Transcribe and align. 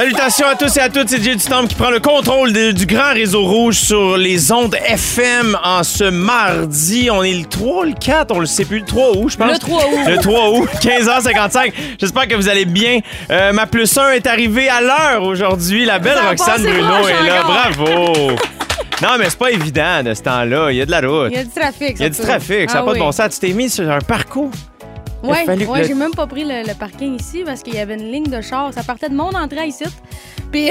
Salutations 0.00 0.46
à 0.46 0.54
tous 0.54 0.74
et 0.78 0.80
à 0.80 0.88
toutes, 0.88 1.10
c'est 1.10 1.22
Jay 1.22 1.34
du 1.36 1.44
Temple 1.44 1.68
qui 1.68 1.74
prend 1.74 1.90
le 1.90 2.00
contrôle 2.00 2.54
de- 2.54 2.70
du 2.72 2.86
grand 2.86 3.12
réseau 3.12 3.44
rouge 3.44 3.74
sur 3.76 4.16
les 4.16 4.50
ondes 4.50 4.74
FM 4.86 5.54
en 5.62 5.82
ce 5.82 6.04
mardi. 6.04 7.10
On 7.12 7.22
est 7.22 7.34
le 7.34 7.44
3 7.44 7.80
ou 7.82 7.84
le 7.84 7.92
4, 7.92 8.30
on 8.34 8.38
le 8.38 8.46
sait 8.46 8.64
plus, 8.64 8.78
le 8.78 8.86
3 8.86 9.14
août, 9.18 9.28
je 9.28 9.36
pense. 9.36 9.52
Le 9.52 9.58
3 9.58 9.84
août. 9.84 9.98
Le 10.08 10.16
3 10.16 10.50
août, 10.52 10.68
15h55. 10.80 11.72
J'espère 12.00 12.28
que 12.28 12.34
vous 12.34 12.48
allez 12.48 12.64
bien. 12.64 13.00
Euh, 13.30 13.52
ma 13.52 13.66
plus 13.66 13.94
1 13.98 14.12
est 14.12 14.26
arrivée 14.26 14.70
à 14.70 14.80
l'heure 14.80 15.22
aujourd'hui. 15.22 15.84
La 15.84 15.98
belle 15.98 16.14
Ça 16.16 16.24
a 16.24 16.28
Roxane 16.30 16.46
passé 16.62 16.70
Bruno 16.78 16.88
proche 16.94 17.10
est 17.10 17.26
là. 17.26 17.42
Bravo! 17.44 18.30
Non, 19.02 19.08
mais 19.18 19.30
c'est 19.30 19.38
pas 19.38 19.50
évident 19.50 20.02
de 20.04 20.12
ce 20.12 20.20
temps-là. 20.20 20.70
Il 20.72 20.76
y 20.76 20.82
a 20.82 20.84
de 20.84 20.90
la 20.90 21.00
route. 21.00 21.28
Il 21.30 21.36
y 21.36 21.40
a 21.40 21.44
du 21.44 21.48
trafic. 21.50 21.92
Il 21.96 22.02
y 22.02 22.04
a 22.04 22.08
du 22.10 22.14
surtout. 22.16 22.30
trafic, 22.30 22.68
ça 22.68 22.74
n'a 22.76 22.80
Ah 22.80 22.84
pas 22.84 22.90
de 22.90 22.98
oui. 22.98 22.98
bon 22.98 23.12
sens. 23.12 23.30
Tu 23.32 23.38
t'es 23.46 23.54
mis 23.54 23.70
sur 23.70 23.90
un 23.90 23.98
parcours. 24.00 24.50
A 25.22 25.26
Ouais, 25.26 25.44
le- 25.56 25.84
j'ai 25.84 25.94
même 25.94 26.12
pas 26.12 26.26
pris 26.26 26.44
le, 26.44 26.66
le 26.66 26.74
parking 26.74 27.14
ici 27.18 27.42
parce 27.44 27.62
qu'il 27.62 27.74
y 27.74 27.78
avait 27.78 27.94
une 27.94 28.10
ligne 28.10 28.24
de 28.26 28.40
char. 28.40 28.72
Ça 28.72 28.82
partait 28.82 29.08
de 29.08 29.14
mon 29.14 29.28
entrée 29.34 29.66
ici. 29.66 29.84
Puis 30.50 30.70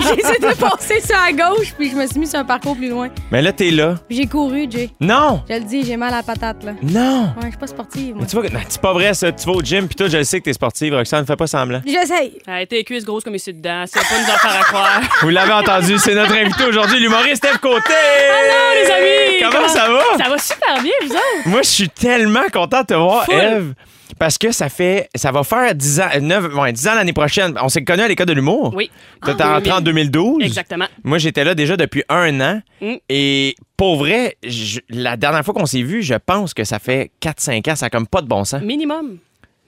j'ai 0.00 0.20
essayé 0.20 0.38
de 0.38 0.54
passer 0.54 1.00
sur 1.00 1.16
la 1.16 1.32
gauche, 1.32 1.72
puis 1.76 1.90
je 1.90 1.96
me 1.96 2.06
suis 2.06 2.18
mis 2.20 2.26
sur 2.26 2.38
un 2.38 2.44
parcours 2.44 2.76
plus 2.76 2.88
loin. 2.88 3.08
Mais 3.30 3.42
là, 3.42 3.52
t'es 3.52 3.70
là. 3.70 3.96
J'ai 4.08 4.26
couru, 4.26 4.66
Jay. 4.70 4.90
Non! 5.00 5.42
Je 5.48 5.54
le 5.54 5.60
dis, 5.60 5.84
j'ai 5.84 5.96
mal 5.96 6.12
à 6.12 6.18
la 6.18 6.22
patate, 6.22 6.62
là. 6.64 6.72
Non! 6.82 7.24
Ouais, 7.36 7.44
je 7.44 7.48
suis 7.48 7.56
pas 7.58 7.66
sportive, 7.66 8.14
moi. 8.14 8.18
Mais 8.20 8.26
tu 8.26 8.36
vois, 8.36 8.46
que- 8.48 8.52
non, 8.52 8.60
c'est 8.68 8.80
pas 8.80 8.92
vrai 8.92 9.14
ça. 9.14 9.32
Tu 9.32 9.46
vas 9.46 9.52
au 9.52 9.62
gym, 9.62 9.86
puis 9.86 9.96
toi, 9.96 10.08
je 10.08 10.18
le 10.18 10.24
sais 10.24 10.38
que 10.40 10.44
t'es 10.44 10.52
sportive, 10.52 10.94
Roxane. 10.94 11.26
Fais 11.26 11.36
pas 11.36 11.46
semblant. 11.46 11.80
J'essaye. 11.86 12.38
Elle 12.46 12.52
a 12.54 12.62
été 12.62 12.82
cuisse 12.84 13.04
grosse 13.04 13.24
comme 13.24 13.34
ici 13.34 13.52
dedans. 13.52 13.84
C'est 13.86 13.98
pas 14.00 14.18
nous 14.20 14.24
en 14.32 14.38
faire 14.38 14.60
à 14.60 14.64
croire. 14.64 15.00
Vous 15.22 15.28
l'avez 15.30 15.52
entendu, 15.52 15.98
c'est 15.98 16.14
notre 16.14 16.34
invité 16.36 16.64
aujourd'hui, 16.64 17.00
l'humoriste 17.00 17.44
Eve 17.44 17.58
Côté! 17.58 17.92
Allô, 17.92 18.82
les 18.84 18.90
amis! 18.90 19.38
Comment, 19.40 19.52
Comment- 19.52 19.68
ça 19.68 19.88
va? 19.90 20.24
Ça 20.24 20.30
va 20.30 20.38
super 20.38 20.82
bien, 20.82 20.92
vous 21.02 21.12
autres? 21.12 21.46
Moi, 21.46 21.62
je 21.62 21.68
suis 21.68 21.88
tellement 21.88 22.44
content 22.52 22.80
de 22.82 22.86
te 22.86 22.94
voir, 22.94 23.24
Full. 23.24 23.34
Eve. 23.34 23.74
Parce 24.18 24.38
que 24.38 24.52
ça 24.52 24.68
fait. 24.68 25.08
Ça 25.14 25.30
va 25.32 25.44
faire 25.44 25.74
10 25.74 26.00
ans, 26.00 26.08
9, 26.20 26.54
ouais, 26.54 26.72
10 26.72 26.88
ans 26.88 26.94
l'année 26.94 27.12
prochaine. 27.12 27.54
On 27.62 27.68
s'est 27.68 27.84
connus 27.84 28.02
à 28.02 28.08
l'école 28.08 28.26
de 28.26 28.32
l'humour. 28.32 28.72
Oui. 28.74 28.90
T'es 29.24 29.32
Ah, 29.38 29.54
rentré 29.54 29.72
en 29.72 29.80
2012. 29.80 30.42
Exactement. 30.42 30.86
Moi, 31.04 31.18
j'étais 31.18 31.44
là 31.44 31.54
déjà 31.54 31.76
depuis 31.76 32.02
un 32.08 32.40
an. 32.40 32.62
Mm. 32.80 32.94
Et 33.08 33.54
pour 33.76 33.96
vrai, 33.96 34.36
je- 34.44 34.80
la 34.88 35.16
dernière 35.16 35.44
fois 35.44 35.54
qu'on 35.54 35.66
s'est 35.66 35.82
vu, 35.82 36.02
je 36.02 36.14
pense 36.14 36.54
que 36.54 36.64
ça 36.64 36.78
fait 36.78 37.10
4-5 37.20 37.68
ans. 37.68 37.76
Ça 37.76 37.86
a 37.86 37.90
comme 37.90 38.06
pas 38.06 38.22
de 38.22 38.26
bon 38.28 38.44
sens. 38.44 38.62
Minimum. 38.62 39.18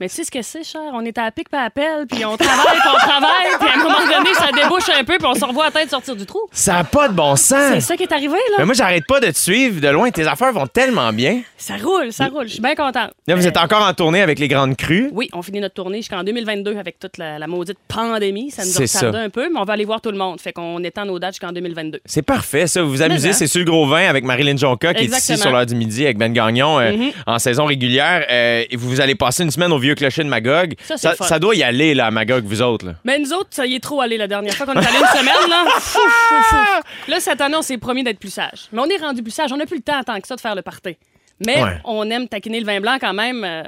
Mais 0.00 0.08
tu 0.08 0.14
sais 0.14 0.24
ce 0.24 0.30
que 0.30 0.40
c'est, 0.40 0.64
cher? 0.64 0.80
On 0.94 1.04
est 1.04 1.16
à 1.18 1.24
la 1.24 1.30
pique 1.30 1.50
pas 1.50 1.62
à 1.64 1.68
pelle, 1.70 2.06
puis 2.10 2.24
on 2.24 2.34
travaille, 2.36 2.78
puis 2.80 2.88
on 2.94 2.96
travaille, 2.98 3.58
puis 3.60 3.68
à 3.68 3.74
un 3.74 3.82
moment 3.82 3.98
donné, 3.98 4.32
ça 4.34 4.46
débouche 4.50 4.88
un 4.98 5.04
peu, 5.04 5.18
puis 5.18 5.26
on 5.26 5.34
se 5.34 5.44
revoit 5.44 5.66
la 5.66 5.70
tête 5.70 5.90
sortir 5.90 6.16
du 6.16 6.24
trou. 6.24 6.40
Ça 6.52 6.78
a 6.78 6.84
pas 6.84 7.08
de 7.08 7.12
bon 7.12 7.36
C'est 7.36 7.74
sens. 7.74 7.84
ça 7.84 7.96
qui 7.98 8.04
est 8.04 8.12
arrivé, 8.12 8.32
Mais 8.52 8.58
là. 8.60 8.64
moi, 8.64 8.74
j'arrête 8.74 9.04
pas 9.06 9.20
de 9.20 9.26
te 9.30 9.36
suivre 9.38 9.78
de 9.80 9.88
loin. 9.88 10.10
Tes 10.10 10.26
affaires 10.26 10.52
vont 10.54 10.66
tellement 10.66 11.12
bien. 11.12 11.42
Ça 11.58 11.74
roule, 11.76 12.12
ça 12.12 12.28
roule. 12.28 12.44
Je 12.48 12.52
suis 12.54 12.62
bien 12.62 12.74
contente. 12.74 13.10
Là, 13.26 13.34
vous 13.34 13.44
Euh, 13.44 13.48
êtes 13.48 13.58
encore 13.58 13.82
en 13.86 13.92
tournée 13.92 14.22
avec 14.22 14.38
les 14.38 14.48
Grandes 14.48 14.74
Crues. 14.76 15.10
Oui, 15.12 15.28
on 15.34 15.42
finit 15.42 15.60
notre 15.60 15.74
tournée 15.74 15.98
jusqu'en 15.98 16.24
2022 16.24 16.78
avec 16.78 16.98
toute 16.98 17.18
la, 17.18 17.38
la 17.38 17.46
maudite 17.46 17.76
pandémie. 17.86 18.50
Ça 18.50 18.64
nous 18.64 18.70
C'est 18.70 18.86
ça. 18.86 19.08
un 19.14 19.28
peu, 19.28 19.50
mais 19.52 19.58
on 19.60 19.64
va 19.64 19.74
aller 19.74 19.84
voir 19.84 20.00
tout 20.00 20.10
le 20.10 20.16
monde. 20.18 20.40
Fait 20.40 20.54
qu'on 20.54 20.82
étend 20.82 21.04
nos 21.04 21.18
dates 21.18 21.34
jusqu'en 21.34 21.52
2022. 21.52 22.00
C'est 22.06 22.22
parfait, 22.22 22.66
ça. 22.66 22.82
Vous 22.82 22.88
vous 22.90 23.02
amusez, 23.02 23.28
Mais, 23.28 23.34
hein? 23.34 23.36
c'est 23.36 23.46
sur 23.46 23.58
le 23.58 23.66
gros 23.66 23.86
vin 23.86 24.08
avec 24.08 24.24
Marilyn 24.24 24.56
Jonca 24.56 24.94
qui 24.94 25.04
est 25.04 25.08
ici 25.08 25.36
sur 25.36 25.50
l'heure 25.52 25.66
du 25.66 25.74
midi 25.74 26.04
avec 26.04 26.16
Ben 26.16 26.32
Gagnon 26.32 26.80
euh, 26.80 26.92
Mhm. 26.92 27.10
en 27.26 27.38
saison 27.38 27.66
régulière. 27.66 28.24
Euh, 28.30 28.64
et 28.70 28.76
vous 28.76 29.00
allez 29.02 29.14
passer 29.14 29.42
une 29.42 29.50
semaine 29.50 29.72
au 29.72 29.78
vieux 29.78 29.89
clocher 29.94 30.24
de 30.24 30.28
Magog. 30.28 30.74
Ça, 30.82 30.96
c'est 30.96 31.02
ça, 31.02 31.10
le 31.10 31.16
fun. 31.16 31.24
ça 31.26 31.38
doit 31.38 31.54
y 31.54 31.62
aller, 31.62 31.94
là, 31.94 32.06
à 32.06 32.10
Magog, 32.10 32.44
vous 32.44 32.62
autres. 32.62 32.86
Là. 32.86 32.94
Mais 33.04 33.18
nous 33.18 33.32
autres, 33.32 33.48
ça 33.50 33.66
y 33.66 33.74
est 33.74 33.80
trop 33.80 34.00
allé 34.00 34.16
la 34.16 34.26
dernière 34.28 34.54
fois 34.54 34.66
qu'on 34.66 34.74
est 34.74 34.78
allé 34.86 34.98
une 34.98 35.18
semaine, 35.18 35.48
là. 35.50 35.64
Fou, 35.80 35.98
fou, 36.00 36.34
fou. 36.56 36.82
Là, 37.10 37.20
cette 37.20 37.40
année, 37.40 37.56
on 37.56 37.62
s'est 37.62 37.78
promis 37.78 38.02
d'être 38.04 38.18
plus 38.18 38.32
sage. 38.32 38.68
Mais 38.72 38.80
on 38.80 38.86
est 38.86 38.96
rendu 38.98 39.22
plus 39.22 39.30
sage. 39.32 39.52
On 39.52 39.56
n'a 39.56 39.66
plus 39.66 39.76
le 39.76 39.82
temps 39.82 40.02
tant 40.04 40.20
que 40.20 40.26
ça 40.26 40.36
de 40.36 40.40
faire 40.40 40.54
le 40.54 40.62
party. 40.62 40.96
Mais 41.46 41.62
Ouais. 41.62 41.78
on 41.84 42.08
aime 42.10 42.28
taquiner 42.28 42.60
le 42.60 42.66
vin 42.66 42.80
blanc 42.80 42.98
quand 43.00 43.14
même 43.14 43.44
euh, 43.44 43.62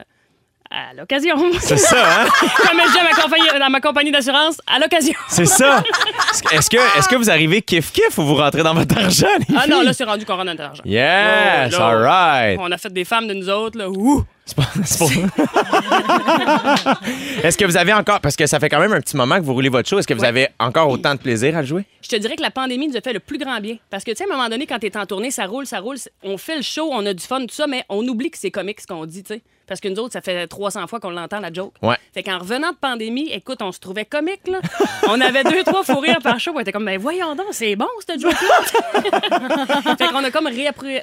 à 0.72 0.94
l'occasion. 0.94 1.36
C'est 1.60 1.76
ça, 1.76 2.22
hein? 2.22 2.24
Comme 2.40 2.80
je 2.80 2.92
dis 2.92 2.98
à 2.98 3.04
ma 3.04 3.12
compagnie, 3.22 3.58
dans 3.60 3.70
ma 3.70 3.80
compagnie 3.80 4.10
d'assurance, 4.10 4.56
à 4.66 4.78
l'occasion. 4.78 5.14
C'est 5.28 5.44
ça. 5.46 5.82
Est-ce 6.52 6.68
que, 6.70 6.98
est-ce 6.98 7.08
que 7.08 7.16
vous 7.16 7.30
arrivez 7.30 7.60
kiff-kiff 7.60 8.18
ou 8.18 8.22
vous 8.22 8.34
rentrez 8.36 8.62
dans 8.62 8.72
votre 8.74 8.96
argent? 8.96 9.26
les 9.48 9.54
Ah 9.56 9.66
non, 9.68 9.82
là, 9.82 9.92
c'est 9.92 10.04
rendu 10.04 10.24
qu'on 10.24 10.32
rentre 10.34 10.46
dans 10.46 10.52
notre 10.52 10.64
argent. 10.64 10.82
Yes, 10.84 11.74
all 11.74 12.02
right. 12.02 12.58
On 12.60 12.70
a 12.72 12.78
fait 12.78 12.92
des 12.92 13.04
femmes 13.04 13.26
de 13.28 13.34
nous 13.34 13.48
autres, 13.50 13.78
là. 13.78 13.88
Ouh! 13.90 14.24
C'est 14.44 14.56
pas- 14.56 14.64
Est-ce 17.42 17.56
que 17.56 17.64
vous 17.64 17.76
avez 17.76 17.92
encore, 17.92 18.20
parce 18.20 18.34
que 18.36 18.46
ça 18.46 18.58
fait 18.58 18.68
quand 18.68 18.80
même 18.80 18.92
un 18.92 19.00
petit 19.00 19.16
moment 19.16 19.36
que 19.36 19.42
vous 19.42 19.52
roulez 19.54 19.68
votre 19.68 19.88
show, 19.88 19.98
est-ce 19.98 20.06
que 20.06 20.14
vous 20.14 20.20
Ouais. 20.22 20.26
avez 20.28 20.48
encore 20.58 20.88
autant 20.88 21.14
de 21.14 21.20
plaisir 21.20 21.56
à 21.56 21.60
le 21.60 21.66
jouer? 21.66 21.84
Je 22.02 22.08
te 22.08 22.16
dirais 22.16 22.36
que 22.36 22.42
la 22.42 22.50
pandémie 22.50 22.88
nous 22.88 22.96
a 22.96 23.00
fait 23.00 23.12
le 23.12 23.20
plus 23.20 23.38
grand 23.38 23.60
bien. 23.60 23.76
Parce 23.90 24.04
que, 24.04 24.10
tu 24.10 24.16
sais, 24.18 24.24
à 24.24 24.32
un 24.32 24.36
moment 24.36 24.48
donné, 24.48 24.66
quand 24.66 24.78
t'es 24.78 24.96
en 24.96 25.06
tournée, 25.06 25.30
ça 25.30 25.46
roule, 25.46 25.66
ça 25.66 25.78
roule. 25.80 25.96
On 26.22 26.38
fait 26.38 26.56
le 26.56 26.62
show, 26.62 26.88
on 26.92 27.04
a 27.06 27.12
du 27.14 27.22
fun, 27.24 27.40
tout 27.40 27.54
ça, 27.54 27.66
mais 27.66 27.84
on 27.88 28.06
oublie 28.08 28.30
que 28.30 28.38
c'est 28.38 28.50
comique 28.50 28.80
ce 28.80 28.86
qu'on 28.86 29.04
dit, 29.06 29.22
tu 29.22 29.34
sais. 29.34 29.42
Parce 29.72 29.80
que 29.80 29.88
nous 29.88 30.00
autres, 30.00 30.12
ça 30.12 30.20
fait 30.20 30.46
300 30.46 30.86
fois 30.86 31.00
qu'on 31.00 31.08
l'entend, 31.08 31.40
la 31.40 31.50
joke. 31.50 31.72
Ouais. 31.80 31.96
Fait 32.12 32.22
qu'en 32.22 32.38
revenant 32.38 32.72
de 32.72 32.76
pandémie, 32.76 33.30
écoute, 33.32 33.62
on 33.62 33.72
se 33.72 33.80
trouvait 33.80 34.04
comique, 34.04 34.46
là. 34.46 34.60
on 35.08 35.18
avait 35.18 35.44
deux, 35.44 35.64
trois 35.64 35.82
fous 35.82 35.98
rires 35.98 36.18
par 36.22 36.38
show. 36.38 36.52
On 36.54 36.60
était 36.60 36.72
comme, 36.72 36.84
ben 36.84 36.98
voyons 37.00 37.34
donc, 37.34 37.46
c'est 37.52 37.74
bon, 37.74 37.88
cette 38.06 38.20
joke-là. 38.20 39.94
fait 39.96 40.08
qu'on 40.08 40.22
a 40.24 40.30
comme 40.30 40.46
réappri- 40.46 41.00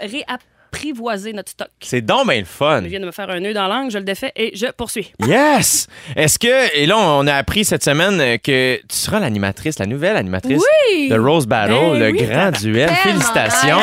réapprivoisé 0.72 1.34
notre 1.34 1.52
stock. 1.52 1.70
C'est 1.82 2.02
donc 2.02 2.28
bien 2.30 2.40
le 2.40 2.46
fun. 2.46 2.82
Je 2.84 2.88
viens 2.88 3.00
de 3.00 3.06
me 3.06 3.12
faire 3.12 3.30
un 3.30 3.40
nœud 3.40 3.54
dans 3.54 3.68
la 3.68 3.76
langue, 3.76 3.92
je 3.92 3.98
le 3.98 4.04
défais 4.04 4.32
et 4.36 4.56
je 4.56 4.68
poursuis. 4.68 5.12
Yes! 5.26 5.88
Est-ce 6.16 6.40
que, 6.40 6.76
et 6.76 6.86
là, 6.86 6.98
on 6.98 7.26
a 7.28 7.34
appris 7.36 7.66
cette 7.66 7.84
semaine 7.84 8.40
que 8.40 8.78
tu 8.78 8.96
seras 8.96 9.20
l'animatrice, 9.20 9.80
la 9.80 9.86
nouvelle 9.86 10.16
animatrice 10.18 10.62
Oui! 10.94 11.10
de 11.10 11.18
Rose 11.18 11.48
Battle, 11.48 11.74
Ben 11.74 12.00
le 12.00 12.12
oui, 12.12 12.24
grand 12.26 12.52
duel. 12.52 12.88
Tellement 12.90 12.96
Félicitations! 13.04 13.80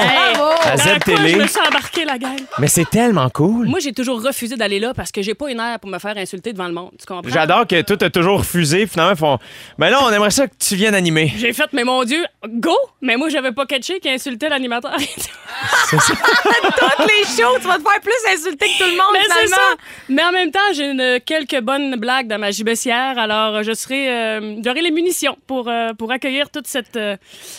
À 0.64 0.76
Z 0.76 0.98
Télé. 1.04 1.30
je 1.30 1.36
me 1.38 1.46
suis 1.46 1.60
embarquée, 1.60 2.04
la 2.04 2.18
gang. 2.18 2.36
Mais 2.58 2.66
c'est 2.68 2.88
tellement 2.90 3.30
cool. 3.30 3.68
Moi, 3.68 3.78
j'ai 3.78 3.92
toujours 3.92 4.20
refusé 4.22 4.56
d'aller 4.56 4.80
là 4.80 4.94
parce 4.94 5.12
que 5.12 5.22
j'ai 5.22 5.34
pas 5.34 5.50
une 5.50 5.60
air 5.60 5.78
pour 5.78 5.88
me 5.90 5.98
faire 5.98 6.16
insulter 6.16 6.52
devant 6.52 6.66
le 6.66 6.72
monde. 6.72 6.90
Tu 6.98 7.06
comprends? 7.06 7.30
J'adore 7.32 7.66
que 7.68 7.80
toi, 7.82 7.96
t'as 7.96 8.10
toujours 8.10 8.38
refusé. 8.38 8.86
Finalement, 8.86 9.12
ils 9.12 9.18
font 9.18 9.38
Ben 9.78 9.90
là, 9.90 10.00
on 10.02 10.10
aimerait 10.10 10.30
ça 10.30 10.46
que 10.48 10.54
tu 10.58 10.74
viennes 10.74 10.94
animer. 10.94 11.32
J'ai 11.38 11.52
fait, 11.52 11.68
mais 11.72 11.84
mon 11.84 12.02
Dieu, 12.04 12.24
go! 12.48 12.74
Mais 13.00 13.16
moi, 13.16 13.28
j'avais 13.28 13.52
pas 13.52 13.64
catché 13.66 14.00
qui 14.00 14.08
insultait 14.08 14.48
l'animateur. 14.48 14.96
Toutes 16.78 17.06
les 17.06 17.24
shows, 17.24 17.58
tu 17.60 17.66
vas 17.66 17.76
te 17.78 17.82
faire 17.82 18.00
plus 18.02 18.12
insulter 18.34 18.66
que 18.66 18.78
tout 18.84 18.90
le 18.90 18.96
monde, 18.96 19.12
mais 19.12 19.18
c'est 19.22 19.44
finalement. 19.46 19.56
ça! 19.56 19.76
Mais 20.08 20.22
en 20.24 20.32
même 20.32 20.50
temps, 20.50 20.72
j'ai 20.74 20.90
une- 20.90 21.20
quelques 21.24 21.60
bonnes 21.60 21.96
blagues 21.96 22.28
dans 22.28 22.38
ma 22.38 22.50
gibecière, 22.50 23.18
alors 23.18 23.56
euh, 23.56 23.62
je 23.62 23.72
serai, 23.72 24.08
euh, 24.10 24.56
j'aurai 24.64 24.82
les 24.82 24.90
munitions 24.90 25.36
pour, 25.46 25.68
euh, 25.68 25.92
pour 25.94 26.10
accueillir 26.12 26.50
toute 26.50 26.66
cette, 26.66 26.96
euh, 26.96 27.16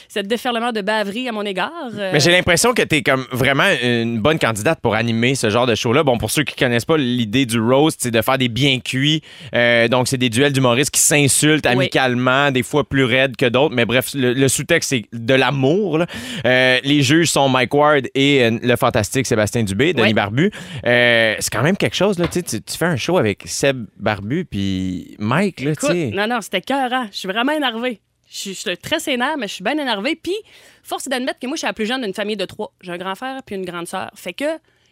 cette 0.08 0.28
déferlement 0.28 0.72
de 0.72 0.82
baverie 0.82 1.28
à 1.28 1.32
mon 1.32 1.44
égard. 1.44 1.72
Euh, 1.98 2.12
Mais 2.14 2.20
j'ai 2.20 2.32
l'impression 2.32 2.74
que 2.74 2.82
t'es 2.82 3.02
comme 3.02 3.26
vraiment 3.32 3.66
une 3.84 4.20
bonne 4.20 4.40
candidate 4.40 4.80
pour 4.82 4.96
animer 4.96 5.36
ce 5.36 5.50
genre 5.50 5.66
de 5.68 5.76
show-là. 5.76 6.04
Bon, 6.04 6.18
pour 6.18 6.32
ceux 6.32 6.44
qui 6.44 6.56
connaissent 6.56 6.86
pas 6.86 6.98
l'idée 6.98 7.46
du 7.46 7.60
roast, 7.60 8.00
c'est 8.02 8.12
de 8.12 8.22
faire 8.22 8.38
des 8.38 8.50
bien 8.50 8.80
cuits. 8.80 9.22
Euh, 9.56 9.88
donc, 9.88 10.08
c'est 10.08 10.18
des 10.18 10.30
duels 10.30 10.54
d'humoristes 10.54 10.92
qui 10.92 11.02
s'insultent 11.02 11.66
Oui. 11.66 11.72
amicalement, 11.74 12.52
des 12.52 12.64
fois 12.64 12.84
plus 12.84 13.04
raides 13.04 13.36
que 13.36 13.46
d'autres. 13.46 13.74
Mais 13.76 13.86
bref, 13.86 14.12
le, 14.14 14.34
le 14.34 14.48
sous-texte, 14.48 14.90
c'est 14.90 15.06
de 15.14 15.34
l'amour. 15.34 15.98
là. 16.00 16.06
Euh, 16.46 16.78
les 16.84 17.02
juges 17.02 17.30
sont 17.30 17.50
Mike 17.50 17.74
Ward 17.74 18.08
et 18.16 18.44
euh, 18.44 18.60
le 18.62 18.76
fantastique 19.08 19.28
Sébastien 19.28 19.64
Dubé, 19.64 19.94
Denis 19.94 20.08
Oui. 20.08 20.14
Barbu. 20.14 20.52
Euh, 20.86 21.36
c'est 21.40 21.52
quand 21.52 21.64
même 21.64 21.78
quelque 21.78 21.96
chose. 21.96 22.20
Là, 22.20 22.28
tu, 22.28 22.42
fais 22.78 22.86
un 22.86 22.96
show 22.96 23.18
avec 23.18 23.44
Seb 23.46 23.86
Barbu 23.98 24.46
puis 24.46 25.16
Mike. 25.20 25.62
Là, 25.62 25.76
tu 25.76 25.86
Écoute, 25.86 25.92
sais. 25.92 26.12
non, 26.14 26.28
non, 26.28 26.42
c'était 26.42 26.62
cœurant. 26.62 27.08
Je 27.12 27.18
suis 27.18 27.28
vraiment 27.28 27.54
énervée. 27.54 28.02
Je 28.30 28.52
suis, 28.52 28.78
très 28.78 29.00
sénère, 29.00 29.38
mais 29.38 29.48
je 29.48 29.54
suis 29.54 29.64
bien 29.64 29.78
énervée. 29.78 30.20
Puis, 30.22 30.36
force 30.84 31.08
est 31.08 31.10
d'admettre 31.10 31.40
que 31.40 31.48
moi, 31.48 31.56
je 31.56 31.60
suis 31.60 31.68
la 31.68 31.74
plus 31.74 31.86
jeune 31.86 32.02
d'une 32.02 32.14
famille 32.14 32.36
de 32.36 32.44
trois. 32.46 32.74
J'ai 32.82 32.92
un 32.92 32.98
grand 32.98 33.16
frère 33.16 33.42
puis 33.46 33.56
une 33.56 33.64
grande 33.64 33.88
sœur. 33.88 34.12
Fait 34.16 34.34
que 34.34 34.46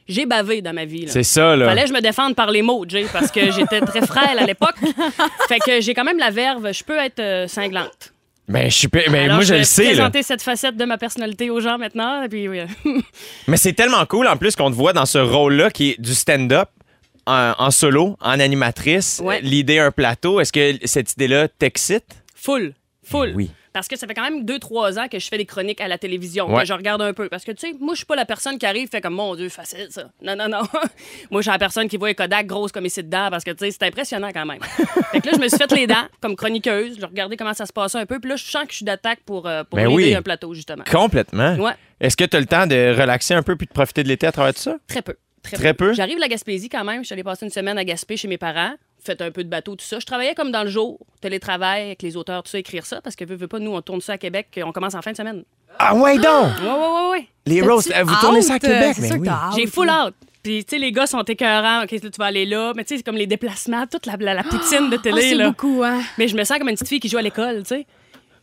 j'ai 0.08 0.26
bavé 0.26 0.62
dans 0.62 0.74
ma 0.74 0.86
vie. 0.86 1.06
C'est 1.10 1.24
ça, 1.24 1.56
là. 1.56 1.66
Fallait 1.66 1.82
que 1.82 1.90
je 1.90 1.94
me 1.94 2.02
défende 2.02 2.36
par 2.36 2.50
les 2.50 2.62
mots, 2.62 2.86
Jay, 2.88 3.06
parce 3.12 3.32
que 3.32 3.52
j'étais 3.52 3.82
très 3.82 4.06
frêle 4.06 4.40
à 4.40 4.46
l'époque. 4.46 4.76
fait 5.50 5.60
que 5.60 5.82
j'ai 5.82 5.94
quand 5.94 6.06
même 6.06 6.20
la 6.20 6.30
verve. 6.30 6.72
Je 6.72 6.84
peux 6.84 6.98
être 6.98 7.20
euh, 7.20 7.48
cinglante. 7.48 8.14
Ben, 8.48 8.70
je 8.70 8.76
suis. 8.76 8.88
ben, 8.88 9.14
Alors, 9.16 9.38
moi, 9.38 9.44
je 9.44 9.54
vais 9.54 9.60
le 9.60 9.66
sais. 9.66 9.84
là. 9.86 9.90
présenter 9.92 10.22
cette 10.24 10.42
facette 10.44 10.78
de 10.78 10.86
ma 10.86 10.98
personnalité 10.98 11.50
aux 11.50 11.60
gens 11.62 11.78
maintenant. 11.78 12.22
Et 12.24 12.30
puis, 12.30 12.48
oui. 12.48 12.60
Mais 13.48 13.58
c'est 13.58 13.74
tellement 13.74 14.06
cool 14.06 14.28
en 14.28 14.38
plus 14.38 14.56
qu'on 14.56 14.70
te 14.70 14.76
voit 14.76 14.94
dans 14.94 15.06
ce 15.08 15.18
rôle-là 15.18 15.72
qui 15.72 15.92
est 15.92 16.02
du 16.02 16.14
stand-up 16.14 16.70
en, 17.26 17.54
en 17.58 17.72
solo, 17.72 18.18
en 18.22 18.40
animatrice. 18.40 19.20
Ouais. 19.24 19.42
L'idée 19.42 19.80
un 19.80 19.92
plateau, 19.92 20.40
est-ce 20.40 20.54
que 20.54 20.78
cette 20.86 21.14
idée-là 21.14 21.48
t'excite? 21.48 22.06
full. 22.36 22.74
Full. 23.04 23.34
Oui. 23.36 23.50
Parce 23.76 23.90
que 23.90 23.98
ça 23.98 24.08
fait 24.08 24.14
quand 24.14 24.24
même 24.24 24.46
2-3 24.46 24.98
ans 25.00 25.08
que 25.10 25.20
je 25.20 25.28
fais 25.28 25.38
des 25.38 25.46
chroniques 25.46 25.82
à 25.82 25.90
la 25.90 25.98
télévision, 25.98 26.48
Ouais. 26.48 26.62
que 26.62 26.66
je 26.68 26.72
regarde 26.74 27.02
un 27.02 27.12
peu. 27.12 27.28
Parce 27.28 27.44
que, 27.44 27.52
tu 27.52 27.68
sais, 27.68 27.76
moi, 27.78 27.94
je 27.94 27.98
suis 27.98 28.06
pas 28.06 28.16
la 28.16 28.24
personne 28.24 28.58
qui 28.58 28.66
arrive 28.66 28.88
fait 28.88 29.02
comme, 29.02 29.16
mon 29.16 29.36
Dieu, 29.36 29.50
facile, 29.50 29.88
ça. 29.90 30.06
Non, 30.22 30.34
non, 30.34 30.48
non. 30.48 30.62
moi, 31.30 31.42
je 31.42 31.50
suis 31.50 31.52
la 31.52 31.60
personne 31.60 31.90
qui 31.90 31.98
voit 31.98 32.08
les 32.08 32.16
Kodak 32.16 32.48
grosses 32.48 32.72
comme 32.72 32.86
ici 32.86 33.04
dedans 33.04 33.28
parce 33.30 33.44
que, 33.44 33.52
tu 33.52 33.66
sais, 33.66 33.72
c'est 33.72 33.84
impressionnant 33.84 34.30
quand 34.34 34.46
même. 34.46 34.62
fait 35.12 35.20
que 35.20 35.28
là, 35.28 35.34
je 35.36 35.42
me 35.42 35.50
suis 35.50 35.58
fait 35.58 35.70
les 35.74 35.88
dents 35.88 36.08
comme 36.22 36.38
chroniqueuse. 36.38 36.98
Je 37.02 37.06
regardais 37.06 37.36
comment 37.36 37.54
ça 37.54 37.66
se 37.66 37.74
passait 37.74 37.98
un 37.98 38.06
peu. 38.06 38.18
Puis 38.22 38.30
là, 38.30 38.38
je 38.38 38.46
sens 38.46 38.64
que 38.64 38.72
je 38.72 38.78
suis 38.78 38.86
d'attaque 38.86 39.20
pour, 39.26 39.46
euh, 39.46 39.66
pour 39.66 39.76
Ben 39.76 39.88
aider 39.90 39.94
oui. 39.94 40.16
un 40.16 40.22
plateau, 40.22 40.54
justement. 40.54 40.86
Complètement. 40.90 41.56
Ouais. 41.56 41.74
Est-ce 42.00 42.16
que 42.16 42.24
tu 42.24 42.38
as 42.38 42.40
le 42.40 42.46
temps 42.46 42.68
de 42.68 42.98
relaxer 42.98 43.34
un 43.34 43.44
peu 43.44 43.58
puis 43.58 43.68
de 43.68 43.74
profiter 43.74 44.04
de 44.04 44.08
l'été 44.08 44.26
à 44.26 44.32
travers 44.32 44.54
tout 44.54 44.62
ça? 44.62 44.78
Très 44.88 45.02
peu. 45.02 45.16
Très, 45.44 45.58
Très 45.58 45.74
peu? 45.76 45.94
J'arrive 45.94 46.18
à 46.18 46.22
la 46.22 46.28
Gaspésie 46.30 46.70
quand 46.70 46.84
même. 46.86 47.02
Je 47.02 47.08
suis 47.08 47.14
allée 47.14 47.24
passer 47.24 47.46
une 47.46 47.52
semaine 47.52 47.78
à 47.78 47.84
Gaspé 47.84 48.16
chez 48.18 48.28
mes 48.30 48.38
parents. 48.40 48.74
Fait 49.06 49.22
un 49.22 49.30
peu 49.32 49.44
de 49.44 49.50
bateau, 49.50 49.76
tout 49.76 49.86
ça. 49.86 50.00
Je 50.00 50.06
travaillais 50.06 50.34
comme 50.34 50.52
dans 50.52 50.64
le 50.64 50.70
jour, 50.70 51.00
télétravail 51.22 51.84
avec 51.86 52.02
les 52.02 52.18
auteurs, 52.18 52.42
tout 52.44 52.50
ça, 52.50 52.58
écrire 52.58 52.86
ça, 52.86 53.02
parce 53.02 53.16
que 53.16 53.24
veux, 53.24 53.36
veux 53.36 53.48
pas, 53.48 53.60
nous, 53.60 53.72
on 53.72 53.82
tourne 53.82 54.02
ça 54.02 54.14
à 54.14 54.18
Québec, 54.18 54.60
on 54.66 54.72
commence 54.72 54.96
en 54.96 55.02
fin 55.02 55.12
de 55.12 55.18
semaine. 55.18 55.44
Ah 55.78 55.94
ouais 55.96 56.18
donc! 56.18 56.26
Ouais, 56.62 56.68
ouais, 56.70 56.74
ouais, 56.74 57.10
ouais. 57.12 57.28
Les 57.46 57.62
roasts, 57.62 57.92
euh, 57.96 58.04
vous 58.04 58.16
tournez 58.22 58.42
ça 58.42 58.54
à 58.54 58.56
Hâte, 58.56 58.62
Québec, 58.64 58.96
mais 59.00 59.10
que 59.10 59.16
oui. 59.20 59.30
J'ai 59.56 59.68
full 59.68 59.90
out. 59.90 60.14
Puis, 60.42 60.64
tu 60.64 60.76
sais, 60.76 60.80
les 60.80 60.92
gars 60.92 61.08
sont 61.08 61.24
écœurants. 61.24 61.84
OK, 61.84 61.92
là, 61.92 62.00
tu 62.00 62.10
vas 62.20 62.26
aller 62.26 62.46
là. 62.46 62.72
Mais, 62.76 62.84
tu 62.84 62.90
sais, 62.90 62.98
c'est 62.98 63.04
comme 63.04 63.16
les 63.18 63.26
déplacements, 63.28 63.86
toute 63.88 64.06
la, 64.06 64.16
la, 64.20 64.34
la 64.36 64.44
poutine 64.44 64.90
de 64.92 64.96
Oh, 64.96 65.00
télé, 65.00 65.22
c'est 65.30 65.36
là. 65.36 65.48
beaucoup, 65.50 65.82
hein. 65.84 66.02
Mais 66.20 66.28
je 66.28 66.36
me 66.36 66.44
sens 66.44 66.58
comme 66.60 66.70
une 66.70 66.76
petite 66.76 66.88
fille 66.88 67.00
qui 67.00 67.10
joue 67.10 67.18
à 67.18 67.22
l'école, 67.24 67.64
tu 67.64 67.70
sais. 67.70 67.88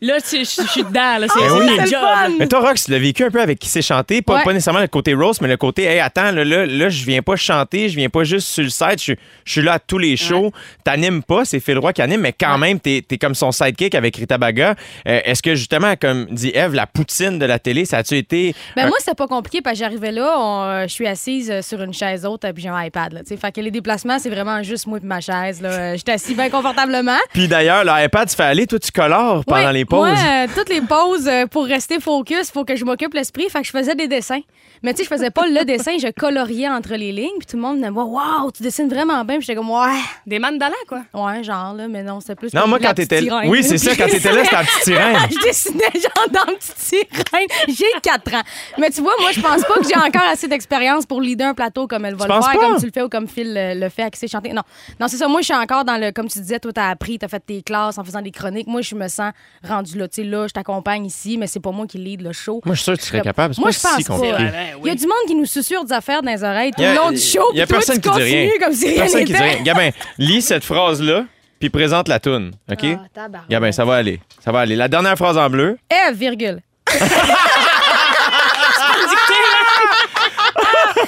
Là, 0.05 0.19
tu 0.21 0.37
je 0.39 0.43
je 0.43 0.67
suis 0.69 0.83
dedans, 0.83 1.17
là. 1.17 1.27
C'est 1.33 1.39
Ben 1.39 1.47
c'est 1.49 1.51
oui. 1.53 1.65
ma 1.65 1.71
C'est 1.75 1.81
le 1.81 1.87
job. 1.87 1.99
fun. 2.01 2.29
Mais 2.39 2.47
toi, 2.47 2.59
Rox, 2.59 2.83
tu 2.85 2.91
l'as 2.91 2.99
vécu 2.99 3.23
un 3.23 3.31
peu 3.31 3.41
avec 3.41 3.57
qui 3.57 3.69
s'est 3.69 3.81
chanté. 3.81 4.21
Pas, 4.21 4.35
Ouais. 4.35 4.43
pas 4.43 4.51
nécessairement 4.53 4.81
le 4.81 4.87
côté 4.87 5.13
rose, 5.13 5.39
mais 5.39 5.47
le 5.47 5.55
côté, 5.57 5.83
hey, 5.85 5.99
attends, 6.01 6.31
là, 6.31 6.43
là, 6.43 6.65
là, 6.65 6.89
je 6.89 7.05
viens 7.05 7.21
pas 7.21 7.35
chanter, 7.37 7.87
je 7.87 7.95
viens 7.95 8.09
pas 8.09 8.23
juste 8.25 8.47
sur 8.49 8.63
le 8.63 8.69
site, 8.69 9.01
je, 9.01 9.13
je 9.45 9.51
suis 9.51 9.61
là 9.61 9.73
à 9.73 9.79
tous 9.79 9.97
les 9.97 10.17
shows. 10.17 10.51
T'animes 10.83 11.23
pas, 11.23 11.45
c'est 11.45 11.59
Phil 11.59 11.77
Roy 11.79 11.93
qui 11.93 12.01
anime, 12.01 12.21
mais 12.21 12.33
quand 12.33 12.57
même, 12.57 12.79
t'es 12.79 13.03
es 13.09 13.17
comme 13.17 13.33
son 13.35 13.51
sidekick 13.53 13.95
avec 13.95 14.15
Rita 14.17 14.37
Baga. 14.37 14.75
Euh, 15.07 15.21
Est-ce 15.23 15.41
que 15.41 15.55
justement, 15.55 15.93
comme 15.99 16.25
dit 16.31 16.51
Eve, 16.53 16.73
la 16.73 16.85
poutine 16.87 17.39
de 17.39 17.45
la 17.45 17.59
télé, 17.59 17.85
ça 17.85 17.99
a-tu 17.99 18.17
été. 18.17 18.53
Ben 18.75 18.85
un- 18.85 18.87
moi, 18.89 18.97
c'était 18.99 19.15
pas 19.15 19.27
compliqué 19.27 19.61
parce 19.61 19.75
que 19.75 19.79
j'arrivais 19.79 20.11
là, 20.11 20.35
on, 20.37 20.63
euh, 20.63 20.83
je 20.83 20.87
suis 20.93 21.07
assise 21.07 21.49
euh, 21.49 21.61
sur 21.61 21.81
une 21.81 21.93
chaise 21.93 22.25
haute 22.25 22.41
puis 22.53 22.63
j'ai 22.63 22.69
un 22.69 22.81
iPad. 22.83 23.13
Là, 23.13 23.21
tu 23.21 23.27
sais. 23.29 23.37
fait 23.37 23.51
que 23.53 23.61
les 23.61 23.71
déplacements, 23.71 24.19
c'est 24.19 24.29
vraiment 24.29 24.61
juste 24.63 24.85
moi 24.87 24.99
et 25.01 25.05
ma 25.05 25.21
chaise. 25.21 25.61
Là. 25.61 25.69
Euh, 25.69 25.93
J'étais 25.95 26.11
assis 26.13 26.35
bien 26.35 26.49
confortablement. 26.49 27.17
Puis 27.33 27.47
d'ailleurs, 27.47 27.83
l'iPad, 27.85 28.27
tu 28.29 28.35
fais 28.35 28.43
aller, 28.43 28.67
toi, 28.67 28.79
tu 28.79 28.91
colores 28.91 29.45
pendant 29.45 29.67
Ouais, 29.67 29.73
les 29.73 29.85
pauses. 29.93 30.09
Moi, 30.09 30.31
euh, 30.31 30.47
toutes 30.55 30.69
les 30.69 30.81
pauses, 30.81 31.27
euh, 31.27 31.47
pour 31.47 31.65
rester 31.65 31.99
focus, 31.99 32.51
faut 32.51 32.65
que 32.65 32.75
je 32.75 32.85
m'occupe 32.85 33.13
l'esprit. 33.13 33.49
Fait 33.49 33.61
que 33.61 33.67
je 33.67 33.71
faisais 33.71 33.95
des 33.95 34.07
dessins. 34.07 34.41
Mais 34.81 34.93
tu 34.93 34.97
sais, 34.97 35.03
je 35.05 35.09
faisais 35.09 35.29
pas 35.29 35.47
le 35.47 35.63
dessin, 35.63 35.97
je 35.97 36.09
coloriais 36.11 36.67
entre 36.67 36.95
les 36.95 37.11
lignes. 37.11 37.37
Puis 37.39 37.47
tout 37.47 37.55
le 37.55 37.61
monde 37.61 37.77
venait 37.77 37.89
me 37.89 37.93
voir, 37.93 38.09
waouh, 38.09 38.51
tu 38.51 38.63
dessines 38.63 38.89
vraiment 38.89 39.23
bien. 39.23 39.37
Puis 39.37 39.45
j'étais 39.47 39.55
comme, 39.55 39.69
ouais, 39.69 39.99
Des 40.27 40.39
mandalas, 40.39 40.73
quoi. 40.87 41.03
ouais, 41.13 41.43
genre, 41.43 41.73
là, 41.73 41.87
mais 41.87 42.03
non, 42.03 42.19
c'était 42.19 42.35
plus. 42.35 42.53
Non, 42.53 42.67
moi, 42.67 42.79
quand 42.79 42.93
t'étais. 42.93 43.25
Oui, 43.45 43.63
c'est 43.63 43.77
ça, 43.77 43.95
quand 43.95 44.07
t'étais 44.07 44.33
là, 44.33 44.43
c'était 44.43 44.55
la 44.55 44.63
petite 44.63 44.83
sirène. 44.83 45.17
je 45.31 45.47
dessinais 45.47 45.91
genre 45.93 46.27
dans 46.31 46.51
une 46.51 46.57
petite 46.57 46.77
sirène. 46.77 47.47
J'ai 47.69 47.85
4 48.01 48.33
ans. 48.35 48.41
Mais 48.77 48.89
tu 48.89 49.01
vois, 49.01 49.13
moi, 49.19 49.31
je 49.31 49.39
pense 49.39 49.61
pas 49.63 49.75
que 49.75 49.87
j'ai 49.87 49.95
encore 49.95 50.29
assez 50.29 50.47
d'expérience 50.47 51.05
pour 51.05 51.21
leader 51.21 51.47
un 51.47 51.53
plateau 51.53 51.87
comme 51.87 52.05
elle 52.05 52.15
va 52.15 52.25
Tu 52.25 52.31
le 52.31 52.41
faire, 52.41 52.51
pas? 52.51 52.57
comme 52.57 52.77
tu 52.79 52.85
le 52.85 52.91
fais 52.93 53.01
ou 53.01 53.09
comme 53.09 53.27
Phil 53.27 53.53
le, 53.53 53.79
le 53.79 53.89
fait 53.89 54.03
à 54.03 54.09
qui 54.09 54.19
c'est 54.19 54.27
chanté. 54.27 54.51
Non, 54.53 54.63
non 54.99 55.07
c'est 55.07 55.17
ça. 55.17 55.27
Moi, 55.27 55.41
je 55.41 55.45
suis 55.45 55.53
encore 55.55 55.85
dans 55.85 55.97
le. 55.97 56.11
Comme 56.11 56.27
tu 56.27 56.39
disais, 56.39 56.59
toi, 56.59 56.71
t'as 56.73 56.89
appris, 56.89 57.19
t'as 57.19 57.27
fait 57.27 57.39
tes 57.39 57.61
classes 57.61 57.97
en 57.97 58.03
faisant 58.03 58.21
des 58.21 58.31
chroniques. 58.31 58.67
Moi, 58.67 58.81
je 58.81 58.95
me 58.95 59.07
sens 59.07 59.31
rendu 59.63 59.82
là. 59.95 60.07
Tu 60.07 60.21
sais, 60.21 60.23
là, 60.27 60.47
je 60.47 60.53
t'accompagne 60.53 61.05
ici, 61.05 61.37
mais 61.37 61.47
c'est 61.47 61.59
pas 61.59 61.71
moi 61.71 61.85
qui 61.87 61.97
lead 61.97 62.21
le 62.21 62.31
show. 62.33 62.61
Moi, 62.65 62.75
je 62.75 62.79
suis 62.81 62.83
sûr 62.85 62.93
que 62.95 63.01
tu 63.01 63.07
serais 63.07 63.21
capable. 63.21 63.53
C'est 63.55 63.61
Moi, 63.61 63.69
pas 63.71 63.77
je 63.77 63.79
pense 63.81 63.97
si 63.97 64.03
pas. 64.03 64.13
compliqué. 64.15 64.35
Ouais, 64.35 64.51
ben, 64.51 64.67
Il 64.83 64.87
y 64.87 64.91
a 64.91 64.95
du 64.95 65.03
monde 65.05 65.25
qui 65.27 65.35
nous 65.35 65.45
susurre 65.45 65.85
des 65.85 65.93
affaires 65.93 66.21
dans 66.21 66.31
les 66.31 66.43
oreilles 66.43 66.71
tout 66.71 66.81
le 66.81 66.95
long 66.95 67.11
du 67.11 67.17
show. 67.19 67.43
y 67.53 67.61
a 67.61 67.67
toi, 67.67 67.77
personne 67.77 67.99
tu 68.01 68.09
qui 68.09 68.15
dit 68.17 68.23
rien. 68.23 68.43
continues 68.47 68.59
comme 68.63 68.73
si 68.73 68.87
rien 68.87 69.01
Personne 69.01 69.25
qui 69.25 69.33
dit 69.33 69.37
rien. 69.39 69.61
Gabin, 69.63 69.89
lis 70.17 70.41
cette 70.41 70.63
phrase-là, 70.63 71.25
puis 71.59 71.69
présente 71.69 72.07
la 72.07 72.19
toune. 72.19 72.51
OK? 72.71 72.85
Ah, 72.85 73.71
ça 73.71 73.85
va 73.85 73.95
aller. 73.95 74.19
Ça 74.43 74.51
va 74.51 74.59
aller. 74.61 74.75
La 74.75 74.87
dernière 74.87 75.17
phrase 75.17 75.37
en 75.37 75.49
bleu. 75.49 75.77
Eve, 75.89 76.15
virgule. 76.17 76.61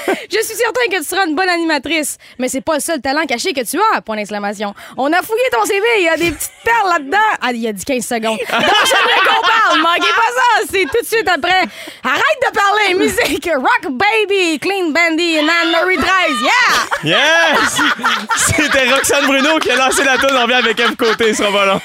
Je 0.08 0.42
suis 0.42 0.56
certain 0.56 0.86
que 0.92 0.98
tu 0.98 1.04
seras 1.04 1.26
une 1.26 1.36
bonne 1.36 1.50
animatrice, 1.50 2.18
mais 2.40 2.48
c'est 2.48 2.62
pas 2.62 2.76
le 2.76 2.80
seul 2.80 3.02
talent 3.02 3.26
caché 3.26 3.54
que 3.54 3.62
tu 3.62 3.80
as, 3.94 4.02
point 4.02 4.16
d'exclamation. 4.16 4.74
On 4.98 5.12
a 5.12 5.22
fouillé 5.22 5.44
ton 5.52 5.66
CV, 5.66 5.84
il 6.00 6.04
y 6.04 6.10
a 6.10 6.18
des 6.18 6.32
petites 6.32 6.52
perles 6.64 6.90
là-dedans. 6.90 7.18
Ah, 7.42 7.52
il 7.52 7.62
y 7.62 7.68
a 7.68 7.74
dit 7.74 7.86
15 7.86 8.06
secondes. 8.06 8.38
Donc, 8.38 8.48
j'aimerais 8.50 9.22
qu'on 9.26 9.48
parle, 9.48 9.82
manquez 9.82 10.14
pas 10.14 10.32
ça, 10.36 10.68
c'est 10.72 10.84
tout 10.84 11.02
de 11.02 11.08
suite 11.08 11.30
après. 11.30 11.62
Arrête 12.04 12.42
de 12.48 12.54
parler, 12.54 12.94
musique, 12.96 13.50
rock 13.56 13.92
baby, 13.92 14.60
clean 14.60 14.92
bandy, 14.92 15.40
and 15.40 15.48
Anne-Marie 15.64 15.98
13, 15.98 16.08
yeah! 16.42 16.76
Yes! 17.04 17.82
C'était 18.36 18.90
Roxane 18.90 19.26
Bruno 19.28 19.60
qui 19.60 19.72
a 19.72 19.76
lancé 19.76 20.04
la 20.04 20.18
toune. 20.18 20.36
On 20.38 20.44
revient 20.44 20.54
avec 20.54 20.80
F 20.82 20.96
côté, 20.96 21.34
pas 21.34 21.66
long. 21.66 21.82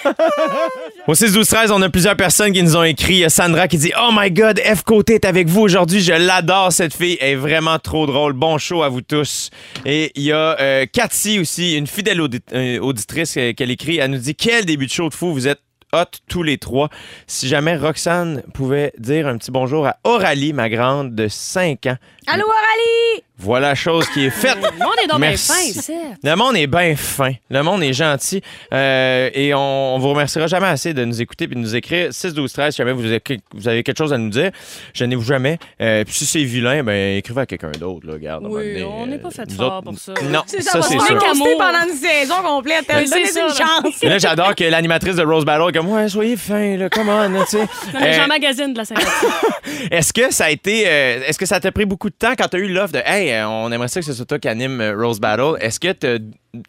Au 1.06 1.14
6 1.14 1.32
12 1.32 1.48
13 1.48 1.70
on 1.72 1.82
a 1.82 1.88
plusieurs 1.88 2.16
personnes 2.16 2.52
qui 2.52 2.62
nous 2.62 2.76
ont 2.76 2.82
écrit. 2.82 3.14
Il 3.14 3.18
y 3.18 3.24
a 3.24 3.28
Sandra 3.28 3.68
qui 3.68 3.78
dit 3.78 3.92
Oh 4.00 4.10
my 4.12 4.30
God, 4.30 4.60
F 4.60 4.82
côté 4.82 5.14
est 5.14 5.24
avec 5.24 5.48
vous 5.48 5.60
aujourd'hui. 5.60 6.00
Je 6.00 6.12
l'adore, 6.12 6.72
cette 6.72 6.94
fille. 6.94 7.18
Elle 7.20 7.30
est 7.30 7.34
vraiment 7.36 7.78
trop 7.78 8.06
Bon 8.10 8.58
show 8.58 8.82
à 8.82 8.88
vous 8.88 9.02
tous. 9.02 9.50
Et 9.86 10.10
il 10.16 10.24
y 10.24 10.32
a 10.32 10.60
euh, 10.60 10.86
Cathy 10.92 11.38
aussi, 11.38 11.76
une 11.76 11.86
fidèle 11.86 12.20
euh, 12.52 12.78
auditrice 12.80 13.36
euh, 13.36 13.52
qu'elle 13.52 13.70
écrit. 13.70 13.98
Elle 13.98 14.10
nous 14.10 14.18
dit 14.18 14.34
Quel 14.34 14.64
début 14.64 14.86
de 14.86 14.90
show 14.90 15.08
de 15.08 15.14
fou. 15.14 15.32
Vous 15.32 15.46
êtes 15.46 15.60
hot 15.92 16.18
tous 16.28 16.42
les 16.42 16.58
trois. 16.58 16.88
Si 17.28 17.46
jamais 17.46 17.76
Roxane 17.76 18.42
pouvait 18.52 18.92
dire 18.98 19.28
un 19.28 19.38
petit 19.38 19.52
bonjour 19.52 19.86
à 19.86 19.98
Aurélie, 20.02 20.52
ma 20.52 20.68
grande 20.68 21.14
de 21.14 21.28
5 21.28 21.86
ans. 21.86 21.96
Allô, 22.26 22.44
Aurélie? 22.46 23.24
Voilà 23.42 23.74
chose 23.74 24.06
qui 24.10 24.26
est 24.26 24.30
faite. 24.30 24.56
Le 24.56 24.84
monde 24.84 24.94
est 25.02 25.06
donc 25.08 25.18
bien 25.20 25.30
Merci. 25.30 25.52
fin, 25.52 25.80
ici. 25.80 25.92
Le 26.22 26.34
monde 26.36 26.56
est 26.56 26.66
bien 26.66 26.94
fin. 26.96 27.32
Le 27.48 27.62
monde 27.62 27.82
est 27.82 27.92
gentil. 27.94 28.42
Euh, 28.72 29.30
et 29.32 29.54
on, 29.54 29.94
on 29.94 29.98
vous 29.98 30.10
remerciera 30.10 30.46
jamais 30.46 30.66
assez 30.66 30.92
de 30.92 31.04
nous 31.04 31.20
écouter 31.22 31.44
et 31.44 31.48
de 31.48 31.54
nous 31.54 31.74
écrire 31.74 32.12
6 32.12 32.34
12 32.34 32.52
13 32.52 32.74
si 32.74 32.78
jamais 32.78 32.92
vous 32.92 33.06
avez, 33.06 33.20
vous 33.54 33.66
avez 33.68 33.82
quelque 33.82 33.96
chose 33.98 34.12
à 34.12 34.18
nous 34.18 34.28
dire. 34.28 34.50
Je 34.92 35.04
n'ai 35.04 35.16
vous 35.16 35.24
jamais. 35.24 35.58
Euh, 35.80 36.04
puis 36.04 36.12
si 36.14 36.26
c'est 36.26 36.44
vilain, 36.44 36.82
ben 36.82 37.16
écrivez 37.16 37.40
à 37.40 37.46
quelqu'un 37.46 37.70
d'autre. 37.72 38.06
Là, 38.06 38.12
regarde, 38.14 38.44
Oui, 38.46 38.82
on 38.84 39.06
n'est 39.06 39.18
pas 39.18 39.28
euh, 39.28 39.30
fait 39.30 39.46
nous 39.48 39.56
fort 39.56 39.78
autres- 39.78 39.84
pour 39.90 39.98
ça. 39.98 40.12
Non, 40.30 40.42
C'est 40.46 40.62
ça, 40.62 40.72
ça, 40.72 40.82
c'est 40.82 40.98
sûr. 40.98 41.18
roaster 41.20 41.56
pendant 41.58 41.88
une 41.88 41.96
saison 41.96 42.34
complète. 42.44 42.84
Donnez 42.88 43.06
c'est 43.26 43.40
une 43.40 43.48
chance. 43.48 44.02
Là, 44.02 44.18
j'adore 44.18 44.54
que 44.54 44.64
l'animatrice 44.64 45.16
de 45.16 45.22
Rose 45.22 45.44
Battle 45.44 45.70
est 45.70 45.72
comme 45.78 45.88
Ouais, 45.90 46.08
soyez 46.08 46.36
fin, 46.36 46.76
là, 46.76 46.88
come 46.90 47.08
on, 47.08 47.44
tu 47.44 47.50
sais. 47.52 47.58
Euh, 48.00 48.12
j'en 48.14 48.26
magasine 48.28 48.72
de 48.72 48.78
la 48.78 48.84
sympathie. 48.84 49.26
Est-ce 49.90 50.12
que 50.12 50.32
ça 50.32 50.44
a 50.46 50.50
été. 50.50 50.84
euh, 50.86 51.22
Est-ce 51.26 51.38
que 51.38 51.46
ça 51.46 51.58
t'a 51.60 51.72
pris 51.72 51.84
beaucoup 51.84 52.08
de 52.10 52.14
temps 52.14 52.32
quand 52.36 52.48
tu 52.48 52.56
as 52.56 52.60
eu 52.60 52.68
l'offre 52.68 52.92
de 52.92 53.00
Hey, 53.04 53.29
euh, 53.32 53.48
on 53.48 53.70
aimerait 53.72 53.88
ça 53.88 54.00
que 54.00 54.06
ce 54.06 54.12
soit 54.12 54.24
toi 54.26 54.38
qui 54.38 54.48
anime 54.48 54.80
euh, 54.80 54.96
Rose 54.96 55.20
Battle? 55.20 55.56
Est-ce 55.60 55.78
que 55.80 55.92
tu 55.92 56.06
as 56.06 56.18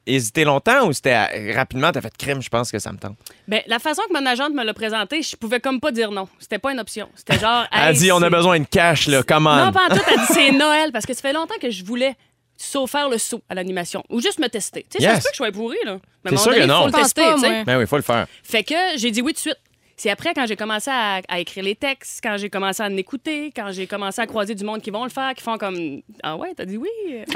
hésité 0.06 0.44
longtemps 0.44 0.88
ou 0.88 0.94
c'était 0.94 1.16
euh, 1.16 1.54
rapidement, 1.56 1.92
tu 1.92 1.98
as 1.98 2.02
fait 2.02 2.16
crime, 2.18 2.42
je 2.42 2.50
pense 2.50 2.72
que 2.72 2.80
ça 2.80 2.92
me 2.92 2.98
tente? 2.98 3.18
ben, 3.48 3.62
la 3.68 3.80
façon 3.80 4.02
que 4.10 4.14
mon 4.20 4.26
agente 4.26 4.54
me 4.54 4.64
l'a 4.64 4.74
présenté, 4.74 5.22
je 5.22 5.36
pouvais 5.36 5.60
comme 5.60 5.80
pas 5.80 5.92
dire 5.92 6.12
non. 6.12 6.28
C'était 6.40 6.60
pas 6.60 6.72
une 6.72 6.80
option. 6.80 7.10
C'était 7.16 7.40
genre. 7.40 7.66
Elle 7.72 7.90
hey, 7.94 7.98
dit 7.98 8.12
On 8.12 8.18
a 8.18 8.22
c'est- 8.22 8.30
besoin 8.30 8.60
de 8.60 8.66
cash, 8.66 9.08
là, 9.08 9.24
come 9.24 9.48
on. 9.48 9.56
Non, 9.66 9.72
pas 9.72 9.86
en 9.90 9.96
tout. 9.96 10.02
Elle 10.08 10.18
dit 10.20 10.26
c'est 10.34 10.52
Noël 10.52 10.92
parce 10.92 11.06
que 11.06 11.14
ça 11.14 11.22
fait 11.22 11.34
longtemps 11.34 11.56
que 11.62 11.70
je 11.70 11.84
voulais 11.84 12.16
sauf 12.58 12.92
faire 12.92 13.10
le 13.10 13.18
saut 13.18 13.42
à 13.50 13.56
l'animation 13.56 14.04
ou 14.10 14.22
juste 14.22 14.40
me 14.40 14.48
tester. 14.48 14.86
Tu 14.90 15.00
sais, 15.00 15.04
ça 15.04 15.14
Yes. 15.14 15.18
se 15.20 15.24
peut 15.24 15.30
que 15.30 15.34
je 15.34 15.38
sois 15.38 15.52
pourri, 15.52 15.78
là. 15.84 15.98
Moment 16.24 16.38
sûr 16.38 16.52
donné, 16.52 16.62
que 16.64 16.68
non? 16.68 16.82
faut 16.82 16.86
le 16.88 16.92
tester, 16.94 17.22
pas. 17.24 17.64
Ben 17.66 17.78
oui, 17.78 17.84
il 17.84 17.88
faut 17.88 17.96
le 17.96 18.04
faire. 18.04 18.28
Fait 18.44 18.64
que 18.64 18.76
j'ai 18.98 19.10
dit 19.10 19.22
oui 19.22 19.32
tout 19.34 19.38
de 19.38 19.40
suite. 19.40 19.58
C'est 20.02 20.10
après, 20.10 20.34
quand 20.34 20.48
j'ai 20.48 20.56
commencé 20.56 20.90
à, 20.90 21.22
à 21.28 21.40
écrire 21.40 21.64
les 21.64 21.76
textes, 21.76 22.22
quand 22.24 22.36
j'ai 22.36 22.50
commencé 22.50 22.82
à 22.82 22.88
en 22.88 22.98
écouter, 22.98 23.52
quand 23.56 23.72
j'ai 23.72 23.86
commencé 23.86 24.20
à 24.20 24.26
croiser 24.26 24.56
du 24.56 24.64
monde 24.64 24.82
qui 24.82 24.90
vont 24.90 25.04
le 25.04 25.12
faire, 25.12 25.36
qui 25.36 25.44
font 25.44 25.60
comme 25.60 26.02
Ah 26.24 26.36
ouais, 26.38 26.56
t'as 26.58 26.66
dit 26.66 26.78
oui. 26.78 26.90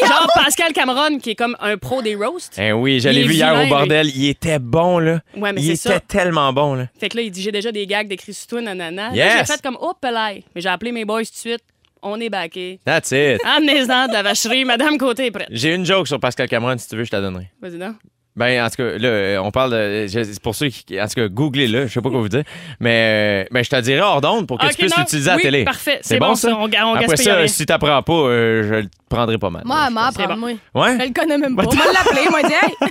Genre 0.00 0.26
Pascal 0.34 0.72
Cameron, 0.72 1.20
qui 1.20 1.30
est 1.30 1.34
comme 1.36 1.56
un 1.60 1.76
pro 1.76 2.02
des 2.02 2.16
roasts. 2.16 2.58
Eh 2.58 2.72
oui, 2.72 2.98
je 2.98 3.08
Il 3.08 3.14
l'ai 3.14 3.22
vu 3.22 3.34
hier 3.34 3.54
au 3.54 3.68
bordel. 3.68 4.10
Il 4.16 4.28
était 4.28 4.58
bon, 4.58 4.98
là. 4.98 5.20
Ouais, 5.36 5.52
mais 5.52 5.62
il 5.62 5.68
était 5.70 5.76
ça. 5.76 6.00
tellement 6.00 6.52
bon, 6.52 6.74
là. 6.74 6.88
Fait 6.98 7.08
que 7.08 7.16
là, 7.18 7.22
il 7.22 7.30
dit 7.30 7.40
J'ai 7.40 7.52
déjà 7.52 7.70
des 7.70 7.86
gags 7.86 8.08
d'écrit 8.08 8.34
sur 8.34 8.48
toi, 8.48 8.60
nanana. 8.62 9.12
Yes. 9.14 9.46
j'ai 9.46 9.52
fait 9.52 9.62
comme 9.62 9.78
Oh, 9.80 9.92
pelay. 10.00 10.42
Mais 10.56 10.60
j'ai 10.60 10.70
appelé 10.70 10.90
mes 10.90 11.04
boys 11.04 11.22
tout 11.24 11.30
de 11.30 11.36
suite. 11.36 11.62
On 12.02 12.20
est 12.20 12.30
backé. 12.30 12.80
That's 12.84 13.12
it. 13.12 13.40
Amenez-en 13.44 14.08
de 14.08 14.12
la 14.12 14.24
vacherie. 14.24 14.64
Madame 14.64 14.98
Côté 14.98 15.26
est 15.26 15.30
prête. 15.30 15.46
J'ai 15.52 15.72
une 15.72 15.86
joke 15.86 16.08
sur 16.08 16.18
Pascal 16.18 16.48
Cameron, 16.48 16.76
si 16.78 16.88
tu 16.88 16.96
veux, 16.96 17.04
je 17.04 17.10
te 17.10 17.14
la 17.14 17.22
donnerai. 17.22 17.48
Vas-y, 17.60 17.76
non? 17.76 17.94
Ben, 18.34 18.64
en 18.64 18.68
tout 18.70 18.76
cas, 18.76 18.98
là, 18.98 19.08
euh, 19.08 19.38
on 19.38 19.50
parle 19.50 19.72
de. 19.72 20.06
je- 20.06 20.22
c'est 20.24 20.40
Pour 20.42 20.54
ceux 20.54 20.68
qui. 20.68 20.98
En 21.00 21.06
tout 21.06 21.14
cas, 21.16 21.28
googlez-le, 21.28 21.86
je 21.86 21.92
sais 21.92 22.00
pas 22.00 22.08
quoi 22.08 22.20
vous 22.20 22.28
dire. 22.30 22.44
Mais, 22.80 23.44
euh, 23.44 23.48
ben, 23.50 23.62
je 23.62 23.68
te 23.68 23.80
dirai 23.80 24.00
hors 24.00 24.20
d'onde 24.22 24.46
pour 24.46 24.58
que 24.58 24.64
Ok, 24.64 24.70
tu 24.72 24.76
puisses 24.78 24.96
non. 24.96 25.02
l'utiliser 25.02 25.28
à 25.28 25.32
la 25.32 25.36
Oui, 25.36 25.42
télé. 25.42 25.64
parfait. 25.64 25.98
C'est 26.02 26.18
bon, 26.18 26.34
ça? 26.34 26.56
On 26.58 26.66
ga- 26.68 26.86
on 26.86 26.94
Après 26.94 27.06
gaspille 27.08 27.24
ça, 27.26 27.34
rien. 27.36 27.46
si 27.46 27.66
t'apprends 27.66 28.02
pas, 28.02 28.12
euh, 28.12 28.62
je 28.66 28.74
le 28.76 28.88
prendrai 29.10 29.36
pas 29.36 29.50
mal. 29.50 29.62
Moi, 29.66 29.76
là, 29.76 29.82
elle 29.84 29.88
je 29.90 29.94
m'a 29.94 30.06
pense. 30.06 30.18
apprendre, 30.18 30.40
moi. 30.40 30.50
Ouais? 30.74 30.98
Je 30.98 31.06
le 31.08 31.12
connais 31.12 31.36
même 31.36 31.54
pas. 31.56 31.64
On 31.66 31.70
va 31.70 31.84
l'appeler, 31.92 32.28
moi, 32.30 32.42
dit, 32.42 32.54
hey. 32.54 32.90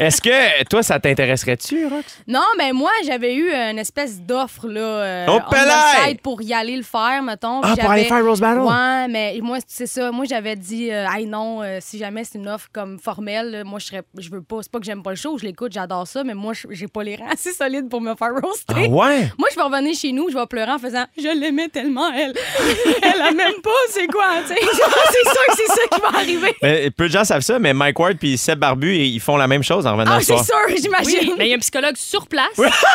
Est-ce 0.06 0.22
que 0.22 0.64
toi, 0.64 0.82
ça 0.82 0.98
t'intéresserait-tu, 0.98 1.86
Rox? 1.86 2.22
Non, 2.26 2.40
mais 2.56 2.72
moi, 2.72 2.90
j'avais 3.06 3.34
eu 3.34 3.50
une 3.52 3.78
espèce 3.78 4.20
d'offre, 4.22 4.68
là, 4.68 4.80
euh, 4.80 5.26
Oh, 5.28 5.40
on 5.46 6.14
pour 6.22 6.40
y 6.42 6.54
aller 6.54 6.76
le 6.76 6.82
faire, 6.82 7.22
mettons. 7.22 7.60
Ah, 7.62 7.72
puis 7.74 7.80
pour 7.82 7.90
aller 7.90 8.04
j'avais- 8.04 8.14
faire 8.22 8.24
Rose 8.26 8.40
Battle? 8.40 8.60
Ouais, 8.60 9.08
mais 9.08 9.38
moi, 9.42 9.58
c'est 9.66 9.86
ça. 9.86 10.10
Moi, 10.10 10.24
j'avais 10.26 10.56
dit, 10.56 10.90
euh, 10.90 11.04
hey, 11.14 11.26
non, 11.26 11.62
euh, 11.62 11.78
si 11.80 11.98
jamais 11.98 12.24
c'est 12.24 12.38
une 12.38 12.48
offre 12.48 12.68
comme 12.72 12.98
formelle, 12.98 13.50
là, 13.50 13.64
moi, 13.64 13.78
je 13.78 13.86
serais, 13.86 14.02
je 14.16 14.30
veux 14.30 14.42
pas. 14.42 14.56
C'est 14.62 14.72
pas 14.72 14.77
que 14.78 14.84
j'aime 14.86 15.02
pas 15.02 15.10
le 15.10 15.16
show, 15.16 15.36
je 15.38 15.44
l'écoute, 15.44 15.72
j'adore 15.72 16.06
ça, 16.06 16.24
mais 16.24 16.34
moi, 16.34 16.52
je- 16.52 16.66
j'ai 16.70 16.88
pas 16.88 17.02
les 17.02 17.16
reins 17.16 17.28
assez 17.32 17.52
solides 17.52 17.88
pour 17.88 18.00
me 18.00 18.14
faire 18.14 18.30
roaster. 18.42 18.74
Ah 18.76 18.80
ouais? 18.88 19.30
Moi, 19.38 19.48
je 19.50 19.56
vais 19.56 19.62
revenir 19.62 19.94
chez 19.94 20.12
nous, 20.12 20.28
je 20.30 20.36
vais 20.36 20.46
pleurer 20.46 20.72
en 20.72 20.78
faisant 20.78 21.04
Je 21.16 21.28
l'aimais 21.38 21.68
tellement, 21.68 22.12
elle. 22.12 22.34
elle 23.02 23.20
a 23.20 23.30
même 23.32 23.60
pas, 23.62 23.70
c'est 23.90 24.06
quoi, 24.06 24.26
tu 24.46 24.54
sais? 24.54 24.60
c'est 24.60 25.24
sûr 25.24 25.46
que 25.48 25.56
c'est 25.56 25.66
ça 25.66 25.80
qui 25.92 26.00
va 26.00 26.18
arriver. 26.18 26.56
Mais, 26.62 26.90
peu 26.90 27.06
de 27.08 27.12
gens 27.12 27.24
savent 27.24 27.42
ça, 27.42 27.58
mais 27.58 27.72
Mike 27.74 27.98
Ward 27.98 28.16
puis 28.18 28.36
Seb 28.38 28.58
Barbu, 28.58 28.94
ils 28.96 29.20
font 29.20 29.36
la 29.36 29.46
même 29.46 29.62
chose 29.62 29.86
en 29.86 29.92
revenant 29.92 30.12
Ah, 30.16 30.20
c'est 30.20 30.36
sûr, 30.36 30.54
j'imagine. 30.80 31.18
Oui, 31.30 31.34
mais 31.38 31.46
il 31.46 31.50
y 31.50 31.52
a 31.52 31.56
un 31.56 31.60
psychologue 31.60 31.96
sur 31.96 32.26
place 32.26 32.46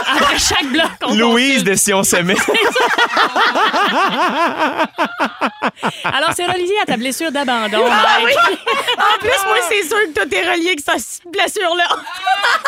après 0.08 0.38
chaque 0.40 0.66
bloc. 0.68 0.90
Louise 1.16 1.64
de 1.64 1.76
Si 1.76 1.94
on 1.94 2.04
s'aimait. 2.04 2.36
Alors, 6.04 6.32
c'est 6.36 6.46
relié 6.46 6.74
à 6.82 6.86
ta 6.86 6.98
blessure 6.98 7.32
d'abandon. 7.32 7.84
Ah. 7.90 8.18
En 9.16 9.20
plus, 9.20 9.30
moi, 9.48 9.58
c'est 9.70 9.84
sûr 9.88 9.98
que 10.08 10.14
toi, 10.14 10.24
t'es 10.30 10.42
relié 10.50 10.68
avec 10.68 10.80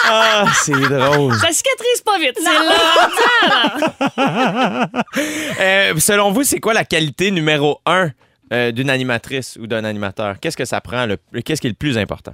ah, 0.06 0.46
c'est 0.64 0.72
drôle. 0.74 1.34
Ça 1.36 1.52
cicatrise 1.52 2.02
pas 2.06 2.18
vite. 2.20 2.38
C'est 2.38 2.44
là. 2.44 2.76
Euh, 5.60 5.98
selon 6.00 6.32
vous, 6.32 6.44
c'est 6.44 6.60
quoi 6.60 6.74
la 6.74 6.86
qualité 6.86 7.32
numéro 7.32 7.80
un 7.86 8.12
euh, 8.52 8.72
d'une 8.72 8.90
animatrice 8.90 9.58
ou 9.60 9.68
d'un 9.68 9.84
animateur? 9.86 10.40
Qu'est-ce 10.40 10.58
que 10.58 10.66
ça 10.66 10.82
prend? 10.82 11.06
Le, 11.06 11.18
qu'est-ce 11.42 11.62
qui 11.62 11.68
est 11.68 11.72
le 11.72 11.76
plus 11.76 11.98
important? 11.98 12.34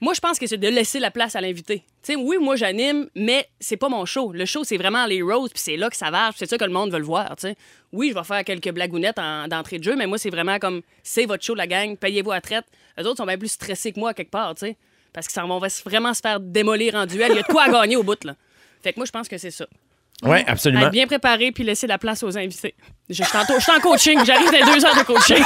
Moi, 0.00 0.12
je 0.12 0.20
pense 0.20 0.38
que 0.38 0.46
c'est 0.46 0.58
de 0.58 0.68
laisser 0.68 0.98
la 1.00 1.10
place 1.10 1.34
à 1.34 1.40
l'invité. 1.40 1.78
Tu 2.02 2.12
sais, 2.12 2.16
oui, 2.16 2.36
moi, 2.38 2.56
j'anime, 2.56 3.08
mais 3.14 3.48
c'est 3.58 3.78
pas 3.78 3.88
mon 3.88 4.04
show. 4.04 4.32
Le 4.32 4.44
show, 4.44 4.62
c'est 4.64 4.76
vraiment 4.76 5.06
les 5.06 5.22
roses, 5.22 5.50
puis 5.50 5.62
c'est 5.64 5.76
là 5.78 5.88
que 5.88 5.96
ça 5.96 6.10
va, 6.10 6.28
puis 6.28 6.36
c'est 6.40 6.50
ça 6.50 6.58
que 6.58 6.64
le 6.64 6.72
monde 6.72 6.92
veut 6.92 6.98
le 6.98 7.04
voir, 7.04 7.34
tu 7.36 7.48
sais. 7.48 7.56
Oui, 7.92 8.10
je 8.10 8.14
vais 8.18 8.24
faire 8.24 8.44
quelques 8.44 8.70
blagounettes 8.70 9.18
en- 9.18 9.48
d'entrée 9.48 9.78
de 9.78 9.84
jeu, 9.84 9.96
mais 9.96 10.06
moi, 10.06 10.18
c'est 10.18 10.28
vraiment 10.30 10.58
comme, 10.58 10.82
c'est 11.02 11.24
votre 11.24 11.42
show, 11.42 11.54
la 11.54 11.66
gang, 11.66 11.96
payez-vous 11.96 12.32
à 12.32 12.40
traite. 12.42 12.66
Eux 13.00 13.04
autres 13.06 13.16
sont 13.18 13.26
bien 13.26 13.38
plus 13.38 13.52
stressés 13.52 13.92
que 13.92 14.00
moi, 14.00 14.12
quelque 14.12 14.30
part, 14.30 14.54
tu 14.56 14.66
sais. 14.66 14.76
Parce 15.14 15.28
qu'ils 15.28 15.40
s'en 15.40 15.48
vont 15.48 15.60
vraiment 15.86 16.12
se 16.12 16.20
faire 16.20 16.40
démolir 16.40 16.96
en 16.96 17.06
duel. 17.06 17.30
Il 17.30 17.36
y 17.36 17.38
a 17.38 17.42
de 17.42 17.46
quoi 17.46 17.62
à 17.62 17.70
gagner 17.70 17.96
au 17.96 18.02
bout, 18.02 18.22
là. 18.24 18.34
Fait 18.82 18.92
que 18.92 18.98
moi, 18.98 19.06
je 19.06 19.12
pense 19.12 19.28
que 19.28 19.38
c'est 19.38 19.52
ça. 19.52 19.66
Oui, 20.22 20.38
absolument. 20.46 20.86
Être 20.86 20.92
bien 20.92 21.06
préparé 21.06 21.52
puis 21.52 21.64
laisser 21.64 21.86
la 21.86 21.98
place 21.98 22.22
aux 22.22 22.36
invités. 22.36 22.74
Je, 23.10 23.14
je 23.14 23.22
suis 23.22 23.36
en, 23.36 23.42
je 23.54 23.60
suis 23.60 23.72
en 23.72 23.80
coaching, 23.80 24.18
j'arrive 24.24 24.50
dans 24.50 24.72
deux 24.72 24.84
heures 24.84 24.96
de 24.96 25.02
coaching. 25.02 25.42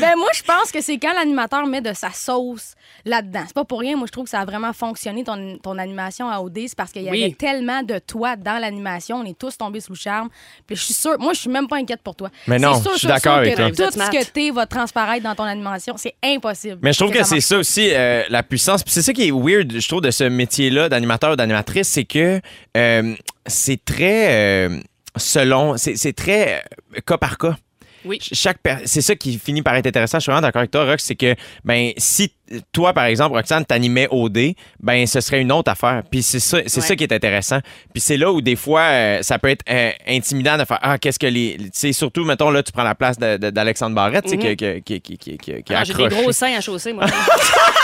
Ben 0.00 0.16
moi, 0.16 0.28
je 0.34 0.42
pense 0.42 0.70
que 0.70 0.80
c'est 0.82 0.98
quand 0.98 1.12
l'animateur 1.14 1.66
met 1.66 1.80
de 1.80 1.92
sa 1.94 2.10
sauce 2.10 2.74
là-dedans. 3.04 3.44
C'est 3.46 3.54
pas 3.54 3.64
pour 3.64 3.80
rien. 3.80 3.96
Moi, 3.96 4.06
je 4.06 4.12
trouve 4.12 4.24
que 4.24 4.30
ça 4.30 4.40
a 4.40 4.44
vraiment 4.44 4.72
fonctionné, 4.72 5.24
ton, 5.24 5.56
ton 5.62 5.78
animation 5.78 6.28
à 6.28 6.40
OD. 6.40 6.58
C'est 6.66 6.76
parce 6.76 6.92
qu'il 6.92 7.02
y 7.02 7.10
Oui. 7.10 7.24
avait 7.24 7.32
tellement 7.34 7.82
de 7.82 7.98
toi 7.98 8.36
dans 8.36 8.58
l'animation. 8.60 9.16
On 9.16 9.24
est 9.24 9.38
tous 9.38 9.56
tombés 9.56 9.80
sous 9.80 9.92
le 9.92 9.98
charme. 9.98 10.28
Puis 10.66 10.76
je 10.76 10.82
suis 10.82 10.94
sûre, 10.94 11.16
moi, 11.18 11.32
je 11.32 11.40
suis 11.40 11.50
même 11.50 11.68
pas 11.68 11.76
inquiète 11.76 12.02
pour 12.02 12.14
toi. 12.16 12.28
Mais 12.46 12.58
non, 12.58 12.80
sûr, 12.80 12.92
je 12.94 12.98
suis 12.98 13.08
d'accord 13.08 13.36
avec 13.38 13.52
que 13.56 13.56
toi. 13.56 13.70
Tout 13.90 13.98
ce 13.98 14.10
que 14.10 14.24
t'es 14.30 14.50
va 14.50 14.66
transparaître 14.66 15.22
dans 15.24 15.34
ton 15.34 15.44
animation. 15.44 15.94
C'est 15.96 16.14
impossible. 16.22 16.78
Mais 16.82 16.92
je 16.92 16.98
trouve 16.98 17.12
que, 17.12 17.24
c'est 17.24 17.40
ça 17.40 17.56
aussi, 17.58 17.88
euh, 17.92 18.24
la 18.28 18.42
puissance. 18.42 18.82
Puis 18.82 18.92
c'est 18.92 19.02
ça 19.02 19.12
qui 19.12 19.28
est 19.28 19.32
weird, 19.32 19.72
je 19.80 19.88
trouve, 19.88 20.00
de 20.02 20.10
ce 20.10 20.24
métier-là 20.24 20.88
d'animateur 20.88 21.32
ou 21.32 21.36
d'animatrice, 21.36 21.88
c'est 21.88 22.04
que 22.04 22.40
euh, 22.76 23.14
c'est 23.46 23.82
très 23.84 24.66
euh, 24.68 24.80
selon, 25.16 25.76
c'est 25.76 25.96
c'est 25.96 26.12
très 26.12 26.62
euh, 26.96 27.00
cas 27.06 27.18
par 27.18 27.38
cas. 27.38 27.56
Oui. 28.04 28.18
Chaque 28.20 28.58
c'est 28.84 29.00
ça 29.00 29.14
qui 29.14 29.38
finit 29.38 29.62
par 29.62 29.76
être 29.76 29.86
intéressant. 29.86 30.18
Je 30.18 30.22
suis 30.22 30.32
vraiment 30.32 30.42
d'accord 30.44 30.58
avec 30.58 30.72
toi, 30.72 30.84
Rox, 30.86 31.04
c'est 31.04 31.14
que 31.14 31.36
ben 31.64 31.92
si 31.96 32.32
toi 32.72 32.92
par 32.92 33.04
exemple 33.04 33.36
Roxane 33.36 33.64
t'animais 33.64 34.08
OD, 34.10 34.54
ben 34.80 35.06
ce 35.06 35.20
serait 35.20 35.40
une 35.40 35.52
autre 35.52 35.70
affaire. 35.70 36.02
Puis 36.10 36.20
c'est 36.24 36.40
ça 36.40 36.58
c'est 36.66 36.80
Ouais. 36.80 36.86
ça 36.88 36.96
qui 36.96 37.04
est 37.04 37.12
intéressant. 37.12 37.60
Puis 37.92 38.00
c'est 38.00 38.16
là 38.16 38.32
où 38.32 38.40
des 38.40 38.56
fois 38.56 38.80
euh, 38.80 39.22
ça 39.22 39.38
peut 39.38 39.50
être 39.50 39.64
euh, 39.70 39.92
intimidant 40.08 40.58
de 40.58 40.64
faire 40.64 40.80
ah 40.82 40.98
qu'est-ce 40.98 41.20
que 41.20 41.28
les 41.28 41.56
tu 41.58 41.70
sais 41.74 41.92
surtout 41.92 42.24
mettons 42.24 42.50
là 42.50 42.64
tu 42.64 42.72
prends 42.72 42.82
la 42.82 42.96
place 42.96 43.18
d'Alexandre 43.20 43.94
Barrette, 43.94 44.24
tu 44.24 44.30
sais 44.30 44.36
Mhm. 44.36 44.56
qui 44.56 44.82
qui 44.82 45.00
qui 45.00 45.18
qui 45.18 45.38
qui, 45.38 45.62
qui 45.62 45.72
a 45.74 45.78
Ah, 45.78 45.84
J'ai 45.84 45.94
des 45.94 46.08
gros 46.08 46.32
seins 46.32 46.56
à 46.56 46.60
chausser, 46.60 46.92
moi. 46.92 47.06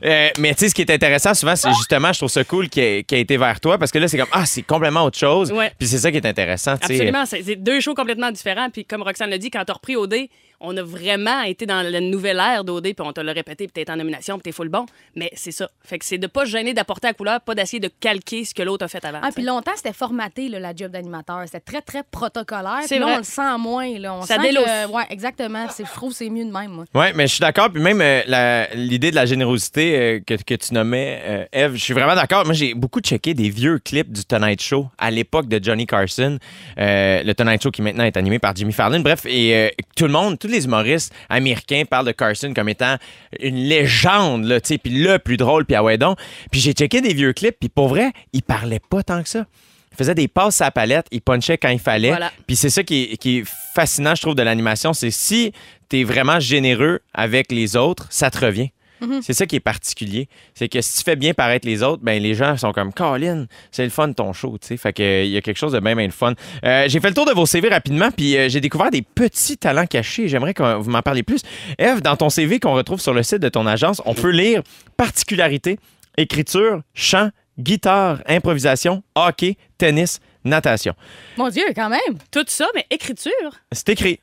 Euh, 0.03 0.29
mais 0.39 0.53
tu 0.53 0.59
sais, 0.61 0.69
ce 0.69 0.75
qui 0.75 0.81
est 0.81 0.91
intéressant 0.91 1.33
souvent, 1.33 1.55
c'est 1.55 1.73
justement, 1.73 2.13
je 2.13 2.19
trouve 2.19 2.29
ça 2.29 2.43
cool 2.43 2.69
qu'il 2.69 2.81
ait, 2.83 3.03
qu'il 3.03 3.17
ait 3.17 3.21
été 3.21 3.37
vers 3.37 3.59
toi 3.59 3.77
parce 3.77 3.91
que 3.91 3.99
là, 3.99 4.07
c'est 4.07 4.17
comme, 4.17 4.29
ah, 4.31 4.45
c'est 4.45 4.61
complètement 4.61 5.03
autre 5.03 5.17
chose. 5.17 5.51
Ouais. 5.51 5.71
Puis 5.77 5.87
c'est 5.87 5.97
ça 5.97 6.11
qui 6.11 6.17
est 6.17 6.25
intéressant. 6.25 6.73
Absolument. 6.73 7.25
C'est 7.25 7.55
deux 7.55 7.79
shows 7.81 7.93
complètement 7.93 8.31
différents. 8.31 8.69
Puis 8.69 8.85
comme 8.85 9.01
Roxane 9.01 9.29
l'a 9.29 9.37
dit, 9.37 9.51
quand 9.51 9.63
t'as 9.65 9.73
repris 9.73 9.95
OD, 9.95 10.15
on 10.61 10.75
a 10.77 10.83
vraiment 10.83 11.41
été 11.41 11.65
dans 11.65 11.81
la 11.81 11.99
nouvelle 11.99 12.37
ère 12.39 12.63
d'OD, 12.63 12.83
puis 12.83 12.95
on 12.99 13.11
te 13.13 13.19
l'a 13.21 13.33
répété, 13.33 13.67
puis 13.67 13.83
t'es 13.83 13.91
en 13.91 13.95
nomination, 13.95 14.35
puis 14.37 14.43
t'es 14.43 14.51
full 14.51 14.69
bon. 14.69 14.85
Mais 15.15 15.31
c'est 15.35 15.51
ça. 15.51 15.69
Fait 15.83 15.99
que 15.99 16.05
c'est 16.05 16.17
de 16.17 16.27
pas 16.27 16.45
se 16.45 16.51
gêner 16.51 16.73
d'apporter 16.73 17.07
la 17.07 17.13
couleur, 17.13 17.41
pas 17.41 17.55
d'essayer 17.55 17.79
de 17.79 17.89
calquer 17.99 18.45
ce 18.45 18.53
que 18.53 18.61
l'autre 18.63 18.85
a 18.85 18.87
fait 18.87 19.03
avant. 19.03 19.19
Ah, 19.21 19.29
puis 19.33 19.43
longtemps, 19.43 19.71
c'était 19.75 19.93
formaté, 19.93 20.47
là, 20.49 20.59
la 20.59 20.75
job 20.75 20.91
d'animateur. 20.91 21.41
C'était 21.45 21.59
très, 21.59 21.81
très 21.81 22.03
protocolaire. 22.03 22.79
C'est 22.83 22.95
Puis 22.95 22.99
là, 22.99 23.05
vrai. 23.05 23.15
on 23.15 23.17
le 23.17 23.23
sent 23.23 23.57
moins. 23.59 23.99
Là. 23.99 24.13
On 24.15 24.21
Ça 24.21 24.35
sent 24.41 24.49
que- 24.53 24.91
ouais, 24.91 25.03
exactement. 25.09 25.67
C'est- 25.69 25.85
Je 25.85 25.91
trouve 25.91 26.11
que 26.11 26.17
c'est 26.17 26.29
mieux 26.29 26.45
de 26.45 26.51
même, 26.51 26.71
moi. 26.71 26.85
Ouais, 26.93 27.11
mais 27.13 27.27
je 27.27 27.33
suis 27.33 27.41
d'accord. 27.41 27.69
Puis 27.71 27.81
même 27.81 28.01
euh, 28.01 28.21
la- 28.27 28.67
l'idée 28.75 29.09
de 29.11 29.15
la 29.15 29.25
générosité 29.25 29.97
euh, 29.97 30.19
que, 30.25 30.35
que 30.35 30.53
tu 30.55 30.73
nommais, 30.73 31.21
euh, 31.25 31.45
Eve, 31.51 31.73
je 31.75 31.83
suis 31.83 31.93
vraiment 31.93 32.15
d'accord. 32.15 32.45
Moi, 32.45 32.53
j'ai 32.53 32.73
beaucoup 32.73 32.99
checké 33.01 33.33
des 33.33 33.49
vieux 33.49 33.79
clips 33.79 34.11
du 34.11 34.23
Tonight 34.25 34.61
Show 34.61 34.87
à 34.97 35.09
l'époque 35.11 35.47
de 35.47 35.59
Johnny 35.63 35.85
Carson. 35.87 36.37
Euh, 36.77 37.23
le 37.23 37.33
Tonight 37.33 37.61
Show 37.63 37.71
qui 37.71 37.81
maintenant 37.81 38.03
est 38.03 38.17
animé 38.17 38.39
par 38.39 38.55
Jimmy 38.55 38.73
Fallon. 38.73 38.99
Bref, 38.99 39.25
et 39.25 39.55
euh, 39.55 39.69
tout 39.95 40.05
le 40.05 40.11
monde, 40.13 40.37
tous 40.39 40.47
les 40.51 40.65
humoristes 40.65 41.13
américains 41.29 41.83
parlent 41.89 42.05
de 42.05 42.11
Carson 42.11 42.53
comme 42.53 42.69
étant 42.69 42.97
une 43.39 43.55
légende, 43.55 44.45
là, 44.45 44.61
tu 44.61 44.69
sais, 44.69 44.77
puis 44.77 44.91
le 44.91 45.17
plus 45.19 45.37
drôle, 45.37 45.65
puis 45.65 45.75
ah 45.75 45.83
ouais 45.83 45.97
donc. 45.97 46.17
Puis 46.51 46.59
j'ai 46.59 46.73
checké 46.73 47.01
des 47.01 47.13
vieux 47.13 47.33
clips, 47.33 47.57
puis 47.59 47.69
pour 47.69 47.87
vrai, 47.87 48.11
il 48.33 48.43
parlait 48.43 48.79
pas 48.79 49.03
tant 49.03 49.21
que 49.23 49.29
ça. 49.29 49.45
Il 49.91 49.97
faisait 49.97 50.15
des 50.15 50.27
passes 50.27 50.61
à 50.61 50.65
la 50.65 50.71
palette, 50.71 51.07
il 51.11 51.21
punchait 51.21 51.57
quand 51.57 51.69
il 51.69 51.79
fallait. 51.79 52.09
Voilà. 52.09 52.31
Puis 52.47 52.55
c'est 52.55 52.69
ça 52.69 52.83
qui 52.83 53.09
est, 53.11 53.17
qui 53.17 53.39
est 53.39 53.43
fascinant, 53.73 54.15
je 54.15 54.21
trouve, 54.21 54.35
de 54.35 54.43
l'animation. 54.43 54.93
C'est 54.93 55.11
si 55.11 55.51
tu 55.89 55.99
es 55.99 56.03
vraiment 56.03 56.39
généreux 56.39 57.01
avec 57.13 57.51
les 57.51 57.75
autres, 57.75 58.07
ça 58.09 58.31
te 58.31 58.45
revient. 58.45 58.71
C'est 59.21 59.33
ça 59.33 59.45
qui 59.45 59.55
est 59.55 59.61
particulier. 59.61 60.27
C'est 60.53 60.69
que 60.69 60.81
si 60.81 60.97
tu 60.97 61.03
fais 61.03 61.15
bien 61.15 61.33
paraître 61.33 61.67
les 61.67 61.83
autres, 61.83 62.03
ben 62.03 62.21
les 62.21 62.35
gens 62.35 62.57
sont 62.57 62.71
comme 62.71 62.93
Colin, 62.93 63.45
c'est 63.71 63.83
le 63.83 63.89
fun 63.89 64.07
de 64.07 64.13
ton 64.13 64.33
show, 64.33 64.57
tu 64.59 64.67
sais. 64.67 64.77
Fait 64.77 64.93
que 64.93 65.01
euh, 65.01 65.23
il 65.23 65.31
y 65.31 65.37
a 65.37 65.41
quelque 65.41 65.57
chose 65.57 65.71
de 65.71 65.79
bien, 65.79 65.95
bien 65.95 66.05
le 66.05 66.11
fun. 66.11 66.33
Euh, 66.63 66.85
j'ai 66.87 66.99
fait 66.99 67.09
le 67.09 67.13
tour 67.13 67.25
de 67.25 67.31
vos 67.31 67.45
CV 67.45 67.69
rapidement, 67.69 68.11
puis 68.11 68.37
euh, 68.37 68.49
j'ai 68.49 68.61
découvert 68.61 68.91
des 68.91 69.01
petits 69.01 69.57
talents 69.57 69.85
cachés. 69.85 70.27
J'aimerais 70.27 70.53
que 70.53 70.77
vous 70.77 70.89
m'en 70.89 71.01
parliez 71.01 71.23
plus. 71.23 71.41
Eve, 71.77 72.01
dans 72.01 72.15
ton 72.15 72.29
CV 72.29 72.59
qu'on 72.59 72.73
retrouve 72.73 73.01
sur 73.01 73.13
le 73.13 73.23
site 73.23 73.39
de 73.39 73.49
ton 73.49 73.65
agence, 73.65 74.01
on 74.05 74.13
peut 74.13 74.29
lire 74.31 74.61
particularité, 74.97 75.79
écriture, 76.17 76.81
chant, 76.93 77.29
guitare, 77.57 78.21
improvisation, 78.27 79.03
hockey, 79.15 79.57
tennis, 79.77 80.19
natation. 80.43 80.93
Mon 81.37 81.49
Dieu, 81.49 81.63
quand 81.75 81.89
même. 81.89 82.17
Tout 82.31 82.45
ça, 82.47 82.67
mais 82.75 82.85
écriture. 82.89 83.31
C'est 83.71 83.89
écrit. 83.89 84.19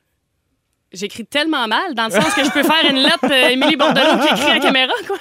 J'écris 0.93 1.27
tellement 1.27 1.69
mal, 1.69 1.95
dans 1.95 2.07
le 2.07 2.11
sens 2.13 2.33
que 2.35 2.43
je 2.43 2.51
peux 2.51 2.63
faire 2.63 2.83
une 2.89 2.97
lettre 3.03 3.19
euh, 3.31 3.49
Émilie 3.51 3.77
Bordelot 3.77 4.19
qui 4.23 4.33
écrit 4.33 4.51
à 4.51 4.55
la 4.55 4.61
caméra, 4.61 4.93
quoi. 5.07 5.17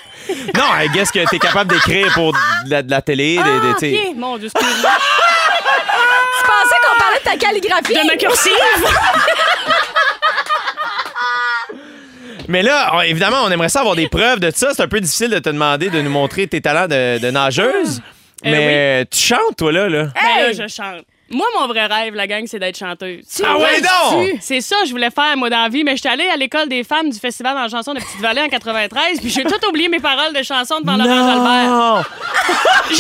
Non, 0.56 0.64
I 0.80 0.88
guess 0.94 1.12
que 1.12 1.28
t'es 1.30 1.40
capable 1.40 1.72
d'écrire 1.74 2.10
pour 2.14 2.32
de 2.32 2.70
la, 2.70 2.82
de 2.84 2.90
la 2.90 3.02
télé. 3.02 3.36
des- 3.38 3.44
des- 3.90 3.98
Ah. 4.06 4.10
OK. 4.10 4.16
Mon 4.18 4.38
Dieu, 4.38 4.50
excuse-moi. 4.54 4.92
Tu 6.40 6.44
pensais 6.46 6.76
qu'on 6.84 7.00
parlait 7.00 7.20
de 7.20 7.24
ta 7.24 7.36
calligraphie? 7.38 7.94
De 7.94 8.08
ma 8.08 8.16
cursive? 8.16 8.54
Mais 12.48 12.62
là, 12.64 12.92
on- 12.94 13.02
évidemment, 13.02 13.44
on 13.44 13.52
aimerait 13.52 13.70
ça 13.70 13.82
avoir 13.82 13.96
des 13.96 14.08
preuves 14.08 14.40
de 14.40 14.52
ça. 14.52 14.70
C'est 14.74 14.84
un 14.84 14.88
peu 14.88 15.02
difficile 15.02 15.30
de 15.32 15.40
te 15.40 15.50
demander 15.50 15.90
de 15.90 16.02
nous 16.02 16.10
montrer 16.10 16.48
tes 16.48 16.62
talents 16.62 16.88
de, 16.88 17.20
de 17.20 17.30
nageuse. 17.32 18.02
Euh, 18.46 18.50
mais 18.52 19.06
tu 19.12 19.20
chantes, 19.20 19.58
toi, 19.58 19.72
là. 19.72 19.90
là. 19.90 20.06
Ben 20.16 20.44
là, 20.44 20.52
je 20.54 20.68
chante. 20.74 21.04
Moi, 21.30 21.46
mon 21.60 21.68
vrai 21.68 21.86
rêve, 21.86 22.16
la 22.16 22.28
gang, 22.28 22.44
c'est 22.48 22.60
d'être 22.60 22.78
chanteuse. 22.78 23.24
Ah 23.44 23.58
ouais, 23.58 23.82
donc! 23.82 24.38
C'est 24.42 24.62
ça 24.62 24.78
que 24.82 24.88
je 24.88 24.92
voulais 24.92 25.10
faire, 25.12 25.36
moi, 25.38 25.50
dans 25.50 25.64
la 25.64 25.70
vie, 25.70 25.84
mais 25.84 25.96
j'étais 25.96 26.10
allée 26.10 26.28
à 26.30 26.36
l'école 26.38 26.70
des 26.70 26.84
femmes 26.84 27.10
du 27.10 27.20
Festival 27.20 27.58
en 27.58 27.68
chanson 27.70 27.94
de 27.94 28.00
Petite-Vallée 28.00 28.42
en 28.42 28.48
93, 28.50 29.20
puis 29.20 29.30
j'ai 29.30 29.44
tout 29.44 29.60
oublié 29.68 29.90
mes 29.90 30.00
paroles 30.00 30.34
de 30.34 30.44
chansons 30.44 30.80
devant 30.82 30.96
Laurent 30.98 31.28
Jalbert. 31.28 31.70
Non! 31.70 32.04
J'ai 32.90 32.96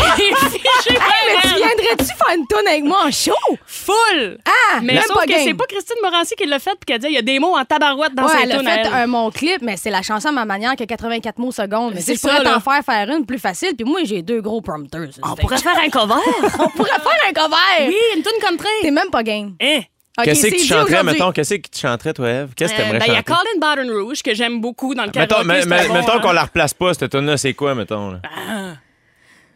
j'ai 0.83 0.93
Hey, 0.93 0.99
mais 1.27 1.41
tu 1.43 1.55
viendrais-tu 1.55 2.05
faire 2.05 2.35
une 2.37 2.45
tonne 2.47 2.67
avec 2.67 2.83
moi 2.83 3.05
en 3.05 3.11
show? 3.11 3.31
full! 3.65 4.37
Ah, 4.45 4.79
Mais 4.81 4.95
même 4.95 5.03
sauf 5.03 5.15
pas 5.15 5.23
que 5.23 5.29
game. 5.29 5.41
c'est 5.45 5.53
pas 5.53 5.63
Christine 5.65 5.95
Morancy 6.03 6.35
qui 6.35 6.45
l'a 6.45 6.59
fait 6.59 6.71
puis 6.71 6.85
qui 6.87 6.93
a 6.93 6.97
dit 6.97 7.07
il 7.07 7.13
y 7.13 7.17
a 7.17 7.21
des 7.21 7.39
mots 7.39 7.55
en 7.57 7.63
tabarouette 7.63 8.13
dans 8.13 8.23
Ouais, 8.25 8.31
sa 8.33 8.41
elle 8.41 8.51
a 8.51 8.57
tune 8.57 8.67
fait 8.67 8.81
elle. 8.85 8.93
un, 8.93 9.07
mon 9.07 9.31
clip, 9.31 9.61
mais 9.61 9.77
c'est 9.77 9.89
la 9.89 10.01
chanson 10.01 10.27
à 10.27 10.31
ma 10.33 10.43
manière 10.43 10.75
qui 10.75 10.83
a 10.83 10.85
84 10.85 11.37
mots 11.39 11.51
secondes. 11.53 11.93
Mais 11.95 12.01
C'est 12.01 12.15
je 12.15 12.19
pourrais 12.21 12.37
ça, 12.37 12.43
t'en 12.43 12.59
faire 12.59 12.83
faire 12.83 13.09
une 13.15 13.25
plus 13.25 13.39
facile, 13.39 13.75
puis 13.77 13.85
moi, 13.89 14.01
j'ai 14.03 14.21
deux 14.21 14.41
gros 14.41 14.59
prompteurs. 14.61 15.07
On 15.23 15.35
pourrait 15.35 15.57
faire 15.57 15.77
un 15.79 15.89
cover. 15.89 16.15
On 16.59 16.67
pourrait 16.69 16.89
faire 16.89 17.29
un 17.29 17.33
cover. 17.33 17.87
oui, 17.87 18.16
une 18.17 18.23
tune 18.23 18.41
country. 18.41 18.67
T'es 18.81 18.91
même 18.91 19.09
pas 19.09 19.23
game. 19.23 19.55
Hein? 19.61 19.79
Ok, 20.19 20.25
Qu'est-ce 20.25 20.47
que 20.47 20.55
tu 20.55 20.65
chanterais, 20.65 21.03
mettons? 21.03 21.31
Qu'est-ce 21.31 21.53
que 21.55 21.67
tu 21.69 21.79
chanterais, 21.79 22.11
toi, 22.13 22.27
Eve? 22.29 22.49
Qu'est-ce 22.55 22.73
que 22.73 22.81
Euh, 22.81 22.83
t'aimerais 22.85 22.99
ben, 22.99 23.05
il 23.07 23.13
y 23.13 23.17
a 23.17 23.17
chanter? 23.17 23.33
Colin 23.33 23.59
Baton 23.85 24.03
Rouge 24.03 24.23
que 24.23 24.33
j'aime 24.33 24.59
beaucoup 24.61 24.95
dans 24.95 25.03
le 25.03 25.11
Mettons, 25.15 25.35
karaoké. 25.43 25.47
me- 25.47 25.61
c'est 25.61 25.67
me- 25.67 25.75
un 25.75 25.87
bon, 25.87 25.93
mettons 25.93 26.13
hein. 26.13 26.19
qu'on 26.21 26.31
la 26.31 26.43
replace 26.43 26.73
pas, 26.73 26.93
cette 26.95 27.11
tune-là, 27.11 27.37
c'est 27.37 27.53
quoi, 27.53 27.75
mettons? 27.75 28.11
là? 28.13 28.19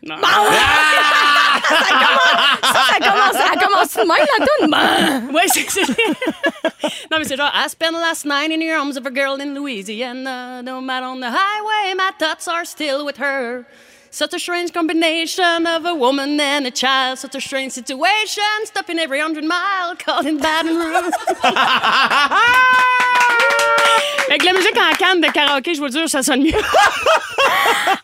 Non. 0.03 0.15
Ça 2.61 2.97
commence, 2.99 3.35
elle 3.51 3.59
commence 3.59 3.93
de 3.93 3.99
même, 3.99 4.25
la 4.39 4.45
toune? 4.45 4.71
Ben. 4.71 5.33
Ouais, 5.33 5.43
c'est 5.47 5.69
c'est- 5.69 5.81
Non, 7.11 7.17
mais 7.17 7.23
c'est 7.25 7.37
genre 7.37 7.51
I 7.53 7.69
spent 7.69 7.91
last 7.93 8.25
night 8.25 8.51
in 8.51 8.59
the 8.59 8.69
arms 8.71 8.97
of 8.97 9.05
a 9.05 9.11
girl 9.13 9.39
in 9.41 9.53
Louisiana. 9.53 10.61
No 10.63 10.81
matter 10.81 11.05
on 11.07 11.19
the 11.19 11.25
highway, 11.25 11.95
my 11.95 12.11
thoughts 12.19 12.47
are 12.47 12.65
still 12.65 13.03
with 13.05 13.17
her. 13.19 13.63
Such 14.13 14.33
a 14.33 14.39
strange 14.39 14.73
combination 14.73 15.65
of 15.65 15.85
a 15.85 15.93
woman 15.95 16.37
and 16.39 16.67
a 16.67 16.71
child. 16.71 17.17
Such 17.17 17.33
a 17.35 17.39
strange 17.39 17.71
situation. 17.71 18.43
Stopping 18.65 18.99
every 18.99 19.19
hundred 19.21 19.45
mile, 19.45 19.95
calling 19.97 20.37
Baton 20.37 20.75
Rouge. 20.77 21.13
Avec 24.29 24.43
la 24.43 24.53
musique 24.53 24.77
en 24.77 24.93
canne 24.97 25.21
de 25.21 25.27
karaoké, 25.31 25.73
je 25.73 25.79
vous 25.79 25.85
le 25.87 25.91
jure, 25.91 26.09
ça 26.09 26.21
sonne 26.23 26.43
mieux. 26.43 26.51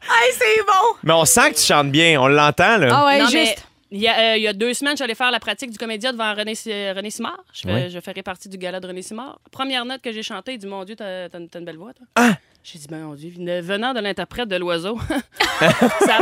Hey, 0.09 0.31
c'est 0.37 0.61
bon. 0.65 0.95
Mais 1.03 1.13
on 1.13 1.25
sent 1.25 1.51
que 1.51 1.57
tu 1.57 1.63
chantes 1.65 1.91
bien, 1.91 2.19
on 2.19 2.27
l'entend, 2.27 2.77
là. 2.77 2.87
Ah 2.91 3.05
ouais, 3.05 3.19
Non, 3.19 3.25
mais 3.31 3.45
juste. 3.45 3.63
Il 3.89 3.99
y, 4.01 4.07
a, 4.09 4.33
euh, 4.33 4.37
il 4.37 4.43
y 4.43 4.47
a 4.49 4.53
deux 4.53 4.73
semaines, 4.73 4.97
j'allais 4.97 5.15
faire 5.15 5.31
la 5.31 5.39
pratique 5.39 5.71
du 5.71 5.77
comédia 5.77 6.11
devant 6.11 6.33
René, 6.35 6.53
euh, 6.67 6.93
René 6.93 7.09
Simard. 7.09 7.41
Je, 7.53 7.61
fais, 7.61 7.73
Ouais. 7.73 7.89
je 7.89 7.99
ferai 8.01 8.21
partie 8.21 8.49
du 8.49 8.57
gala 8.57 8.81
de 8.81 8.87
René 8.87 9.01
Simard. 9.01 9.39
Première 9.49 9.85
note 9.85 10.01
que 10.01 10.11
j'ai 10.11 10.23
chantée, 10.23 10.53
il 10.53 10.57
dit 10.57 10.67
Mon 10.67 10.83
Dieu, 10.83 10.95
t'as 10.97 11.29
t'as 11.29 11.39
une, 11.39 11.47
belle 11.65 11.77
voix, 11.77 11.93
toi. 11.93 12.05
Ah! 12.15 12.33
J'ai 12.63 12.79
dit 12.79 12.87
Ben, 12.89 12.99
mon 12.99 13.13
Dieu, 13.15 13.31
venant 13.61 13.93
de 13.93 14.01
l'interprète 14.01 14.49
de 14.49 14.57
l'oiseau. 14.57 14.99
ça 16.01 16.19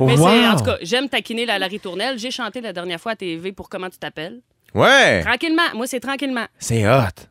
Mais 0.00 0.16
Wow! 0.16 0.28
en 0.52 0.56
tout 0.56 0.64
cas, 0.64 0.78
j'aime 0.82 1.08
taquiner 1.08 1.44
la 1.44 1.58
Larry 1.58 1.80
Tournelle. 1.80 2.18
J'ai 2.20 2.30
chanté 2.30 2.60
la 2.60 2.72
dernière 2.72 3.00
fois 3.00 3.12
à 3.12 3.16
TV 3.16 3.50
pour 3.52 3.68
Comment 3.68 3.90
tu 3.90 3.98
t'appelles. 3.98 4.40
Ouais! 4.74 5.22
Tranquillement. 5.22 5.62
Moi, 5.74 5.86
c'est 5.86 6.00
tranquillement. 6.00 6.46
C'est 6.58 6.86
hot. 6.86 6.90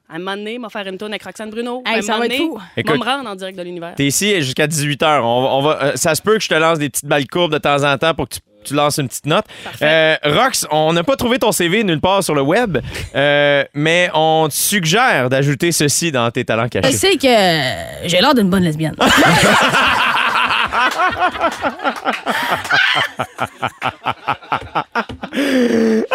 À 0.09 0.15
un 0.15 0.19
moment 0.19 0.35
donné, 0.37 0.57
m'a 0.59 0.69
faire 0.69 0.85
une 0.87 0.97
tourne 0.97 1.11
avec 1.11 1.23
Roxane 1.23 1.49
Bruno. 1.49 1.81
Hey, 1.85 1.95
à 1.95 1.97
un 1.97 2.01
ça 2.01 2.13
moment 2.13 2.19
va 2.19 2.25
être 2.27 2.31
donné, 2.37 2.49
fou. 2.49 2.57
m'a 2.57 2.63
Écoute- 2.77 2.99
me 2.99 3.03
rendre 3.05 3.29
en 3.29 3.35
direct 3.35 3.57
de 3.57 3.63
l'univers. 3.63 3.93
T'es 3.95 4.05
ici 4.05 4.41
jusqu'à 4.41 4.67
18h. 4.67 5.21
On, 5.23 5.41
va- 5.43 5.49
on 5.49 5.61
va, 5.61 5.83
euh, 5.83 5.91
ça 5.95 6.13
se 6.15 6.21
peut 6.21 6.35
que 6.37 6.43
je 6.43 6.49
te 6.49 6.53
lance 6.53 6.77
des 6.79 6.89
petites 6.89 7.05
balles 7.07 7.27
courbes 7.27 7.53
de 7.53 7.57
temps 7.57 7.83
en 7.83 7.97
temps 7.97 8.13
pour 8.13 8.29
que 8.29 8.35
tu 8.35 8.41
tu 8.63 8.75
lances 8.75 8.99
une 8.99 9.07
petite 9.07 9.25
note. 9.25 9.45
Euh, 9.81 10.15
Rox, 10.23 10.67
on 10.69 10.93
n'a 10.93 11.03
pas 11.03 11.15
trouvé 11.15 11.39
ton 11.39 11.51
CV 11.51 11.83
nulle 11.83 11.99
part 11.99 12.23
sur 12.23 12.35
le 12.35 12.43
web, 12.43 12.77
euh, 13.15 13.63
mais 13.73 14.11
on 14.13 14.47
te 14.49 14.53
suggère 14.53 15.29
d'ajouter 15.31 15.71
ceci 15.71 16.11
dans 16.11 16.29
tes 16.29 16.45
talents 16.45 16.65
Je 16.71 16.79
cachés. 16.79 16.91
sais 16.91 17.13
que 17.17 18.07
j'ai 18.07 18.21
l'air 18.21 18.35
d'une 18.35 18.51
bonne 18.51 18.61
lesbienne. 18.61 18.95
C'est 25.33 26.05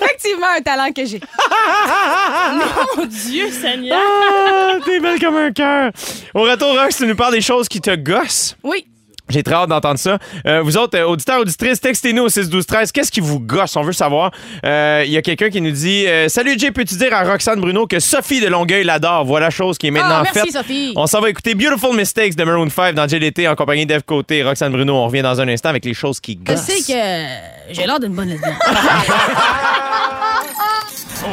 effectivement 0.00 0.46
un 0.56 0.62
talent 0.62 0.92
que 0.92 1.04
j'ai. 1.04 1.20
Mon 2.96 3.04
Dieu, 3.06 3.50
Seigneur! 3.50 3.98
Ah, 4.00 4.76
t'es 4.84 5.00
belle 5.00 5.20
comme 5.20 5.36
un 5.36 5.52
cœur. 5.52 5.92
Au 6.34 6.42
retour, 6.42 6.78
Rox, 6.78 6.96
tu 6.96 7.06
nous 7.06 7.16
parles 7.16 7.34
des 7.34 7.40
choses 7.40 7.68
qui 7.68 7.80
te 7.80 7.94
gossent. 7.94 8.56
Oui. 8.62 8.86
J'ai 9.32 9.42
très 9.42 9.54
hâte 9.54 9.68
d'entendre 9.70 9.98
ça. 9.98 10.18
Euh, 10.46 10.60
vous 10.62 10.76
autres, 10.76 10.98
euh, 10.98 11.04
auditeurs, 11.04 11.40
auditrices, 11.40 11.80
textez-nous 11.80 12.24
au 12.24 12.28
6 12.28 12.48
12 12.50 12.66
13 12.66 12.92
Qu'est-ce 12.92 13.10
qui 13.10 13.20
vous 13.20 13.40
gosse? 13.40 13.74
On 13.76 13.82
veut 13.82 13.92
savoir. 13.92 14.30
Euh, 14.64 15.02
Il 15.06 15.12
y 15.12 15.16
a 15.16 15.22
quelqu'un 15.22 15.48
qui 15.50 15.60
nous 15.60 15.70
dit 15.70 16.06
euh, 16.06 16.28
Salut 16.28 16.56
Jay, 16.58 16.70
peux-tu 16.70 16.96
dire 16.96 17.12
à 17.14 17.22
Roxane 17.24 17.60
Bruno 17.60 17.86
que 17.86 17.98
Sophie 18.00 18.40
de 18.40 18.48
Longueuil 18.48 18.84
l'adore? 18.84 19.24
Voilà 19.24 19.50
chose 19.50 19.78
qui 19.78 19.86
est 19.88 19.90
maintenant 19.90 20.16
Ah, 20.18 20.22
merci, 20.24 20.40
faite. 20.40 20.52
Sophie. 20.52 20.92
On 20.96 21.06
s'en 21.06 21.20
va 21.20 21.30
écouter 21.30 21.54
Beautiful 21.54 21.96
Mistakes 21.96 22.34
de 22.36 22.44
Maroon 22.44 22.68
5 22.70 22.94
dans 22.94 23.08
JDT 23.08 23.48
en 23.48 23.54
compagnie 23.54 23.86
d'Eve 23.86 24.02
Côté 24.04 24.38
et 24.38 24.42
Roxane 24.44 24.72
Bruno. 24.72 24.94
On 24.94 25.06
revient 25.06 25.22
dans 25.22 25.40
un 25.40 25.48
instant 25.48 25.70
avec 25.70 25.84
les 25.84 25.94
choses 25.94 26.20
qui 26.20 26.38
Je 26.46 26.52
gossent. 26.52 26.62
sais 26.62 26.80
que 26.92 27.74
j'ai 27.74 27.86
l'air 27.86 27.98
d'une 27.98 28.12
bonne 28.14 28.28
lesbienne. 28.28 28.54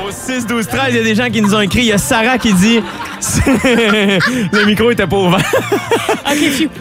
Au 0.06 0.12
6 0.12 0.46
12 0.46 0.68
13 0.68 0.84
il 0.90 0.96
y 0.98 1.00
a 1.00 1.04
des 1.04 1.16
gens 1.16 1.30
qui 1.32 1.42
nous 1.42 1.56
ont 1.56 1.62
écrit. 1.62 1.80
Il 1.80 1.86
y 1.86 1.92
a 1.92 1.98
Sarah 1.98 2.38
qui 2.38 2.54
dit 2.54 2.80
Le 3.56 4.66
micro 4.66 4.92
était 4.92 5.08
pas 5.08 5.18
ouvert. 5.18 5.40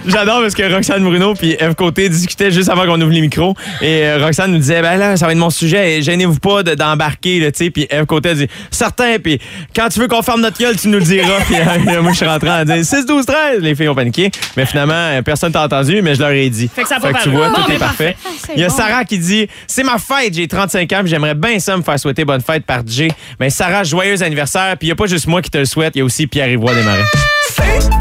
J'adore 0.06 0.40
parce 0.42 0.54
que 0.54 0.72
Roxane 0.74 1.02
Bruno 1.04 1.34
puis 1.34 1.56
Eve 1.58 1.74
Côté 1.74 2.08
discutaient 2.08 2.50
juste 2.50 2.68
avant 2.68 2.84
qu'on 2.86 3.00
ouvre 3.00 3.12
les 3.12 3.20
micros. 3.20 3.54
Et 3.80 4.02
euh, 4.04 4.18
Roxane 4.24 4.52
nous 4.52 4.58
disait, 4.58 4.82
ben 4.82 4.96
là, 4.96 5.16
ça 5.16 5.26
va 5.26 5.32
être 5.32 5.38
mon 5.38 5.50
sujet. 5.50 5.98
et 5.98 6.02
Gênez-vous 6.02 6.38
pas 6.38 6.62
de- 6.62 6.74
d'embarquer, 6.74 7.40
là, 7.40 7.50
tu 7.52 7.64
sais. 7.64 7.70
Puis 7.70 7.86
Eve 7.90 8.06
Côté 8.06 8.30
a 8.30 8.34
dit, 8.34 8.48
certain. 8.70 9.16
Puis 9.22 9.38
quand 9.74 9.88
tu 9.88 10.00
veux 10.00 10.08
qu'on 10.08 10.22
ferme 10.22 10.40
notre 10.40 10.58
gueule, 10.58 10.76
tu 10.76 10.88
nous 10.88 10.98
le 10.98 11.04
diras. 11.04 11.40
puis 11.46 11.56
euh, 11.56 12.02
moi, 12.02 12.12
je 12.12 12.16
suis 12.18 12.26
rentré 12.26 12.48
en 12.50 12.64
disant 12.64 12.98
6, 12.98 13.06
12, 13.06 13.26
13. 13.26 13.60
Les 13.60 13.74
filles 13.74 13.88
ont 13.88 13.94
paniqué. 13.94 14.30
Mais 14.56 14.66
finalement, 14.66 14.92
euh, 14.94 15.22
personne 15.22 15.52
t'a 15.52 15.62
entendu, 15.64 16.00
mais 16.02 16.14
je 16.14 16.20
leur 16.20 16.30
ai 16.30 16.48
dit. 16.50 16.68
Fait 16.74 16.82
que 16.82 16.88
ça 16.88 16.96
a 16.96 17.00
pas 17.00 17.08
tu 17.08 17.14
paru. 17.14 17.30
vois, 17.30 17.48
Bon, 17.50 17.54
tout 17.62 17.70
est 17.70 17.74
mais 17.74 17.78
parfait. 17.78 18.16
Ah, 18.24 18.28
Il 18.54 18.60
y 18.60 18.64
a 18.64 18.68
bon. 18.68 18.74
Sarah 18.76 19.04
qui 19.04 19.18
dit, 19.18 19.48
c'est 19.66 19.82
ma 19.84 19.98
fête, 19.98 20.34
j'ai 20.34 20.46
35 20.48 20.92
ans, 20.92 20.98
puis 21.00 21.08
j'aimerais 21.10 21.34
bien 21.34 21.58
ça 21.58 21.76
me 21.76 21.82
faire 21.82 21.98
souhaiter 21.98 22.24
bonne 22.24 22.40
fête 22.40 22.64
par 22.64 22.80
Jay. 22.86 23.08
Mais 23.40 23.50
Sarah, 23.50 23.84
joyeux 23.84 24.22
anniversaire. 24.22 24.76
Puis 24.78 24.86
il 24.86 24.90
y 24.90 24.92
a 24.92 24.96
pas 24.96 25.06
juste 25.06 25.26
moi 25.26 25.42
qui 25.42 25.50
te 25.50 25.58
le 25.58 25.64
souhaite, 25.64 25.92
il 25.96 25.98
y 25.98 26.02
a 26.02 26.04
aussi 26.04 26.26
Pierre-Yvois 26.26 26.74
Desmarais. 26.74 27.97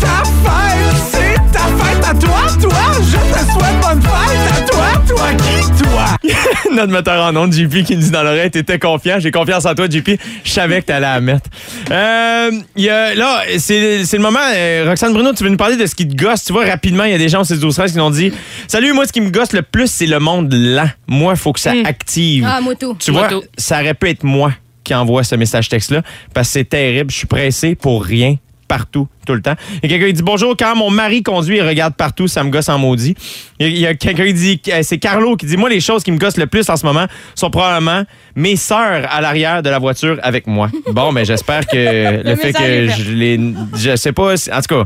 Notre 6.72 6.92
metteur 6.92 7.24
en 7.26 7.36
ondes, 7.36 7.54
JP, 7.54 7.84
qui 7.84 7.96
nous 7.96 8.02
dit 8.04 8.12
dans 8.12 8.24
l'oreille, 8.24 8.52
t'étais 8.52 8.80
confiant. 8.80 9.18
J'ai 9.20 9.32
confiance 9.32 9.66
en 9.66 9.74
toi, 9.76 9.88
JP. 9.90 10.12
Je 10.44 10.50
savais 10.52 10.82
que 10.82 10.88
t'allais 10.88 11.02
la 11.02 11.20
mettre. 11.22 11.50
Euh, 11.92 12.52
il 12.76 12.84
y 12.84 12.90
a- 12.90 13.16
là, 13.16 13.42
c'est 13.58 14.06
c'est 14.06 14.18
le 14.18 14.24
moment. 14.24 14.40
euh, 14.54 14.86
Roxane 14.88 15.14
Bruno, 15.14 15.34
tu 15.34 15.44
veux 15.44 15.50
nous 15.50 15.58
parler 15.58 15.78
de 15.78 15.86
ce 15.86 15.96
qui 15.96 16.08
te 16.08 16.16
gosse? 16.16 16.44
Tu 16.44 16.54
vois, 16.54 16.66
rapidement, 16.66 17.04
il 17.06 17.12
y 17.12 17.16
a 17.16 17.18
des 17.18 17.30
gens 17.30 17.42
au 17.42 17.46
6 17.46 17.60
12 17.60 17.76
13 17.76 17.92
qui 17.92 17.98
nous 17.98 18.04
ont 18.04 18.10
dit 18.10 18.32
Salut, 18.68 18.94
moi, 18.94 19.06
ce 19.06 19.14
qui 19.14 19.22
me 19.22 19.30
gosse 19.30 19.54
le 19.54 19.62
plus, 19.62 19.88
c'est 19.92 20.06
le 20.08 20.20
monde 20.20 20.54
lent. 20.54 20.90
Moi, 21.08 21.34
il 21.34 21.40
faut 21.40 21.54
que 21.54 21.60
ça 21.60 21.74
active. 21.86 22.46
Ah, 22.48 22.62
moi 22.62 22.76
tout. 22.76 22.96
Tu 23.00 23.12
Moi 23.12 23.28
vois, 23.28 23.30
tout. 23.30 23.44
ça 23.58 23.80
aurait 23.82 23.94
pu 23.94 24.10
être 24.10 24.24
moi 24.24 24.54
qui 24.84 24.94
envoie 24.96 25.24
ce 25.24 25.36
message 25.36 25.68
texte-là 25.70 26.02
parce 26.34 26.48
que 26.48 26.54
c'est 26.54 26.66
terrible. 26.70 27.12
Je 27.12 27.18
suis 27.18 27.28
pressé 27.28 27.76
pour 27.76 28.04
rien 28.04 28.36
partout, 28.68 29.08
tout 29.26 29.34
le 29.34 29.42
temps. 29.42 29.56
Il 29.84 29.90
y 29.90 29.94
a 29.94 29.98
quelqu'un 29.98 30.08
qui 30.08 30.14
dit 30.14 30.24
Bonjour, 30.24 30.56
quand 30.58 30.76
mon 30.76 30.90
mari 30.90 31.24
conduit 31.24 31.58
et 31.58 31.62
regarde 31.62 31.96
partout, 31.96 32.28
ça 32.28 32.44
me 32.44 32.50
gosse 32.50 32.70
en 32.70 32.78
maudit. 32.78 33.16
Il 33.60 33.78
y 33.78 33.86
a, 33.88 33.92
il 33.92 33.98
quelqu'un 33.98 34.26
qui 34.26 34.34
dit 34.34 34.62
euh, 34.70 34.80
C'est 34.84 34.98
Carlo 34.98 35.36
qui 35.36 35.46
dit 35.46 35.58
Moi, 35.58 35.70
les 35.70 35.80
choses 35.80 36.04
qui 36.04 36.12
me 36.12 36.18
gossent 36.18 36.38
le 36.38 36.48
plus 36.48 36.70
en 36.70 36.76
ce 36.78 36.86
moment 36.86 37.06
sont 37.36 37.50
probablement 37.50 38.04
mes 38.36 38.56
sœurs 38.56 39.08
à 39.10 39.22
l'arrière 39.22 39.64
de 39.64 39.70
la 39.70 39.80
voiture 39.80 40.20
avec 40.24 40.48
moi. 40.48 40.70
Bon, 40.92 41.12
mais 41.12 41.26
j'espère 41.26 41.66
que 41.66 41.76
le, 42.24 42.36
fait 42.36 42.54
que 42.54 42.88
je 42.90 43.12
les. 43.12 43.40
Je 43.76 43.96
sais 43.96 44.12
pas. 44.12 44.36
si- 44.38 44.52
En 44.52 44.62
tout 44.62 44.76
cas. 44.76 44.84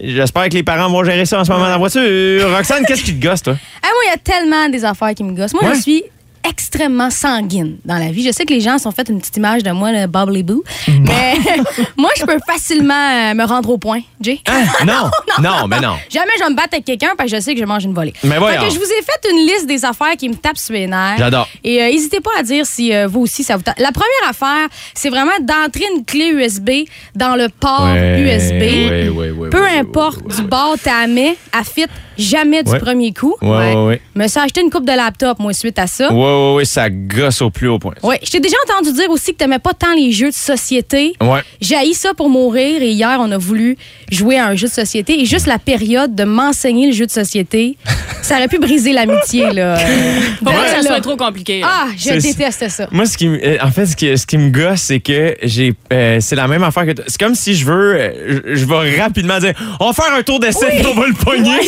J'espère 0.00 0.48
que 0.48 0.54
les 0.54 0.62
parents 0.62 0.88
vont 0.88 1.02
gérer 1.02 1.24
ça 1.24 1.40
en 1.40 1.44
ce 1.44 1.50
moment 1.50 1.64
dans 1.64 1.70
la 1.70 1.76
voiture. 1.78 2.48
Roxane, 2.54 2.84
qu'est-ce 2.86 3.02
qui 3.02 3.18
te 3.18 3.26
gosse, 3.26 3.42
toi? 3.42 3.56
Ah, 3.82 3.86
moi, 3.88 4.02
il 4.06 4.10
y 4.10 4.14
a 4.14 4.18
tellement 4.18 4.68
des 4.68 4.84
affaires 4.84 5.12
qui 5.12 5.24
me 5.24 5.32
gossent. 5.32 5.54
Moi, 5.54 5.64
Ouais. 5.64 5.74
je 5.74 5.80
suis 5.80 6.04
extrêmement 6.48 7.10
sanguine 7.10 7.76
dans 7.84 7.96
la 7.98 8.10
vie. 8.10 8.22
Je 8.24 8.32
sais 8.32 8.44
que 8.44 8.52
les 8.52 8.60
gens 8.60 8.78
sont 8.78 8.90
fait 8.90 9.08
une 9.08 9.18
petite 9.20 9.36
image 9.36 9.62
de 9.62 9.70
moi, 9.70 9.92
le 9.92 10.06
bubbly 10.06 10.42
boo, 10.42 10.62
mais 10.88 11.34
moi, 11.96 12.10
je 12.18 12.24
peux 12.24 12.38
facilement 12.46 12.94
euh, 12.94 13.34
me 13.34 13.44
rendre 13.44 13.70
au 13.70 13.78
point, 13.78 14.00
Jay. 14.20 14.40
Hein? 14.46 14.64
Non, 14.86 15.10
non, 15.42 15.68
mais 15.68 15.80
non. 15.80 15.96
Jamais 16.10 16.30
je 16.38 16.44
vais 16.44 16.50
me 16.50 16.54
battre 16.56 16.70
avec 16.72 16.84
quelqu'un 16.84 17.10
parce 17.16 17.30
que 17.30 17.36
je 17.36 17.42
sais 17.42 17.54
que 17.54 17.60
je 17.60 17.64
mange 17.66 17.84
une 17.84 17.94
volée. 17.94 18.12
Mais 18.24 18.38
voyons. 18.38 18.60
Fait 18.60 18.66
que 18.68 18.72
je 18.74 18.78
vous 18.78 18.84
ai 18.84 19.02
fait 19.02 19.30
une 19.30 19.46
liste 19.46 19.66
des 19.66 19.84
affaires 19.84 20.16
qui 20.18 20.28
me 20.28 20.34
tapent 20.34 20.56
sur 20.58 20.74
les 20.74 20.86
nerfs. 20.86 21.16
J'adore. 21.18 21.48
Et 21.64 21.82
euh, 21.82 21.86
n'hésitez 21.90 22.20
pas 22.20 22.30
à 22.38 22.42
dire 22.42 22.64
si 22.66 22.94
euh, 22.94 23.06
vous 23.06 23.20
aussi 23.20 23.42
ça 23.44 23.56
vous 23.56 23.62
tape. 23.62 23.78
La 23.78 23.92
première 23.92 24.28
affaire, 24.30 24.68
c'est 24.94 25.10
vraiment 25.10 25.32
d'entrer 25.40 25.84
une 25.96 26.04
clé 26.04 26.28
USB 26.28 26.70
dans 27.14 27.36
le 27.36 27.48
port 27.48 27.88
USB. 27.94 28.52
ouais, 28.52 29.08
ouais, 29.08 29.30
ouais, 29.30 29.50
Peu 29.50 29.62
ouais, 29.62 29.78
importe 29.78 30.18
ouais, 30.22 30.30
ouais, 30.30 30.36
du 30.36 30.42
bord 30.42 30.76
t'as 30.82 31.06
mis, 31.06 31.34
à 31.52 31.64
fit 31.64 31.86
jamais 32.18 32.62
du 32.62 32.70
Ouais. 32.72 32.78
premier 32.78 33.12
coup. 33.12 33.34
Ouais, 33.40 33.48
ouais, 33.48 33.74
ouais. 33.86 34.00
Me 34.14 34.26
suis 34.28 34.40
acheté 34.40 34.60
une 34.60 34.70
coupe 34.70 34.84
de 34.86 34.92
laptop, 34.92 35.38
moi, 35.38 35.52
suite 35.52 35.78
à 35.78 35.86
ça. 35.86 36.12
Ouais, 36.12 36.18
ouais, 36.18 36.54
ouais, 36.56 36.64
ça 36.64 36.90
gosse 36.90 37.40
au 37.42 37.50
plus 37.50 37.68
haut 37.68 37.78
point. 37.78 37.94
Ouais, 38.02 38.18
je 38.22 38.30
t'ai 38.30 38.40
déjà 38.40 38.56
entendu 38.68 38.92
dire 38.92 39.08
aussi 39.10 39.32
que 39.32 39.38
t'aimais 39.38 39.58
pas 39.58 39.72
tant 39.72 39.94
les 39.94 40.12
jeux 40.12 40.28
de 40.30 40.34
société. 40.34 41.14
Ouais. 41.20 41.40
J'ai 41.60 41.76
haï 41.76 41.94
ça 41.94 42.14
pour 42.14 42.28
mourir 42.28 42.82
et 42.82 42.90
hier, 42.90 43.18
on 43.20 43.30
a 43.30 43.38
voulu 43.38 43.76
jouer 44.10 44.38
à 44.38 44.46
un 44.48 44.56
jeu 44.56 44.66
de 44.68 44.72
société 44.72 45.20
et 45.20 45.24
juste 45.26 45.46
la 45.46 45.58
période 45.58 46.14
de 46.14 46.24
m'enseigner 46.24 46.86
le 46.88 46.92
jeu 46.92 47.06
de 47.06 47.10
société, 47.10 47.76
ça 48.22 48.36
aurait 48.36 48.48
pu 48.48 48.58
briser 48.58 48.92
l'amitié, 48.92 49.50
là. 49.52 49.78
Pas 50.44 50.52
que 50.52 50.68
ça 50.70 50.82
soit 50.82 51.00
trop 51.00 51.16
compliqué. 51.16 51.60
là. 51.60 51.66
Ah, 51.70 51.86
je 51.96 52.14
déteste 52.20 52.68
ça. 52.68 52.88
Moi, 52.90 53.06
ce 53.06 53.16
qui, 53.16 53.28
me- 53.28 53.38
euh, 53.44 53.56
en 53.62 53.70
fait, 53.70 53.86
ce 53.86 53.96
qui, 53.96 54.16
ce 54.18 54.26
qui 54.26 54.38
me 54.38 54.50
gosse, 54.50 54.80
c'est 54.82 55.00
que 55.00 55.36
j'ai, 55.42 55.74
euh, 55.92 56.18
c'est 56.20 56.36
la 56.36 56.48
même 56.48 56.62
affaire 56.64 56.86
que 56.86 56.92
toi. 56.92 57.04
C'est 57.06 57.20
comme 57.20 57.34
si 57.34 57.54
je 57.54 57.64
veux, 57.64 57.94
euh, 57.94 58.40
je, 58.46 58.54
je 58.56 58.64
vais 58.64 59.00
rapidement 59.00 59.38
dire, 59.38 59.52
on 59.80 59.86
va 59.86 59.92
faire 59.92 60.12
un 60.14 60.22
tour 60.22 60.40
d'essai, 60.40 60.66
puis 60.76 60.86
on 60.86 60.98
va 60.98 61.06
le 61.06 61.14
pogner. 61.14 61.58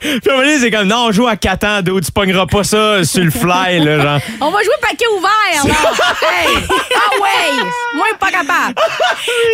Puis 0.00 0.10
à 0.28 0.32
un 0.32 0.36
moment 0.36 0.42
donné, 0.46 0.58
c'est 0.58 0.70
comme, 0.70 0.88
non, 0.88 1.06
on 1.08 1.12
joue 1.12 1.26
à 1.26 1.36
Catan, 1.36 1.82
d'où 1.82 2.00
tu 2.00 2.10
pogneras 2.12 2.46
pas 2.46 2.64
ça 2.64 3.04
sur 3.04 3.22
le 3.24 3.30
fly, 3.30 3.80
là, 3.80 4.00
genre. 4.00 4.20
On 4.40 4.50
va 4.50 4.62
jouer 4.62 4.74
paquet 4.80 5.04
ouvert, 5.16 5.64
là. 5.66 5.90
hey! 6.28 6.48
Ah 6.94 7.14
ouais! 7.20 7.62
Moi, 7.94 8.06
pas 8.18 8.30
capable. 8.30 8.74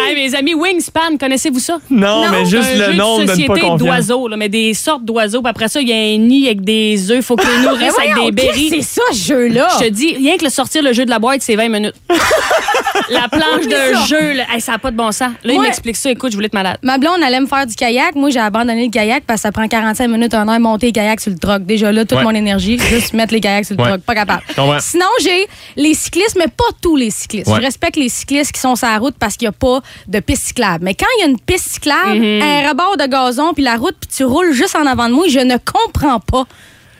Hey, 0.06 0.14
mes 0.14 0.34
amis, 0.34 0.54
Wingspan, 0.54 1.16
connaissez-vous 1.18 1.58
ça? 1.60 1.78
Non, 1.90 2.24
Non, 2.24 2.30
mais 2.30 2.44
juste 2.46 2.68
un 2.74 2.78
le 2.78 2.84
jeu 2.86 2.92
nom 2.94 3.18
de 3.18 3.22
ne 3.22 3.26
donne 3.26 3.26
pas 3.26 3.32
société 3.34 3.60
confiance. 3.60 3.78
d'oiseaux, 3.80 4.28
là, 4.28 4.36
mais 4.36 4.48
des 4.48 4.74
sortes 4.74 5.04
d'oiseaux. 5.04 5.40
Puis 5.42 5.50
après 5.50 5.68
ça, 5.68 5.80
il 5.80 5.88
y 5.88 5.92
a 5.92 5.96
un 5.96 6.18
nid 6.18 6.46
avec 6.46 6.62
des 6.62 7.10
œufs. 7.10 7.24
Faut 7.24 7.36
que 7.36 7.46
les 7.46 7.58
Mais 7.58 7.64
nourrissent 7.64 7.98
avec 7.98 8.14
voyons, 8.14 8.30
des 8.30 8.42
qu'est-ce 8.42 8.48
que 8.48 8.70
berries. 8.70 8.82
c'est 8.82 9.00
ça, 9.00 9.02
ce 9.12 9.18
jeu-là? 9.28 9.68
Je 9.80 9.84
te 9.86 9.90
dis, 9.90 10.14
rien 10.16 10.36
que 10.36 10.44
le 10.44 10.50
sortir 10.50 10.82
le 10.82 10.92
jeu 10.92 11.04
de 11.04 11.10
la 11.10 11.18
boîte, 11.18 11.42
c'est 11.42 11.56
20 11.56 11.68
minutes. 11.68 11.94
la 13.10 13.28
planche 13.28 13.66
de 13.66 14.06
jeu, 14.08 14.32
là, 14.34 14.44
hey, 14.52 14.60
ça 14.60 14.72
n'a 14.72 14.78
pas 14.78 14.90
de 14.90 14.96
bon 14.96 15.10
sens. 15.12 15.30
Là, 15.44 15.52
il 15.52 15.58
Ouais. 15.58 15.66
m'explique 15.66 15.96
ça. 15.96 16.10
Écoute, 16.10 16.30
je 16.32 16.36
voulais 16.36 16.46
être 16.46 16.54
malade. 16.54 16.78
Ma 16.82 16.98
blonde 16.98 17.22
allait 17.22 17.40
me 17.40 17.46
faire 17.46 17.66
du 17.66 17.74
kayak. 17.74 18.14
Moi, 18.14 18.30
j'ai 18.30 18.40
abandonné 18.40 18.84
le 18.86 18.90
kayak 18.90 19.24
parce 19.26 19.40
que 19.42 19.43
ça 19.44 19.52
prend 19.52 19.68
45 19.68 20.08
minutes, 20.08 20.32
un 20.32 20.48
heure 20.48 20.58
monter 20.58 20.86
le 20.86 20.92
kayak 20.92 21.20
sur 21.20 21.30
le 21.30 21.38
truck. 21.38 21.64
Déjà 21.66 21.92
là, 21.92 22.06
toute 22.06 22.16
Ouais. 22.16 22.24
mon 22.24 22.30
énergie, 22.30 22.78
juste 22.78 23.12
mettre 23.12 23.34
les 23.34 23.40
kayaks 23.40 23.66
sur 23.66 23.76
le 23.76 23.82
Ouais. 23.82 23.98
Pas 23.98 24.14
capable. 24.14 24.42
Sinon, 24.80 25.04
j'ai 25.22 25.46
les 25.76 25.92
cyclistes, 25.92 26.36
mais 26.38 26.48
pas 26.48 26.64
tous 26.80 26.96
les 26.96 27.10
cyclistes. 27.10 27.48
Ouais. 27.48 27.56
Je 27.60 27.66
respecte 27.66 27.96
les 27.96 28.08
cyclistes 28.08 28.52
qui 28.52 28.60
sont 28.60 28.74
sur 28.74 28.86
la 28.88 28.96
route 28.98 29.14
parce 29.18 29.36
qu'il 29.36 29.46
n'y 29.46 29.50
a 29.50 29.58
pas 29.58 29.80
de 30.08 30.20
piste 30.20 30.46
cyclable. 30.46 30.82
Mais 30.84 30.94
quand 30.94 31.04
il 31.18 31.20
y 31.20 31.24
a 31.24 31.28
une 31.28 31.38
piste 31.38 31.68
cyclable, 31.74 32.18
Mhm. 32.18 32.42
un 32.42 32.68
rebord 32.70 32.96
de 32.98 33.04
gazon, 33.06 33.52
puis 33.52 33.62
la 33.62 33.76
route, 33.76 33.94
puis 34.00 34.08
tu 34.16 34.24
roules 34.24 34.52
juste 34.52 34.76
en 34.76 34.86
avant 34.86 35.08
de 35.08 35.12
moi, 35.14 35.26
je 35.28 35.40
ne 35.40 35.56
comprends 35.58 36.20
pas 36.20 36.44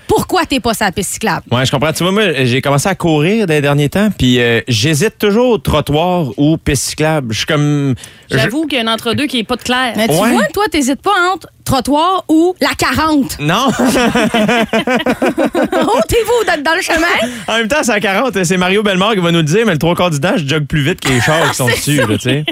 pourquoi 0.06 0.44
t'es 0.46 0.60
pas 0.60 0.74
sur 0.74 0.84
la 0.86 0.92
piste 0.92 1.12
cyclable? 1.14 1.42
Ouais, 1.50 1.64
je 1.66 1.70
comprends. 1.70 1.92
Tu 1.92 2.02
vois, 2.02 2.12
moi, 2.12 2.44
j'ai 2.44 2.60
commencé 2.62 2.88
à 2.88 2.94
courir 2.94 3.46
des 3.46 3.60
derniers 3.60 3.88
temps, 3.88 4.08
puis 4.16 4.40
euh, 4.40 4.60
j'hésite 4.68 5.18
toujours 5.18 5.48
au 5.50 5.58
trottoir 5.58 6.26
ou 6.36 6.56
piste 6.58 6.84
cyclable. 6.90 7.32
Je 7.32 7.38
suis 7.38 7.46
comme. 7.46 7.94
je- 8.30 8.36
J'avoue 8.38 8.66
qu'il 8.66 8.78
y 8.78 8.80
a 8.80 8.84
un 8.88 8.92
entre-deux 8.92 9.26
qui 9.26 9.36
n'est 9.38 9.44
pas 9.44 9.56
de 9.56 9.62
clair. 9.62 9.92
Mais 9.96 10.06
tu 10.08 10.14
Ouais. 10.14 10.32
vois, 10.32 10.44
toi, 10.52 10.64
t'hésites 10.70 11.02
pas 11.02 11.12
entre 11.32 11.48
trottoir 11.64 12.24
ou 12.28 12.54
la 12.60 12.68
40. 12.76 13.38
Non! 13.40 13.68
Ôtez-vous 14.74 16.44
d'être 16.46 16.62
dans 16.62 16.74
le 16.74 16.82
chemin. 16.82 17.06
en 17.48 17.58
même 17.58 17.68
temps, 17.68 17.82
c'est 17.82 17.92
à 17.92 18.00
40. 18.00 18.44
C'est 18.44 18.56
Mario 18.56 18.82
Bellemare 18.82 19.14
qui 19.14 19.20
va 19.20 19.30
nous 19.30 19.38
le 19.38 19.44
dire, 19.44 19.64
mais 19.66 19.72
le 19.72 19.78
trois 19.78 19.94
quarts 19.94 20.10
du 20.10 20.20
temps, 20.20 20.34
je 20.36 20.46
jogue 20.46 20.66
plus 20.66 20.82
vite 20.82 21.00
que 21.00 21.08
les 21.08 21.20
chars 21.26 21.48
qui 21.50 21.56
sont 21.56 21.66
dessus, 21.66 22.00
tu 22.08 22.18
sais. 22.18 22.44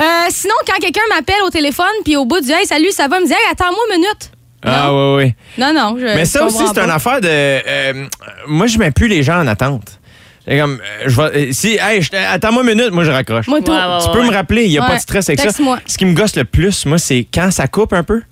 Euh, 0.00 0.02
sinon, 0.30 0.54
quand 0.66 0.78
quelqu'un 0.80 1.00
m'appelle 1.10 1.42
au 1.46 1.50
téléphone, 1.50 1.86
puis 2.04 2.16
au 2.16 2.24
bout 2.24 2.40
du 2.40 2.50
Hey, 2.50 2.66
salut, 2.66 2.90
ça 2.92 3.08
va, 3.08 3.20
me 3.20 3.26
dire 3.26 3.36
Hey, 3.36 3.52
attends-moi 3.52 3.78
une 3.90 3.96
minute. 4.00 4.30
Ah, 4.64 4.92
ouais, 4.92 5.14
ouais. 5.16 5.36
Non, 5.58 5.72
non. 5.74 5.96
Je, 5.98 6.04
Mais 6.04 6.24
je 6.24 6.30
ça 6.30 6.44
aussi, 6.44 6.64
c'est 6.74 6.80
une 6.80 6.90
affaire 6.90 7.20
de. 7.20 7.28
euh, 7.28 8.06
moi, 8.46 8.66
je 8.66 8.78
mets 8.78 8.90
plus 8.90 9.08
les 9.08 9.22
gens 9.22 9.40
en 9.40 9.46
attente. 9.46 9.98
C'est 10.46 10.58
comme, 10.58 10.80
euh, 10.82 11.04
je 11.06 11.16
vais, 11.16 11.22
euh, 11.22 11.52
si, 11.52 11.78
hey, 11.80 12.02
je- 12.02 12.10
attends-moi 12.16 12.62
une 12.62 12.70
minute, 12.70 12.90
moi, 12.92 13.04
je 13.04 13.10
raccroche. 13.10 13.46
Moi, 13.46 13.60
tout. 13.60 13.70
Ouais, 13.72 13.76
ouais, 13.78 13.98
tu 14.04 14.10
peux 14.10 14.22
me 14.26 14.32
rappeler, 14.32 14.64
il 14.64 14.70
n'y 14.70 14.78
a 14.78 14.82
Ouais, 14.82 14.88
pas 14.88 14.96
de 14.96 15.00
stress 15.00 15.28
avec 15.28 15.38
ça. 15.38 15.46
texte-moi. 15.46 15.78
Ce 15.86 15.96
qui 15.96 16.04
me 16.06 16.14
gosse 16.14 16.34
le 16.36 16.44
plus, 16.44 16.86
moi, 16.86 16.98
c'est 16.98 17.26
quand 17.32 17.50
ça 17.50 17.68
coupe 17.68 17.92
un 17.92 18.02
peu. 18.02 18.22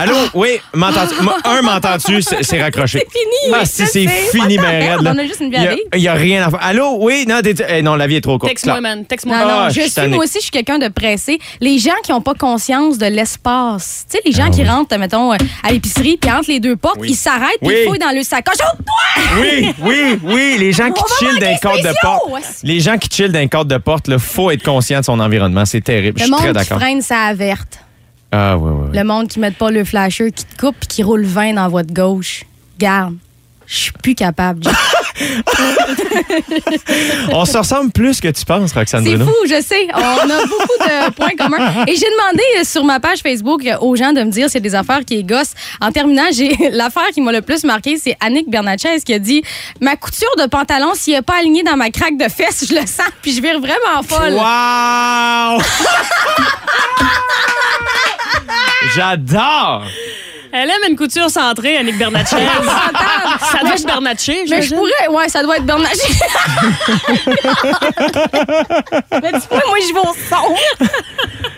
Allô? 0.00 0.14
Oui, 0.34 0.58
m'entends-tu? 0.74 1.22
Moi, 1.22 1.36
Un, 1.44 1.60
m'entends-tu? 1.62 2.22
C'est 2.22 2.62
raccroché. 2.62 3.00
C'est 3.00 3.18
fini. 3.18 3.54
Ah, 3.54 3.64
si, 3.66 3.86
c'est 3.86 4.06
fini, 4.06 4.56
ben 4.56 5.02
là. 5.02 5.12
On 5.14 5.18
a 5.18 5.24
juste 5.24 5.40
une 5.40 5.50
vie 5.50 5.56
Il 5.58 5.62
y 5.62 5.66
à 5.66 5.70
vivre. 5.70 5.82
Il 5.94 6.00
y 6.00 6.08
a, 6.08 6.14
rien 6.14 6.46
à 6.46 6.50
faire. 6.50 6.58
Allô? 6.62 6.96
Oui? 7.00 7.26
Non, 7.28 7.40
t'es- 7.42 7.54
eh, 7.68 7.82
non 7.82 7.96
la 7.96 8.06
vie 8.06 8.16
est 8.16 8.20
trop 8.22 8.38
courte. 8.38 8.50
Texte-moi, 8.50 8.80
man. 8.80 9.04
Texte-moi. 9.04 9.36
Non, 9.38 9.44
non, 9.44 9.50
Ah, 9.64 9.68
je 9.68 9.80
je 9.82 9.88
suis 9.88 10.08
moi 10.08 10.24
aussi, 10.24 10.34
je 10.36 10.42
suis 10.44 10.50
quelqu'un 10.50 10.78
de 10.78 10.88
pressé. 10.88 11.38
Les 11.60 11.78
gens 11.78 11.92
qui 12.02 12.12
n'ont 12.12 12.20
pas 12.22 12.34
conscience 12.34 12.96
de 12.98 13.06
l'espace. 13.06 14.06
Tu 14.10 14.16
sais, 14.16 14.22
les 14.24 14.32
gens 14.32 14.46
Ah 14.46 14.50
qui 14.50 14.64
rentrent, 14.64 14.96
mettons, 14.98 15.32
euh, 15.32 15.36
à 15.62 15.70
l'épicerie, 15.72 16.16
puis 16.16 16.30
entre 16.30 16.48
les 16.50 16.60
deux 16.60 16.76
portes, 16.76 16.96
Oui. 17.00 17.08
ils 17.10 17.16
s'arrêtent, 17.16 17.58
puis 17.60 17.68
Oui. 17.68 17.74
ils 17.82 17.88
fouillent 17.88 17.98
dans 17.98 18.14
le 18.14 18.22
sacoche. 18.22 18.56
Oh, 18.60 18.76
toi! 18.76 19.40
Oui, 19.40 19.74
oui, 19.82 20.18
oui, 20.22 20.56
les 20.58 20.72
gens 20.72 20.90
qui 20.92 21.02
chillent 21.18 21.38
d'un 21.40 21.56
cadre 21.56 21.82
de 21.82 21.92
porte. 22.00 22.22
Les 22.62 22.80
gens 22.80 22.96
qui 22.96 23.08
chillent 23.14 23.28
d'un 23.28 23.48
cadre 23.48 23.66
de 23.66 23.76
porte, 23.76 24.06
il 24.08 24.18
faut 24.18 24.50
être 24.50 24.62
conscient 24.64 25.00
de 25.00 25.04
son 25.04 25.20
environnement. 25.20 25.64
C'est 25.66 25.82
terrible. 25.82 26.18
Je 26.18 26.24
Le 26.24 26.28
suis 26.28 26.36
très 26.36 26.46
monde 26.48 26.56
qui 26.56 26.58
d'accord. 26.68 26.80
freine 26.80 27.02
sa 27.02 27.34
verte. 27.34 27.80
Ah, 28.32 28.56
oui, 28.56 28.70
oui. 28.72 28.96
Le 28.96 29.04
monde 29.04 29.28
qui 29.28 29.40
met 29.40 29.50
pas 29.50 29.70
le 29.70 29.84
flasher, 29.84 30.30
qui 30.30 30.44
te 30.44 30.60
coupe, 30.60 30.76
puis 30.78 30.88
qui 30.88 31.02
roule 31.02 31.24
20 31.24 31.54
dans 31.54 31.68
votre 31.68 31.92
gauche. 31.92 32.44
Garde. 32.78 33.16
Je 33.70 33.76
suis 33.76 33.92
plus 33.92 34.14
capable. 34.16 34.62
On 37.32 37.44
se 37.44 37.56
ressemble 37.56 37.92
plus 37.92 38.20
que 38.20 38.26
tu 38.26 38.44
penses, 38.44 38.72
Roxane 38.72 39.04
C'est 39.04 39.16
fou, 39.16 39.32
je 39.44 39.62
sais. 39.62 39.86
On 39.94 40.28
a 40.28 40.44
beaucoup 40.44 40.76
de 40.80 41.12
points 41.12 41.36
communs. 41.38 41.84
Et 41.86 41.94
j'ai 41.94 42.10
demandé 42.10 42.42
euh, 42.58 42.64
sur 42.64 42.84
ma 42.84 42.98
page 42.98 43.20
Facebook 43.20 43.64
euh, 43.64 43.78
aux 43.78 43.94
gens 43.94 44.12
de 44.12 44.24
me 44.24 44.30
dire 44.32 44.50
c'est 44.50 44.58
des 44.58 44.74
affaires 44.74 45.04
qui 45.04 45.22
gossent. 45.22 45.54
En 45.80 45.92
terminant, 45.92 46.26
j'ai 46.32 46.56
l'affaire 46.72 47.10
qui 47.14 47.20
m'a 47.20 47.30
le 47.30 47.42
plus 47.42 47.62
marqué, 47.62 47.96
c'est 47.96 48.16
Annick 48.18 48.50
Bernatchez 48.50 49.02
qui 49.02 49.14
a 49.14 49.20
dit 49.20 49.44
Ma 49.80 49.94
couture 49.94 50.34
de 50.36 50.46
pantalon, 50.46 50.90
s'il 50.94 51.14
n'est 51.14 51.22
pas 51.22 51.38
aligné 51.38 51.62
dans 51.62 51.76
ma 51.76 51.90
craque 51.90 52.16
de 52.16 52.28
fesses, 52.28 52.64
je 52.68 52.74
le 52.74 52.80
sens, 52.80 53.06
puis 53.22 53.32
je 53.32 53.40
vire 53.40 53.60
vraiment 53.60 54.02
folle. 54.02 54.32
Wow! 54.32 55.62
J'adore! 58.96 59.84
Elle 60.52 60.68
aime 60.68 60.90
une 60.90 60.96
couture 60.96 61.30
centrée, 61.30 61.76
Annick 61.76 61.96
Bernatchez. 61.96 62.36
ça 63.40 63.58
doit 63.60 63.74
être 63.74 63.86
Bernatchez, 63.86 64.44
Mais 64.48 64.62
je 64.62 64.74
pourrais, 64.74 65.06
ouais, 65.08 65.28
ça 65.28 65.42
doit 65.42 65.58
être 65.58 65.64
Bernatchez. 65.64 66.02
Mais 69.12 69.32
dis-moi, 69.32 69.62
moi, 69.66 69.78
je 69.80 69.94
vais 69.94 70.00
au 70.00 70.14
son. 70.28 70.54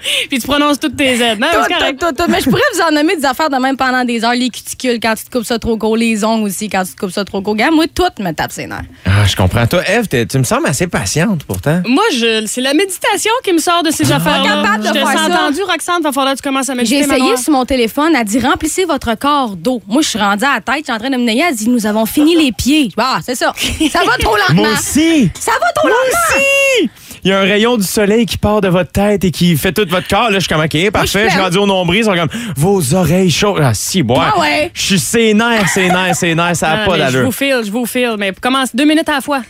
Puis 0.29 0.39
tu 0.39 0.47
prononces 0.47 0.79
toutes 0.81 0.97
tes 0.97 1.21
aides. 1.21 1.39
Non, 1.41 1.47
Tout, 1.53 1.59
c'est 1.69 1.75
correct. 1.75 2.01
tout, 2.01 2.07
tout, 2.07 2.15
tout. 2.25 2.31
Mais 2.31 2.41
je 2.41 2.49
pourrais 2.51 2.63
vous 2.75 2.81
en 2.81 2.91
nommer 2.93 3.17
des 3.17 3.25
affaires 3.25 3.51
de 3.51 3.57
même 3.57 3.77
pendant 3.77 4.05
des 4.05 4.25
heures. 4.25 4.33
Les 4.35 4.49
cuticules, 4.51 4.99
quand 5.01 5.15
tu 5.15 5.25
te 5.25 5.31
coupes 5.31 5.45
ça 5.47 5.59
trop 5.59 5.77
court. 5.77 5.97
Les 5.97 6.25
ongles 6.25 6.45
aussi, 6.49 6.69
quand 6.69 6.85
tu 6.85 6.93
te 6.95 7.01
coupes 7.01 7.11
ça 7.13 7.25
trop 7.25 7.41
court. 7.43 7.53
Regarde, 7.55 7.75
moi, 7.75 7.85
tout 7.93 8.03
me 8.23 8.33
tape 8.33 8.53
ses 8.53 8.67
nerfs. 8.67 8.83
Ah, 9.07 9.27
je 9.27 9.37
comprends. 9.37 9.67
Toi, 9.67 9.83
Eve, 9.89 10.07
tu 10.27 10.39
me 10.39 10.45
sembles 10.45 10.67
assez 10.67 10.87
patiente 10.87 11.45
pourtant. 11.45 11.81
Moi, 11.87 12.05
je, 12.15 12.45
c'est 12.47 12.61
la 12.61 12.75
méditation 12.75 13.33
qui 13.45 13.53
me 13.53 13.59
sort 13.59 13.83
de 13.83 13.91
ces 13.91 14.11
affaires-là. 14.11 14.63
capable 14.63 14.83
de 14.83 14.89
Je 14.89 14.93
te 14.93 14.99
faire 14.99 15.07
sens 15.19 15.29
ça. 15.29 15.43
entendu, 15.45 15.63
Roxane. 15.63 16.03
Va 16.03 16.13
falloir 16.13 16.35
que 16.35 16.41
tu 16.41 16.49
commences 16.49 16.69
à 16.69 16.73
J'ai 16.75 16.79
méditer. 16.79 16.99
essayé 17.01 17.19
Manoir. 17.21 17.39
sur 17.39 17.53
mon 17.53 17.65
téléphone. 17.65 18.13
Elle 18.19 18.25
dit 18.25 18.41
remplissez 18.41 18.85
votre 18.85 19.15
corps 19.19 19.57
d'eau. 19.57 19.83
Moi, 19.87 20.03
je 20.03 20.09
suis 20.09 20.19
rendue 20.19 20.45
à 20.45 20.55
la 20.55 20.61
tête. 20.61 20.79
Je 20.81 20.85
suis 20.85 20.93
en 20.93 20.99
train 20.99 21.11
de 21.11 21.17
me 21.17 21.25
nailler. 21.25 21.45
Elle 21.49 21.55
dit 21.55 21.69
nous 21.69 21.87
avons 21.87 22.07
fini 22.07 22.37
les 22.37 22.53
pieds. 22.53 22.91
Ah, 22.97 23.19
c'est 23.25 23.35
ça. 23.35 23.53
Ça 23.91 24.01
va 24.05 24.17
trop 24.19 24.37
lentement. 24.49 24.63
Moi 24.63 24.73
aussi! 24.73 25.31
Ça 25.39 25.53
va 25.61 25.73
trop 25.75 25.89
lentement. 25.89 26.91
Il 27.25 27.31
y 27.31 27.33
a 27.33 27.39
un 27.39 27.43
rayon 27.45 27.77
du 27.77 27.85
soleil 27.85 28.27
qui 28.27 28.37
part 28.37 28.61
de 28.61 28.67
votre 28.69 28.91
tête 28.91 29.23
et 29.25 29.31
qui 29.31 29.57
fait 29.57 29.73
tout 29.73 29.87
votre 29.89 30.09
corps. 30.09 30.31
Là, 30.31 30.35
je 30.35 30.41
suis 30.41 30.49
comme, 30.49 30.61
OK, 30.65 30.91
parfait. 30.91 31.27
Je 31.27 31.31
suis 31.31 31.41
rendu 31.41 31.59
au 31.59 31.67
nombril. 31.67 32.01
Ils 32.01 32.05
sont 32.05 32.15
comme, 32.15 32.29
vos 32.57 32.95
oreilles 32.95 33.31
chaudes. 33.31 33.61
Ah, 33.63 33.75
si, 33.75 34.03
boire. 34.03 34.35
Ah 34.37 34.41
ouais. 34.41 34.71
Je 34.75 34.83
suis 34.83 34.99
sénère, 34.99 35.69
sénère, 35.69 36.17
sénère. 36.17 36.57
Ça 36.57 36.69
n'a 36.69 36.83
Ah, 36.83 36.87
pas 36.87 36.93
mais 36.97 36.99
Je 36.99 37.13
d'allure. 37.13 37.25
vous 37.27 37.33
file, 37.33 37.61
je 37.65 37.71
vous 37.71 37.87
file. 37.87 38.17
Mais 38.19 38.33
commence 38.33 38.75
deux 38.75 38.85
minutes 38.87 39.09
à 39.09 39.13
la 39.17 39.21
fois. 39.21 39.43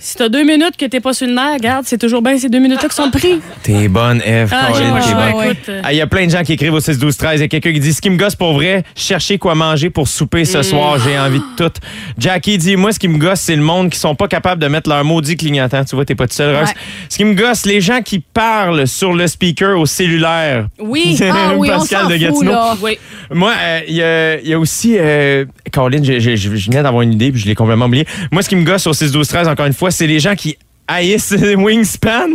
Si 0.00 0.14
t'as 0.16 0.28
deux 0.28 0.44
minutes 0.44 0.76
que 0.78 0.84
t'es 0.86 1.00
pas 1.00 1.12
sur 1.12 1.26
le 1.26 1.32
nerf, 1.34 1.54
regarde, 1.54 1.84
c'est 1.86 1.98
toujours 1.98 2.22
bien 2.22 2.38
ces 2.38 2.48
deux 2.48 2.60
minutes-là 2.60 2.88
qui 2.88 2.94
sont 2.94 3.10
pris. 3.10 3.40
T'es 3.64 3.88
bonne, 3.88 4.22
Eve. 4.24 4.48
Ah, 4.54 4.68
Caroline, 4.68 4.94
j'ai- 4.96 5.02
t'es 5.02 5.08
ouais, 5.08 5.14
bonne. 5.32 5.40
ouais, 5.40 5.46
écoute, 5.52 5.68
euh, 5.68 5.80
Ah, 5.84 5.92
Il 5.92 5.96
y 5.96 6.00
a 6.00 6.06
plein 6.06 6.24
de 6.26 6.30
gens 6.30 6.42
qui 6.44 6.52
écrivent 6.52 6.74
au 6.74 6.80
6 6.80 6.98
12 6.98 7.16
13 7.16 7.40
Il 7.40 7.42
y 7.42 7.44
a 7.44 7.48
quelqu'un 7.48 7.72
qui 7.72 7.80
dit 7.80 7.92
ce 7.92 8.00
qui 8.00 8.08
me 8.10 8.16
gosse 8.16 8.36
pour 8.36 8.52
vrai, 8.54 8.84
chercher 8.94 9.38
quoi 9.38 9.54
manger 9.56 9.90
pour 9.90 10.06
souper 10.06 10.42
Mm. 10.42 10.46
ce 10.46 10.62
soir, 10.62 10.98
j'ai 11.00 11.18
envie 11.18 11.40
de 11.40 11.44
tout. 11.56 11.72
Jackie 12.16 12.58
dit 12.58 12.76
moi 12.76 12.92
ce 12.92 12.98
qui 13.00 13.08
me 13.08 13.18
gosse 13.18 13.40
c'est 13.40 13.56
le 13.56 13.62
monde 13.62 13.90
qui 13.90 13.98
sont 13.98 14.14
pas 14.14 14.28
capables 14.28 14.62
de 14.62 14.68
mettre 14.68 14.88
leur 14.88 15.04
maudit 15.04 15.36
clignotant. 15.36 15.84
Tu 15.84 15.96
vois, 15.96 16.04
t'es 16.04 16.14
pas 16.14 16.28
tout 16.28 16.34
seul. 16.34 16.56
Ce 17.08 17.16
qui 17.16 17.24
me 17.24 17.34
gosse 17.34 17.66
les 17.66 17.80
gens 17.80 18.00
qui 18.00 18.20
parlent 18.20 18.86
sur 18.86 19.12
le 19.12 19.26
speaker 19.26 19.78
au 19.78 19.86
cellulaire. 19.86 20.66
Oui. 20.78 21.18
Ah 21.30 21.54
oui, 21.56 21.70
on 21.72 21.78
Pascal 21.78 22.02
s'en 22.02 22.08
de 22.08 22.12
fout, 22.14 22.20
Gatineau. 22.22 22.50
là. 22.52 22.76
Oui. 22.82 22.98
Moi, 23.32 23.52
euh, 23.60 23.80
il 23.88 23.94
y, 23.96 24.02
a, 24.02 24.38
il 24.40 24.48
y 24.48 24.54
a 24.54 24.58
aussi. 24.58 24.96
Euh, 24.98 25.44
Caroline, 25.70 26.04
je, 26.04 26.18
je- 26.20 26.36
je- 26.36 26.56
je 26.56 26.70
venais 26.70 26.82
d'avoir 26.82 27.02
une 27.02 27.12
idée 27.12 27.30
puis 27.32 27.40
je 27.40 27.46
l'ai 27.46 27.54
complètement 27.54 27.86
oublié. 27.86 28.06
Moi, 28.32 28.42
ce 28.42 28.48
qui 28.48 28.56
me 28.56 28.64
gosse 28.64 28.86
au 28.86 28.92
6 28.92 29.12
12 29.12 29.26
13 29.28 29.48
encore 29.48 29.66
une 29.66 29.72
fois, 29.72 29.90
c'est 29.90 30.06
les 30.06 30.20
gens 30.20 30.34
qui 30.34 30.56
haïssent 30.86 31.34
Wingspan. 31.56 32.28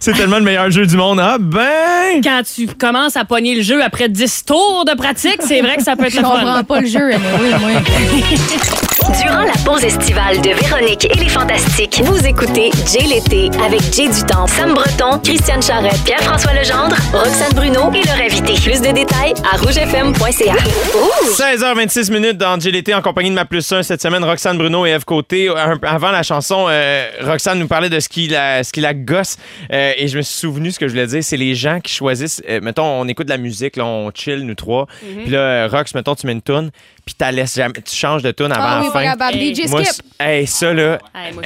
c'est 0.00 0.12
tellement 0.14 0.38
le 0.38 0.44
meilleur 0.44 0.70
jeu 0.70 0.84
du 0.86 0.96
monde. 0.96 1.20
Ah 1.20 1.36
ben! 1.38 2.20
Quand 2.22 2.42
tu 2.54 2.66
commences 2.66 3.16
à 3.16 3.24
pogner 3.24 3.54
le 3.54 3.62
jeu 3.62 3.82
après 3.82 4.08
10 4.08 4.44
tours 4.46 4.84
de 4.86 4.96
pratique, 4.96 5.38
c'est 5.46 5.60
vrai 5.60 5.76
que 5.76 5.82
ça 5.84 5.94
peut 5.96 6.04
être 6.06 6.12
Je 6.12 6.20
comprends 6.20 6.64
pas 6.64 6.80
le 6.80 6.86
jeu, 6.88 7.08
mais 7.08 7.16
oui, 7.40 7.50
moi. 7.60 7.70
Durant 9.12 9.42
la 9.44 9.52
pause 9.64 9.84
estivale 9.84 10.40
de 10.40 10.48
Véronique 10.48 11.04
et 11.04 11.18
les 11.18 11.28
Fantastiques, 11.28 12.00
vous 12.04 12.26
écoutez 12.26 12.70
Jay 12.90 13.06
l'été 13.06 13.50
avec 13.62 13.80
Jay 13.92 14.08
Dutemps, 14.08 14.46
Sam 14.46 14.72
Breton, 14.72 15.18
Christiane 15.22 15.62
Charrette, 15.62 16.02
Pierre-François 16.04 16.54
Legendre, 16.54 16.96
Roxane 17.12 17.52
Bruno 17.54 17.92
et 17.92 18.02
leur 18.06 18.16
invité. 18.18 18.54
Plus 18.54 18.80
de 18.80 18.92
détails 18.92 19.34
à 19.52 19.58
rougefm.ca. 19.58 20.54
Rouge! 20.54 21.36
16h26 21.36 22.12
minutes 22.12 22.38
dans 22.38 22.56
GLT 22.56 22.94
en 22.94 23.02
compagnie 23.02 23.28
de 23.28 23.34
ma 23.34 23.44
plus 23.44 23.70
1 23.70 23.82
cette 23.82 24.00
semaine, 24.00 24.24
Roxane 24.24 24.56
Bruno 24.56 24.86
et 24.86 24.90
Eve 24.90 25.04
Côté. 25.04 25.50
Avant 25.82 26.10
la 26.10 26.22
chanson, 26.22 26.66
euh, 26.70 27.06
Roxane 27.20 27.58
nous 27.58 27.68
parlait 27.68 27.90
de 27.90 28.00
ce 28.00 28.08
qui 28.08 28.28
la, 28.28 28.64
ce 28.64 28.72
qui 28.72 28.80
la 28.80 28.94
gosse 28.94 29.36
euh, 29.70 29.92
et 29.98 30.08
je 30.08 30.16
me 30.16 30.22
suis 30.22 30.38
souvenu 30.38 30.70
ce 30.70 30.78
que 30.78 30.86
je 30.88 30.92
voulais 30.92 31.06
dire, 31.06 31.22
c'est 31.22 31.36
les 31.36 31.54
gens 31.54 31.80
qui 31.80 31.92
choisissent, 31.92 32.42
euh, 32.48 32.60
mettons, 32.62 32.86
on 32.86 33.06
écoute 33.06 33.26
de 33.26 33.32
la 33.32 33.38
musique, 33.38 33.76
là, 33.76 33.84
on 33.84 34.10
chill, 34.14 34.46
nous 34.46 34.54
trois, 34.54 34.86
puis 35.00 35.30
là, 35.30 35.68
Rox, 35.68 35.94
mettons, 35.94 36.14
tu 36.14 36.26
mets 36.26 36.32
une 36.32 36.42
tune, 36.42 36.70
puis 37.04 37.14
laisses 37.30 37.54
jamais, 37.56 37.74
tu 37.74 37.94
changes 37.94 38.22
de 38.22 38.30
tune 38.30 38.52
avant 38.52 38.62
Ah 38.64 38.78
oui, 38.80 38.86
la 38.86 38.92
pas 38.92 38.98
fin. 39.00 39.10
capable. 39.10 39.36
Hey. 39.38 39.54
DJ 39.54 39.68
Moi, 39.68 39.84
Skip. 39.84 40.04
c'est- 40.18 40.24
hey, 40.24 40.46
ça, 40.46 40.72
là, 40.72 40.98
Hey, 41.14 41.32
moi, 41.34 41.42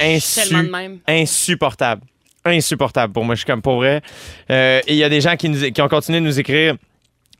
de 0.63 0.69
même. 0.71 0.99
insupportable. 1.07 2.01
Insupportable 2.45 3.13
pour 3.13 3.25
moi. 3.25 3.35
Je 3.35 3.39
suis 3.39 3.45
comme 3.45 3.61
pour 3.61 3.75
vrai. 3.77 4.01
Euh, 4.49 4.79
et 4.87 4.93
il 4.93 4.97
y 4.97 5.03
a 5.03 5.09
des 5.09 5.21
gens 5.21 5.35
qui, 5.35 5.49
nous- 5.49 5.71
qui 5.71 5.81
ont 5.81 5.89
continué 5.89 6.19
de 6.21 6.25
nous 6.25 6.39
écrire. 6.39 6.75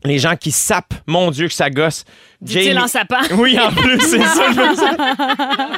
Les 0.06 0.18
gens 0.18 0.36
qui 0.38 0.52
sapent, 0.52 0.86
mon 1.08 1.30
Dieu, 1.30 1.48
que 1.48 1.54
ça 1.54 1.70
gosse. 1.70 2.06
Dit-il 2.42 2.80
en 2.80 2.88
sapant. 2.88 3.18
Oui, 3.34 3.60
en 3.60 3.70
plus, 3.72 4.00
c'est 4.00 4.24
ça. 4.24 4.44
je 4.54 4.62
veux 4.62 4.76
dire. 4.76 4.98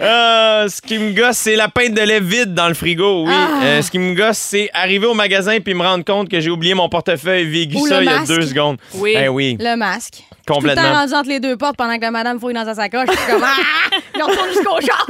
Euh, 0.00 0.68
ce 0.68 0.80
qui 0.82 0.98
me 0.98 1.12
gosse, 1.12 1.36
c'est 1.38 1.56
la 1.56 1.68
pinte 1.68 1.94
de 1.94 2.00
lait 2.00 2.20
vide 2.20 2.54
dans 2.54 2.68
le 2.68 2.74
frigo, 2.74 3.24
oui. 3.26 3.32
Ah. 3.34 3.60
Euh, 3.62 3.82
ce 3.82 3.90
qui 3.90 3.98
me 3.98 4.14
gosse, 4.14 4.38
c'est 4.38 4.70
arriver 4.72 5.06
au 5.06 5.14
magasin 5.14 5.58
puis 5.60 5.74
me 5.74 5.82
rendre 5.82 6.04
compte 6.04 6.28
que 6.28 6.40
j'ai 6.40 6.50
oublié 6.50 6.74
mon 6.74 6.88
portefeuille. 6.88 7.44
Vécu 7.46 7.78
ça 7.88 8.02
il 8.02 8.06
y 8.06 8.12
a 8.12 8.24
deux 8.24 8.42
secondes. 8.42 8.78
Oui. 8.94 9.14
Eh 9.16 9.28
oui, 9.28 9.56
Le 9.60 9.76
masque. 9.76 10.24
Tout 10.46 10.54
le 10.54 10.56
complètement. 10.60 10.82
temps 10.82 10.94
rendu 10.94 11.14
entre 11.14 11.28
les 11.28 11.40
deux 11.40 11.56
portes 11.56 11.76
pendant 11.76 11.96
que 11.96 12.00
la 12.02 12.10
madame 12.10 12.40
fouille 12.40 12.54
dans 12.54 12.64
sa 12.64 12.74
sacoche. 12.74 13.08
Je 13.10 13.16
suis 13.16 13.30
comme, 13.30 13.44
ah! 13.44 13.96
Il 14.16 14.22
retourne 14.22 14.48
jusqu'au 14.48 14.80
char. 14.80 15.06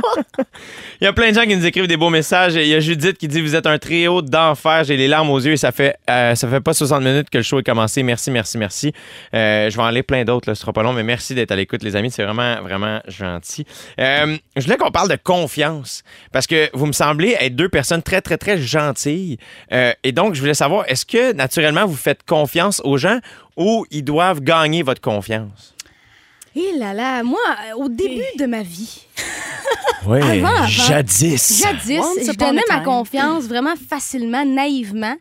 Il 1.00 1.04
y 1.04 1.06
a 1.06 1.12
plein 1.12 1.30
de 1.30 1.34
gens 1.34 1.44
qui 1.46 1.56
nous 1.56 1.64
écrivent 1.64 1.86
des 1.86 1.96
beaux 1.96 2.10
messages. 2.10 2.54
Il 2.54 2.66
y 2.66 2.74
a 2.74 2.80
Judith 2.80 3.16
qui 3.16 3.28
dit 3.28 3.40
Vous 3.40 3.54
êtes 3.56 3.66
un 3.66 3.78
trio 3.78 4.20
d'enfer, 4.22 4.84
j'ai 4.84 4.96
les 4.96 5.08
larmes 5.08 5.30
aux 5.30 5.38
yeux 5.40 5.52
et 5.52 5.56
ça 5.56 5.72
fait, 5.72 5.96
euh, 6.10 6.34
ça 6.34 6.48
fait 6.48 6.60
pas 6.60 6.74
60 6.74 7.02
minutes 7.02 7.30
que 7.30 7.38
le 7.38 7.44
show 7.44 7.58
est 7.58 7.62
commencé. 7.62 8.02
Merci, 8.02 8.30
merci, 8.30 8.58
merci. 8.58 8.92
Euh, 9.34 9.70
je 9.70 9.76
vais 9.76 9.82
en 9.82 9.86
aller 9.86 10.02
plein 10.02 10.24
d'autres, 10.24 10.52
ce 10.54 10.60
sera 10.60 10.72
pas 10.72 10.82
long, 10.82 10.92
mais 10.92 11.02
merci 11.02 11.34
d'être 11.34 11.52
à 11.52 11.56
l'écoute, 11.56 11.82
les 11.82 11.96
amis. 11.96 12.10
C'est 12.10 12.24
vraiment, 12.24 12.60
vraiment 12.62 13.00
gentil. 13.08 13.64
Euh, 13.98 14.36
je 14.56 14.62
voulais 14.64 14.76
qu'on 14.76 14.90
parle 14.90 15.08
de 15.08 15.18
confiance 15.22 16.02
parce 16.32 16.46
que 16.46 16.68
vous 16.74 16.86
me 16.86 16.92
semblez 16.92 17.36
être 17.40 17.54
deux 17.56 17.68
personnes 17.68 18.02
très, 18.02 18.20
très, 18.20 18.36
très 18.38 18.58
gentilles. 18.58 19.38
Euh, 19.72 19.92
et 20.04 20.12
donc, 20.12 20.34
je 20.34 20.40
voulais 20.40 20.54
savoir 20.54 20.84
est-ce 20.88 21.06
que 21.06 21.32
naturellement 21.32 21.86
vous 21.86 21.96
faites 21.96 22.22
confiance 22.24 22.80
aux 22.84 22.96
gens 22.96 23.18
ou 23.56 23.86
ils 23.90 24.04
doivent 24.04 24.40
gagner 24.40 24.82
votre 24.82 25.00
confiance? 25.00 25.74
Et 26.56 26.72
là 26.78 26.92
là, 26.92 27.22
moi, 27.22 27.38
au 27.76 27.88
début 27.88 28.24
de 28.38 28.46
ma 28.46 28.62
vie, 28.62 29.06
Oui, 30.06 30.20
Avant, 30.20 30.48
avant. 30.56 30.66
jadis. 30.66 31.62
jadis, 31.62 32.00
Once 32.00 32.26
je 32.26 32.32
donnais 32.36 32.62
ma 32.68 32.80
confiance 32.80 33.44
vraiment 33.44 33.74
facilement, 33.88 34.44
naïvement. 34.44 35.14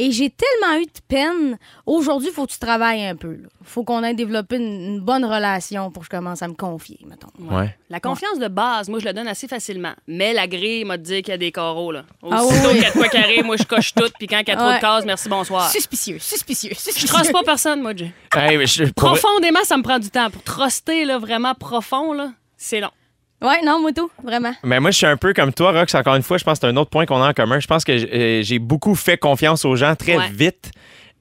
Et 0.00 0.12
j'ai 0.12 0.30
tellement 0.30 0.80
eu 0.80 0.84
de 0.84 0.90
peine. 1.08 1.58
Aujourd'hui, 1.84 2.28
il 2.30 2.32
faut 2.34 2.46
que 2.46 2.52
tu 2.52 2.58
travailles 2.60 3.04
un 3.04 3.16
peu. 3.16 3.38
Il 3.60 3.66
faut 3.66 3.82
qu'on 3.82 4.04
ait 4.04 4.14
développé 4.14 4.54
une, 4.56 4.62
une 4.94 5.00
bonne 5.00 5.24
relation 5.24 5.90
pour 5.90 6.02
que 6.02 6.06
je 6.06 6.10
commence 6.16 6.40
à 6.40 6.46
me 6.46 6.54
confier, 6.54 7.00
mettons. 7.04 7.28
Ouais. 7.40 7.76
La 7.90 7.98
confiance 7.98 8.38
de 8.38 8.46
base, 8.46 8.88
moi, 8.88 9.00
je 9.00 9.04
la 9.04 9.12
donne 9.12 9.26
assez 9.26 9.48
facilement. 9.48 9.94
Mais 10.06 10.32
la 10.32 10.46
grille 10.46 10.84
m'a 10.84 10.98
dit 10.98 11.22
qu'il 11.22 11.32
y 11.32 11.34
a 11.34 11.38
des 11.38 11.50
carreaux, 11.50 11.90
là. 11.90 12.04
Ah 12.30 12.44
Aussitôt 12.44 12.68
oui, 12.68 12.74
oui. 12.74 12.74
qu'il 12.74 12.82
y 12.82 12.86
a 12.86 12.90
de 12.90 12.96
quoi 12.96 13.08
carré, 13.08 13.42
moi, 13.42 13.56
je 13.56 13.64
coche 13.64 13.92
tout. 13.92 14.08
Puis 14.18 14.28
quand 14.28 14.38
il 14.38 14.48
y 14.48 14.52
a 14.52 14.56
trop 14.56 14.66
Ouais. 14.68 14.76
de 14.76 14.80
cases, 14.80 15.04
merci, 15.04 15.28
bonsoir. 15.28 15.68
Suspicieux, 15.68 16.18
suspicieux, 16.20 16.70
Je 16.74 16.78
suspicieux. 16.78 17.08
trosse 17.08 17.32
pas 17.32 17.42
personne, 17.42 17.82
moi, 17.82 17.92
Jay. 17.96 18.12
Hey, 18.36 18.56
mais 18.56 18.66
je- 18.66 18.84
Profondément, 18.92 19.64
ça 19.64 19.76
me 19.76 19.82
prend 19.82 19.98
du 19.98 20.10
temps. 20.10 20.30
Pour 20.30 20.42
truster, 20.44 21.04
là, 21.06 21.18
vraiment 21.18 21.54
profond, 21.54 22.12
là, 22.12 22.30
c'est 22.56 22.78
long. 22.80 22.90
Ouais, 23.40 23.60
non, 23.64 23.80
moi 23.80 23.92
tout, 23.92 24.10
vraiment. 24.22 24.52
Mais 24.64 24.80
moi, 24.80 24.90
je 24.90 24.96
suis 24.96 25.06
un 25.06 25.16
peu 25.16 25.32
comme 25.32 25.52
toi, 25.52 25.72
Rox. 25.72 25.94
Encore 25.94 26.16
une 26.16 26.22
fois, 26.22 26.38
je 26.38 26.44
pense 26.44 26.58
que 26.58 26.66
c'est 26.66 26.72
un 26.72 26.76
autre 26.76 26.90
point 26.90 27.06
qu'on 27.06 27.22
a 27.22 27.28
en 27.30 27.32
commun. 27.32 27.60
Je 27.60 27.66
pense 27.68 27.84
que 27.84 27.92
euh, 27.92 28.42
j'ai 28.42 28.58
beaucoup 28.58 28.94
fait 28.96 29.16
confiance 29.16 29.64
aux 29.64 29.76
gens 29.76 29.94
très 29.94 30.16
Ouais. 30.16 30.28
vite. 30.32 30.70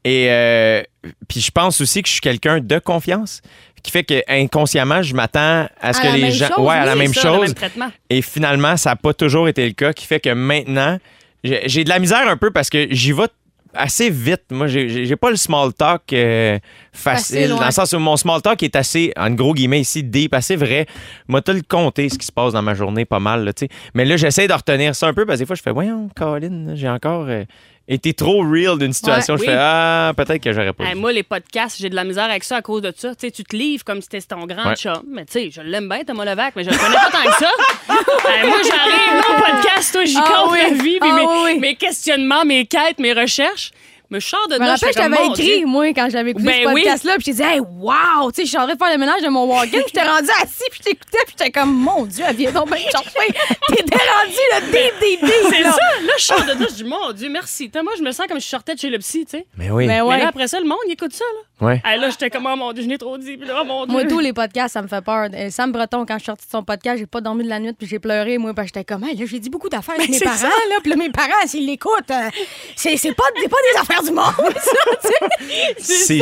Et 0.04 0.28
euh, 0.32 0.82
puis 1.28 1.42
je 1.42 1.52
pense 1.52 1.80
aussi 1.82 2.02
que 2.02 2.08
je 2.08 2.14
suis 2.14 2.22
quelqu'un 2.22 2.60
de 2.60 2.80
confiance, 2.80 3.42
qui 3.84 3.92
fait 3.92 4.04
que 4.04 4.22
inconsciemment, 4.28 5.02
je 5.02 5.14
m'attends 5.14 5.68
à 5.82 5.94
ce 5.94 6.00
À 6.00 6.04
que 6.04 6.16
les 6.16 6.32
gens, 6.32 6.48
chose, 6.48 6.66
ouais, 6.66 6.76
à 6.76 6.86
la 6.86 6.94
oui, 6.94 7.00
même 7.00 7.14
Ça, 7.14 7.28
le 7.30 7.36
chose. 7.36 7.46
même 7.46 7.54
traitement. 7.54 7.92
Et 8.10 8.22
finalement, 8.22 8.78
ça 8.78 8.92
n'a 8.92 8.96
pas 8.96 9.14
toujours 9.14 9.48
été 9.50 9.66
le 9.66 9.74
cas, 9.74 9.94
qui 9.94 10.06
fait 10.08 10.20
que 10.20 10.30
maintenant, 10.30 10.98
j'ai 11.44 11.62
j'ai 11.66 11.84
de 11.84 11.90
la 11.90 12.00
misère 12.00 12.28
un 12.28 12.38
peu 12.38 12.52
parce 12.52 12.70
que 12.70 12.88
j'y 12.90 13.12
vais 13.12 13.28
assez 13.74 14.10
vite. 14.10 14.44
Moi, 14.52 14.68
j'ai- 14.68 15.16
pas 15.16 15.30
le 15.30 15.36
small 15.36 15.74
talk 15.74 16.02
euh, 16.14 16.60
facile, 16.94 17.38
Facile, 17.38 17.54
ouais. 17.54 17.60
dans 17.60 17.66
le 17.66 17.72
sens 17.72 17.94
où 17.94 18.00
mon 18.00 18.18
small 18.18 18.42
talk 18.42 18.62
est 18.64 18.76
assez, 18.76 19.12
en 19.18 19.32
gros 19.32 19.54
guillemets 19.54 19.82
ici, 19.82 20.04
deep, 20.04 20.34
assez 20.34 20.56
vrai. 20.56 20.86
Moi, 21.28 21.42
t'as 21.42 21.54
le 21.54 21.62
compter 21.68 22.10
ce 22.10 22.18
qui 22.18 22.26
se 22.26 22.32
passe 22.32 22.54
dans 22.54 22.62
ma 22.62 22.74
journée 22.74 23.06
pas 23.06 23.20
mal, 23.20 23.44
là, 23.46 23.54
tu 23.54 23.66
sais. 23.66 23.70
Mais 23.94 24.06
là, 24.06 24.18
j'essaie 24.18 24.48
de 24.48 24.54
retenir 24.54 24.96
ça 24.96 25.08
un 25.08 25.14
peu 25.14 25.26
parce 25.26 25.38
que 25.38 25.44
des 25.44 25.46
fois, 25.48 25.56
je 25.56 25.62
fais, 25.62 25.72
voyons, 25.72 26.10
Colin, 26.16 26.76
j'ai 26.76 26.90
encore 26.90 27.26
euh, 27.30 27.44
été 27.88 28.14
trop 28.14 28.42
real 28.44 28.78
d'une 28.78 28.92
situation. 28.94 29.36
Ouais, 29.36 29.40
je 29.40 29.44
oui. 29.46 29.50
fais, 29.50 29.58
ah, 29.58 30.14
peut-être 30.16 30.42
que 30.44 30.52
j'aurais 30.52 30.74
pas 30.74 30.84
Hey, 30.86 30.96
moi, 30.96 31.12
les 31.14 31.24
podcasts, 31.24 31.78
j'ai 31.80 31.90
de 31.90 31.96
la 31.96 32.04
misère 32.04 32.26
avec 32.26 32.44
ça 32.44 32.58
à 32.58 32.62
cause 32.62 32.82
de 32.82 32.94
ça. 32.96 33.16
Tu 33.16 33.22
sais, 33.28 33.32
tu 33.32 33.44
te 33.44 33.56
livres 33.56 33.84
comme 33.86 34.02
si 34.02 34.08
c'était 34.12 34.26
ton 34.36 34.46
grand 34.46 34.70
Ouais. 34.70 34.76
chum. 34.76 35.04
Mais 35.10 35.26
tu 35.26 35.34
sais, 35.34 35.50
je 35.52 35.62
l'aime 35.62 35.88
bien, 35.88 36.04
Thomas 36.04 36.26
Levac, 36.26 36.54
mais 36.56 36.64
je 36.66 36.70
le 36.70 36.78
connais 36.78 36.96
pas 36.96 37.10
tant 37.12 37.24
que 37.24 37.38
ça. 37.38 37.50
Hey, 38.30 38.48
moi, 38.48 38.58
j'arrive 38.62 39.24
au 39.30 39.42
podcast, 39.42 39.94
toi, 39.94 40.04
j'y 40.06 40.18
Ah 40.18 40.28
compte 40.44 40.52
oui. 40.52 40.60
ma 40.64 40.84
vie, 40.84 41.00
puis 41.00 41.10
Ah 41.12 41.16
mes, 41.16 41.22
oui, 41.26 41.38
oui. 41.46 41.60
mes 41.60 41.76
questionnements, 41.76 42.44
mes 42.44 42.66
quêtes, 42.66 43.00
mes 43.00 43.14
recherches. 43.14 43.72
Mais 44.10 44.20
je 44.22 44.28
sors 44.28 44.48
de 44.48 44.56
Je 44.56 44.60
me 44.60 44.66
rappelle, 44.66 44.90
je 44.90 44.94
t'avais 44.94 45.26
écrit, 45.28 45.58
Dieu. 45.58 45.66
moi, 45.66 45.88
quand 45.94 46.08
j'avais 46.10 46.32
écouté 46.32 46.46
Ben 46.46 46.64
ce 46.64 46.68
oui. 46.70 46.82
podcast-là, 46.84 47.14
puis 47.16 47.22
je 47.22 47.26
t'ai 47.26 47.34
dit, 47.34 47.42
hey, 47.44 47.60
wow! 47.60 48.32
Tu 48.32 48.36
sais, 48.36 48.44
je 48.44 48.48
suis 48.50 48.58
en 48.58 48.64
train 48.66 48.74
de 48.74 48.78
faire 48.80 48.92
le 48.94 48.98
ménage 48.98 49.22
de 49.22 49.28
mon 49.28 49.46
walk-in, 49.46 49.80
puis 49.80 49.84
j'étais 49.88 50.08
rendu 50.08 50.30
assis, 50.42 50.64
puis 50.72 50.80
je 50.80 50.90
t'écoutais, 50.92 51.18
puis 51.26 51.36
j'étais 51.38 51.52
comme, 51.52 51.74
mon 51.74 52.06
Dieu, 52.06 52.24
elle 52.28 52.36
vient 52.36 52.52
donc 52.52 52.68
bien 52.68 52.78
chercher. 52.90 53.28
T'étais 53.68 53.98
rendu 53.98 54.38
le 54.54 54.72
deep, 54.72 54.94
deep, 55.02 55.26
deep. 55.26 55.52
C'est 55.52 55.62
là. 55.64 55.72
ça. 55.72 56.02
Là, 56.04 56.14
je 56.18 56.24
sors 56.24 56.42
de 56.46 56.52
là, 56.52 56.68
je 56.70 56.76
dis, 56.76 56.84
mon 56.84 57.12
Dieu, 57.12 57.30
merci. 57.30 57.70
Moi, 57.84 57.94
je 57.98 58.04
me 58.04 58.12
sens 58.12 58.28
comme 58.28 58.40
si 58.40 58.46
je 58.46 58.50
sortais 58.52 58.76
de 58.76 58.80
chez 58.80 58.90
le 58.90 59.00
psy, 59.00 59.26
tu 59.26 59.38
sais. 59.38 59.46
Mais 59.58 59.70
oui. 59.72 59.88
Ben 59.88 59.96
Mais 59.96 60.02
ouais. 60.02 60.20
là, 60.20 60.30
après 60.30 60.48
ça, 60.48 60.60
le 60.60 60.66
monde, 60.68 60.80
il 60.88 60.94
écoute 60.94 61.14
ça, 61.14 61.26
là. 61.36 61.47
Ouais. 61.60 61.82
Hey, 61.84 62.00
là, 62.00 62.10
j'étais 62.10 62.30
comme, 62.30 62.46
oh 62.46 62.56
mon 62.56 62.72
Dieu, 62.72 62.84
je 62.84 62.88
n'ai 62.88 62.98
trop 62.98 63.18
dit. 63.18 63.36
Puis 63.36 63.48
là, 63.48 63.60
oh 63.62 63.66
mon 63.66 63.86
Dieu. 63.86 63.94
Moi, 63.94 64.06
tous 64.06 64.20
les 64.20 64.34
podcasts, 64.34 64.74
ça 64.74 64.82
me 64.82 64.88
fait 64.88 65.02
peur. 65.02 65.28
Euh, 65.34 65.50
Sam 65.50 65.72
Breton, 65.72 66.06
quand 66.06 66.16
je 66.16 66.20
suis 66.20 66.26
sortie 66.26 66.46
de 66.46 66.52
son 66.52 66.64
podcast, 66.64 67.00
j'ai 67.00 67.08
pas 67.08 67.22
dormi 67.22 67.44
de 67.44 67.50
la 67.50 67.60
nuit, 67.60 67.74
puis 67.74 67.88
j'ai 67.88 68.00
pleuré, 68.00 68.38
moi, 68.38 68.54
parce 68.54 68.70
que 68.70 68.76
j'étais 68.80 68.94
comme, 68.94 69.04
hey, 69.04 69.16
là, 69.16 69.26
j'ai 69.28 69.40
dit 69.40 69.50
beaucoup 69.50 69.70
d'affaires 69.70 69.96
avec 69.96 70.10
mes 70.12 70.20
parents, 70.20 70.38
ça. 70.38 70.48
là, 70.48 70.76
puis 70.82 70.92
là, 70.92 70.98
mes 70.98 71.10
parents, 71.10 71.48
s'ils 71.48 71.66
l'écoutent, 71.66 72.12
euh, 72.12 72.30
c'est 72.76 72.96
c'est 72.98 73.14
pas, 73.14 73.24
c'est 73.42 73.50
pas 73.50 73.58
des 73.74 73.80
affaires 73.80 74.04
du 74.04 74.12
monde, 74.12 74.54
ça, 74.56 74.72
tu 75.02 75.84
sais. 75.84 75.96
C'est 76.06 76.22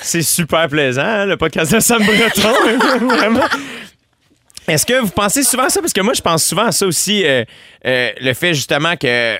c'est 0.00 0.22
super 0.22 0.68
plaisant, 0.68 1.02
hein, 1.02 1.26
le 1.26 1.36
podcast 1.36 1.72
de 1.72 1.80
Sam 1.80 2.02
Breton. 2.02 3.06
Vraiment. 3.06 3.44
Est-ce 4.66 4.84
que 4.84 5.00
vous 5.00 5.10
pensez 5.10 5.42
souvent 5.42 5.64
à 5.64 5.70
ça? 5.70 5.80
Parce 5.80 5.92
que 5.92 6.00
moi, 6.00 6.14
je 6.14 6.22
pense 6.22 6.44
souvent 6.44 6.66
à 6.66 6.72
ça 6.72 6.86
aussi, 6.86 7.24
euh, 7.24 7.44
euh, 7.84 8.10
le 8.20 8.34
fait 8.34 8.54
justement 8.54 8.96
que. 8.96 9.38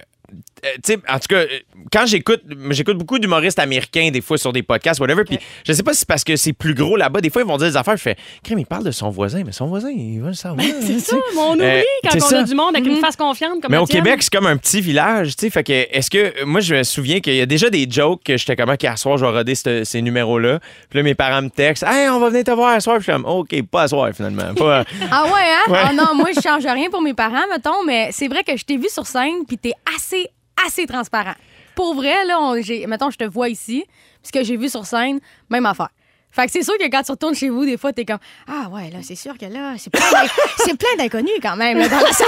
Euh, 0.66 0.76
tu 0.84 0.92
sais, 0.94 0.98
en 1.08 1.18
tout 1.18 1.28
cas, 1.28 1.36
euh, 1.36 1.46
quand 1.92 2.06
j'écoute, 2.06 2.42
j'écoute 2.70 2.98
beaucoup 2.98 3.18
d'humoristes 3.18 3.58
américains 3.58 4.10
des 4.10 4.20
fois 4.20 4.38
sur 4.38 4.52
des 4.52 4.62
podcasts, 4.62 5.00
whatever, 5.00 5.24
puis 5.24 5.38
je 5.66 5.72
sais 5.72 5.82
pas 5.82 5.92
si 5.92 6.00
c'est 6.00 6.08
parce 6.08 6.24
que 6.24 6.36
c'est 6.36 6.52
plus 6.52 6.74
gros 6.74 6.96
là-bas, 6.96 7.20
des 7.20 7.30
fois 7.30 7.42
ils 7.42 7.48
vont 7.48 7.56
dire 7.56 7.68
des 7.68 7.76
affaires, 7.76 7.96
je 7.96 8.02
fais, 8.02 8.16
crème, 8.42 8.58
il 8.58 8.66
parle 8.66 8.84
de 8.84 8.90
son 8.90 9.10
voisin, 9.10 9.42
mais 9.44 9.52
son 9.52 9.66
voisin, 9.66 9.90
il 9.90 10.20
va 10.20 10.28
le 10.28 10.34
savoir. 10.34 10.64
C'est 10.80 10.94
tu 10.94 11.00
ça, 11.00 11.16
mais 11.34 11.40
on 11.40 11.52
oublie 11.54 11.62
Euh, 11.64 11.82
quand 12.04 12.16
on 12.16 12.20
ça. 12.20 12.38
a 12.40 12.42
du 12.42 12.54
monde 12.54 12.76
avec 12.76 12.86
une 12.88 12.96
face 12.98 13.16
confiante 13.16 13.60
comme 13.62 13.70
Mais 13.70 13.78
au 13.78 13.86
tienne. 13.86 14.02
Québec, 14.02 14.22
c'est 14.22 14.32
comme 14.32 14.46
un 14.46 14.56
petit 14.56 14.80
village, 14.80 15.36
tu 15.36 15.46
sais. 15.46 15.50
Fait 15.50 15.62
que, 15.64 15.72
est-ce 15.72 16.10
que. 16.10 16.44
Moi, 16.44 16.60
je 16.60 16.74
me 16.74 16.82
souviens 16.82 17.20
qu'il 17.20 17.34
y 17.34 17.40
a 17.40 17.46
déjà 17.46 17.70
des 17.70 17.86
jokes 17.90 18.22
que 18.24 18.36
j'étais 18.36 18.56
comme, 18.56 18.70
OK, 18.70 18.84
à 18.84 18.96
soir, 18.96 19.16
je 19.18 19.24
vais 19.24 19.30
roder 19.32 19.54
ce- 19.54 19.84
ces 19.84 20.02
numéros-là. 20.02 20.60
Puis 20.90 20.98
là, 20.98 21.02
mes 21.02 21.14
parents 21.14 21.42
me 21.42 21.50
textent, 21.50 21.84
Hey, 21.86 22.08
on 22.08 22.18
va 22.20 22.28
venir 22.30 22.44
te 22.44 22.50
voir 22.50 22.70
à 22.74 22.80
soir. 22.80 22.96
Puis 22.98 23.06
je 23.06 23.12
suis 23.12 23.22
comme, 23.22 23.30
OK, 23.30 23.62
pas 23.70 23.82
à 23.82 23.88
soir, 23.88 24.10
finalement. 24.14 24.54
Pas, 24.54 24.84
Ah 25.10 25.24
ouais, 25.24 25.30
hein? 25.32 25.70
Ouais. 25.72 25.78
Ah 25.82 25.92
non, 25.92 26.14
moi, 26.14 26.28
je 26.34 26.40
change 26.40 26.64
rien 26.64 26.90
pour 26.90 27.02
mes 27.02 27.14
parents, 27.14 27.44
mettons, 27.50 27.84
mais 27.86 28.08
c'est 28.12 28.28
vrai 28.28 28.42
que 28.44 28.56
je 28.56 28.64
t'ai 28.64 28.76
vu 28.76 28.88
sur 28.88 29.06
scène, 29.06 29.44
puis 29.46 29.58
t'es 29.58 29.72
assez, 29.96 30.26
assez 30.66 30.86
transparent. 30.86 31.34
Pour 31.74 31.94
vrai, 31.94 32.24
là, 32.26 32.40
on- 32.40 32.54
mettons, 32.88 33.10
je 33.10 33.16
te 33.18 33.24
vois 33.24 33.48
ici, 33.48 33.84
puis 33.86 34.28
ce 34.28 34.32
que 34.32 34.44
j'ai 34.44 34.56
vu 34.56 34.68
sur 34.68 34.86
scène, 34.86 35.20
même 35.50 35.66
affaire. 35.66 35.88
Fait 36.30 36.44
que 36.46 36.52
c'est 36.52 36.62
sûr 36.62 36.76
que 36.76 36.84
quand 36.90 37.02
tu 37.02 37.12
retournes 37.12 37.34
chez 37.34 37.48
vous, 37.48 37.64
des 37.64 37.78
fois, 37.78 37.92
t'es 37.94 38.04
comme 38.04 38.18
Ah 38.46 38.68
ouais, 38.70 38.90
là, 38.90 38.98
c'est 39.02 39.14
sûr 39.14 39.38
que 39.38 39.46
là, 39.46 39.74
c'est 39.78 39.90
plein 39.90 40.96
d'inconnus 40.98 41.30
quand 41.40 41.56
même, 41.56 41.78
dans 41.88 42.00
la 42.00 42.12
salle. 42.12 42.26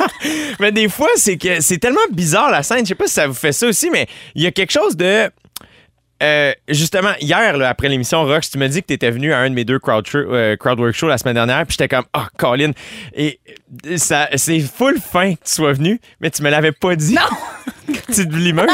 Mais 0.60 0.72
des 0.72 0.88
fois, 0.88 1.08
c'est 1.16 1.36
que 1.36 1.60
c'est 1.60 1.78
tellement 1.78 2.00
bizarre 2.10 2.50
la 2.50 2.62
scène. 2.64 2.80
Je 2.84 2.88
sais 2.88 2.94
pas 2.96 3.06
si 3.06 3.14
ça 3.14 3.26
vous 3.28 3.34
fait 3.34 3.52
ça 3.52 3.68
aussi, 3.68 3.90
mais 3.90 4.08
il 4.34 4.42
y 4.42 4.46
a 4.46 4.50
quelque 4.50 4.72
chose 4.72 4.96
de. 4.96 5.30
Euh, 6.22 6.52
justement, 6.68 7.12
hier, 7.20 7.56
là, 7.56 7.68
après 7.68 7.88
l'émission 7.88 8.24
Rox, 8.24 8.50
tu 8.50 8.58
m'as 8.58 8.68
dit 8.68 8.80
que 8.82 8.86
tu 8.86 8.92
étais 8.94 9.10
venu 9.10 9.32
à 9.32 9.38
un 9.38 9.50
de 9.50 9.54
mes 9.54 9.64
deux 9.64 9.78
crowd, 9.78 10.06
show- 10.06 10.18
euh, 10.32 10.56
crowdwork 10.56 10.94
shows 10.94 11.08
la 11.08 11.18
semaine 11.18 11.34
dernière, 11.34 11.66
puis 11.66 11.76
j'étais 11.78 11.88
comme, 11.94 12.04
ah, 12.12 12.28
Colin. 12.38 12.70
Et 13.14 13.40
euh, 13.86 13.96
ça, 13.96 14.28
c'est 14.36 14.60
full 14.60 14.98
fin 15.00 15.34
que 15.34 15.40
tu 15.44 15.52
sois 15.52 15.72
venu, 15.72 16.00
mais 16.20 16.30
tu 16.30 16.42
me 16.42 16.50
l'avais 16.50 16.72
pas 16.72 16.96
dit. 16.96 17.14
Non! 17.14 17.94
Petite 18.06 18.32
limeuse. 18.32 18.70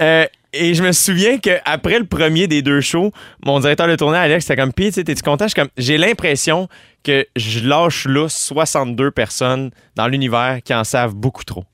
Euh, 0.00 0.26
et 0.52 0.74
je 0.74 0.82
me 0.82 0.90
souviens 0.92 1.38
qu'après 1.38 1.98
le 1.98 2.06
premier 2.06 2.46
des 2.48 2.60
deux 2.62 2.80
shows, 2.80 3.12
mon 3.44 3.60
directeur 3.60 3.86
de 3.86 3.94
tournée, 3.96 4.18
Alex, 4.18 4.44
c'était 4.44 4.60
comme, 4.60 4.72
pis, 4.72 4.90
t'es-tu 4.90 5.22
content? 5.22 5.44
Je 5.46 5.50
suis 5.50 5.60
comme, 5.60 5.70
j'ai 5.78 5.96
l'impression 5.96 6.68
que 7.04 7.26
je 7.36 7.66
lâche 7.66 8.06
là 8.06 8.28
62 8.28 9.10
personnes 9.12 9.70
dans 9.96 10.08
l'univers 10.08 10.58
qui 10.64 10.74
en 10.74 10.84
savent 10.84 11.14
beaucoup 11.14 11.44
trop. 11.44 11.64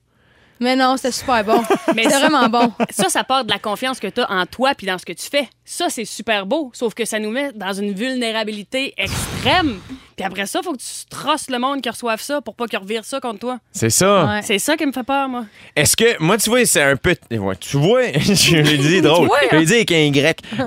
Mais 0.59 0.75
non, 0.75 0.95
c'était 0.97 1.11
super 1.11 1.43
bon. 1.43 1.61
Mais 1.95 2.03
c'est 2.09 2.19
vraiment 2.19 2.47
bon. 2.49 2.71
Ça, 2.89 3.09
ça 3.09 3.23
part 3.23 3.45
de 3.45 3.51
la 3.51 3.59
confiance 3.59 3.99
que 3.99 4.07
tu 4.07 4.21
as 4.21 4.31
en 4.31 4.45
toi 4.45 4.71
puis 4.75 4.87
dans 4.87 4.97
ce 4.97 5.05
que 5.05 5.13
tu 5.13 5.27
fais. 5.29 5.47
Ça, 5.65 5.87
c'est 5.89 6.05
super 6.05 6.45
beau, 6.45 6.71
sauf 6.73 6.93
que 6.93 7.03
ça 7.05 7.19
nous 7.19 7.29
met 7.29 7.51
dans 7.53 7.73
une 7.73 7.93
vulnérabilité 7.93 8.93
extrême. 8.97 9.79
Puis 10.15 10.25
après 10.25 10.45
ça, 10.45 10.61
faut 10.63 10.71
que 10.71 10.77
tu 10.77 11.05
trosses 11.09 11.49
le 11.49 11.59
monde 11.59 11.81
qui 11.81 11.89
reçoive 11.89 12.21
ça 12.21 12.41
pour 12.41 12.55
pas 12.55 12.65
qu'ils 12.67 12.79
revirent 12.79 13.03
ça 13.05 13.19
contre 13.19 13.39
toi. 13.39 13.59
C'est 13.71 13.89
ça. 13.89 14.25
Ouais. 14.25 14.41
C'est 14.43 14.59
ça 14.59 14.77
qui 14.77 14.85
me 14.85 14.91
fait 14.93 15.03
peur, 15.03 15.27
moi. 15.29 15.45
Est-ce 15.75 15.95
que, 15.97 16.21
moi, 16.23 16.37
tu 16.37 16.49
vois, 16.49 16.65
c'est 16.65 16.81
un 16.81 16.95
peu. 16.95 17.15
ouais, 17.31 17.55
tu 17.57 17.77
vois, 17.77 18.03
je 18.13 18.55
l'ai 18.57 18.77
dit 18.77 19.01
drôle. 19.01 19.27
vois, 19.27 19.37
hein? 19.43 19.47
Je 19.51 19.57
l'ai 19.57 19.65
dit 19.65 19.73
avec 19.75 19.91
un. 19.91 19.95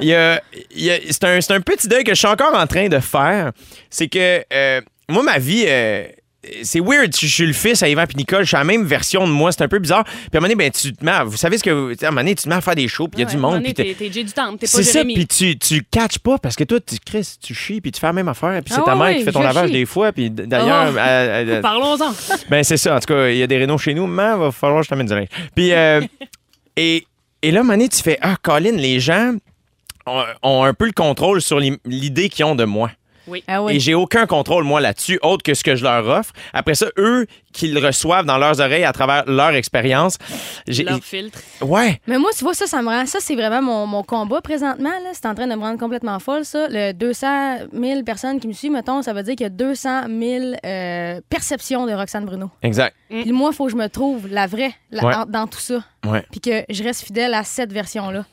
Il 0.01 0.07
y 0.07 0.15
a- 0.15 0.43
il 0.71 0.83
y 0.85 0.91
a- 0.91 0.99
c'est, 1.11 1.25
un, 1.25 1.41
c'est 1.41 1.53
un 1.55 1.61
petit 1.61 1.89
deuil 1.89 2.05
que 2.05 2.13
je 2.13 2.19
suis 2.19 2.29
encore 2.29 2.55
en 2.55 2.67
train 2.67 2.89
de 2.89 2.99
faire. 3.01 3.53
C'est 3.89 4.09
que, 4.09 4.45
euh, 4.53 4.81
moi, 5.09 5.23
ma 5.23 5.39
vie. 5.39 5.65
euh, 5.67 6.05
c'est 6.63 6.81
weird, 6.81 7.15
je 7.15 7.27
suis 7.27 7.47
le 7.47 7.53
fils 7.53 7.83
à 7.83 7.89
Yvan 7.89 8.05
et 8.05 8.17
Nicole, 8.17 8.43
je 8.45 8.49
suis 8.49 8.57
la 8.57 8.65
même 8.65 8.85
version 8.85 9.27
de 9.27 9.33
moi, 9.33 9.53
c'est 9.53 9.63
un 9.63 9.69
peu 9.69 9.79
bizarre. 9.79 10.05
Puis 10.05 10.15
à 10.33 10.39
un 10.39 10.41
moment 10.41 10.45
donné, 10.49 10.55
ben, 10.55 10.71
tu 10.71 10.93
te 10.95 11.05
mets 11.05 11.11
à- 11.11 11.25
vous 11.25 11.37
savez 11.37 11.59
ce 11.59 11.63
que, 11.65 11.71
à 12.03 12.09
un 12.09 12.11
moment 12.11 12.23
donné, 12.23 12.35
tu 12.35 12.45
te 12.45 12.49
mets 12.49 12.55
à 12.55 12.61
faire 12.63 12.75
des 12.75 12.89
shows, 12.89 13.09
puis 13.09 13.19
il 13.19 13.21
y 13.21 13.25
a 13.25 13.27
Ouais, 13.27 13.31
du 13.33 13.37
à 13.37 13.39
un 13.39 13.43
moment 13.43 13.53
monde. 13.55 13.63
donné, 13.63 13.75
puis 13.75 13.95
t'es- 13.95 14.07
T'es 14.07 14.13
Jay 14.13 14.25
du 14.25 14.33
Temple, 14.33 14.59
t'es 14.59 14.67
pas 14.67 14.73
c'est 14.73 14.83
ça, 14.85 15.05
puis 15.05 15.27
tu, 15.27 15.59
tu 15.59 15.83
catches 15.91 16.19
pas 16.19 16.39
parce 16.39 16.57
que 16.57 16.65
toi, 16.65 16.79
tu, 16.81 16.97
Chris, 17.05 17.35
tu 17.43 17.55
chies, 17.55 17.81
puis 17.83 17.93
tu 17.93 18.01
fais 18.01 18.07
la 18.07 18.13
même 18.15 18.29
affaire, 18.29 18.61
puis 18.65 18.73
c'est 18.75 18.81
Ah 18.81 18.85
ta 18.87 18.95
mère 18.95 19.05
ouais, 19.09 19.17
qui 19.19 19.25
fait 19.25 19.33
ton 19.33 19.43
lavage 19.43 19.67
chie. 19.67 19.73
des 19.75 19.85
fois, 19.87 20.13
puis 20.13 20.31
d'ailleurs, 20.31 20.93
Oh. 20.95 20.99
elle- 20.99 21.61
Parlons-en. 21.63 22.15
ben, 22.51 22.65
c'est 22.65 22.77
ça. 22.79 22.97
En 22.97 23.01
tout 23.01 23.13
cas, 23.13 23.29
il 23.29 23.37
y 23.37 23.43
a 23.43 23.47
des 23.47 23.59
rénaux 23.59 23.77
chez 23.79 23.93
nous. 23.95 24.07
Mais 24.07 24.35
va 24.37 24.51
falloir 24.51 24.81
que 24.81 24.85
je 24.87 24.89
t'amène 24.91 25.07
du 25.07 25.15
linge. 25.15 25.29
Puis, 25.55 25.73
euh, 25.73 26.01
et, 26.77 27.07
et 27.43 27.51
là, 27.51 27.63
Mané, 27.63 27.89
tu 27.89 28.01
fais 28.03 28.19
Ah, 28.23 28.37
Colin, 28.41 28.73
les 28.73 28.99
gens 28.99 29.35
ont, 30.07 30.25
ont 30.43 30.65
un 30.65 30.73
peu 30.75 30.87
le 30.87 30.93
contrôle 30.93 31.43
sur 31.43 31.61
l'i- 31.61 31.79
l'idée 31.85 32.29
qu'ils 32.31 32.45
ont 32.47 32.55
de 32.55 32.65
moi. 32.65 32.91
Ah 33.47 33.63
oui. 33.63 33.77
Et 33.77 33.81
j'ai 33.81 33.95
aucun 33.95 34.27
contrôle, 34.27 34.65
moi, 34.65 34.81
là-dessus, 34.81 35.19
autre 35.23 35.43
que 35.43 35.55
ce 35.55 35.63
que 35.65 35.77
je 35.77 35.85
leur 35.85 36.07
offre. 36.09 36.33
Après 36.53 36.75
ça, 36.75 36.87
eux, 36.99 37.27
qu'ils 37.53 37.75
le 37.75 37.85
reçoivent 37.85 38.25
dans 38.27 38.39
leurs 38.39 38.61
oreilles 38.61 38.85
à 38.85 38.93
travers 38.93 39.25
leur 39.27 39.51
expérience. 39.55 40.17
Leur 40.67 41.03
filtre. 41.03 41.39
Ouais. 41.61 42.01
Mais 42.07 42.19
moi, 42.19 42.31
tu 42.37 42.45
vois, 42.45 42.55
ça, 42.55 42.67
ça 42.67 42.81
me 42.83 42.89
rend. 42.89 43.07
Ça, 43.07 43.19
c'est 43.21 43.35
vraiment 43.35 43.63
mon, 43.63 43.87
mon 43.87 44.03
combat 44.03 44.41
présentement. 44.41 44.91
Là. 44.91 45.11
C'est 45.13 45.27
en 45.27 45.35
train 45.35 45.47
de 45.47 45.55
me 45.55 45.61
rendre 45.61 45.79
complètement 45.79 46.19
folle, 46.19 46.45
ça. 46.45 46.67
Le 46.69 46.93
200 46.93 47.59
000 47.73 48.03
personnes 48.05 48.41
qui 48.41 48.49
me 48.49 48.53
suivent, 48.53 48.73
mettons, 48.73 49.03
ça 49.03 49.13
veut 49.13 49.23
dire 49.23 49.35
qu'il 49.35 49.45
y 49.45 49.47
a 49.47 49.51
200 49.51 50.03
000 50.09 50.55
euh, 50.65 51.21
perceptions 51.29 51.87
de 51.87 51.93
Roxane 51.93 52.25
Bruno. 52.25 52.51
Exact. 52.63 52.95
Puis 53.09 53.33
moi, 53.33 53.51
il 53.53 53.57
faut 53.57 53.67
que 53.67 53.73
je 53.73 53.77
me 53.77 53.89
trouve 53.89 54.29
la 54.29 54.47
vraie 54.47 54.73
la- 54.91 55.05
Ouais. 55.05 55.15
en- 55.15 55.27
dans 55.27 55.47
tout 55.47 55.59
ça. 55.61 55.83
Ouais. 56.07 56.25
Puis 56.31 56.41
que 56.41 56.65
je 56.69 56.83
reste 56.85 57.03
fidèle 57.05 57.35
à 57.35 57.43
cette 57.45 57.73
version-là. 57.73 58.25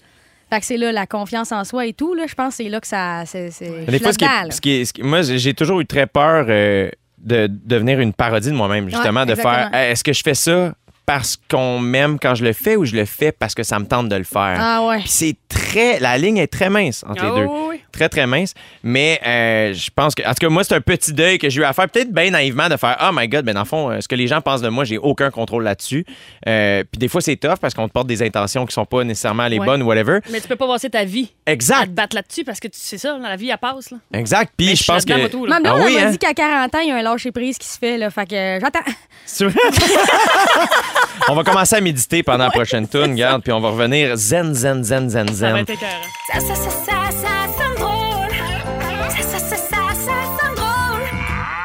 Fait 0.50 0.60
que 0.60 0.66
c'est 0.66 0.78
là 0.78 0.92
la 0.92 1.06
confiance 1.06 1.52
en 1.52 1.64
soi 1.64 1.86
et 1.88 1.94
tout. 1.94 2.14
Là, 2.14 2.26
je 2.28 2.34
pense 2.36 2.58
que 2.58 2.64
c'est 2.64 2.70
là 2.70 2.80
que 2.80 2.88
ça. 2.88 3.24
C'est, 3.26 3.52
c'est, 3.52 3.66
je 3.66 3.92
Des 3.92 3.98
suis 3.98 4.00
fois, 4.00 4.14
ce 4.14 4.18
qui 4.18 4.24
est- 4.26 4.28
là-dedans, 4.28 4.46
là. 4.48 4.52
ce 4.52 4.62
qui 4.62 4.72
est- 4.72 4.86
ce 4.86 4.94
qui- 4.94 5.04
moi, 5.04 5.22
j'ai 5.22 5.38
j'ai 5.40 5.54
toujours 5.54 5.80
eu 5.82 5.86
très 5.86 6.08
peur 6.08 6.46
euh, 6.48 6.90
de 7.18 7.48
devenir 7.66 8.00
une 8.00 8.14
parodie 8.14 8.50
de 8.52 8.56
moi-même, 8.56 8.90
justement, 8.90 9.22
Ouais, 9.22 9.26
de 9.26 9.36
faire. 9.36 9.70
Hey, 9.74 9.92
est-ce 9.92 10.04
que 10.04 10.14
je 10.14 10.22
fais 10.24 10.36
ça 10.36 10.74
parce 11.06 11.38
qu'on 11.50 11.80
m'aime 11.80 12.18
quand 12.20 12.36
je 12.36 12.44
le 12.44 12.54
fais 12.54 12.76
ou 12.76 12.86
je 12.86 12.96
le 12.96 13.06
fais 13.06 13.32
parce 13.32 13.56
que 13.56 13.64
ça 13.64 13.80
me 13.80 13.86
tente 13.86 14.08
de 14.10 14.16
le 14.16 14.24
faire? 14.24 14.58
Ah 14.60 14.86
ouais. 14.88 15.00
Puis 15.00 15.10
c'est 15.10 15.36
très. 15.68 16.00
La 16.00 16.18
ligne 16.18 16.38
est 16.38 16.48
très 16.48 16.70
mince 16.70 17.04
entre 17.08 17.24
Ah 17.24 17.30
les 17.30 17.42
deux. 17.42 17.46
oui, 17.48 17.58
oui, 17.60 17.66
oui. 17.70 17.82
Très, 17.92 18.10
très 18.10 18.28
mince. 18.28 18.54
Mais 18.84 19.20
euh, 19.26 19.74
je 19.74 19.90
pense 19.96 20.14
que. 20.14 20.22
En 20.24 20.30
tout 20.30 20.40
cas, 20.42 20.50
moi, 20.50 20.64
c'est 20.64 20.76
un 20.76 20.82
petit 20.82 21.14
deuil 21.14 21.38
que 21.40 21.50
j'ai 21.50 21.62
eu 21.62 21.64
à 21.64 21.74
faire. 21.74 21.90
Peut-être 21.90 22.12
bien 22.12 22.30
naïvement 22.32 22.70
de 22.70 22.78
faire 22.78 22.96
Oh 23.02 23.10
my 23.14 23.28
God, 23.28 23.44
ben 23.46 23.54
dans 23.54 23.62
le 23.62 23.66
fond, 23.66 23.90
euh, 23.90 24.02
ce 24.02 24.08
que 24.08 24.16
les 24.16 24.28
gens 24.28 24.40
pensent 24.42 24.62
de 24.62 24.70
moi, 24.70 24.84
j'ai 24.84 24.98
aucun 24.98 25.32
contrôle 25.32 25.64
là-dessus. 25.64 26.06
Euh, 26.48 26.84
Puis 26.92 27.00
des 27.00 27.08
fois, 27.08 27.22
c'est 27.22 27.36
tough 27.38 27.58
parce 27.60 27.74
qu'on 27.74 27.88
te 27.88 27.94
porte 27.94 28.08
des 28.08 28.22
intentions 28.24 28.66
qui 28.66 28.74
sont 28.74 28.86
pas 28.86 29.04
nécessairement 29.04 29.48
les 29.48 29.58
Ouais. 29.60 29.66
bonnes 29.66 29.82
ou 29.82 29.88
whatever. 29.88 30.20
Mais 30.32 30.40
tu 30.42 30.48
peux 30.48 30.56
pas 30.56 30.68
passer 30.68 30.90
ta 30.90 31.04
vie 31.04 31.32
à 31.46 31.52
Exact. 31.52 31.86
te 31.86 31.90
battre 31.92 32.16
là-dessus 32.16 32.44
parce 32.44 32.60
que 32.60 32.68
tu 32.68 32.80
sais 32.80 32.98
ça, 32.98 33.18
la 33.18 33.36
vie, 33.36 33.50
elle 33.50 33.58
passe. 33.58 33.90
Là. 33.92 33.98
Exact. 34.14 34.54
Puis 34.56 34.68
Mais 34.68 34.76
je 34.76 34.84
pense 34.84 35.04
que. 35.06 35.14
là. 35.14 35.28
Blonde, 35.28 35.62
Ah 35.66 35.76
oui, 35.84 35.96
m'a 35.96 36.02
hein? 36.08 36.12
dit 36.12 36.18
qu'à 36.20 36.34
40 36.34 36.76
ans, 36.76 36.80
il 36.82 36.90
y 36.90 36.92
a 36.92 36.96
un 36.98 37.02
lâcher-prise 37.02 37.58
qui 37.58 37.68
se 37.68 37.78
fait. 37.80 37.98
Là, 37.98 38.10
fait 38.12 38.30
que 38.30 38.60
j'attends. 38.62 38.80
On 41.30 41.36
va 41.36 41.44
commencer 41.44 41.76
à 41.76 41.82
méditer 41.82 42.24
pendant 42.24 42.46
la 42.46 42.52
prochaine 42.52 42.88
tune, 42.88 43.12
regarde, 43.12 43.44
puis 43.44 43.52
on 43.52 43.60
va 43.60 43.70
revenir 43.70 44.16
zen, 44.16 44.54
zen, 44.54 44.84
zen, 44.84 45.10
zen, 45.10 45.28
Ça 45.28 45.34
va 45.34 45.34
zen. 45.34 45.58
être 45.58 45.70
écœurant. 45.70 45.92
Ça, 46.34 46.40
ça, 46.40 46.56
ça, 46.56 46.70
ça, 46.70 46.92
ça, 47.12 47.28
ça 47.58 47.67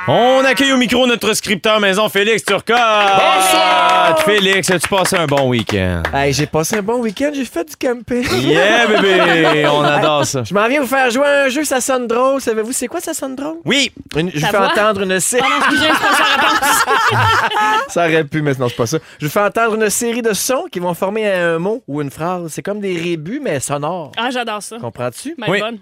On 0.08 0.42
accueille 0.44 0.72
au 0.72 0.76
micro 0.76 1.06
notre 1.06 1.32
scripteur 1.32 1.78
maison, 1.78 2.08
Félix 2.08 2.44
Turcotte. 2.44 2.76
Bonsoir! 2.76 4.20
Félix, 4.24 4.68
as-tu 4.68 4.88
passé 4.88 5.16
un 5.16 5.26
bon 5.26 5.48
week-end? 5.48 6.02
Hey, 6.12 6.32
j'ai 6.32 6.46
passé 6.46 6.78
un 6.78 6.82
bon 6.82 6.96
week-end, 6.98 7.30
j'ai 7.32 7.44
fait 7.44 7.64
du 7.68 7.76
camping. 7.76 8.24
Yeah, 8.40 8.88
bébé! 8.88 9.64
On 9.72 9.82
adore 9.82 10.26
ça. 10.26 10.42
Je 10.42 10.52
m'en 10.52 10.66
viens 10.66 10.80
vous 10.80 10.88
faire 10.88 11.08
jouer 11.10 11.24
à 11.26 11.44
un 11.44 11.48
jeu, 11.50 11.62
ça 11.62 11.80
sonne 11.80 12.08
drôle. 12.08 12.40
Savez-vous 12.40 12.72
c'est 12.72 12.88
quoi 12.88 13.00
ça 13.00 13.14
sonne 13.14 13.36
drôle? 13.36 13.58
Oui! 13.64 13.92
Une- 14.16 14.30
je 14.30 14.36
vous 14.36 14.40
Ta 14.40 14.48
fais 14.50 14.56
voix? 14.58 14.66
entendre 14.72 15.02
une 15.02 15.20
série. 15.20 15.42
Pardon, 15.42 15.56
excusez, 15.66 15.86
c'est 15.92 16.00
pas 16.00 16.16
ça 16.16 16.24
la 16.36 16.48
réponse. 16.48 16.68
Ça 17.88 18.06
aurait 18.06 18.24
pu, 18.24 18.42
mais 18.42 18.54
non, 18.58 18.68
c'est 18.68 18.76
pas 18.76 18.86
ça. 18.86 18.98
Je 19.20 19.26
vous 19.26 19.30
fais 19.32 19.40
entendre 19.40 19.74
une 19.74 19.90
série 19.90 20.22
de 20.22 20.32
sons 20.32 20.64
qui 20.72 20.78
vont 20.80 20.94
former 20.94 21.30
un 21.30 21.58
mot 21.58 21.82
ou 21.86 22.00
une 22.00 22.10
phrase. 22.10 22.50
C'est 22.52 22.62
comme 22.62 22.80
des 22.80 22.96
rébus, 22.98 23.38
mais 23.42 23.60
sonores. 23.60 24.12
Ah, 24.16 24.30
j'adore 24.30 24.62
ça. 24.62 24.78
Comprends-tu? 24.80 25.34
Ma 25.38 25.48
Oui. 25.48 25.60
bonne. 25.60 25.78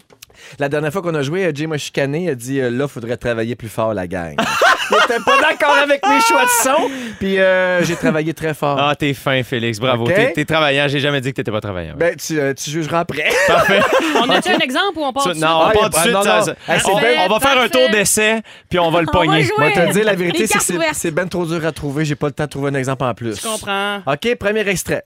La 0.58 0.68
dernière 0.68 0.92
fois 0.92 1.02
qu'on 1.02 1.14
a 1.14 1.22
joué, 1.22 1.50
Jay 1.54 1.66
m'a 1.66 1.78
chicané, 1.78 2.24
il 2.24 2.28
a 2.30 2.34
dit 2.34 2.60
euh, 2.60 2.70
là, 2.70 2.88
faudrait 2.88 3.16
travailler 3.16 3.54
plus 3.56 3.68
fort, 3.68 3.94
la 3.94 4.06
gang. 4.06 4.34
il 4.90 4.96
était 5.04 5.22
pas 5.24 5.38
d'accord 5.40 5.76
avec 5.82 6.00
mes 6.06 6.20
choix 6.20 6.42
de 6.44 6.48
son, 6.62 6.90
puis 7.18 7.38
euh, 7.38 7.82
j'ai 7.84 7.96
travaillé 7.96 8.34
très 8.34 8.54
fort. 8.54 8.78
Ah, 8.80 8.94
t'es 8.96 9.14
fin, 9.14 9.42
Félix. 9.42 9.78
Bravo. 9.78 10.04
Ok. 10.04 10.14
T'es, 10.14 10.32
t'es 10.32 10.44
travaillant. 10.44 10.86
J'ai 10.88 11.00
jamais 11.00 11.20
dit 11.20 11.30
que 11.30 11.36
t'étais 11.36 11.50
pas 11.52 11.60
travaillant. 11.60 11.94
Ben, 11.96 12.14
tu, 12.16 12.38
euh, 12.40 12.54
tu 12.54 12.70
jugeras 12.70 13.00
après. 13.00 13.28
Parfait. 13.46 13.80
On 14.16 14.28
a-tu 14.30 14.50
un 14.50 14.58
exemple 14.58 14.98
ou 14.98 15.02
on 15.04 15.12
part 15.12 15.22
Ça- 15.24 15.28
dessus? 15.30 15.40
non, 15.40 15.48
on 15.48 15.60
Ah, 15.60 15.72
part 15.72 15.74
y 15.74 15.78
a 15.78 15.82
tout 15.82 15.88
de 15.88 15.94
pas- 15.94 16.00
suite. 16.02 16.12
non, 16.14 16.22
ça- 16.22 16.38
non. 16.38 16.44
ça- 16.44 16.54
Hey, 16.74 16.80
c'est 16.84 16.90
on, 16.90 16.98
bien- 16.98 17.10
on 17.26 17.28
va 17.28 17.40
faire 17.40 17.50
un 17.52 17.54
parfait. 17.68 17.70
tour 17.70 17.90
d'essai, 17.90 18.40
puis 18.68 18.78
on 18.78 18.90
va 18.90 19.00
le 19.02 19.06
On 19.12 19.18
va 19.18 19.24
pogner. 19.24 19.42
jouer. 19.44 19.54
Moi, 19.58 19.70
te 19.72 19.92
dire 19.92 20.04
la 20.04 20.14
vérité, 20.14 20.38
Les 20.38 20.46
c'est 20.46 20.52
que 20.54 20.58
cartes 20.58 20.66
c'est- 20.66 20.74
ouvertes. 20.76 20.94
c'est 20.94 21.10
ben 21.10 21.28
trop 21.28 21.46
dur 21.46 21.64
à 21.64 21.72
trouver. 21.72 22.04
J'ai 22.04 22.14
pas 22.16 22.26
le 22.26 22.32
temps 22.32 22.44
de 22.44 22.48
trouver 22.50 22.70
un 22.70 22.74
exemple 22.74 23.04
en 23.04 23.14
plus. 23.14 23.36
Je 23.40 23.46
comprends. 23.46 23.98
OK, 24.06 24.34
premier 24.36 24.66
extrait. 24.68 25.04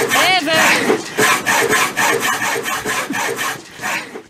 Eve, 0.00 0.50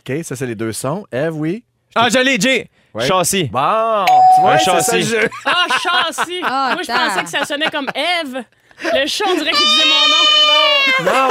OK, 0.08 0.24
ça, 0.24 0.36
c'est 0.36 0.46
les 0.46 0.54
deux 0.54 0.72
sons. 0.72 1.04
Eve, 1.12 1.36
oui? 1.36 1.64
Ah, 1.94 2.08
je 2.08 2.18
l'ai, 2.18 2.38
Jay. 2.40 2.68
Ouais. 2.94 3.06
Châssis. 3.06 3.44
Bon, 3.44 4.04
tu 4.34 4.40
vois, 4.40 4.52
Un 4.54 4.58
c'est 4.58 4.64
ça 4.64 4.72
châssis. 4.78 4.96
le 4.96 5.02
jeu. 5.20 5.28
ah, 5.44 5.66
châssis. 5.82 6.40
Ah, 6.42 6.70
Moi, 6.74 6.82
je 6.82 6.92
pensais 6.92 7.22
que 7.24 7.28
ça 7.30 7.44
sonnait 7.44 7.70
comme 7.70 7.88
Eve. 7.94 8.42
Le 8.82 9.06
chat, 9.06 9.24
on 9.28 9.34
dirait 9.34 9.50
qu'il 9.50 9.66
disait 9.66 9.84
mon 9.84 10.08
nom. 10.08 10.24
Non, 11.04 11.28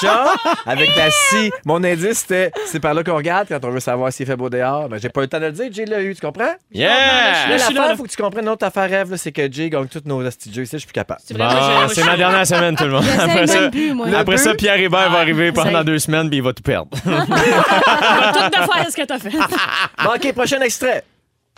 chat 0.00 0.32
avec 0.64 0.94
la 0.96 1.10
scie. 1.10 1.50
Mon 1.66 1.82
indice, 1.84 2.20
c'était 2.20 2.50
c'est 2.66 2.80
par 2.80 2.94
là 2.94 3.02
qu'on 3.04 3.16
regarde 3.16 3.46
quand 3.48 3.62
on 3.64 3.70
veut 3.70 3.80
savoir 3.80 4.10
s'il 4.12 4.24
fait 4.26 4.36
beau 4.36 4.48
dehors. 4.48 4.88
Mais 4.90 4.98
j'ai 4.98 5.08
pas 5.10 5.20
eu 5.20 5.24
le 5.24 5.28
temps 5.28 5.40
de 5.40 5.46
le 5.46 5.52
dire. 5.52 5.66
Jay 5.70 5.84
l'a 5.84 6.00
eu, 6.02 6.14
tu 6.14 6.20
comprends? 6.20 6.44
Là, 6.44 6.56
Je 6.72 6.78
Yeah! 6.78 7.34
suis 7.34 7.50
là, 7.50 7.56
l'affaire, 7.58 7.88
là. 7.88 7.96
faut 7.96 8.04
que 8.04 8.08
tu 8.10 8.16
comprennes 8.16 8.44
une 8.44 8.50
autre 8.50 8.64
affaire 8.66 8.88
rêve, 8.88 9.10
là, 9.10 9.16
c'est 9.18 9.32
que 9.32 9.50
Jay 9.52 9.68
gagne 9.70 9.86
tous 9.86 10.02
nos 10.06 10.20
petits 10.22 10.52
jeux. 10.52 10.64
Je 10.64 10.76
suis 10.78 10.86
plus 10.86 10.92
capable. 10.92 11.20
C'est 11.24 11.34
vrai, 11.36 11.44
moi, 11.44 11.54
je- 11.54 11.60
Bon, 11.60 11.66
moi, 11.74 11.88
c'est 11.88 12.00
je- 12.02 12.06
ma 12.06 12.16
dernière 12.16 12.46
semaine, 12.46 12.74
tout 12.76 12.84
le 12.84 12.90
monde. 12.90 13.04
Après 13.20 13.46
ça, 13.46 13.60
même 13.60 13.70
plus, 13.70 13.92
moi. 13.92 14.06
après 14.16 14.32
Le 14.32 14.38
ça 14.38 14.50
but- 14.52 14.56
Pierre 14.58 14.78
Hébert 14.80 15.10
va 15.10 15.18
arriver 15.18 15.52
pendant 15.52 15.84
deux 15.84 15.98
semaines, 15.98 16.28
puis 16.28 16.38
il 16.38 16.42
va 16.42 16.52
tout 16.52 16.62
perdre. 16.62 16.88
On 17.04 17.10
va 17.10 18.32
tout 18.32 18.48
de 18.48 18.56
faire 18.72 18.90
ce 18.90 18.96
que 18.96 19.02
t'as 19.04 19.18
fait. 19.18 19.30
Bon, 19.30 20.10
OK, 20.14 20.32
prochain 20.32 20.60
extrait. 20.60 21.04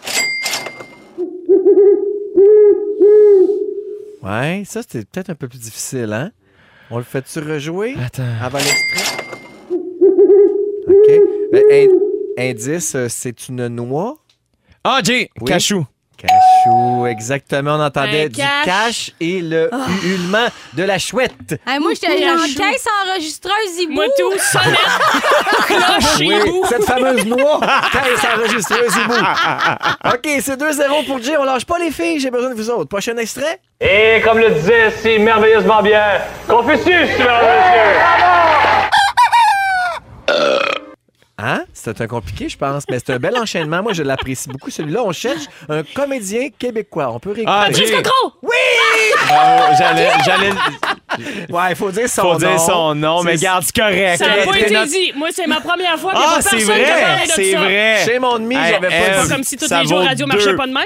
Ouais, 4.25 4.63
ça, 4.65 4.83
c'était 4.83 5.05
peut-être 5.05 5.31
un 5.31 5.35
peu 5.35 5.49
plus 5.49 5.59
difficile, 5.61 6.13
hein? 6.13 6.31
On 6.91 6.99
le 6.99 7.05
fait-tu 7.05 7.39
rejouer? 7.41 7.95
Attends. 8.03 8.23
avant 8.41 8.59
l'extrait? 8.59 9.25
OK. 10.87 11.21
Ben, 11.53 11.63
in- 11.71 12.51
indice, 12.51 12.95
euh, 12.95 13.07
c'est 13.09 13.49
une 13.49 13.69
noix? 13.69 14.17
Ah, 14.83 15.01
Jay! 15.03 15.29
Oui. 15.41 15.45
Cachou. 15.47 15.87
Cachou, 16.16 17.07
exactement. 17.07 17.72
On 17.77 17.83
entendait 17.85 18.24
Un 18.24 18.29
du 18.29 18.37
cache. 18.37 18.64
cache 18.64 19.11
et 19.20 19.40
le 19.40 19.70
ululement 20.05 20.46
de 20.74 20.83
la 20.85 20.98
chouette. 20.98 21.61
Hey, 21.66 21.79
moi, 21.81 21.92
j'étais 21.94 22.29
en 22.29 22.37
Cachou. 22.37 22.55
caisse 22.57 22.87
enregistreuse 23.07 23.74
Zibou. 23.77 23.92
Moi, 23.94 24.05
tout, 24.18 24.33
sonnette, 24.38 24.79
cloche, 25.66 26.18
Oui, 26.20 26.27
hibou. 26.46 26.64
cette 26.68 26.85
fameuse 26.85 27.24
noix, 27.27 27.61
caisse 27.92 28.24
enregistreuse 28.37 28.96
hibou. 28.96 29.14
OK, 30.14 30.29
c'est 30.40 30.57
2-0 30.59 31.07
pour 31.07 31.22
Jay. 31.22 31.37
On 31.38 31.44
lâche 31.44 31.64
pas 31.66 31.79
les 31.79 31.90
filles, 31.90 32.20
j'ai 32.20 32.31
besoin 32.31 32.50
de 32.50 32.55
vous 32.55 32.70
autres. 32.70 32.88
Prochain 32.88 33.16
extrait? 33.16 33.61
Et 33.81 34.20
comme 34.22 34.38
le 34.38 34.50
disait 34.50 34.92
si 35.03 35.18
merveilleusement 35.18 35.83
bien 35.83 36.03
Confucius, 36.48 36.87
mesdames 36.87 37.44
et 37.44 37.59
messieurs. 37.59 38.43
Hein? 41.37 41.64
C'est 41.73 42.01
un 42.01 42.07
compliqué, 42.07 42.49
je 42.49 42.57
pense, 42.57 42.85
mais 42.88 42.99
c'est 42.99 43.12
un 43.12 43.18
bel 43.18 43.37
enchaînement. 43.37 43.83
Moi, 43.83 43.92
je 43.92 44.03
l'apprécie 44.05 44.49
beaucoup. 44.49 44.70
Celui-là, 44.70 45.03
on 45.05 45.12
cherche 45.12 45.44
un 45.68 45.83
comédien 45.83 46.49
québécois. 46.57 47.11
On 47.12 47.18
peut 47.18 47.33
réécouter. 47.33 47.57
Ah, 47.57 47.64
Patrice 47.66 47.88
Jay! 47.88 48.03
Cocro! 48.03 48.38
Bravo, 49.27 49.75
J'allais, 49.79 50.11
j'allais 50.25 50.51
Ouais, 51.51 51.62
il 51.71 51.77
faut 51.77 51.90
dire 51.90 52.09
son 52.09 52.23
faut 52.23 52.33
nom. 52.33 52.38
dire 52.38 52.59
son 52.61 52.95
nom, 52.95 53.23
mais 53.23 53.37
C'est- 53.37 53.45
garde, 53.45 53.62
c'est 53.64 53.77
correct. 53.81 54.19
Ça 54.19 54.27
n'a 54.29 54.37
Mais 54.37 54.45
pas 54.47 54.59
été 54.59 54.75
notre- 54.75 54.87
dit. 54.90 55.12
Moi, 55.14 55.29
c'est 55.33 55.47
ma 55.47 55.61
première 55.61 55.99
fois 55.99 56.12
a 56.12 56.17
Ah, 56.17 56.38
c'est 56.40 56.57
a 56.57 56.64
vrai! 56.64 56.85
C'est 57.27 57.53
ça. 57.53 57.59
vrai! 57.61 57.97
Chez 58.05 58.19
mon 58.19 58.38
demi, 58.38 58.57
Hey, 58.57 58.73
j'avais 58.73 58.88
pas 58.88 59.23
dit. 59.23 59.29
Comme 59.29 59.45
si 59.45 59.57
tous 59.57 59.67
Ça 59.67 59.83
les 59.83 59.88
jours 59.88 60.01
radio 60.01 60.27
deux. 60.27 60.33
marchaient 60.33 60.57
pas 60.57 60.67
de 60.67 60.73
même. 60.73 60.85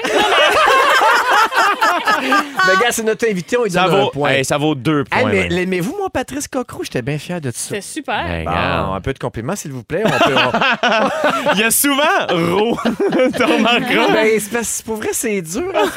Le 2.67 2.79
gars, 2.81 2.91
c'est 2.91 3.03
notre 3.03 3.27
invité, 3.29 3.57
on 3.57 3.63
lui 3.63 3.71
Ça 3.71 3.83
donne 3.85 3.95
un 3.95 4.03
vaut, 4.03 4.09
point. 4.11 4.29
hey, 4.31 4.45
ça 4.45 4.57
vaut 4.57 4.75
deux 4.75 5.03
Hey, 5.11 5.21
points. 5.21 5.31
mais 5.31 5.39
ouais. 5.43 5.47
l'aimez-vous, 5.49 5.95
mon 5.99 6.09
Patrice 6.09 6.47
Cocro? 6.47 6.83
J'étais 6.83 7.01
bien 7.01 7.17
fier 7.17 7.39
de 7.41 7.51
ça. 7.51 7.69
C'est 7.69 7.81
super. 7.81 8.25
Hey, 8.29 8.43
Bon, 8.45 8.51
regarde. 8.51 8.95
un 8.97 9.01
peu 9.01 9.13
de 9.13 9.19
compliments, 9.19 9.55
s'il 9.55 9.71
vous 9.71 9.83
plaît. 9.83 10.03
On 10.05 10.09
peut, 10.09 10.35
on- 10.35 11.51
Il 11.55 11.59
y 11.59 11.63
a 11.63 11.71
souvent 11.71 12.03
Ro. 12.29 12.77
T'as 13.37 13.45
remarqué? 13.45 13.95
Ben, 14.13 14.39
c'est 14.39 14.51
parce 14.51 14.79
que 14.81 14.85
pour 14.85 14.95
vrai, 14.97 15.09
c'est 15.13 15.41
dur. 15.41 15.71
hein. 15.75 15.89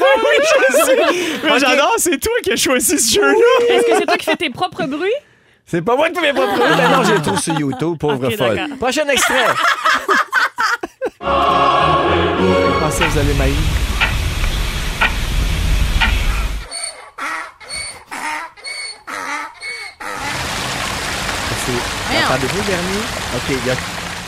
Mais 1.43 1.59
J'adore, 1.59 1.93
c'est 1.97 2.19
toi 2.19 2.33
qui 2.43 2.51
as 2.51 2.55
choisi 2.55 2.97
ce 2.99 3.15
jeu-là. 3.15 3.65
Est-ce 3.69 3.85
que 3.85 3.95
c'est 3.99 4.12
toi 4.13 4.17
qui 4.17 4.25
fais 4.25 4.35
tes 4.35 4.49
propres 4.49 4.85
bruits? 4.85 5.11
C'est 5.65 5.81
pas 5.81 5.95
moi 5.95 6.09
qui 6.09 6.15
fais 6.19 6.33
mes 6.33 6.33
propres 6.33 6.55
bruits. 6.57 6.75
Ben 6.77 6.89
non, 6.89 7.03
j'ai 7.03 7.21
tout 7.21 7.37
sur 7.37 7.59
YouTube, 7.59 7.97
pauvre 7.97 8.27
Ok, 8.27 8.37
folle. 8.37 8.55
d'accord. 8.55 8.77
Prochain 8.77 9.07
extrait. 9.09 9.45
Je 11.21 12.79
pensais 12.79 13.03
que 13.05 13.09
vous 13.09 13.19
allez 13.19 13.33
m'haïr. 13.35 13.53
C'est- 21.65 22.25
Entendez-vous 22.25 22.57
le 22.57 22.67
dernier? 22.67 23.01
OK, 23.35 23.49
il 23.49 23.67
y 23.67 23.71
a, 23.71 23.75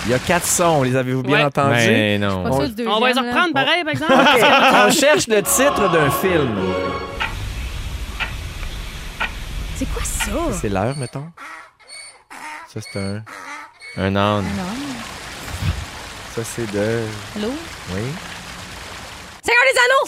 il 0.06 0.12
y 0.12 0.14
a 0.14 0.20
quatre 0.20 0.46
sons. 0.46 0.84
Les 0.84 0.96
avez-vous 0.96 1.22
bien 1.24 1.38
Ouais. 1.40 1.44
entendus? 1.44 1.76
Mais 1.76 2.18
non. 2.18 2.44
Pas 2.44 2.50
On 2.52 3.00
va 3.00 3.08
les 3.10 3.14
là. 3.14 3.22
reprendre 3.22 3.54
pareil, 3.54 3.84
par 3.84 3.92
exemple. 3.94 4.14
OK, 4.14 4.46
on 4.88 4.92
cherche 4.92 5.28
le 5.28 5.42
titre 5.44 5.90
d'un 5.92 6.10
film. 6.10 6.56
C'est 9.78 9.86
quoi 9.94 10.04
ça? 10.04 10.32
C'est 10.60 10.70
l'heure, 10.70 10.96
mettons. 10.98 11.26
Ça, 12.74 12.80
c'est 12.82 13.00
un... 13.00 13.24
Un 13.98 14.16
âne. 14.16 14.46
Ça, 16.36 16.42
c'est 16.44 16.70
de... 16.72 17.04
Allô? 17.38 17.50
Oui. 17.94 18.02
Seigneur 19.44 19.64
des 19.72 19.80
Anneaux! 19.86 20.06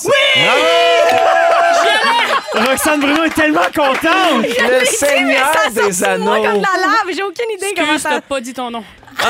Roxane 2.70 3.00
Bruno 3.00 3.24
est 3.24 3.30
tellement 3.36 3.70
contente. 3.76 4.44
Le 4.44 4.86
Seigneur 4.86 5.52
ça 5.54 5.70
des 5.70 5.92
sort 5.94 6.18
de 6.18 6.24
moi 6.24 6.36
Anneaux. 6.36 6.44
comme 6.46 6.58
de 6.58 6.64
la 6.64 6.78
lave. 6.82 7.16
J'ai 7.16 7.24
aucune 7.24 7.52
idée 7.56 7.74
comment 7.76 7.94
Excuse, 7.94 8.02
ça... 8.02 8.10
t'as 8.10 8.22
pas 8.22 8.42
dit 8.42 8.54
ton 8.54 8.72
nom. 8.72 8.84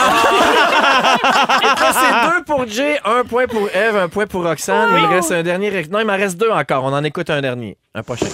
Ça, 1.78 1.94
c'est 1.94 2.30
deux 2.30 2.44
pour 2.44 2.68
Jay, 2.68 3.00
un 3.06 3.24
point 3.24 3.48
pour 3.48 3.70
Eve, 3.74 3.96
un 3.96 4.10
point 4.10 4.28
pour 4.28 4.44
Roxane. 4.44 4.90
Il 4.98 5.02
me 5.02 5.08
reste 5.08 5.32
un 5.32 5.44
dernier. 5.44 5.72
Non, 5.90 6.00
il 6.00 6.06
m'en 6.06 6.18
reste 6.18 6.36
deux 6.38 6.50
encore. 6.52 6.84
On 6.84 6.92
en 6.94 7.04
écoute 7.06 7.30
un 7.30 7.40
dernier. 7.40 7.78
Un 7.96 8.04
prochain. 8.04 8.26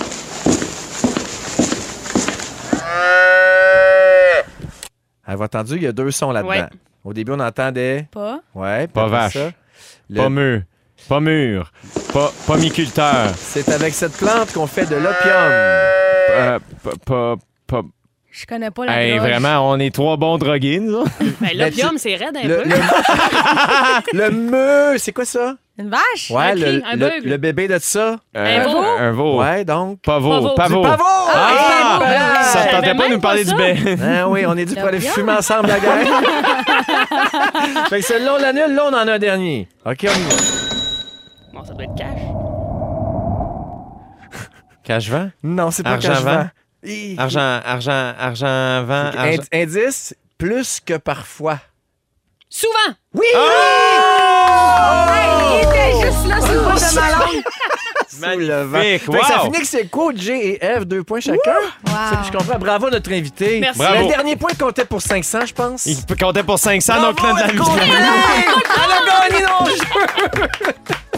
Avez-vous 5.25 5.43
entendu? 5.43 5.75
Il 5.77 5.83
y 5.83 5.87
a 5.87 5.91
deux 5.91 6.11
sons 6.11 6.31
là-dedans. 6.31 6.49
Ouais. 6.49 6.63
Au 7.03 7.13
début, 7.13 7.31
on 7.33 7.39
entendait. 7.39 8.07
Pas. 8.11 8.39
Ouais, 8.55 8.87
Pas 8.87 9.07
vache. 9.07 9.33
ça, 9.33 9.51
le- 10.09 10.17
Pas 10.17 10.29
mûr. 10.29 10.61
Pas 11.09 11.19
mûr. 11.19 11.71
Pas 12.13 12.31
pomiculteur. 12.47 13.29
C'est 13.35 13.69
avec 13.69 13.93
cette 13.93 14.15
plante 14.17 14.53
qu'on 14.53 14.67
fait 14.67 14.85
de 14.85 14.95
l'opium. 14.95 15.33
Euh, 16.31 16.59
pas, 16.83 16.91
pas, 17.05 17.35
pas- 17.67 17.81
Je 18.35 18.47
connais 18.47 18.71
pas 18.71 18.85
la 18.87 18.99
Hey, 19.03 19.11
drogue. 19.17 19.29
vraiment, 19.29 19.69
on 19.69 19.77
est 19.79 19.93
trois 19.93 20.17
bons 20.17 20.39
drogués, 20.39 20.79
nous. 20.79 21.03
Ben, 21.39 21.51
l'opium, 21.55 21.97
c'est 21.99 22.15
raide 22.15 22.35
un 22.35 22.47
Le, 22.47 22.57
peu. 22.63 22.69
le, 24.13 24.19
le 24.25 24.31
meu, 24.31 24.97
c'est 24.97 25.11
quoi 25.11 25.23
ça? 25.23 25.53
Une 25.77 25.89
vache? 25.91 26.31
Ouais, 26.31 26.45
Un 26.51 26.55
le, 26.55 26.81
un 26.83 26.95
le, 27.29 27.37
bébé 27.37 27.67
de 27.67 27.77
ça. 27.79 28.17
Euh, 28.35 28.63
veau? 28.67 28.79
Un 28.79 29.11
veau. 29.11 29.39
Ouais, 29.39 29.63
donc. 29.63 29.99
Pavot. 30.01 30.49
Pavot. 30.55 30.81
Pavot. 30.81 31.03
Ah! 31.05 31.99
Eh 32.01 32.05
ben, 32.05 32.43
Ça 32.43 32.59
tentait 32.65 32.87
savais 32.87 32.97
pas 32.97 33.07
de 33.09 33.13
nous 33.13 33.19
parler 33.19 33.43
du 33.43 33.51
ça. 33.51 33.55
ben. 33.55 33.77
Ah 34.03 34.27
oui, 34.27 34.45
on 34.47 34.57
est 34.57 34.65
dû 34.65 34.73
pour 34.73 34.85
aller 34.85 34.99
fumer 34.99 35.33
ensemble, 35.33 35.67
la 35.67 35.79
gang. 35.79 36.07
fait 37.89 37.99
que 37.99 38.05
celui-là, 38.05 38.33
on 38.35 38.41
l'annule. 38.41 38.73
Là, 38.75 38.83
on 38.87 38.93
en 38.95 39.07
a 39.07 39.13
un 39.13 39.19
dernier. 39.19 39.67
OK, 39.85 39.97
on 40.03 40.05
y 40.05 40.23
va. 40.23 40.35
Bon, 41.53 41.63
ça 41.63 41.73
doit 41.73 41.83
être 41.83 41.95
cash. 41.95 42.19
Cache-vent? 44.83 45.29
Non, 45.43 45.69
c'est 45.71 45.83
pas 45.83 45.91
Argent 45.91 46.09
cache 46.09 46.21
vent. 46.23 46.41
Hi. 46.41 46.47
Argent, 47.17 47.61
argent, 47.65 48.13
argent, 48.19 48.83
vent, 48.85 49.11
argent. 49.17 49.23
ind- 49.23 49.47
Indice, 49.53 50.13
plus 50.37 50.79
que 50.85 50.97
parfois. 50.97 51.59
Souvent! 52.49 52.93
Oui! 53.13 53.25
Il 53.33 53.37
était 55.67 56.01
juste 56.05 56.25
là 56.27 56.41
sur 56.41 56.53
le 56.53 56.59
bout 56.59 56.75
de 56.75 56.95
ma 56.99 57.09
langue. 57.09 57.43
Magnifique, 58.19 59.05
que 59.09 59.25
ça 59.25 59.37
wow. 59.39 59.45
finit 59.45 59.61
que 59.61 59.65
c'est 59.67 59.87
quoi, 59.87 60.11
Jay 60.15 60.59
et 60.61 60.63
Eve, 60.63 60.85
deux 60.85 61.03
points 61.03 61.19
chacun? 61.19 61.55
C'est 61.85 62.17
que 62.19 62.25
je 62.27 62.31
comprends. 62.37 62.59
Bravo 62.59 62.85
à 62.87 62.91
notre 62.91 63.11
invité. 63.11 63.59
Merci. 63.59 63.79
Bravo. 63.79 64.01
Le 64.03 64.07
dernier 64.07 64.35
point 64.35 64.51
comptait 64.57 64.85
pour 64.85 65.01
500, 65.01 65.47
je 65.47 65.53
pense. 65.53 65.85
Il 65.87 65.97
comptait 66.15 66.43
pour 66.43 66.59
500, 66.59 67.01
donc 67.01 67.15
Bravo, 67.17 67.37
là, 67.37 67.45
elle 67.49 67.57
comptait. 67.57 67.81
Elle 67.85 68.91
a 68.91 69.29
gagné 69.29 69.45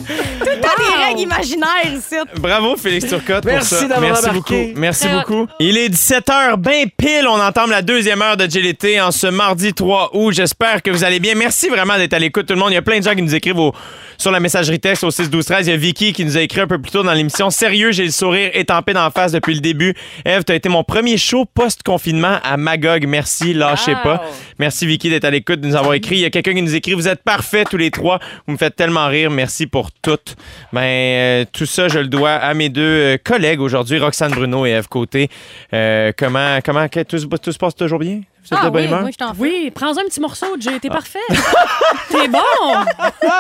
nos 0.10 0.84
jeux! 0.84 1.06
règle 1.08 1.20
imaginaire 1.22 1.94
ici. 1.94 2.16
Bravo, 2.40 2.76
Félix 2.76 3.08
Turcotte. 3.08 3.44
pour 3.44 3.52
Merci 3.52 3.76
ça. 3.76 3.82
d'avoir 3.88 4.02
Merci 4.12 4.30
embarqué. 4.30 4.66
beaucoup. 4.68 4.80
Merci 4.80 5.08
beaucoup. 5.08 5.48
Il 5.60 5.78
est 5.78 5.90
17h, 5.90 6.56
ben 6.58 6.88
pile. 6.98 7.28
On 7.28 7.40
entame 7.40 7.72
la 7.72 7.82
deuxième 7.82 8.22
heure 8.22 8.38
de 8.38 8.46
GLT 8.46 9.00
en 9.02 9.12
ce 9.12 9.28
mardi 9.28 9.74
3 9.74 10.12
août. 10.14 10.32
J'espère 10.34 10.82
que 10.82 10.92
vous 10.92 11.04
allez 11.04 11.20
bien. 11.20 11.36
Merci 11.36 11.70
vraiment 11.70 11.98
d'être 11.98 12.14
à 12.14 12.20
l'écoute, 12.20 12.46
tout 12.48 12.54
le 12.54 12.60
monde. 12.60 12.72
Il 12.72 12.76
y 12.76 12.78
a 12.78 12.82
plein 12.82 13.00
de 13.00 13.04
gens 13.04 13.14
qui 13.16 13.22
nous 13.22 13.36
écrivent 13.36 13.60
au- 13.60 13.74
sur 14.18 14.32
la 14.32 14.40
messagerie 14.40 14.80
texte 14.80 15.04
au 15.04 15.12
6 15.12 15.30
12 15.30 15.46
13 15.46 15.68
Il 15.68 15.72
y 15.72 15.74
a 15.74 15.78
Vicky 15.78 16.14
qui 16.14 16.24
nous 16.26 16.38
a 16.38 16.42
écrit 16.42 16.62
un 16.62 16.68
peu 16.68 16.80
plus 16.82 16.92
tôt 16.92 17.04
dans 17.04 17.14
l'émission. 17.14 17.50
Sérieux, 17.50 17.92
j'ai 17.92 18.06
le 18.06 18.12
sourire 18.12 18.50
étampé 18.54 18.94
d'en 18.94 19.10
face 19.12 19.32
depuis 19.32 19.54
le 19.54 19.60
début. 19.62 19.94
Eve, 20.26 20.44
tu 20.46 20.52
as 20.52 20.56
été 20.56 20.70
mon 20.70 20.84
premier 20.84 21.18
show 21.18 21.46
post-confinement 21.46 22.38
à 22.44 22.58
Magog. 22.58 23.06
Merci, 23.08 23.54
lâchez 23.54 23.94
Wow. 23.94 24.04
pas. 24.04 24.24
Merci 24.60 24.86
Vicky 24.88 25.10
d'être 25.10 25.26
à 25.26 25.32
l'écoute, 25.32 25.60
de 25.62 25.68
nous 25.68 25.76
avoir 25.76 25.94
écrit. 25.94 26.16
Il 26.16 26.22
y 26.22 26.26
a 26.26 26.30
quelqu'un 26.30 26.54
qui 26.54 26.62
nous 26.62 26.76
écrit 26.76 26.94
Vous 26.94 27.08
êtes 27.08 27.24
parfaits 27.24 27.68
tous 27.70 27.78
les 27.78 27.92
trois. 27.92 28.20
Vous 28.48 28.54
me 28.54 28.58
faites 28.58 28.76
tellement 28.76 29.08
rire. 29.08 29.30
Merci 29.32 29.68
pour 29.68 29.90
tout. 30.06 30.34
Ben, 30.72 30.82
euh, 30.82 31.46
tout 31.52 31.66
ça, 31.66 31.88
je 31.88 32.00
le 32.00 32.08
dois 32.08 32.32
à 32.34 32.54
mes 32.54 32.70
deux 32.70 32.82
euh, 32.82 33.18
collègues 33.24 33.60
aujourd'hui, 33.62 33.98
Roxane 34.00 34.32
Bruno 34.32 34.66
et 34.66 34.72
Eve 34.72 34.88
Côté. 34.88 35.30
Euh, 35.74 36.12
comment, 36.18 36.60
comment, 36.64 36.88
que- 36.88 37.04
tout, 37.04 37.18
se- 37.18 37.26
tout 37.26 37.52
se 37.52 37.58
passe 37.58 37.76
toujours 37.76 38.00
bien? 38.00 38.22
Vous 38.48 38.54
êtes 38.54 38.60
Ah 38.62 38.66
de 38.66 38.70
bonne 38.70 38.82
oui, 38.84 38.88
humeur? 38.88 39.02
moi, 39.02 39.10
je. 39.10 39.40
Oui, 39.42 39.72
prends 39.74 39.98
un 39.98 40.04
petit 40.08 40.20
morceau, 40.22 40.46
Jay, 40.60 40.78
t'es 40.80 40.90
parfait. 40.90 41.18
t'es 42.12 42.28
bon. 42.28 42.40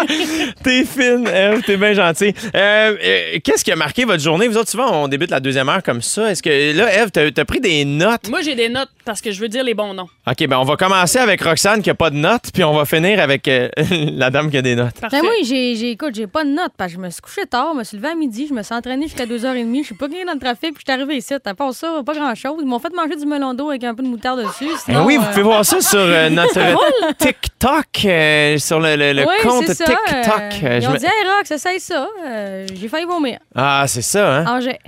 T'es 0.64 0.84
fine, 0.84 1.28
Eve, 1.28 1.62
t'es 1.64 1.78
bien 1.78 1.94
gentil. 1.94 2.34
Euh, 2.56 2.96
euh, 3.04 3.40
Qu'est-ce 3.44 3.64
qui 3.64 3.72
a 3.72 3.76
marqué 3.76 4.04
votre 4.06 4.24
journée? 4.24 4.48
Vous 4.48 4.58
autres, 4.58 4.72
souvent, 4.72 5.04
on 5.04 5.08
débute 5.08 5.30
la 5.30 5.40
deuxième 5.40 5.70
heure 5.70 5.84
comme 5.84 6.02
ça. 6.02 6.32
Est-ce 6.32 6.42
que 6.42 6.76
là, 6.76 7.04
Eve, 7.04 7.12
t'as 7.12 7.28
as 7.40 7.46
pris 7.46 7.60
des 7.60 7.86
notes? 7.86 8.30
Moi, 8.30 8.42
j'ai 8.42 8.56
des 8.56 8.70
notes 8.70 8.90
parce 9.06 9.22
que 9.22 9.32
je 9.32 9.40
veux 9.40 9.48
dire 9.48 9.64
les 9.64 9.74
bons 9.74 9.94
noms. 9.94 10.08
OK, 10.28 10.48
ben 10.48 10.58
on 10.58 10.64
va 10.64 10.76
commencer 10.76 11.20
avec 11.20 11.42
Roxane 11.44 11.82
qui 11.82 11.90
a 11.90 11.96
pas 11.96 12.10
de 12.10 12.16
notes, 12.16 12.52
puis 12.54 12.64
on 12.64 12.74
va 12.74 12.86
finir 12.86 13.20
avec 13.22 13.48
euh, 13.48 13.70
la 13.92 14.30
dame 14.30 14.50
qui 14.52 14.58
a 14.58 14.62
des 14.62 14.76
notes. 14.76 15.00
Parfait. 15.00 15.18
Ben 15.22 15.24
moi, 15.24 15.34
j'ai, 15.44 15.76
j'ai, 15.76 15.92
écoute, 15.92 16.16
j'ai 16.16 16.28
pas 16.28 16.44
de 16.44 16.50
notes 16.50 16.74
parce 16.78 16.92
que 16.92 16.98
je 16.98 17.02
me 17.02 17.10
suis 17.10 17.22
couché 17.22 17.46
tard, 17.46 17.70
je 17.74 17.80
me 17.80 17.84
suis 17.84 17.98
levé 17.98 18.10
à 18.10 18.16
midi, 18.16 18.48
je 18.50 18.54
me 18.54 18.64
suis 18.64 18.74
entraîné 18.76 19.04
jusqu'à 19.08 19.26
2h30, 19.26 19.80
je 19.82 19.86
suis 19.86 19.96
pas 19.96 20.08
gagné 20.08 20.26
dans 20.26 20.34
le 20.34 20.40
trafic, 20.40 20.74
puis 20.74 20.84
je 20.86 20.92
suis 20.92 21.00
arrivé 21.02 21.18
ici. 21.18 21.34
À 21.46 21.54
part 21.54 21.74
ça, 21.74 22.02
pas 22.06 22.14
grand-chose. 22.14 22.58
Ils 22.62 22.68
m'ont 22.68 22.80
fait 22.80 22.94
manger 22.96 23.16
du 23.16 23.26
melon 23.26 23.54
d'eau 23.54 23.70
avec 23.70 23.84
un 23.84 23.94
peu 23.94 24.04
de 24.04 24.08
moutarde 24.08 24.42
dessus. 24.46 24.68
Ben 24.88 25.04
oui, 25.06 25.18
vous 25.18 25.24
euh, 25.24 25.30
pouvez 25.30 25.44
voir 25.44 25.64
ça 25.66 25.80
sur 25.82 26.00
euh, 26.00 26.30
notre 26.32 27.14
TikTok, 27.18 27.86
euh, 28.06 28.58
sur 28.58 28.80
le, 28.80 28.96
le- 28.96 29.14
le 29.14 29.22
oui, 29.24 29.36
compte 29.44 29.66
c'est 29.68 29.76
ça, 29.76 29.86
TikTok. 29.86 30.42
ils 30.62 30.82
je 30.82 30.88
ont 30.88 30.92
me- 30.94 30.98
dit, 30.98 31.06
hey, 31.06 31.28
Rox, 31.38 31.52
essaye 31.52 31.80
ça. 31.80 32.08
Euh, 32.26 32.66
j'ai 32.74 32.88
failli 32.88 33.06
vomir. 33.06 33.40
Ah, 33.56 33.86
c'est 33.88 34.02
ça, 34.02 34.38
hein? 34.38 34.46
Angers. 34.48 34.80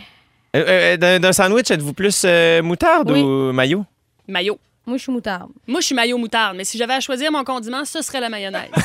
Euh, 0.55 0.63
euh, 0.67 0.97
D'un 0.97 1.19
d'un 1.19 1.33
sandwich, 1.33 1.69
êtes-vous 1.69 1.93
plus 1.93 2.23
euh, 2.25 2.61
moutarde 2.63 3.11
Oui. 3.11 3.21
ou 3.21 3.51
maillot? 3.51 3.85
Maillot. 4.27 4.59
Moi, 4.85 4.95
je 4.97 5.03
suis 5.03 5.11
moutarde. 5.11 5.49
Moi, 5.67 5.81
je 5.81 5.85
suis 5.87 5.95
maillot 5.95 6.17
moutarde, 6.17 6.55
mais 6.55 6.63
si 6.63 6.77
j'avais 6.77 6.93
à 6.93 7.01
choisir 7.01 7.29
mon 7.29 7.43
condiment, 7.43 7.83
ce 7.83 8.01
serait 8.01 8.21
la 8.21 8.29
mayonnaise. 8.29 8.69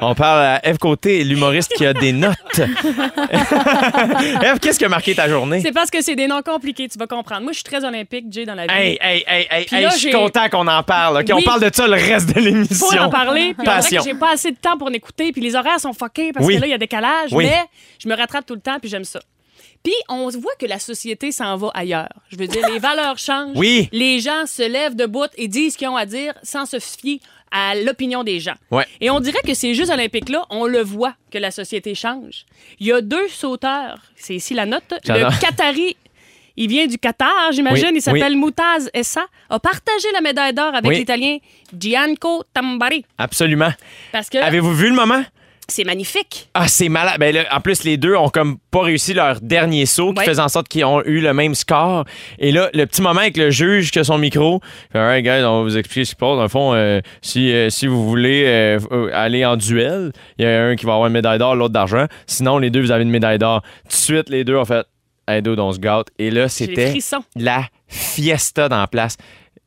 On 0.00 0.14
parle 0.14 0.40
à 0.44 0.68
Eve 0.68 0.78
Côté, 0.78 1.22
l'humoriste 1.24 1.72
qui 1.76 1.86
a 1.86 1.92
des 1.94 2.12
notes. 2.12 2.36
Eve, 2.58 4.58
qu'est-ce 4.60 4.78
qui 4.78 4.84
a 4.84 4.88
marqué 4.88 5.14
ta 5.14 5.28
journée? 5.28 5.60
c'est 5.62 5.72
parce 5.72 5.90
que 5.90 6.02
c'est 6.02 6.16
des 6.16 6.26
noms 6.26 6.42
compliqués, 6.42 6.88
tu 6.88 6.98
vas 6.98 7.06
comprendre. 7.06 7.42
Moi, 7.42 7.52
je 7.52 7.56
suis 7.58 7.64
très 7.64 7.84
olympique, 7.84 8.26
Jay, 8.30 8.44
dans 8.44 8.54
la 8.54 8.66
vie. 8.66 8.74
Hey, 8.74 8.98
hey, 9.00 9.24
hey, 9.26 9.46
hey, 9.50 9.66
hey, 9.70 9.82
là, 9.82 9.90
je 9.90 9.98
suis 9.98 10.10
content 10.10 10.48
qu'on 10.50 10.66
en 10.66 10.82
parle. 10.82 11.18
OK? 11.22 11.30
On 11.34 11.42
parle 11.42 11.62
de 11.62 11.70
ça 11.74 11.86
le 11.86 11.94
reste 11.94 12.34
de 12.34 12.40
l'émission. 12.40 12.86
faut 12.86 12.98
en 12.98 13.10
parler. 13.10 13.54
Puis 13.54 13.64
Passion. 13.64 14.02
que 14.02 14.08
j'ai 14.08 14.14
pas 14.14 14.32
assez 14.32 14.50
de 14.50 14.56
temps 14.56 14.76
pour 14.76 14.88
en 14.88 14.92
écouter. 14.92 15.32
Puis 15.32 15.40
les 15.40 15.54
horaires 15.54 15.80
sont 15.80 15.92
fuckés 15.92 16.32
parce 16.32 16.44
Oui. 16.46 16.56
que 16.56 16.60
là, 16.60 16.66
il 16.66 16.70
y 16.70 16.74
a 16.74 16.78
décalage. 16.78 17.30
Oui. 17.32 17.44
Mais 17.44 17.60
je 18.02 18.08
me 18.08 18.16
rattrape 18.16 18.44
tout 18.44 18.54
le 18.54 18.60
temps, 18.60 18.78
puis 18.80 18.90
j'aime 18.90 19.04
ça. 19.04 19.20
Puis 19.82 19.94
on 20.08 20.28
voit 20.28 20.54
que 20.58 20.66
la 20.66 20.78
société 20.78 21.32
s'en 21.32 21.56
va 21.56 21.70
ailleurs. 21.74 22.08
Je 22.30 22.36
veux 22.36 22.46
dire, 22.46 22.66
les 22.68 22.78
valeurs 22.88 23.18
changent. 23.18 23.56
Oui. 23.56 23.88
Les 23.92 24.20
gens 24.20 24.46
se 24.46 24.62
lèvent 24.62 24.94
debout 24.96 25.26
et 25.36 25.48
disent 25.48 25.72
ce 25.74 25.78
qu'ils 25.78 25.88
ont 25.88 25.96
à 25.96 26.06
dire 26.06 26.34
sans 26.42 26.66
se 26.66 26.78
fier 26.78 27.20
à 27.50 27.74
l'opinion 27.74 28.24
des 28.24 28.40
gens. 28.40 28.54
Ouais. 28.70 28.86
Et 29.00 29.10
on 29.10 29.20
dirait 29.20 29.40
que 29.46 29.54
ces 29.54 29.74
Jeux 29.74 29.90
olympiques-là, 29.90 30.46
on 30.50 30.66
le 30.66 30.80
voit 30.82 31.14
que 31.30 31.38
la 31.38 31.50
société 31.50 31.94
change. 31.94 32.46
Il 32.80 32.86
y 32.86 32.92
a 32.92 33.00
deux 33.00 33.28
sauteurs. 33.28 33.98
C'est 34.16 34.36
ici 34.36 34.54
la 34.54 34.66
note. 34.66 34.84
Le 35.06 35.40
Qatari. 35.40 35.96
Il 36.56 36.68
vient 36.68 36.86
du 36.86 36.98
Qatar, 36.98 37.50
j'imagine. 37.52 37.88
Oui, 37.88 37.96
Il 37.96 38.02
s'appelle 38.02 38.36
Moutaz 38.36 38.88
Essa. 38.92 39.24
A 39.48 39.58
partagé 39.58 40.06
la 40.12 40.20
médaille 40.20 40.52
d'or 40.52 40.74
avec 40.74 40.90
Oui. 40.90 40.98
l'Italien 40.98 41.38
Gianco 41.76 42.44
Tambari. 42.54 43.04
Absolument. 43.18 43.72
Parce 44.12 44.28
que 44.28 44.36
Avez-vous 44.38 44.74
vu 44.74 44.88
le 44.90 44.94
moment? 44.94 45.24
C'est 45.68 45.84
magnifique. 45.84 46.48
Ah, 46.54 46.68
c'est 46.68 46.88
malade. 46.88 47.16
Ben 47.18 47.34
là, 47.34 47.44
en 47.52 47.60
plus, 47.60 47.84
les 47.84 47.96
deux 47.96 48.14
ont 48.16 48.28
comme 48.28 48.58
pas 48.70 48.82
réussi 48.82 49.14
leur 49.14 49.40
dernier 49.40 49.86
saut, 49.86 50.12
qui 50.12 50.18
Ouais. 50.20 50.24
faisait 50.26 50.42
en 50.42 50.48
sorte 50.48 50.68
qu'ils 50.68 50.84
ont 50.84 51.02
eu 51.04 51.20
le 51.20 51.32
même 51.32 51.54
score. 51.54 52.04
Et 52.38 52.52
là, 52.52 52.68
le 52.74 52.84
petit 52.86 53.00
moment 53.02 53.20
avec 53.20 53.36
le 53.36 53.50
juge 53.50 53.90
qui 53.90 53.98
a 53.98 54.04
son 54.04 54.18
micro, 54.18 54.60
fait, 54.92 54.98
All 54.98 55.06
right, 55.06 55.24
guys, 55.24 55.42
on 55.44 55.58
va 55.58 55.62
vous 55.62 55.76
expliquer 55.78 56.04
ce 56.04 56.10
qui 56.10 56.16
se 56.16 56.16
passe. 56.16 56.36
Dans 56.36 56.42
le 56.42 56.48
fond, 56.48 56.74
euh, 56.74 57.00
si, 57.22 57.52
euh, 57.52 57.70
si 57.70 57.86
vous 57.86 58.06
voulez 58.08 58.44
euh, 58.46 58.78
aller 59.14 59.44
en 59.44 59.56
duel, 59.56 60.12
il 60.38 60.44
y 60.44 60.48
a 60.48 60.64
un 60.66 60.76
qui 60.76 60.84
va 60.86 60.92
avoir 60.94 61.06
une 61.06 61.14
médaille 61.14 61.38
d'or, 61.38 61.54
l'autre 61.54 61.72
d'argent. 61.72 62.06
Sinon, 62.26 62.58
les 62.58 62.70
deux, 62.70 62.80
vous 62.80 62.90
avez 62.90 63.02
une 63.04 63.10
médaille 63.10 63.38
d'or. 63.38 63.62
Tout 63.84 63.88
de 63.88 63.92
suite, 63.94 64.28
les 64.28 64.44
deux 64.44 64.56
ont 64.56 64.64
fait 64.64 64.86
Hey, 65.28 65.40
dude, 65.40 65.60
on 65.60 65.70
se 65.72 65.78
gâte. 65.78 66.08
Et 66.18 66.32
là, 66.32 66.48
c'était 66.48 66.92
la 67.36 67.64
fiesta 67.86 68.68
dans 68.68 68.80
la 68.80 68.88
place. 68.88 69.16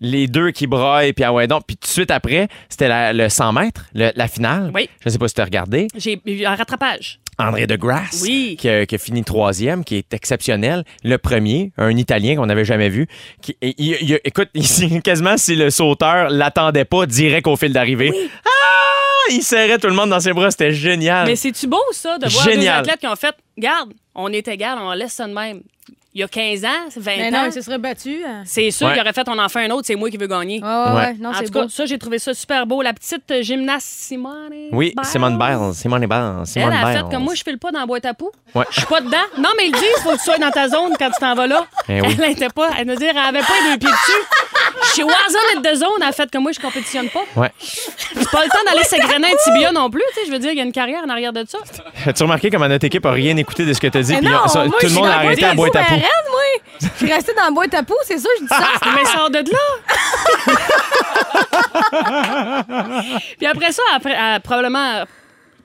Les 0.02 0.28
deux 0.28 0.52
qui 0.52 0.68
braillent, 0.68 1.14
puis 1.14 1.24
ah 1.24 1.32
ouais, 1.34 1.48
donc. 1.48 1.64
Puis 1.66 1.78
tout 1.78 1.88
de 1.88 1.92
suite 1.92 2.12
après, 2.12 2.48
c'était 2.70 2.88
la- 2.90 3.14
le 3.14 3.30
100 3.30 3.54
mètres, 3.54 3.86
le- 3.94 4.12
la 4.16 4.28
finale. 4.28 4.72
Oui. 4.74 4.90
Je 5.04 5.10
sais 5.10 5.18
pas 5.18 5.28
si 5.28 5.34
tu 5.36 5.42
as 5.42 5.46
regardé. 5.46 5.88
J'ai 5.96 6.20
eu 6.26 6.44
un 6.46 6.56
rattrapage. 6.56 7.20
André 7.38 7.68
de 7.68 7.76
Grasse, 7.76 8.22
Oui. 8.24 8.56
qui, 8.60 8.70
a, 8.70 8.86
qui 8.86 8.96
a 8.96 8.98
fini 8.98 9.24
troisième, 9.24 9.84
qui 9.84 9.98
est 9.98 10.14
exceptionnel. 10.14 10.84
Le 11.04 11.18
premier, 11.18 11.72
un 11.78 11.96
Italien 11.98 12.36
qu'on 12.38 12.46
n'avait 12.46 12.64
jamais 12.66 12.88
vu. 12.90 13.08
Qui, 13.42 13.58
et 13.62 13.74
il- 13.78 13.98
il- 14.02 14.20
écoute, 14.24 14.50
ici, 14.54 15.02
quasiment 15.02 15.38
si 15.38 15.56
le 15.56 15.70
sauteur 15.70 16.30
l'attendait 16.30 16.86
pas 16.86 17.06
direct 17.06 17.48
au 17.48 17.56
fil 17.58 17.74
d'arrivée. 17.74 18.12
Ah! 18.46 18.52
Il 19.32 19.42
serrait 19.42 19.80
tout 19.80 19.88
le 19.88 19.94
monde 19.96 20.12
dans 20.12 20.20
ses 20.20 20.34
bras, 20.34 20.52
c'était 20.52 20.72
génial. 20.72 21.26
Mais 21.28 21.36
c'est-tu 21.36 21.68
beau, 21.68 21.82
ça, 21.92 22.18
de 22.20 22.30
voir 22.30 22.44
Génial. 22.44 22.84
deux 22.84 22.90
athlètes 22.92 23.00
qui 23.00 23.08
ont 23.08 23.16
fait 23.16 23.36
Garde, 23.58 23.92
on 24.14 24.32
est 24.32 24.48
égal, 24.48 24.78
on 24.80 24.92
laisse 24.94 25.14
ça 25.14 25.28
de 25.28 25.34
même. 25.34 25.62
Il 26.18 26.22
y 26.22 26.24
a 26.24 26.30
15 26.30 26.64
ans, 26.64 26.68
20 26.96 27.12
Mais 27.18 27.28
ans. 27.28 27.32
non, 27.42 27.46
il 27.48 27.52
se 27.52 27.60
serait 27.60 27.78
battu. 27.78 28.22
hein. 28.26 28.44
C'est 28.46 28.72
sûr 28.72 28.88
Ouais. 28.88 28.94
qu'il 28.94 29.02
aurait 29.02 29.12
fait 29.12 29.28
on 29.28 29.38
en 29.38 29.50
fait 29.50 29.66
un 29.66 29.70
autre, 29.72 29.84
c'est 29.86 29.96
moi 29.96 30.10
qui 30.10 30.16
veux 30.16 30.28
gagner. 30.28 30.62
Ouais, 30.64 30.68
ouais. 30.96 31.14
Non, 31.20 31.32
en 31.32 31.34
c'est 31.34 31.44
tout 31.48 31.52
cas, 31.52 31.64
beau. 31.64 31.68
ça, 31.68 31.86
j'ai 31.86 31.98
trouvé 32.00 32.20
ça 32.20 32.34
super 32.34 32.66
beau. 32.66 32.82
La 32.82 32.94
petite 32.94 33.30
euh, 33.32 33.44
gymnaste 33.44 33.86
Simone. 33.86 34.50
oui, 34.72 34.94
Biles. 34.96 35.06
Simone 35.06 35.38
Biles. 35.38 35.74
Simone 35.74 36.06
Biles. 36.08 36.36
Elle 36.40 36.46
Simone 36.48 36.72
a 36.74 36.86
Biles. 36.86 36.98
fait 37.04 37.12
comme 37.14 37.24
moi, 37.24 37.34
je 37.36 37.44
file 37.44 37.58
pas 37.58 37.70
dans 37.72 37.82
la 37.82 37.86
boîte 37.86 38.06
à 38.06 38.14
poux. 38.14 38.32
Ouais. 38.54 38.64
Je 38.70 38.78
suis 38.78 38.86
pas 38.88 39.02
dedans. 39.02 39.18
Non, 39.38 39.50
mais 39.58 39.66
ils 39.68 39.72
le 39.74 39.78
disent, 39.78 40.04
faut 40.04 40.12
que 40.12 40.18
tu 40.18 40.24
sois 40.24 40.38
dans 40.38 40.52
ta 40.52 40.70
zone 40.70 40.94
quand 40.98 41.10
tu 41.10 41.20
t'en 41.20 41.36
vas 41.36 41.48
là. 41.48 41.66
Eh 41.90 42.00
oui. 42.00 42.16
Elle 42.24 42.32
était 42.32 42.48
pas. 42.48 42.70
Elle 42.80 42.88
me 42.88 42.96
dit, 42.96 43.04
elle 43.06 43.18
avait 43.18 43.40
pas 43.40 43.54
les 43.66 43.72
deux 43.72 43.80
pieds 43.80 43.90
dessus. 43.92 44.96
Chez 44.96 45.04
Warzone 45.04 45.58
et 45.58 45.70
de 45.70 45.76
zone, 45.76 45.90
elle 46.02 46.08
a 46.08 46.12
fait 46.14 46.32
comme 46.32 46.44
moi, 46.44 46.54
je 46.54 46.60
compétitionne 46.62 47.10
pas. 47.10 47.24
Ouais. 47.36 47.52
C'est 47.60 48.30
pas 48.32 48.44
le 48.44 48.50
temps 48.50 48.64
d'aller 48.66 48.84
s'égrener 48.86 49.28
un 49.34 49.52
tibia 49.52 49.72
non 49.74 49.90
plus. 49.90 50.02
Tu 50.14 50.22
sais, 50.22 50.28
je 50.28 50.32
veux 50.32 50.40
dire, 50.40 50.52
il 50.52 50.58
y 50.58 50.62
a 50.62 50.64
une 50.64 50.72
carrière 50.72 51.02
en 51.06 51.10
arrière 51.10 51.34
de 51.34 51.44
ça. 51.46 51.58
As-tu 52.06 52.24
remarqué 52.24 52.50
comment 52.50 52.70
notre 52.70 52.86
équipe 52.86 53.06
a 53.06 53.12
rien 53.12 53.36
écouté 53.36 53.66
de 53.66 53.74
ce 53.74 53.82
que 53.82 53.88
tu 53.88 53.98
as 53.98 54.02
dit? 54.02 54.14
Mais 54.14 54.20
puis 54.20 54.30
non, 54.30 54.40
on- 54.46 54.48
ça- 54.48 54.66
moi, 54.66 54.68
tout 54.68 54.76
je 54.80 54.86
le 54.86 54.90
suis 54.92 54.98
monde 54.98 55.08
a 55.08 55.12
dans 55.12 55.20
la 55.20 55.26
arrêté 55.26 55.42
la 55.42 55.54
boîte 55.56 55.76
à 55.76 55.84
poux. 55.84 55.96
Arrête, 56.06 56.30
moi. 56.30 56.42
Je 56.82 56.88
suis 57.06 57.14
restée 57.14 57.34
dans 57.34 57.44
la 57.46 57.52
boîte 57.52 57.74
à 57.74 57.84
poux, 57.84 57.96
c'est 58.04 58.18
ça, 58.18 58.30
je 58.38 58.44
dis 58.44 58.48
ça. 58.50 58.68
Mais 58.96 59.06
sors 59.06 59.30
de 59.30 59.40
là! 59.40 59.66
Puis 63.38 63.46
après 63.48 63.72
ça, 63.72 63.82
après, 63.94 64.12
elle 64.14 64.18
a 64.36 64.40
probablement 64.40 65.04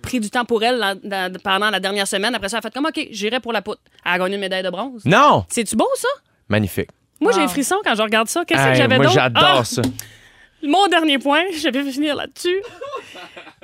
pris 0.03 0.20
du 0.20 0.30
temps 0.30 0.45
pour 0.45 0.62
elle 0.62 0.78
dans- 0.80 0.99
dans- 1.03 1.38
pendant 1.43 1.70
la 1.70 1.80
dernière 1.80 2.07
semaine. 2.09 2.34
Après 2.34 2.49
ça, 2.49 2.57
elle 2.57 2.61
a 2.61 2.62
fait 2.62 2.74
comme 2.74 2.86
OK, 2.86 3.09
j'irai 3.11 3.41
pour 3.41 3.53
la 3.53 3.62
poutre. 3.62 3.80
Elle 4.05 4.12
a 4.12 4.18
gagné 4.18 4.34
une 4.36 4.41
médaille 4.41 4.62
de 4.62 4.70
bronze. 4.70 5.05
Non! 5.05 5.45
C'est-tu 5.49 5.76
beau, 5.76 5.88
ça? 5.97 6.09
Magnifique. 6.49 6.88
Moi, 7.20 7.32
j'ai 7.32 7.43
un 7.43 7.49
frisson 7.49 7.76
quand 7.84 7.95
je 7.95 8.03
regarde 8.03 8.28
ça. 8.28 8.45
Qu'est-ce 8.47 8.64
que 8.66 8.74
j'avais 8.74 8.97
moi, 8.97 9.05
d'autre? 9.07 9.14
j'adore 9.14 9.59
Ah! 9.61 9.64
ça. 9.64 9.82
Mon 10.62 10.86
dernier 10.88 11.18
point, 11.18 11.43
je 11.55 11.68
vais 11.68 11.91
finir 11.91 12.14
là-dessus. 12.16 12.62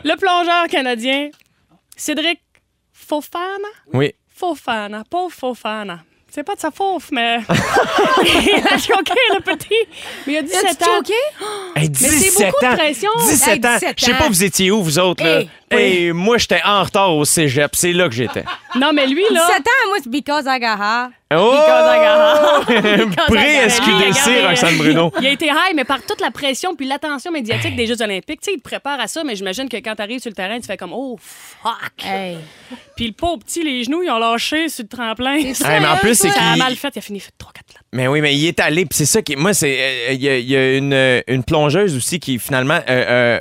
Le 0.04 0.14
plongeur 0.16 0.66
canadien, 0.68 1.30
Cédric 1.96 2.40
Fofana? 2.92 3.68
Oui. 3.94 4.14
Fofana, 4.28 5.04
pauvre 5.08 5.32
Fofana. 5.34 6.00
C'est 6.36 6.44
pas 6.44 6.54
de 6.54 6.60
sa 6.60 6.70
faute, 6.70 7.04
mais. 7.12 7.38
il 7.48 8.62
a 8.70 8.76
choqué, 8.76 9.14
le 9.34 9.40
petit. 9.40 9.74
Mais 10.26 10.34
il 10.34 10.36
a 10.36 10.42
17 10.42 10.64
As-tu 10.66 10.84
ans. 10.84 10.96
choqué? 10.98 11.14
Hey, 11.76 11.90
c'est 11.94 12.08
17 12.10 12.46
beaucoup 12.52 12.64
de 12.64 12.70
ans. 12.70 12.76
pression. 12.76 13.10
17 13.26 13.48
Hey, 13.48 13.70
ans. 13.70 13.74
17 13.78 13.94
Je 13.98 14.04
sais 14.04 14.14
pas, 14.14 14.24
ans. 14.24 14.28
vous 14.28 14.44
étiez 14.44 14.70
où, 14.70 14.82
vous 14.82 14.98
autres, 14.98 15.24
là? 15.24 15.40
Hey, 15.40 15.48
Hey, 15.70 16.12
moi, 16.12 16.36
j'étais 16.36 16.60
en 16.62 16.82
retard 16.82 17.16
au 17.16 17.24
cégep. 17.24 17.74
C'est 17.74 17.92
là 17.94 18.08
que 18.10 18.14
j'étais. 18.14 18.44
Non, 18.74 18.92
mais 18.92 19.06
lui, 19.06 19.24
là. 19.30 19.46
17 19.48 19.60
ans, 19.66 19.88
moi, 19.88 19.96
c'est 20.02 20.10
because 20.10 20.44
I 20.46 20.60
got 20.60 20.76
high. 20.78 21.08
Oh! 21.34 21.54
Pré-SQDC, 23.26 24.46
Roxane 24.46 24.76
Bruno. 24.78 25.10
Il 25.20 25.26
a 25.26 25.30
été 25.30 25.46
high, 25.46 25.74
mais 25.74 25.84
par 25.84 26.00
toute 26.02 26.20
la 26.20 26.30
pression 26.30 26.76
puis 26.76 26.86
l'attention 26.86 27.32
médiatique 27.32 27.74
des 27.74 27.86
Jeux 27.88 28.00
Olympiques. 28.00 28.40
Tu 28.42 28.50
sais, 28.50 28.52
il 28.54 28.58
te 28.58 28.68
prépare 28.68 29.00
à 29.00 29.08
ça, 29.08 29.24
mais 29.24 29.34
j'imagine 29.34 29.68
que 29.68 29.76
quand 29.78 29.96
t'arrives 29.96 30.20
sur 30.20 30.30
le 30.30 30.36
terrain, 30.36 30.58
tu 30.60 30.66
fais 30.66 30.76
comme 30.76 30.92
Oh, 30.92 31.16
fuck. 31.20 32.04
Hey. 32.04 32.36
Puis 32.96 33.08
le 33.08 33.12
pauvre 33.12 33.38
petit, 33.40 33.64
les 33.64 33.82
genoux, 33.82 34.02
ils 34.04 34.10
ont 34.10 34.18
lâché 34.18 34.68
sur 34.68 34.84
le 34.84 34.88
tremplin. 34.88 35.36
ça, 35.54 35.74
Hey, 35.74 35.80
mais 35.80 35.88
en 35.88 35.96
plus, 35.96 36.14
c'est 36.14 36.30
Ça 36.30 36.40
a 36.52 36.56
mal 36.56 36.76
fait, 36.76 36.92
il 36.94 36.98
a 36.98 37.02
fini 37.02 37.18
3-4 37.18 37.24
laps. 37.24 37.56
Mais 37.92 38.06
oui, 38.06 38.20
mais 38.20 38.34
il 38.36 38.46
est 38.46 38.60
allé. 38.60 38.86
Puis 38.86 38.96
c'est 38.98 39.06
ça 39.06 39.20
qui. 39.22 39.34
Moi, 39.34 39.52
c'est. 39.52 39.76
euh, 39.80 40.12
Il 40.12 40.22
y, 40.22 40.28
a- 40.28 40.38
il 40.38 40.46
y 40.48 40.56
a 40.56 40.76
une, 40.76 40.92
euh, 40.92 41.20
une 41.26 41.42
plongeuse 41.42 41.96
aussi 41.96 42.20
qui, 42.20 42.38
finalement, 42.38 42.78
euh, 42.88 43.40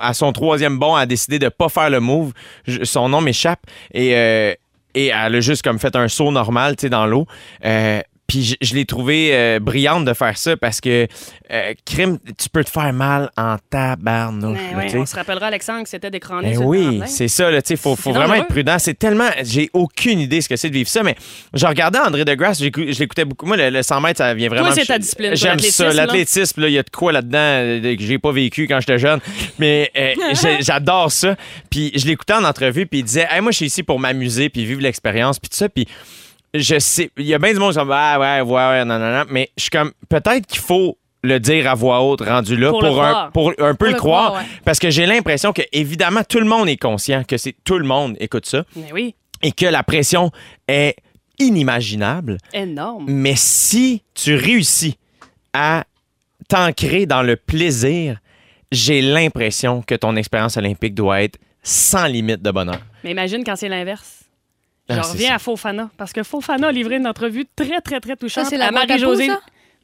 à, 0.00 0.14
son 0.14 0.32
troisième 0.32 0.78
bond, 0.78 0.94
a 0.94 1.06
décidé 1.06 1.38
de 1.40 1.48
pas 1.48 1.68
faire 1.68 1.90
le 1.90 1.98
move. 1.98 2.32
Je- 2.66 2.84
son 2.84 3.08
nom 3.08 3.20
m'échappe. 3.20 3.60
Et, 3.92 4.14
euh, 4.14 4.54
et 4.96 5.08
elle 5.08 5.36
a 5.36 5.40
juste 5.40 5.62
comme 5.62 5.78
fait 5.78 5.94
un 5.94 6.08
saut 6.08 6.32
normal, 6.32 6.74
tu 6.74 6.82
sais, 6.82 6.88
dans 6.88 7.06
l'eau. 7.06 7.26
Euh, 7.64 8.00
Puis 8.26 8.42
je, 8.44 8.54
je 8.60 8.74
l'ai 8.74 8.84
trouvé 8.84 9.30
euh, 9.32 9.58
brillante 9.60 10.04
de 10.04 10.12
faire 10.14 10.36
ça 10.36 10.56
parce 10.56 10.80
que 10.80 11.06
euh, 11.52 11.74
crime, 11.84 12.18
tu 12.38 12.48
peux 12.48 12.64
te 12.64 12.70
faire 12.70 12.92
mal 12.92 13.30
en 13.36 13.56
tabarnouche. 13.70 14.58
Ouais, 14.76 14.96
on 14.96 15.06
se 15.06 15.14
rappellera, 15.14 15.46
Alexandre, 15.46 15.84
que 15.84 15.88
c'était 15.88 16.10
d'écraner 16.10 16.50
Ben 16.54 16.60
le 16.60 16.66
oui, 16.66 17.00
c'est 17.06 17.28
ça. 17.28 17.50
Il 17.50 17.76
faut, 17.76 17.94
faut 17.94 18.02
C'est 18.04 18.10
vraiment 18.10 18.28
dangereux. 18.28 18.42
être 18.42 18.48
prudent. 18.48 18.78
C'est 18.78 18.98
tellement. 18.98 19.28
J'ai 19.44 19.70
aucune 19.72 20.18
idée 20.20 20.40
ce 20.40 20.48
que 20.48 20.56
c'est 20.56 20.68
de 20.70 20.74
vivre 20.74 20.88
ça, 20.88 21.02
mais 21.02 21.14
je 21.54 21.66
regardais 21.66 21.98
André 22.00 22.24
Degrasse, 22.24 22.58
je 22.60 22.98
l'écoutais 22.98 23.24
beaucoup. 23.24 23.46
Moi, 23.46 23.56
le, 23.56 23.70
le 23.70 23.82
100 23.82 24.00
mètres, 24.00 24.18
ça 24.18 24.34
vient 24.34 24.48
vraiment. 24.48 24.72
c'est 24.72 24.80
me- 24.80 24.86
ta 24.86 24.98
discipline, 24.98 25.34
J'aime 25.36 25.58
ça. 25.60 25.92
L'athlétisme, 25.92 26.62
il 26.66 26.72
y 26.72 26.78
a 26.78 26.82
de 26.82 26.90
quoi 26.90 27.12
là-dedans 27.12 27.38
euh, 27.38 27.96
que 27.96 28.02
j'ai 28.02 28.18
pas 28.18 28.32
vécu 28.32 28.66
quand 28.66 28.80
j'étais 28.80 28.98
jeune. 28.98 29.20
Mais 29.58 29.90
euh, 29.96 30.14
j'adore 30.60 31.12
ça. 31.12 31.36
Puis 31.70 31.92
je 31.94 32.06
l'écoutais 32.06 32.34
en 32.34 32.44
entrevue, 32.44 32.86
puis 32.86 33.00
il 33.00 33.04
disait 33.04 33.26
Hey, 33.30 33.40
Moi, 33.40 33.52
je 33.52 33.56
suis 33.58 33.66
ici 33.66 33.82
pour 33.82 33.98
m'amuser, 34.00 34.48
puis 34.48 34.64
vivre 34.64 34.80
l'expérience, 34.82 35.38
puis 35.38 35.48
tout 35.48 35.56
ça. 35.56 35.68
Puis 35.68 35.86
je 36.58 36.78
sais, 36.78 37.10
il 37.16 37.26
y 37.26 37.34
a 37.34 37.38
bien 37.38 37.52
du 37.52 37.58
monde 37.58 37.72
qui 37.72 37.78
sont 37.80 37.88
Ah, 37.90 38.18
ouais, 38.18 38.40
ouais, 38.40 38.52
ouais, 38.54 38.84
non, 38.84 38.98
non, 38.98 39.10
non. 39.12 39.24
Mais 39.30 39.50
je 39.56 39.62
suis 39.62 39.70
comme, 39.70 39.92
peut-être 40.08 40.46
qu'il 40.46 40.60
faut 40.60 40.98
le 41.22 41.40
dire 41.40 41.68
à 41.70 41.74
voix 41.74 42.02
haute 42.02 42.20
rendu 42.20 42.56
là 42.56 42.70
Pour 42.70 42.84
un, 42.84 42.90
croire. 42.90 43.32
pour 43.32 43.50
un 43.50 43.54
peu 43.54 43.74
Pour 43.74 43.86
le 43.86 43.92
le 43.92 43.96
croire. 43.98 44.26
croire, 44.28 44.42
ouais. 44.42 44.48
Parce 44.64 44.78
que 44.78 44.90
j'ai 44.90 45.06
l'impression 45.06 45.52
que, 45.52 45.62
évidemment, 45.72 46.22
tout 46.28 46.38
le 46.38 46.46
monde 46.46 46.68
est 46.68 46.76
conscient 46.76 47.24
que 47.24 47.36
c'est 47.36 47.54
tout 47.64 47.78
le 47.78 47.84
monde 47.86 48.16
écoute 48.20 48.46
ça 48.46 48.64
Mais 48.76 48.92
oui, 48.92 49.14
et 49.42 49.50
que 49.52 49.66
la 49.66 49.82
pression 49.82 50.30
est 50.68 50.94
inimaginable. 51.38 52.38
énorme. 52.52 53.04
Mais 53.08 53.34
si 53.36 54.02
tu 54.14 54.34
réussis 54.36 54.98
à 55.52 55.84
t'ancrer 56.48 57.06
dans 57.06 57.22
le 57.22 57.36
plaisir, 57.36 58.18
j'ai 58.70 59.00
l'impression 59.02 59.82
que 59.82 59.94
ton 59.94 60.16
expérience 60.16 60.56
olympique 60.56 60.94
doit 60.94 61.22
être 61.22 61.38
sans 61.62 62.06
limite 62.06 62.42
de 62.42 62.50
bonheur. 62.50 62.80
Mais 63.02 63.10
imagine 63.10 63.42
quand 63.44 63.56
c'est 63.56 63.68
l'inverse. 63.68 64.24
Je 64.88 64.94
Ah, 64.94 65.02
c'est 65.02 65.12
reviens 65.12 65.34
à 65.34 65.38
Fofana, 65.38 65.90
parce 65.96 66.12
que 66.12 66.22
Fofana 66.22 66.68
a 66.68 66.72
livré 66.72 66.96
une 66.96 67.06
entrevue 67.06 67.44
très, 67.56 67.80
très, 67.80 68.00
très 68.00 68.16
touchante 68.16 68.44
Ça, 68.44 68.50
c'est 68.50 68.56
la 68.56 68.68
à 68.68 68.70
Marie-Josée. 68.70 69.30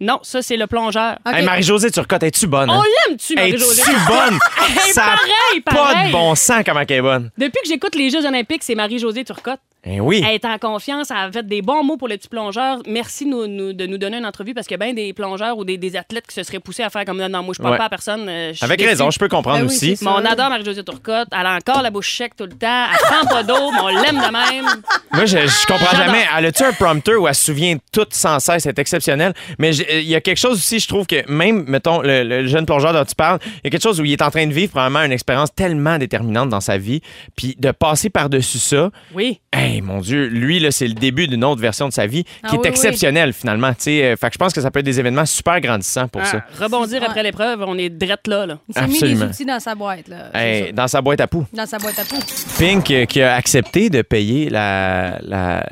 Non, 0.01 0.19
ça, 0.23 0.43
c'est 0.43 0.57
le 0.57 0.67
plongeur. 0.67 1.19
Hey, 1.27 1.45
Marie-Josée 1.45 1.91
Turcotte, 1.91 2.23
es-tu 2.25 2.47
bonne? 2.47 2.69
On 2.71 2.81
hein? 2.81 2.85
l'aime-tu, 3.09 3.33
Es-tu 3.33 3.35
Marie-Josée? 3.37 3.83
bonne? 4.09 4.39
Hey, 4.59 4.93
Ça 4.93 5.05
a 5.05 5.07
pareil, 5.17 5.61
pas 5.65 5.73
pareil. 5.75 6.07
de 6.09 6.13
bon 6.13 6.35
sens 6.35 6.63
comment 6.67 6.81
elle 6.81 6.93
est 6.93 7.01
bonne. 7.03 7.31
Depuis 7.39 7.61
que 7.63 7.69
j'écoute 7.69 7.95
les 7.95 8.11
Jeux 8.11 8.25
olympiques, 8.27 8.63
c'est 8.65 8.75
Marie-Josée 8.75 9.25
Turcotte. 9.25 9.61
Eh 9.85 9.99
oui. 10.01 10.23
Elle 10.25 10.35
est 10.37 10.45
en 10.45 10.59
confiance, 10.59 11.11
elle 11.11 11.17
a 11.17 11.33
fait 11.33 11.45
des 11.45 11.61
bons 11.61 11.83
mots 11.83 11.97
pour 11.97 12.07
le 12.07 12.17
petit 12.17 12.29
plongeur. 12.29 12.79
Merci 12.87 13.27
nous- 13.27 13.49
nous- 13.49 13.73
de 13.73 13.85
nous 13.87 13.99
donner 13.99 14.19
une 14.19 14.25
entrevue 14.27 14.55
parce 14.55 14.69
qu'il 14.69 14.77
y 14.79 14.81
a 14.81 14.85
bien 14.85 14.95
des 14.95 15.13
plongeurs 15.13 15.59
ou 15.59 15.65
des, 15.65 15.77
des 15.77 15.97
athlètes 15.97 16.25
qui 16.29 16.35
se 16.37 16.45
seraient 16.45 16.61
poussés 16.61 16.85
à 16.85 16.91
faire 16.91 17.05
comme 17.05 17.19
non, 17.19 17.29
non, 17.29 17.43
moi 17.43 17.53
je 17.57 17.61
parle 17.61 17.73
Ouais. 17.73 17.79
pas 17.79 17.87
à 17.87 17.89
personne. 17.89 18.27
euh, 18.29 18.53
Avec 18.61 18.79
déçue. 18.79 18.91
raison, 18.91 19.11
je 19.11 19.19
peux 19.19 19.29
comprendre 19.29 19.59
Ben 19.59 19.67
oui, 19.69 19.75
aussi. 19.75 19.99
Mais 20.03 20.09
on 20.11 20.25
adore 20.25 20.51
Marie-Josée 20.51 20.85
Turcotte. 20.85 21.27
Elle 21.33 21.47
a 21.47 21.57
encore 21.57 21.83
la 21.83 21.91
bouche 21.91 22.17
sec 22.17 22.37
tout 22.37 22.45
le 22.45 22.51
temps. 22.53 22.85
Elle 22.93 22.99
prend 22.99 23.27
pas 23.27 23.43
d'eau, 23.43 23.73
mais 23.73 23.81
on 23.83 23.89
l'aime 23.89 24.19
de 24.19 24.31
même. 24.33 24.67
Moi, 25.13 25.27
je, 25.27 25.39
je 25.39 25.67
comprends 25.67 25.97
jamais. 25.97 26.27
Elle 26.39 26.47
a-tu 26.47 26.63
un 26.63 26.73
prompteur 26.73 27.21
où 27.21 27.27
elle 27.27 27.35
se 27.35 27.45
souvient 27.47 27.77
tout 27.93 28.07
sans 28.11 28.39
cesse? 28.39 28.63
C'est 28.63 28.79
exceptionnel. 28.79 29.35
Mais 29.59 29.75
il 29.77 30.03
y 30.09 30.15
a 30.15 30.21
quelque 30.21 30.39
chose 30.39 30.59
aussi, 30.59 30.79
je 30.79 30.87
trouve 30.87 31.09
que 31.09 31.29
même, 31.29 31.65
mettons, 31.67 32.03
le, 32.03 32.23
le 32.23 32.47
jeune 32.47 32.67
plongeur 32.67 32.93
dont 32.93 33.05
tu 33.05 33.17
parles, 33.17 33.41
il 33.57 33.61
y 33.65 33.67
a 33.67 33.71
quelque 33.71 33.83
chose 33.83 34.01
où 34.01 34.05
il 34.05 34.13
est 34.13 34.23
en 34.23 34.31
train 34.31 34.47
de 34.47 34.53
vivre 34.53 34.71
probablement 34.71 35.03
une 35.03 35.11
expérience 35.13 35.53
tellement 35.53 35.99
déterminante 35.99 36.51
dans 36.51 36.61
sa 36.61 36.79
vie. 36.79 37.01
Puis 37.35 37.57
de 37.59 37.73
passer 37.73 38.11
par-dessus 38.11 38.59
ça, 38.59 38.91
Oui. 39.13 39.41
hey, 39.53 39.72
mon 39.81 40.01
Dieu, 40.01 40.27
lui, 40.27 40.61
là, 40.61 40.71
c'est 40.71 40.87
le 40.87 40.95
début 40.95 41.27
d'une 41.29 41.45
autre 41.45 41.61
version 41.61 41.89
de 41.89 41.93
sa 41.93 42.07
vie 42.07 42.25
qui 42.25 42.31
Ah 42.43 42.49
est 42.49 42.53
oui, 42.53 42.59
oui. 42.63 42.69
exceptionnelle, 42.69 43.33
finalement. 43.33 43.71
Tu 43.71 43.77
sais, 43.85 44.05
euh, 44.05 44.17
fait 44.17 44.29
que 44.29 44.35
je 44.35 44.39
pense 44.39 44.53
que 44.53 44.61
ça 44.61 44.71
peut 44.71 44.81
être 44.81 44.85
des 44.85 45.01
événements 45.01 45.27
super 45.27 45.61
grandissants 45.61 46.09
pour 46.09 46.23
Ah, 46.23 46.27
ça. 46.27 46.45
rebondir 46.61 47.01
Ouais. 47.01 47.07
après 47.09 47.23
l'épreuve, 47.23 47.65
on 47.67 47.79
est 47.79 47.89
drette 47.89 48.27
là. 48.27 48.47
là. 48.47 48.59
Il 48.69 48.75
s'est 48.75 48.87
mis 49.09 49.15
des 49.15 49.23
outils 49.23 49.45
dans 49.47 49.61
sa 49.61 49.75
boîte, 49.75 50.09
là. 50.09 50.31
Hey, 50.35 50.73
dans 50.73 50.89
sa 50.89 51.01
boîte 51.01 51.21
à 51.21 51.27
poux. 51.27 51.47
Dans 51.53 51.67
sa 51.67 51.79
boîte 51.79 51.99
à 51.99 52.05
peau. 52.05 52.17
Pink 52.59 52.91
euh, 52.91 53.05
qui 53.07 53.23
a 53.23 53.35
accepté 53.35 53.89
de 53.91 54.03
payer 54.03 54.51
la, 54.51 55.19
la, 55.23 55.65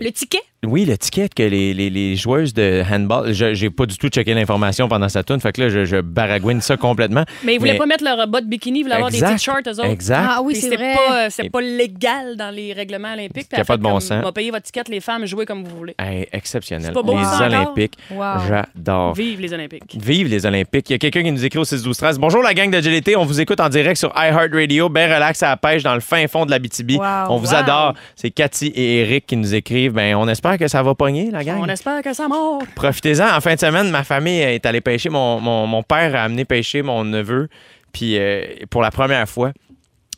Le 0.00 0.10
ticket? 0.10 0.40
Oui, 0.66 0.84
le 0.84 0.98
ticket 0.98 1.30
que 1.34 1.42
les, 1.42 1.72
les, 1.72 1.88
les 1.88 2.16
joueuses 2.16 2.52
de 2.52 2.82
handball. 2.92 3.32
Je- 3.32 3.54
J'ai 3.54 3.70
pas 3.70 3.86
du 3.86 3.96
tout 3.96 4.08
checké 4.08 4.34
l'information 4.34 4.88
pendant 4.90 5.08
sa 5.08 5.22
tune, 5.22 5.40
fait 5.40 5.52
que 5.52 5.62
là, 5.62 5.68
je, 5.70 5.86
je 5.86 6.02
baragouine 6.02 6.60
ça 6.60 6.76
complètement. 6.76 7.24
Mais 7.44 7.54
ils 7.54 7.58
voulaient 7.58 7.72
Mais- 7.72 7.78
pas 7.78 7.86
mettre 7.86 8.04
leur 8.04 8.28
bas 8.28 8.42
de 8.42 8.46
bikini, 8.46 8.80
ils 8.80 8.82
voulaient 8.82 8.96
avoir 8.96 9.10
des 9.10 9.38
shorts, 9.38 9.60
eux 9.66 9.70
autres. 9.70 9.84
Exact. 9.86 10.22
Ah 10.28 10.42
oui, 10.42 10.54
c'est 10.54 10.76
vrai. 10.76 10.92
pas, 10.94 11.24
euh, 11.24 11.26
c'est 11.30 11.46
Et- 11.46 11.50
pas 11.50 11.62
légal 11.62 12.36
dans 12.36 12.50
les 12.54 12.74
règlements 12.74 13.14
olympiques. 13.14 13.48
Qu'il 13.48 13.56
y 13.56 13.60
a 13.62 13.64
pas 13.64 13.78
de 13.78 13.82
bon 13.82 13.98
sens. 14.00 14.18
On 14.20 14.26
va 14.26 14.32
payer 14.32 14.50
votre 14.50 14.64
ticket, 14.64 14.82
les 14.90 15.00
femmes, 15.00 15.24
jouez 15.24 15.46
comme 15.46 15.64
vous 15.64 15.74
voulez. 15.74 15.94
Hey, 15.98 16.26
exceptionnel. 16.30 16.88
C'est 16.88 16.92
pas 16.92 17.02
beau, 17.02 17.16
les 17.16 17.24
ça? 17.24 17.46
Olympiques, 17.46 17.94
Wow. 18.10 18.24
j'adore. 18.46 19.14
Vive 19.14 19.40
les 19.40 19.54
Olympiques. 19.54 19.96
Vive 19.98 20.28
les 20.28 20.44
Olympiques. 20.44 20.90
Il 20.90 20.92
y 20.92 20.96
a 20.96 20.98
quelqu'un 20.98 21.22
qui 21.22 21.32
nous 21.32 21.42
écrit 21.44 21.58
au 21.58 21.64
6 21.64 21.82
12 21.82 21.96
13 21.96 22.18
Bonjour 22.18 22.42
la 22.42 22.52
gang 22.52 22.70
de 22.70 22.78
GLT, 22.80 23.16
on 23.16 23.24
vous 23.24 23.40
écoute 23.40 23.60
en 23.60 23.70
direct 23.70 23.96
sur 23.96 24.12
iHeartRadio, 24.14 24.90
ben 24.90 25.10
relax 25.10 25.42
à 25.42 25.48
la 25.48 25.56
pêche 25.56 25.82
dans 25.84 25.94
le 25.94 26.00
fin 26.00 26.26
fond 26.28 26.44
de 26.44 26.50
la 26.50 26.58
BTB. 26.58 26.96
Wow. 26.98 27.30
on 27.30 27.38
vous 27.38 27.48
Wow. 27.52 27.54
adore. 27.60 27.94
C'est 28.14 28.30
Cathy 28.30 28.66
et 28.66 28.98
Eric 29.00 29.24
qui 29.26 29.38
nous 29.38 29.54
écrivent. 29.54 29.92
Ben 29.92 30.14
on 30.16 30.28
espère 30.28 30.49
que 30.58 30.68
ça 30.68 30.82
va 30.82 30.94
pogner 30.94 31.30
la 31.30 31.44
gang. 31.44 31.58
On 31.60 31.68
espère 31.68 32.02
que 32.02 32.12
ça 32.12 32.28
monte. 32.28 32.66
Profitez-en. 32.74 33.36
En 33.36 33.40
fin 33.40 33.54
de 33.54 33.60
semaine, 33.60 33.90
ma 33.90 34.04
famille 34.04 34.40
est 34.40 34.64
allée 34.66 34.80
pêcher. 34.80 35.08
Mon, 35.08 35.40
mon, 35.40 35.66
mon 35.66 35.82
père 35.82 36.14
a 36.14 36.24
amené 36.24 36.44
pêcher 36.44 36.82
mon 36.82 37.04
neveu, 37.04 37.48
puis 37.92 38.18
euh, 38.18 38.42
pour 38.70 38.82
la 38.82 38.90
première 38.90 39.28
fois. 39.28 39.52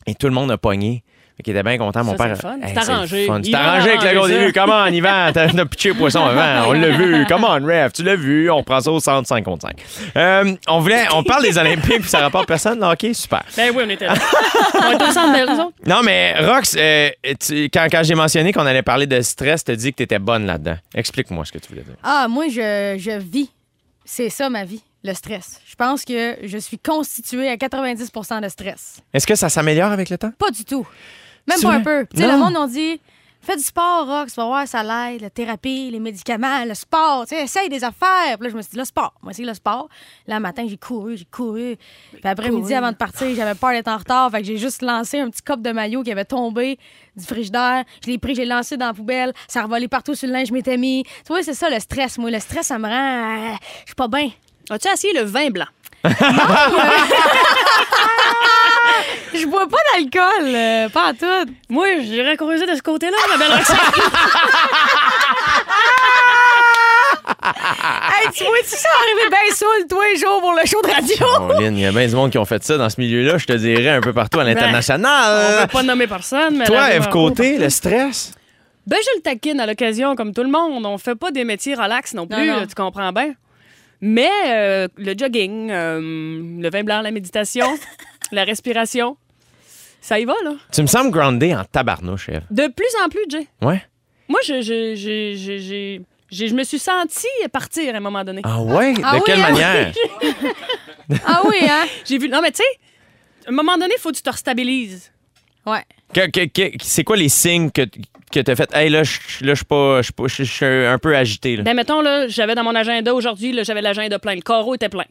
Et 0.06 0.14
tout 0.14 0.26
le 0.26 0.32
monde 0.32 0.50
a 0.50 0.58
pogné. 0.58 1.04
Qu'il 1.42 1.56
était 1.56 1.62
bien 1.62 1.78
content. 1.78 2.04
Mon 2.04 2.16
Ça, 2.16 2.24
père. 2.24 2.36
c'est. 2.40 2.68
Hey, 2.70 2.76
arrangé. 2.78 3.28
C'est 3.42 3.54
arrangé 3.54 3.88
avec 3.90 4.02
le 4.02 4.12
gars 4.14 4.20
au 4.22 4.28
début. 4.28 4.52
Comment 4.52 4.82
on 4.84 4.86
y 4.92 5.00
va? 5.00 5.32
T'as 5.32 5.48
pitché 5.64 5.88
le 5.88 5.94
poisson 5.96 6.24
avant. 6.24 6.68
On 6.68 6.72
l'a 6.72 6.90
vu. 6.90 7.24
Come 7.26 7.44
on, 7.44 7.64
ref. 7.66 7.92
Tu 7.94 8.02
l'as 8.04 8.14
vu. 8.16 8.50
On 8.50 8.62
prend 8.62 8.80
ça 8.80 8.90
au 8.92 9.00
centre 9.00 9.26
5 9.26 9.42
contre 9.44 9.66
5. 9.66 9.76
Euh, 10.16 10.54
on, 10.68 10.80
voulait, 10.80 11.06
on 11.14 11.24
parle 11.24 11.42
des 11.42 11.58
Olympiques, 11.58 12.00
puis 12.02 12.08
ça 12.10 12.20
rapporte 12.20 12.46
personne. 12.46 12.78
là. 12.78 12.92
OK, 12.92 13.06
super. 13.14 13.42
Ben 13.56 13.72
oui, 13.74 13.82
on 13.86 13.90
était 13.90 14.06
là. 14.06 14.14
on 14.86 14.92
était 14.92 15.04
au 15.04 15.10
centre 15.10 15.66
autres. 15.66 15.72
Non, 15.86 16.02
mais 16.04 16.34
Rox, 16.38 16.76
euh, 16.78 17.10
tu- 17.40 17.64
quand, 17.64 17.86
quand 17.90 18.02
j'ai 18.04 18.14
mentionné 18.14 18.52
qu'on 18.52 18.66
allait 18.66 18.82
parler 18.82 19.06
de 19.06 19.20
stress, 19.22 19.64
t'as 19.64 19.74
dit 19.74 19.90
que 19.92 19.96
t'étais 19.96 20.18
bonne 20.18 20.46
là-dedans. 20.46 20.76
Explique-moi 20.94 21.44
ce 21.44 21.52
que 21.52 21.58
tu 21.58 21.68
voulais 21.70 21.82
dire. 21.82 21.94
Ah, 22.04 22.26
moi, 22.28 22.44
je, 22.48 22.96
je 22.98 23.18
vis. 23.18 23.50
C'est 24.04 24.30
ça, 24.30 24.50
ma 24.50 24.64
vie, 24.64 24.82
le 25.04 25.14
stress. 25.14 25.60
Je 25.66 25.74
pense 25.76 26.04
que 26.04 26.36
je 26.44 26.58
suis 26.58 26.78
constituée 26.78 27.48
à 27.48 27.56
90% 27.56 28.42
de 28.42 28.48
stress. 28.48 29.00
Est-ce 29.14 29.26
que 29.26 29.34
ça 29.34 29.48
s'améliore 29.48 29.92
avec 29.92 30.10
le 30.10 30.18
temps? 30.18 30.32
Pas 30.38 30.50
du 30.50 30.64
tout. 30.64 30.86
Même 31.46 31.60
pas 31.60 31.72
un 31.72 31.80
peu. 31.80 32.06
Tu 32.14 32.20
sais, 32.20 32.26
le 32.30 32.36
monde, 32.38 32.54
on 32.56 32.66
dit 32.66 33.00
fais 33.44 33.56
du 33.56 33.62
sport, 33.64 34.06
Rox, 34.06 34.32
tu 34.34 34.36
vas 34.40 34.46
voir, 34.46 34.68
ça 34.68 34.84
l'aide, 34.84 35.20
la 35.20 35.28
thérapie, 35.28 35.90
les 35.90 35.98
médicaments, 35.98 36.64
le 36.64 36.74
sport. 36.74 37.26
Tu 37.26 37.34
sais, 37.34 37.42
essaye 37.42 37.68
des 37.68 37.82
affaires. 37.82 38.38
Puis 38.38 38.44
là, 38.44 38.50
je 38.50 38.56
me 38.56 38.62
suis 38.62 38.70
dit, 38.70 38.76
le 38.78 38.84
sport. 38.84 39.14
Moi, 39.20 39.32
c'est 39.32 39.42
le 39.42 39.52
sport. 39.52 39.88
Là, 40.28 40.36
le 40.36 40.40
matin, 40.40 40.64
j'ai 40.68 40.76
couru, 40.76 41.16
j'ai 41.16 41.24
couru. 41.24 41.76
Puis 42.12 42.20
après-midi, 42.22 42.72
avant 42.72 42.92
de 42.92 42.96
partir, 42.96 43.34
j'avais 43.34 43.56
peur 43.56 43.70
d'être 43.72 43.88
en 43.88 43.96
retard. 43.96 44.30
Fait 44.30 44.42
que 44.42 44.46
j'ai 44.46 44.58
juste 44.58 44.80
lancé 44.80 45.18
un 45.18 45.28
petit 45.28 45.42
cop 45.42 45.60
de 45.60 45.72
maillot 45.72 46.04
qui 46.04 46.12
avait 46.12 46.24
tombé 46.24 46.78
du 47.16 47.24
frigidaire. 47.26 47.82
Je 48.06 48.12
l'ai 48.12 48.18
pris, 48.18 48.36
j'ai 48.36 48.44
lancé 48.44 48.76
dans 48.76 48.86
la 48.86 48.94
poubelle. 48.94 49.32
Ça 49.48 49.58
a 49.58 49.62
revolé 49.64 49.88
partout 49.88 50.14
sur 50.14 50.28
le 50.28 50.34
linge, 50.34 50.46
je 50.46 50.52
m'étais 50.52 50.76
mis. 50.76 51.02
Tu 51.02 51.10
vois, 51.26 51.42
c'est 51.42 51.54
ça, 51.54 51.68
le 51.68 51.80
stress. 51.80 52.18
Moi, 52.18 52.30
le 52.30 52.38
stress, 52.38 52.66
ça 52.68 52.78
me 52.78 52.86
rend. 52.86 53.54
euh, 53.54 53.56
Je 53.80 53.86
suis 53.86 53.94
pas 53.96 54.06
bien. 54.06 54.30
As-tu 54.70 54.86
essayé 54.86 55.12
le 55.14 55.22
vin 55.24 55.50
blanc? 55.50 55.66
Je 59.34 59.46
bois 59.46 59.66
pas 59.66 59.78
d'alcool, 59.94 60.46
euh, 60.54 60.88
pas 60.90 61.08
à 61.08 61.12
tout. 61.14 61.50
Moi, 61.68 61.86
j'irais 62.02 62.36
creuser 62.36 62.66
de 62.66 62.74
ce 62.76 62.82
côté-là, 62.82 63.16
ma 63.30 63.38
belle. 63.38 63.52
Hey, 67.44 68.28
tu 68.32 68.44
vois-tu 68.44 68.68
ça 68.76 68.88
arriver 69.00 69.28
bien 69.30 69.54
saoul 69.54 69.86
tous 69.88 70.00
les 70.00 70.16
jours 70.16 70.40
pour 70.40 70.52
le 70.52 70.64
show 70.66 70.80
de 70.82 70.88
radio? 70.90 71.60
Il 71.72 71.78
y 71.80 71.86
a 71.86 71.90
bien 71.92 72.06
du 72.06 72.14
monde 72.14 72.30
qui 72.30 72.38
ont 72.38 72.44
fait 72.44 72.62
ça 72.62 72.76
dans 72.76 72.88
ce 72.88 73.00
milieu-là, 73.00 73.38
je 73.38 73.46
te 73.46 73.52
dirais, 73.52 73.88
un 73.90 74.00
peu 74.00 74.12
partout 74.12 74.38
à 74.40 74.44
Ben, 74.44 74.50
On 74.50 74.54
l'international. 74.54 75.62
veut 75.62 75.66
pas 75.66 75.82
nommer 75.82 76.06
personne, 76.06 76.56
mais... 76.58 76.64
Toi, 76.66 76.76
la- 76.88 76.96
Eve 76.96 77.08
Côté, 77.08 77.58
le 77.58 77.68
stress? 77.70 78.32
Ben, 78.86 78.96
je 79.02 79.16
le 79.16 79.22
taquine 79.22 79.60
à 79.60 79.66
l'occasion, 79.66 80.14
comme 80.16 80.32
tout 80.34 80.42
le 80.42 80.50
monde. 80.50 80.84
On 80.86 80.98
fait 80.98 81.14
pas 81.14 81.30
des 81.30 81.44
métiers 81.44 81.74
relax 81.74 82.14
non 82.14 82.26
plus, 82.26 82.36
Non, 82.46 82.54
non. 82.54 82.60
là, 82.60 82.66
tu 82.66 82.74
comprends 82.74 83.12
bien. 83.12 83.34
Mais 84.00 84.30
euh, 84.48 84.88
le 84.96 85.14
jogging, 85.16 85.70
euh, 85.70 86.00
le 86.60 86.70
vin 86.70 86.82
blanc, 86.82 87.00
la 87.02 87.12
méditation, 87.12 87.66
la 88.30 88.44
respiration, 88.44 89.16
ça 90.00 90.18
y 90.18 90.24
va, 90.24 90.34
là. 90.44 90.52
Tu 90.72 90.82
me 90.82 90.86
sembles 90.86 91.10
groundé 91.10 91.54
en 91.54 91.64
tabarnouche, 91.64 92.28
Eve. 92.28 92.42
De 92.50 92.66
plus 92.68 92.86
en 93.04 93.08
plus, 93.08 93.24
Jay. 93.28 93.46
Ouais? 93.60 93.82
Moi, 94.28 94.40
je, 94.44 94.62
je, 94.62 94.94
je, 94.94 95.34
je, 95.36 95.58
je- 95.58 96.00
je- 96.30 96.46
je 96.46 96.54
me 96.54 96.64
suis 96.64 96.78
sentie 96.78 97.26
partir 97.52 97.94
à 97.94 97.98
un 97.98 98.00
moment 98.00 98.24
donné. 98.24 98.40
Ah 98.44 98.62
ouais? 98.62 98.94
Ah 99.02 99.12
de 99.12 99.16
oui, 99.16 99.22
quelle 99.26 99.40
hein? 99.40 99.50
manière? 99.50 99.92
Ah 101.26 101.42
oui, 101.44 101.56
hein? 101.68 101.84
J'ai 102.06 102.16
vu... 102.18 102.28
Non, 102.28 102.40
mais 102.40 102.50
tu 102.52 102.58
sais, 102.58 102.78
à 103.46 103.50
un 103.50 103.52
moment 103.52 103.76
donné, 103.76 103.94
il 103.96 104.00
faut 104.00 104.10
que 104.10 104.16
tu 104.16 104.22
te 104.22 104.30
restabilises. 104.30 105.12
Ouais. 105.66 105.82
Que- 106.14 106.30
que- 106.30 106.46
que- 106.46 106.76
c'est 106.82 107.04
quoi 107.04 107.16
les 107.16 107.28
signes 107.28 107.70
que, 107.70 107.82
que 108.30 108.40
tu 108.40 108.50
as 108.50 108.56
fait? 108.56 108.74
Hey, 108.74 108.88
là, 108.88 109.02
je 109.02 109.18
là, 109.44 109.52
je 109.52 109.56
suis 109.56 109.64
pas. 109.64 109.98
Je 109.98 110.04
suis 110.04 110.12
pas- 110.12 110.26
je- 110.28 110.44
je 110.44 110.52
suis 110.52 110.64
un 110.64 110.98
peu 110.98 111.14
agité. 111.16 111.56
Là. 111.56 111.62
Ben, 111.64 111.74
mettons, 111.74 112.00
là, 112.00 112.28
j'avais 112.28 112.54
dans 112.54 112.64
mon 112.64 112.74
agenda 112.74 113.12
aujourd'hui, 113.14 113.52
là, 113.52 113.62
j'avais 113.62 113.82
l'agenda 113.82 114.18
plein. 114.18 114.34
Le 114.34 114.40
carreau 114.40 114.74
était 114.74 114.88
plein. 114.88 115.04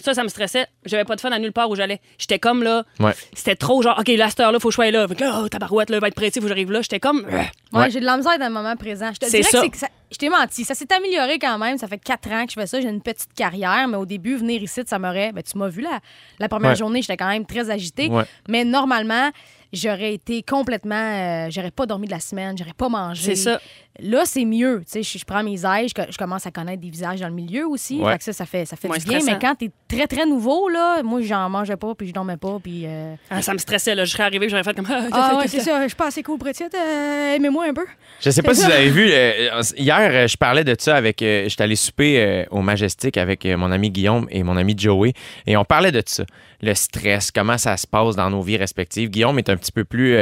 Ça, 0.00 0.14
ça 0.14 0.22
me 0.22 0.28
stressait. 0.28 0.66
J'avais 0.84 1.04
pas 1.04 1.16
de 1.16 1.20
fun 1.20 1.30
à 1.32 1.38
nulle 1.38 1.52
part 1.52 1.68
où 1.68 1.74
j'allais. 1.74 2.00
J'étais 2.18 2.38
comme 2.38 2.62
là. 2.62 2.84
Ouais. 3.00 3.12
C'était 3.34 3.56
trop 3.56 3.82
genre, 3.82 3.98
OK, 3.98 4.08
là, 4.08 4.28
cette 4.30 4.40
heure-là, 4.40 4.60
faut 4.60 4.68
que 4.68 4.72
je 4.72 4.76
sois 4.76 4.90
là. 4.90 5.06
Fait 5.08 5.14
que 5.16 5.24
là, 5.24 5.40
oh, 5.42 5.48
tabarouette, 5.48 5.90
là, 5.90 5.98
va 6.00 6.08
être 6.08 6.14
prêté, 6.14 6.40
faut 6.40 6.44
que 6.44 6.48
j'arrive 6.48 6.70
là. 6.70 6.82
J'étais 6.82 7.00
comme. 7.00 7.26
Ouais, 7.30 7.50
Ouais. 7.72 7.90
j'ai 7.90 8.00
de 8.00 8.04
la 8.06 8.16
misère 8.16 8.38
dans 8.38 8.46
le 8.46 8.52
moment 8.54 8.76
présent. 8.76 9.10
Je 9.12 9.18
te 9.18 9.26
C'est 9.26 9.40
dirais 9.40 9.50
ça. 9.50 9.58
que 9.58 9.64
c'est 9.64 9.70
que 9.70 9.76
ça- 9.78 9.88
Je 10.10 10.16
t'ai 10.16 10.30
menti. 10.30 10.64
Ça 10.64 10.74
s'est 10.74 10.90
amélioré 10.92 11.38
quand 11.38 11.58
même. 11.58 11.76
Ça 11.76 11.86
fait 11.86 11.98
quatre 11.98 12.30
ans 12.30 12.46
que 12.46 12.52
je 12.52 12.58
fais 12.58 12.66
ça. 12.66 12.80
J'ai 12.80 12.88
une 12.88 13.02
petite 13.02 13.34
carrière, 13.34 13.86
mais 13.88 13.96
au 13.98 14.06
début, 14.06 14.36
venir 14.36 14.62
ici, 14.62 14.80
ça 14.86 14.98
m'aurait. 14.98 15.32
Ben, 15.32 15.42
tu 15.42 15.58
m'as 15.58 15.68
vu 15.68 15.82
là. 15.82 16.00
La 16.38 16.48
première 16.48 16.70
Ouais. 16.70 16.76
journée, 16.76 17.02
j'étais 17.02 17.18
quand 17.18 17.28
même 17.28 17.44
très 17.44 17.68
agitée. 17.68 18.08
Ouais. 18.08 18.24
Mais 18.48 18.64
normalement, 18.64 19.30
j'aurais 19.74 20.14
été 20.14 20.42
complètement. 20.42 20.94
euh, 20.94 21.48
j'aurais 21.50 21.70
pas 21.70 21.84
dormi 21.84 22.06
de 22.06 22.12
la 22.12 22.20
semaine, 22.20 22.56
j'aurais 22.56 22.72
pas 22.72 22.88
mangé. 22.88 23.22
C'est 23.22 23.36
ça. 23.36 23.60
Là, 24.00 24.22
c'est 24.24 24.44
mieux. 24.44 24.82
Tu 24.84 24.92
sais, 24.92 25.02
je, 25.02 25.18
je 25.18 25.24
prends 25.24 25.42
mes 25.42 25.64
ailes, 25.64 25.88
je, 25.88 25.94
co- 25.94 26.08
je 26.10 26.16
commence 26.16 26.46
à 26.46 26.52
connaître 26.52 26.80
des 26.80 26.88
visages 26.90 27.18
dans 27.20 27.26
le 27.28 27.34
milieu 27.34 27.66
aussi. 27.66 27.98
Ouais. 28.00 28.12
Fait 28.12 28.18
que 28.18 28.24
ça, 28.24 28.32
ça 28.32 28.46
fait, 28.46 28.64
ça 28.64 28.76
fait 28.76 28.86
Moins 28.86 28.98
du 28.98 29.04
bien. 29.04 29.18
stressant. 29.18 29.38
Mais 29.40 29.44
quand 29.46 29.54
t'es 29.56 29.70
très, 29.88 30.06
très 30.06 30.24
nouveau, 30.24 30.68
là, 30.68 31.02
moi, 31.02 31.20
j'en 31.22 31.48
mangeais 31.50 31.76
pas, 31.76 31.94
puis 31.96 32.06
je 32.08 32.12
dormais 32.12 32.36
pas, 32.36 32.58
puis. 32.62 32.84
euh, 32.86 33.14
Ah, 33.28 33.42
ça 33.42 33.52
me 33.52 33.58
stressait, 33.58 33.94
là. 33.96 34.04
Je 34.04 34.12
serais 34.12 34.22
arrivée, 34.22 34.48
j'aurais 34.48 34.62
fait 34.62 34.74
comme. 34.76 34.86
Ah, 34.88 35.36
ouais, 35.38 35.48
c'est 35.48 35.60
ça. 35.60 35.82
Je 35.82 35.88
suis 35.88 35.96
pas 35.96 36.06
assez 36.06 36.22
cool 36.22 36.38
être 36.46 36.74
euh, 36.74 37.34
Aimez-moi 37.34 37.66
un 37.68 37.74
peu. 37.74 37.86
Je 38.20 38.30
sais 38.30 38.42
pas 38.42 38.54
si 38.54 38.64
vous 38.64 38.70
avez 38.70 38.90
vu, 38.90 39.08
euh, 39.10 39.62
hier, 39.76 40.28
je 40.28 40.36
parlais 40.36 40.64
de 40.64 40.76
ça 40.78 40.94
avec. 40.96 41.20
euh, 41.22 41.48
J'étais 41.48 41.64
allé 41.64 41.76
souper 41.76 42.20
euh, 42.20 42.44
au 42.50 42.62
Majestic 42.62 43.16
avec 43.16 43.44
euh, 43.46 43.56
mon 43.56 43.70
ami 43.72 43.90
Guillaume 43.90 44.26
et 44.30 44.42
mon 44.44 44.56
ami 44.56 44.74
Joey. 44.78 45.12
Et 45.46 45.56
on 45.56 45.64
parlait 45.64 45.92
de 45.92 46.02
ça. 46.06 46.24
Le 46.62 46.74
stress, 46.74 47.30
comment 47.32 47.58
ça 47.58 47.76
se 47.76 47.86
passe 47.86 48.14
dans 48.16 48.30
nos 48.30 48.42
vies 48.42 48.56
respectives. 48.56 49.10
Guillaume 49.10 49.38
est 49.38 49.48
un 49.48 49.56
petit 49.56 49.72
peu 49.72 49.84
plus. 49.84 50.16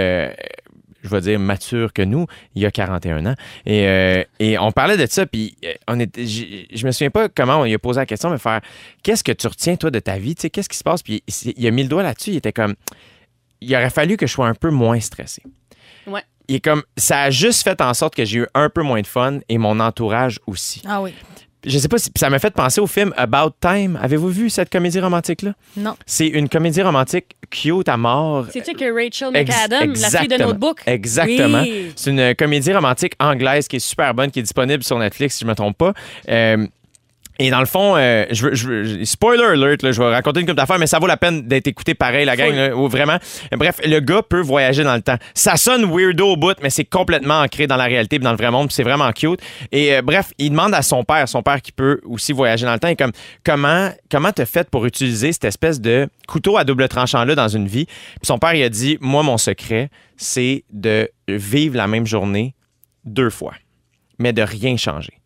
Je 1.07 1.15
vais 1.15 1.21
dire 1.21 1.39
mature 1.39 1.93
que 1.93 2.03
nous, 2.03 2.27
il 2.55 2.63
y 2.63 2.67
a 2.67 2.71
41 2.71 3.27
ans. 3.27 3.35
Et, 3.65 3.87
euh, 3.89 4.25
et 4.39 4.59
on 4.59 4.73
parlait 4.73 4.97
de 4.97 5.07
ça, 5.07 5.27
puis 5.27 5.57
euh, 5.65 5.73
on 5.89 5.99
était, 6.01 6.27
je 6.27 6.87
me 6.87 6.93
souviens 6.93 7.11
pas 7.11 7.29
comment 7.29 7.61
on 7.61 7.65
lui 7.65 7.75
a 7.75 7.79
posé 7.79 8.01
la 8.01 8.07
question, 8.07 8.31
mais 8.31 8.39
faire 8.39 8.61
qu'est-ce 9.03 9.25
que 9.25 9.33
tu 9.33 9.47
retiens, 9.47 9.77
toi, 9.77 9.91
de 9.91 9.99
ta 9.99 10.19
vie? 10.19 10.35
Tu 10.35 10.43
sais, 10.43 10.51
Qu'est-ce 10.51 10.69
qui 10.69 10.77
se 10.77 10.85
passe? 10.85 11.03
Puis 11.03 11.23
il, 11.27 11.55
il 11.57 11.67
a 11.67 11.71
mis 11.71 11.83
le 11.83 11.89
doigt 11.89 12.03
là-dessus, 12.03 12.31
il 12.31 12.37
était 12.37 12.53
comme 12.53 12.75
il 13.61 13.75
aurait 13.75 13.91
fallu 13.91 14.17
que 14.17 14.27
je 14.27 14.33
sois 14.33 14.47
un 14.47 14.55
peu 14.55 14.71
moins 14.71 15.01
stressé. 15.01 15.43
Ouais. 16.07 16.23
Il 16.49 16.57
est 16.57 16.61
comme 16.61 16.83
ça 16.97 17.23
a 17.23 17.31
juste 17.31 17.65
fait 17.65 17.81
en 17.81 17.93
sorte 17.95 18.15
que 18.15 18.25
j'ai 18.25 18.41
eu 18.41 18.47
un 18.55 18.69
peu 18.69 18.83
moins 18.83 19.01
de 19.01 19.07
fun 19.07 19.41
et 19.49 19.59
mon 19.59 19.81
entourage 19.81 20.39
aussi. 20.47 20.83
Ah 20.87 21.03
oui. 21.03 21.13
Je 21.67 21.79
sais 21.79 21.89
pas 21.89 21.99
si 21.99 22.11
ça 22.17 22.31
m'a 22.31 22.39
fait 22.39 22.53
penser 22.55 22.81
au 22.81 22.87
film 22.87 23.13
About 23.17 23.51
Time. 23.61 23.99
Avez-vous 24.01 24.29
vu 24.29 24.51
cette 24.51 24.71
comédie 24.71 25.01
romantique 25.01 25.43
là 25.43 25.53
Non. 25.77 25.97
C'est 26.07 26.29
une 26.29 26.49
comédie 26.49 26.81
romantique 26.81 27.27
cute 27.51 27.89
à 27.89 27.97
mort. 27.97 28.47
C'est-tu 28.53 28.73
que 28.75 28.85
Rachel 28.85 29.35
Ex- 29.37 29.51
McAdam, 29.51 29.93
la 30.01 30.11
fille 30.11 30.29
de. 30.29 30.37
Notebook? 30.37 30.83
Exactement. 30.87 31.63
Oui. 31.63 31.93
C'est 31.97 32.11
une 32.11 32.35
comédie 32.37 32.73
romantique 32.73 33.15
anglaise 33.19 33.67
qui 33.69 33.77
est 33.77 33.81
super 33.81 34.15
bonne, 34.15 34.31
qui 34.31 34.39
est 34.39 34.43
disponible 34.43 34.85
sur 34.85 34.99
Netflix, 34.99 35.37
si 35.37 35.45
je 35.45 35.49
me 35.49 35.55
trompe 35.55 35.77
pas. 35.77 35.93
Euh, 36.29 36.67
et 37.39 37.51
dans 37.51 37.61
le 37.61 37.67
fond, 37.67 37.95
euh, 37.97 38.25
je 38.31 38.47
veux, 38.47 38.55
je 38.55 39.05
spoiler 39.05 39.45
alert, 39.45 39.83
là, 39.83 39.93
je 39.93 40.01
vais 40.01 40.11
raconter 40.11 40.41
une 40.41 40.47
couple 40.47 40.57
d'affaires, 40.57 40.79
mais 40.79 40.87
ça 40.87 40.99
vaut 40.99 41.07
la 41.07 41.17
peine 41.17 41.47
d'être 41.47 41.67
écouté 41.67 41.95
pareil, 41.95 42.25
la 42.25 42.37
gang, 42.37 42.55
là, 42.55 42.77
ou 42.77 42.89
vraiment. 42.89 43.19
Bref, 43.53 43.81
le 43.85 44.01
gars 44.01 44.23
peut 44.23 44.41
voyager 44.41 44.85
dans 44.85 44.95
le 44.95 45.03
temps. 45.03 45.17
Ça 45.35 45.57
sonne 45.57 45.85
weirdo 45.85 46.33
au 46.33 46.37
bout, 46.37 46.57
mais 46.63 46.71
c'est 46.71 46.85
complètement 46.85 47.41
ancré 47.41 47.67
dans 47.67 47.77
la 47.77 47.85
réalité, 47.85 48.19
puis 48.19 48.25
dans 48.25 48.31
le 48.31 48.37
vrai 48.39 48.51
monde, 48.51 48.69
puis 48.69 48.75
c'est 48.75 48.83
vraiment 48.83 49.11
cute. 49.13 49.41
Et 49.73 49.95
euh, 49.95 50.03
bref, 50.03 50.33
il 50.39 50.51
demande 50.51 50.75
à 50.75 50.83
son 50.83 51.05
père, 51.05 51.29
son 51.29 51.43
père 51.43 51.61
qui 51.61 51.73
peut 51.73 52.01
aussi 52.05 52.33
voyager 52.33 52.65
dans 52.65 52.73
le 52.73 52.79
temps, 52.79 52.89
et 52.89 52.97
comme 52.97 53.13
comment 53.45 53.91
comment 54.11 54.33
t'as 54.33 54.47
fait 54.47 54.69
pour 54.71 54.87
utiliser 54.87 55.33
cette 55.33 55.45
espèce 55.45 55.81
de 55.81 56.09
couteau 56.27 56.57
à 56.57 56.65
double 56.65 56.89
tranchant 56.89 57.25
là 57.25 57.35
dans 57.35 57.49
une 57.49 57.67
vie? 57.67 57.87
Puis 57.87 58.25
son 58.25 58.39
père 58.39 58.55
il 58.55 58.63
a 58.63 58.69
dit, 58.69 58.99
moi 59.01 59.23
mon 59.23 59.39
secret, 59.39 59.91
c'est 60.17 60.65
de 60.73 61.11
vivre 61.29 61.77
la 61.77 61.87
même 61.87 62.07
journée 62.07 62.55
deux 63.05 63.31
fois, 63.31 63.55
mais 64.19 64.33
de 64.33 64.43
rien 64.43 64.77
changer. 64.77 65.21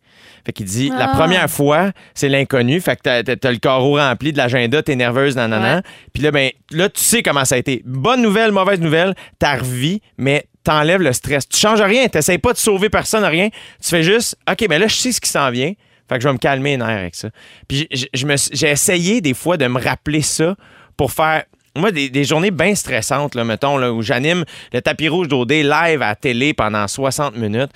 Fait 0.45 0.51
qu'il 0.53 0.65
dit, 0.65 0.89
la 0.89 1.09
Ah. 1.11 1.15
première 1.15 1.49
fois, 1.49 1.91
c'est 2.13 2.29
l'inconnu. 2.29 2.81
Fait 2.81 2.95
que 2.95 3.01
t'as, 3.03 3.23
t'as- 3.23 3.51
le 3.51 3.57
carreau 3.57 3.95
rempli 3.97 4.31
de 4.31 4.37
l'agenda, 4.37 4.81
t'es 4.81 4.95
nerveuse, 4.95 5.35
nanana. 5.35 5.77
Ouais. 5.77 5.81
Puis 6.13 6.23
là, 6.23 6.31
ben, 6.31 6.49
là, 6.71 6.89
tu 6.89 7.01
sais 7.01 7.21
comment 7.23 7.45
ça 7.45 7.55
a 7.55 7.57
été. 7.57 7.81
Bonne 7.85 8.21
nouvelle, 8.21 8.51
mauvaise 8.51 8.79
nouvelle, 8.79 9.13
t'as 9.39 9.57
revis, 9.57 10.01
mais 10.17 10.45
t'enlèves 10.63 11.01
le 11.01 11.13
stress. 11.13 11.47
Tu 11.47 11.57
changes 11.59 11.81
rien, 11.81 12.07
t'essayes 12.07 12.37
pas 12.37 12.53
de 12.53 12.57
sauver 12.57 12.89
personne, 12.89 13.23
rien. 13.23 13.49
Tu 13.81 13.89
fais 13.89 14.03
juste, 14.03 14.35
OK, 14.49 14.65
mais 14.69 14.79
là, 14.79 14.87
je 14.87 14.95
sais 14.95 15.11
ce 15.11 15.21
qui 15.21 15.29
s'en 15.29 15.49
vient. 15.51 15.73
Fait 16.09 16.15
que 16.17 16.21
je 16.23 16.27
vais 16.27 16.33
me 16.33 16.39
calmer 16.39 16.71
les 16.71 16.77
nerfs 16.77 16.87
avec 16.89 17.15
ça. 17.15 17.29
Puis 17.67 17.87
je 18.13 18.25
me 18.25 18.35
j'ai 18.51 18.69
essayé 18.69 19.21
des 19.21 19.33
fois 19.33 19.55
de 19.57 19.65
me 19.67 19.79
rappeler 19.81 20.21
ça 20.21 20.55
pour 20.97 21.11
faire 21.11 21.43
moi, 21.73 21.89
des, 21.93 22.09
des 22.09 22.25
journées 22.25 22.51
bien 22.51 22.75
stressantes, 22.75 23.33
là, 23.33 23.45
mettons, 23.45 23.77
là, 23.77 23.93
où 23.93 24.01
j'anime 24.01 24.43
le 24.73 24.81
tapis 24.81 25.07
rouge 25.07 25.29
d'OD 25.29 25.51
live 25.51 26.01
à 26.01 26.09
la 26.09 26.15
télé 26.15 26.53
pendant 26.53 26.85
60 26.85 27.37
minutes. 27.37 27.71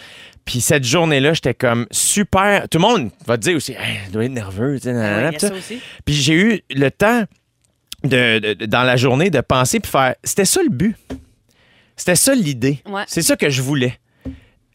Puis 0.46 0.62
cette 0.62 0.84
journée-là, 0.84 1.34
j'étais 1.34 1.56
comme 1.56 1.88
super. 1.91 2.70
Tout 2.70 2.78
le 2.78 2.84
monde 2.84 3.12
va 3.26 3.38
te 3.38 3.43
dire 3.43 3.56
aussi, 3.56 3.72
hey, 3.74 3.98
tu 4.06 4.12
dois 4.12 4.26
être 4.26 4.32
nerveux, 4.32 4.76
tu 4.78 4.84
sais, 4.84 4.93
nanana, 4.93 5.30
Ouais, 5.32 5.39
ça. 5.39 5.52
aussi. 5.52 5.80
Puis 6.06 6.14
j'ai 6.14 6.34
eu 6.34 6.62
le 6.70 6.91
temps 6.91 7.24
de, 8.04 8.66
dans 8.66 8.84
la 8.84 8.96
journée 8.96 9.30
de 9.32 9.41
penser 9.41 9.80
puis 9.80 9.91
faire. 9.91 10.14
C'était 10.24 10.46
ça 10.46 10.62
le 10.62 10.70
but. 10.70 10.96
C'était 11.96 12.16
ça 12.16 12.36
l'idée. 12.36 12.80
Ouais. 12.88 13.04
C'est 13.08 13.22
ça 13.24 13.36
que 13.36 13.50
je 13.50 13.62
voulais. 13.64 13.98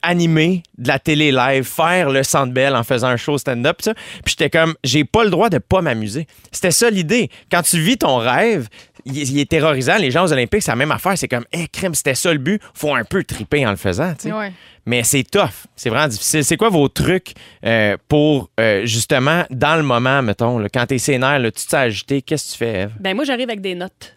Animer 0.03 0.63
de 0.79 0.89
la 0.89 0.99
télé 0.99 1.31
live, 1.31 1.63
faire 1.63 2.09
le 2.09 2.23
Centre 2.23 2.55
Bell 2.55 2.75
en 2.75 2.83
faisant 2.83 3.09
un 3.09 3.19
show 3.19 3.37
stand-up. 3.37 3.77
Puis 3.83 3.95
j'étais 4.29 4.49
comme, 4.49 4.75
j'ai 4.83 5.05
pas 5.05 5.25
le 5.25 5.31
droit 5.31 5.51
de 5.51 5.59
pas 5.59 5.83
m'amuser. 5.83 6.27
C'était 6.51 6.71
ça 6.71 6.89
l'idée. 6.89 7.29
Quand 7.51 7.61
tu 7.61 7.79
vis 7.79 7.99
ton 7.99 8.17
rêve, 8.17 8.69
il, 9.05 9.17
il 9.17 9.39
est 9.41 9.49
terrorisant. 9.51 9.97
Les 9.97 10.11
gens 10.11 10.25
aux 10.25 10.33
Olympiques, 10.33 10.63
c'est 10.63 10.71
la 10.73 10.77
même 10.77 10.93
affaire. 10.93 11.17
C'est 11.17 11.29
comme, 11.29 11.45
hé, 11.53 11.67
crème, 11.69 11.95
c'était 11.95 12.15
ça 12.15 12.33
le 12.33 12.39
but. 12.39 12.61
Faut 12.75 12.95
un 12.95 13.05
peu 13.05 13.25
triper 13.25 13.67
en 13.67 13.71
le 13.71 13.77
faisant, 13.77 14.13
tu 14.15 14.29
sais. 14.29 14.33
Ouais. 14.33 14.53
Mais 14.87 15.03
c'est 15.05 15.23
tough. 15.23 15.67
C'est 15.77 15.91
vraiment 15.91 16.09
difficile. 16.09 16.45
C'est 16.45 16.57
quoi 16.57 16.69
vos 16.71 16.89
trucs 16.89 17.35
euh, 17.65 17.97
pour, 18.09 18.51
euh, 18.59 18.87
justement, 18.87 19.45
dans 19.51 19.77
le 19.77 19.83
moment, 19.83 20.23
mettons, 20.23 20.59
là, 20.59 20.69
quand 20.73 20.87
t'es 20.87 20.99
sénère, 20.99 21.39
là, 21.39 21.51
tu 21.51 21.67
t'es 21.67 21.77
agité, 21.77 22.23
qu'est-ce 22.23 22.47
que 22.47 22.53
tu 22.53 22.59
fais, 22.59 22.81
Eve? 22.83 22.91
Ben 22.99 23.15
moi, 23.15 23.25
j'arrive 23.25 23.49
avec 23.49 23.61
des 23.61 23.75
notes. 23.75 24.15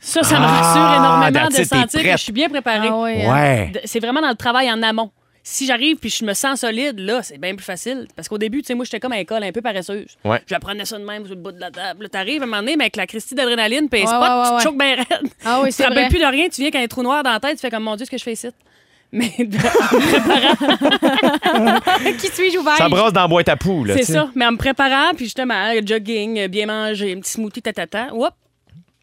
Ça, 0.00 0.22
ça 0.22 0.38
me 0.40 0.44
Ah, 0.44 0.48
rassure 0.48 0.94
énormément 1.04 1.48
that's 1.50 1.58
de 1.58 1.64
sentir 1.64 2.02
que 2.02 2.10
je 2.12 2.16
suis 2.22 2.32
bien 2.32 2.48
préparée. 2.48 2.88
Ah 2.90 2.96
ouais. 2.98 3.24
hein. 3.26 3.32
Ouais. 3.34 3.72
C'est 3.84 4.00
vraiment 4.00 4.22
dans 4.22 4.30
le 4.30 4.34
travail 4.34 4.70
en 4.70 4.82
amont. 4.82 5.10
Si 5.48 5.64
j'arrive 5.64 5.96
puis 5.98 6.10
je 6.10 6.24
me 6.24 6.34
sens 6.34 6.62
solide, 6.62 6.98
là, 6.98 7.22
c'est 7.22 7.38
bien 7.38 7.54
plus 7.54 7.62
facile. 7.64 8.08
Parce 8.16 8.28
qu'au 8.28 8.36
début, 8.36 8.62
tu 8.62 8.66
sais, 8.66 8.74
moi, 8.74 8.84
j'étais 8.84 8.98
comme 8.98 9.12
à 9.12 9.16
l'école 9.16 9.44
un 9.44 9.52
peu 9.52 9.60
paresseuse. 9.62 10.16
Ouais. 10.24 10.42
J'apprenais 10.48 10.84
ça 10.84 10.98
de 10.98 11.04
même 11.04 11.24
sur 11.24 11.36
le 11.36 11.40
bout 11.40 11.52
de 11.52 11.60
la 11.60 11.70
table. 11.70 12.02
Là, 12.02 12.08
t'arrives 12.08 12.40
à 12.40 12.44
un 12.44 12.46
moment 12.48 12.58
donné, 12.62 12.74
mais 12.76 12.84
avec 12.84 12.96
la 12.96 13.06
Christie 13.06 13.36
d'adrénaline, 13.36 13.88
puis 13.88 14.00
Ouais, 14.00 14.06
spot, 14.08 14.20
ouais, 14.20 14.28
ouais, 14.28 14.42
tu 14.48 14.52
ouais. 14.54 14.58
te 14.58 14.62
choques 14.64 14.78
bien 14.78 14.94
raide. 14.96 15.30
Ah 15.44 15.60
oui, 15.62 15.66
Tu 15.68 15.70
te 15.70 15.76
c'est 15.76 15.84
rappelles 15.86 16.08
plus 16.08 16.18
de 16.18 16.24
rien, 16.26 16.48
tu 16.48 16.62
viens 16.62 16.70
avec 16.70 16.74
un 16.82 16.86
trou 16.88 17.04
noir 17.04 17.22
dans 17.22 17.30
la 17.30 17.38
tête, 17.38 17.52
tu 17.54 17.60
fais 17.60 17.70
comme, 17.70 17.84
mon 17.84 17.94
Dieu, 17.94 18.06
ce 18.06 18.10
que 18.10 18.18
je 18.18 18.24
fais 18.24 18.32
ici? 18.32 18.48
Mais 19.12 19.30
en 19.38 19.44
me 19.44 20.00
préparant, 20.10 21.80
Qui 22.18 22.26
suis-je 22.26 22.58
ouvert? 22.58 22.76
Ça 22.76 22.88
brasse 22.88 23.12
dans 23.12 23.20
la 23.22 23.28
boîte 23.28 23.48
à 23.48 23.56
poules. 23.56 23.86
là, 23.86 23.94
c'est 23.98 24.02
ça. 24.14 24.28
Mais 24.34 24.44
en 24.46 24.50
me 24.50 24.56
préparant, 24.56 25.14
puis 25.14 25.26
justement, 25.26 25.72
le 25.72 25.86
jogging, 25.86 26.40
euh, 26.40 26.48
bien 26.48 26.66
manger, 26.66 27.12
un 27.16 27.20
petit 27.20 27.30
smoothie, 27.30 27.62
tatata, 27.62 28.08
hop, 28.12 28.34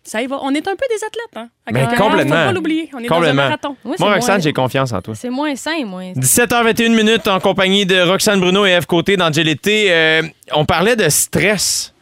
ça 0.04 0.22
y 0.22 0.28
va. 0.28 0.38
On 0.41 0.54
est 0.54 0.68
un 0.68 0.76
peu 0.76 0.86
des 0.89 0.95
athlètes, 1.04 1.36
hein? 1.36 1.49
À 1.66 1.72
Mais 1.72 1.84
part, 1.86 1.95
complètement. 1.95 2.36
Faut 2.36 2.45
pas 2.45 2.51
l'oublier. 2.51 2.89
On 2.93 2.99
est 2.99 3.08
dans 3.08 3.14
un 3.16 3.18
Complètement. 3.18 3.43
marathon. 3.43 3.76
Moi, 3.84 3.95
moins- 3.99 4.14
Roxane, 4.16 4.41
j'ai 4.41 4.54
confiance 4.54 4.91
en 4.91 5.01
toi. 5.01 5.16
C'est 5.16 5.30
moins 5.30 5.56
sain, 5.56 5.86
moi. 5.86 6.01
17h21 6.16 6.89
minutes 6.95 7.28
en 7.28 7.39
compagnie 7.39 7.86
de 7.86 8.01
Roxane 8.01 8.39
Bruno 8.39 8.66
et 8.66 8.72
Eve 8.72 8.86
Côté 8.86 9.16
dans 9.18 9.30
GLT. 9.32 9.88
Euh, 9.89 10.22
on 10.51 10.66
parlait 10.66 10.95
de 10.95 11.08
stress. 11.10 11.93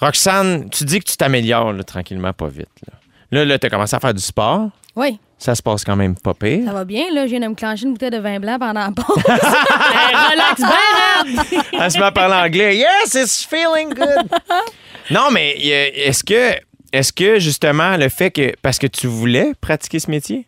Roxane, 0.00 0.70
tu 0.70 0.84
dis 0.84 1.00
que 1.00 1.04
tu 1.10 1.16
t'améliores 1.16 1.72
là, 1.72 1.82
tranquillement, 1.82 2.32
pas 2.32 2.46
vite. 2.48 2.68
Là, 2.86 3.40
là, 3.40 3.44
là 3.44 3.58
tu 3.58 3.66
as 3.66 3.70
commencé 3.70 3.96
à 3.96 4.00
faire 4.00 4.14
du 4.14 4.22
sport. 4.22 4.68
Oui, 4.94 5.18
Ça 5.38 5.54
se 5.54 5.62
passe 5.62 5.84
quand 5.84 5.94
même 5.96 6.16
pas 6.16 6.32
ça 6.32 6.36
pire. 6.46 6.72
va 6.72 6.84
bien. 6.84 7.04
Là, 7.12 7.26
je 7.26 7.30
viens 7.30 7.40
de 7.40 7.46
me 7.48 7.54
clencher 7.54 7.84
une 7.84 7.92
bouteille 7.92 8.10
de 8.10 8.18
vin 8.18 8.40
blanc 8.40 8.58
pendant 8.58 8.80
la 8.86 8.90
pause. 8.90 9.22
Relax, 9.24 10.60
ben, 10.60 11.58
Elle 11.80 11.90
se 11.90 11.98
met 11.98 12.04
à 12.04 12.10
parler 12.12 12.34
anglais. 12.34 12.76
Yes, 12.76 13.14
it's 13.14 13.44
feeling 13.44 13.94
good. 13.94 14.28
non, 15.10 15.30
mais 15.32 15.54
euh, 15.64 15.90
est-ce 15.94 16.24
que, 16.24 16.54
est-ce 16.92 17.12
que 17.12 17.38
justement 17.38 17.96
le 17.96 18.08
fait 18.08 18.30
que. 18.30 18.54
Parce 18.62 18.78
que 18.78 18.86
tu 18.86 19.06
voulais 19.06 19.52
pratiquer 19.60 19.98
ce 19.98 20.10
métier? 20.10 20.46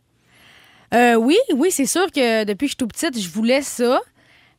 Euh, 0.93 1.15
oui, 1.15 1.39
oui, 1.55 1.71
c'est 1.71 1.87
sûr 1.87 2.11
que 2.11 2.45
depuis 2.45 2.67
que 2.67 2.71
je 2.71 2.71
suis 2.71 2.77
tout 2.77 2.89
petite, 2.89 3.19
je 3.19 3.29
voulais 3.29 3.63
ça. 3.63 4.01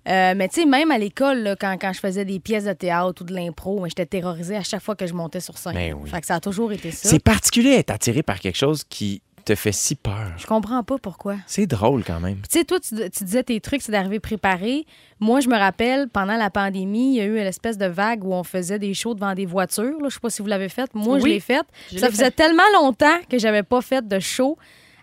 Euh, 0.07 0.33
mais 0.35 0.47
tu 0.47 0.61
sais, 0.61 0.65
même 0.65 0.89
à 0.89 0.97
l'école, 0.97 1.39
là, 1.39 1.55
quand, 1.55 1.77
quand 1.79 1.93
je 1.93 1.99
faisais 1.99 2.25
des 2.25 2.39
pièces 2.39 2.63
de 2.63 2.73
théâtre 2.73 3.21
ou 3.21 3.25
de 3.25 3.35
l'impro, 3.35 3.85
j'étais 3.87 4.05
terrorisée 4.05 4.55
à 4.55 4.63
chaque 4.63 4.81
fois 4.81 4.95
que 4.95 5.05
je 5.05 5.13
montais 5.13 5.41
sur 5.41 5.57
scène. 5.57 5.73
Ben 5.73 5.93
oui. 5.93 6.09
Fait 6.09 6.21
que 6.21 6.25
ça 6.25 6.35
a 6.35 6.39
toujours 6.39 6.71
été 6.71 6.89
ça. 6.89 7.07
C'est 7.07 7.23
particulier 7.23 7.75
d'être 7.75 7.91
attiré 7.91 8.23
par 8.23 8.39
quelque 8.39 8.57
chose 8.57 8.83
qui 8.83 9.21
te 9.43 9.55
fait 9.55 9.71
si 9.71 9.95
peur. 9.95 10.31
Je 10.37 10.45
comprends 10.45 10.83
pas 10.83 10.97
pourquoi. 10.97 11.35
C'est 11.47 11.67
drôle 11.67 12.03
quand 12.03 12.19
même. 12.19 12.37
Tu 12.49 12.59
sais, 12.59 12.63
toi, 12.65 12.79
tu, 12.79 12.95
tu 13.09 13.23
disais 13.23 13.43
tes 13.43 13.59
trucs, 13.59 13.81
c'est 13.81 13.91
d'arriver 13.91 14.19
préparé. 14.19 14.85
Moi, 15.19 15.39
je 15.39 15.49
me 15.49 15.57
rappelle, 15.57 16.07
pendant 16.09 16.35
la 16.37 16.49
pandémie, 16.49 17.13
il 17.13 17.17
y 17.17 17.21
a 17.21 17.25
eu 17.25 17.37
une 17.39 17.45
espèce 17.47 17.77
de 17.77 17.85
vague 17.85 18.23
où 18.23 18.33
on 18.33 18.43
faisait 18.43 18.79
des 18.79 18.93
shows 18.93 19.13
devant 19.13 19.33
des 19.33 19.45
voitures. 19.45 19.99
Là. 20.01 20.09
Je 20.09 20.13
sais 20.13 20.19
pas 20.19 20.29
si 20.29 20.41
vous 20.41 20.47
l'avez 20.47 20.69
fait. 20.69 20.93
Moi, 20.93 21.19
je 21.19 21.25
l'ai 21.25 21.39
fait. 21.39 21.65
je 21.91 21.97
Ça 21.99 22.09
faisait 22.09 22.25
fait. 22.25 22.31
tellement 22.31 22.63
longtemps 22.73 23.17
que 23.29 23.37
j'avais 23.37 23.63
pas 23.63 23.81
fait 23.81 24.07
de 24.07 24.19
show. 24.19 24.57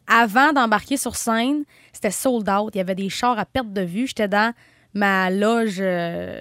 Avant 0.06 0.52
d'embarquer 0.52 0.96
sur 0.96 1.16
scène, 1.16 1.64
c'était 1.92 2.10
sold 2.10 2.48
out. 2.48 2.70
Il 2.74 2.78
y 2.78 2.80
avait 2.80 2.94
des 2.94 3.08
chars 3.10 3.38
à 3.38 3.44
perte 3.44 3.72
de 3.72 3.82
vue. 3.82 4.06
J'étais 4.06 4.28
dans 4.28 4.54
ma 4.94 5.30
loge. 5.30 5.78
euh, 5.80 6.40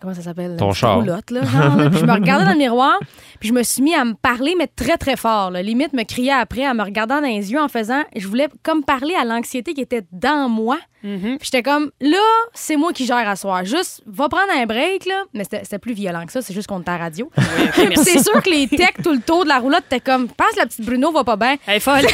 comment 0.00 0.14
ça 0.14 0.22
s'appelle? 0.22 0.56
Ton 0.56 0.68
Une 0.68 0.74
char. 0.74 0.96
roulotte, 0.96 1.30
là, 1.30 1.42
genre, 1.44 1.76
là. 1.76 1.90
Puis 1.90 1.98
je 1.98 2.04
me 2.06 2.12
regardais 2.12 2.44
dans 2.44 2.52
le 2.52 2.58
miroir, 2.58 2.98
puis 3.40 3.48
je 3.48 3.54
me 3.54 3.62
suis 3.62 3.82
mis 3.82 3.94
à 3.94 4.04
me 4.04 4.14
parler, 4.14 4.54
mais 4.58 4.66
très, 4.68 4.96
très 4.96 5.16
fort. 5.16 5.50
là. 5.50 5.62
Limite, 5.62 5.92
me 5.92 6.04
crier 6.04 6.32
après, 6.32 6.68
en 6.68 6.74
me 6.74 6.82
regardant 6.82 7.20
dans 7.20 7.26
les 7.26 7.50
yeux, 7.52 7.60
en 7.60 7.68
faisant. 7.68 8.02
Je 8.16 8.26
voulais 8.28 8.48
comme 8.62 8.84
parler 8.84 9.14
à 9.20 9.24
l'anxiété 9.24 9.74
qui 9.74 9.80
était 9.80 10.02
dans 10.12 10.48
moi. 10.48 10.78
Mm-hmm. 11.04 11.38
Puis 11.38 11.44
j'étais 11.44 11.62
comme, 11.62 11.90
là, 12.00 12.18
c'est 12.54 12.76
moi 12.76 12.92
qui 12.92 13.06
gère 13.06 13.28
à 13.28 13.36
soir. 13.36 13.64
Juste, 13.64 14.02
va 14.06 14.28
prendre 14.28 14.52
un 14.54 14.66
break, 14.66 15.06
là. 15.06 15.22
Mais 15.34 15.44
c'était 15.44 15.60
c'était 15.64 15.78
plus 15.78 15.94
violent 15.94 16.24
que 16.26 16.32
ça, 16.32 16.42
c'est 16.42 16.52
juste 16.54 16.66
qu'on 16.66 16.80
était 16.80 16.90
à 16.90 16.98
la 16.98 17.04
radio. 17.04 17.30
Puis 17.72 17.86
merci. 17.88 18.04
c'est 18.04 18.22
sûr 18.22 18.42
que 18.42 18.50
les 18.50 18.66
techs, 18.68 19.02
tout 19.02 19.12
le 19.12 19.20
tour 19.20 19.44
de 19.44 19.48
la 19.48 19.58
roulotte, 19.58 19.84
t'es 19.88 20.00
comme, 20.00 20.28
pense 20.28 20.56
la 20.56 20.66
petite 20.66 20.84
Bruno 20.84 21.10
va 21.12 21.24
pas 21.24 21.36
bien. 21.36 21.56
Elle 21.66 21.76
est 21.76 21.80
folle. 21.80 22.00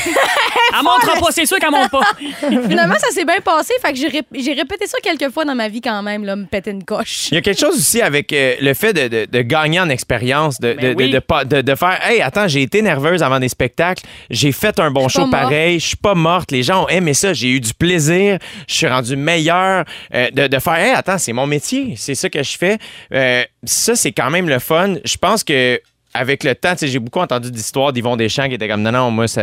Elle 0.78 0.82
montera 0.82 1.14
pas, 1.20 1.30
c'est 1.30 1.47
sûr 1.47 1.59
qu'elle 1.59 1.70
monte 1.70 1.91
pas. 1.91 2.03
Finalement, 2.68 2.97
ça 2.99 3.11
s'est 3.11 3.24
bien 3.24 3.39
passé. 3.45 3.72
Fait 3.80 3.93
que 3.93 3.99
j'ai 3.99 4.11
j'ai 4.34 4.53
répété 4.53 4.87
ça 4.87 4.99
quelques 5.03 5.32
fois 5.32 5.45
dans 5.45 5.55
ma 5.55 5.68
vie 5.68 5.80
quand 5.80 6.03
même, 6.03 6.24
là, 6.24 6.34
me 6.37 6.45
péter 6.45 6.70
une 6.72 6.84
coche. 6.84 7.28
Il 7.30 7.34
y 7.34 7.39
a 7.39 7.41
quelque 7.41 7.61
chose 7.61 7.76
aussi 7.76 8.03
avec 8.03 8.32
euh, 8.32 8.55
le 8.61 8.74
fait 8.74 8.93
de, 8.93 9.09
de- 9.09 9.26
de 9.30 9.43
gagner 9.43 9.80
en 9.80 9.89
expérience, 9.89 10.59
de, 10.59 10.74
Ben 10.74 10.95
oui. 10.97 11.11
de 11.11 11.18
pas- 11.20 11.45
de- 11.45 11.61
de 11.62 11.74
faire 11.74 11.99
Hey, 12.05 12.20
attends, 12.20 12.49
j'ai 12.49 12.62
été 12.62 12.82
nerveuse 12.82 13.22
avant 13.22 13.39
des 13.41 13.49
spectacles, 13.49 14.05
j'ai 14.30 14.53
fait 14.53 14.78
un 14.80 14.91
bon 14.91 15.09
show 15.09 15.20
morte. 15.20 15.30
pareil, 15.32 15.78
je 15.80 15.87
suis 15.89 15.97
pas 15.97 16.14
morte, 16.14 16.51
les 16.53 16.62
gens 16.62 16.84
ont 16.84 16.89
aimé 16.89 17.14
ça, 17.14 17.32
j'ai 17.32 17.49
eu 17.49 17.61
du 17.61 17.72
plaisir, 17.72 18.39
suis 18.77 18.89
rendu 18.89 19.16
meilleur. 19.16 19.85
euh, 20.14 20.31
de, 20.31 20.47
de 20.47 20.59
faire 20.59 20.74
Hey, 20.74 20.93
attends, 20.93 21.18
c'est 21.18 21.33
mon 21.33 21.47
métier, 21.47 21.95
c'est 21.97 22.14
ça 22.14 22.29
que 22.29 22.43
je 22.43 22.57
fais. 22.59 22.79
Euh, 23.12 23.43
ça, 23.64 23.95
c'est 23.97 24.12
quand 24.12 24.31
même 24.31 24.49
le 24.49 24.59
fun. 24.59 24.95
Je 25.05 25.16
pense 25.16 25.45
que. 25.45 25.81
Avec 26.18 26.45
le 26.45 26.55
temps, 26.55 26.72
j'ai 26.81 26.99
beaucoup 26.99 27.18
entendu 27.20 27.51
d'histoires 27.51 27.93
d'Yvon 27.93 28.16
Deschamps 28.16 28.49
qui 28.49 28.55
était 28.55 28.68
comme 28.68 28.81
non, 28.81 28.91
non, 28.91 29.11
moi, 29.11 29.29
ça- 29.29 29.43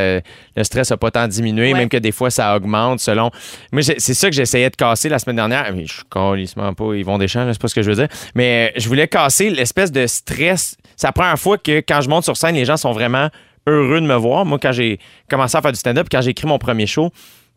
le 0.56 0.64
stress 0.64 0.90
n'a 0.90 0.98
pas 0.98 1.12
tant 1.12 1.28
diminué, 1.28 1.72
Ouais. 1.72 1.78
même 1.78 1.88
que 1.88 1.98
des 1.98 2.12
fois, 2.12 2.32
ça 2.32 2.56
augmente 2.56 3.00
selon. 3.00 3.30
Moi, 3.72 3.84
c'est 3.84 4.00
ça 4.16 4.28
que 4.28 4.36
j'essayais 4.36 4.72
de 4.72 4.76
casser 4.76 5.08
la 5.08 5.20
semaine 5.20 5.36
dernière. 5.36 5.72
Mais 5.72 5.86
je 5.86 5.94
suis 5.94 6.04
calissement 6.12 6.74
pas 6.74 6.96
Yvon 6.96 7.20
Deschamps, 7.20 7.48
c'est 7.54 7.62
pas 7.62 7.68
ce 7.68 7.76
que 7.76 7.84
je 7.84 7.92
veux 7.92 7.96
dire. 7.96 8.08
Mais 8.34 8.72
euh, 8.76 8.80
je 8.80 8.88
voulais 8.88 9.08
casser 9.08 9.52
l'espèce 9.52 9.92
de 9.92 10.08
stress. 10.08 10.76
C'est 10.96 11.06
la 11.06 11.12
première 11.14 11.38
fois 11.38 11.60
que 11.60 11.78
quand 11.88 12.02
je 12.02 12.10
monte 12.10 12.24
sur 12.24 12.36
scène, 12.38 12.56
les 12.56 12.66
gens 12.66 12.78
sont 12.78 12.92
vraiment 12.92 13.30
heureux 13.68 14.02
de 14.02 14.08
me 14.08 14.16
voir. 14.16 14.44
Moi, 14.44 14.58
quand 14.60 14.72
j'ai 14.72 14.98
commencé 15.30 15.56
à 15.56 15.62
faire 15.62 15.74
du 15.74 15.80
stand-up, 15.80 16.08
quand 16.12 16.22
j'ai 16.22 16.32
écrit 16.32 16.48
mon 16.48 16.58
premier 16.58 16.88
show, 16.88 17.12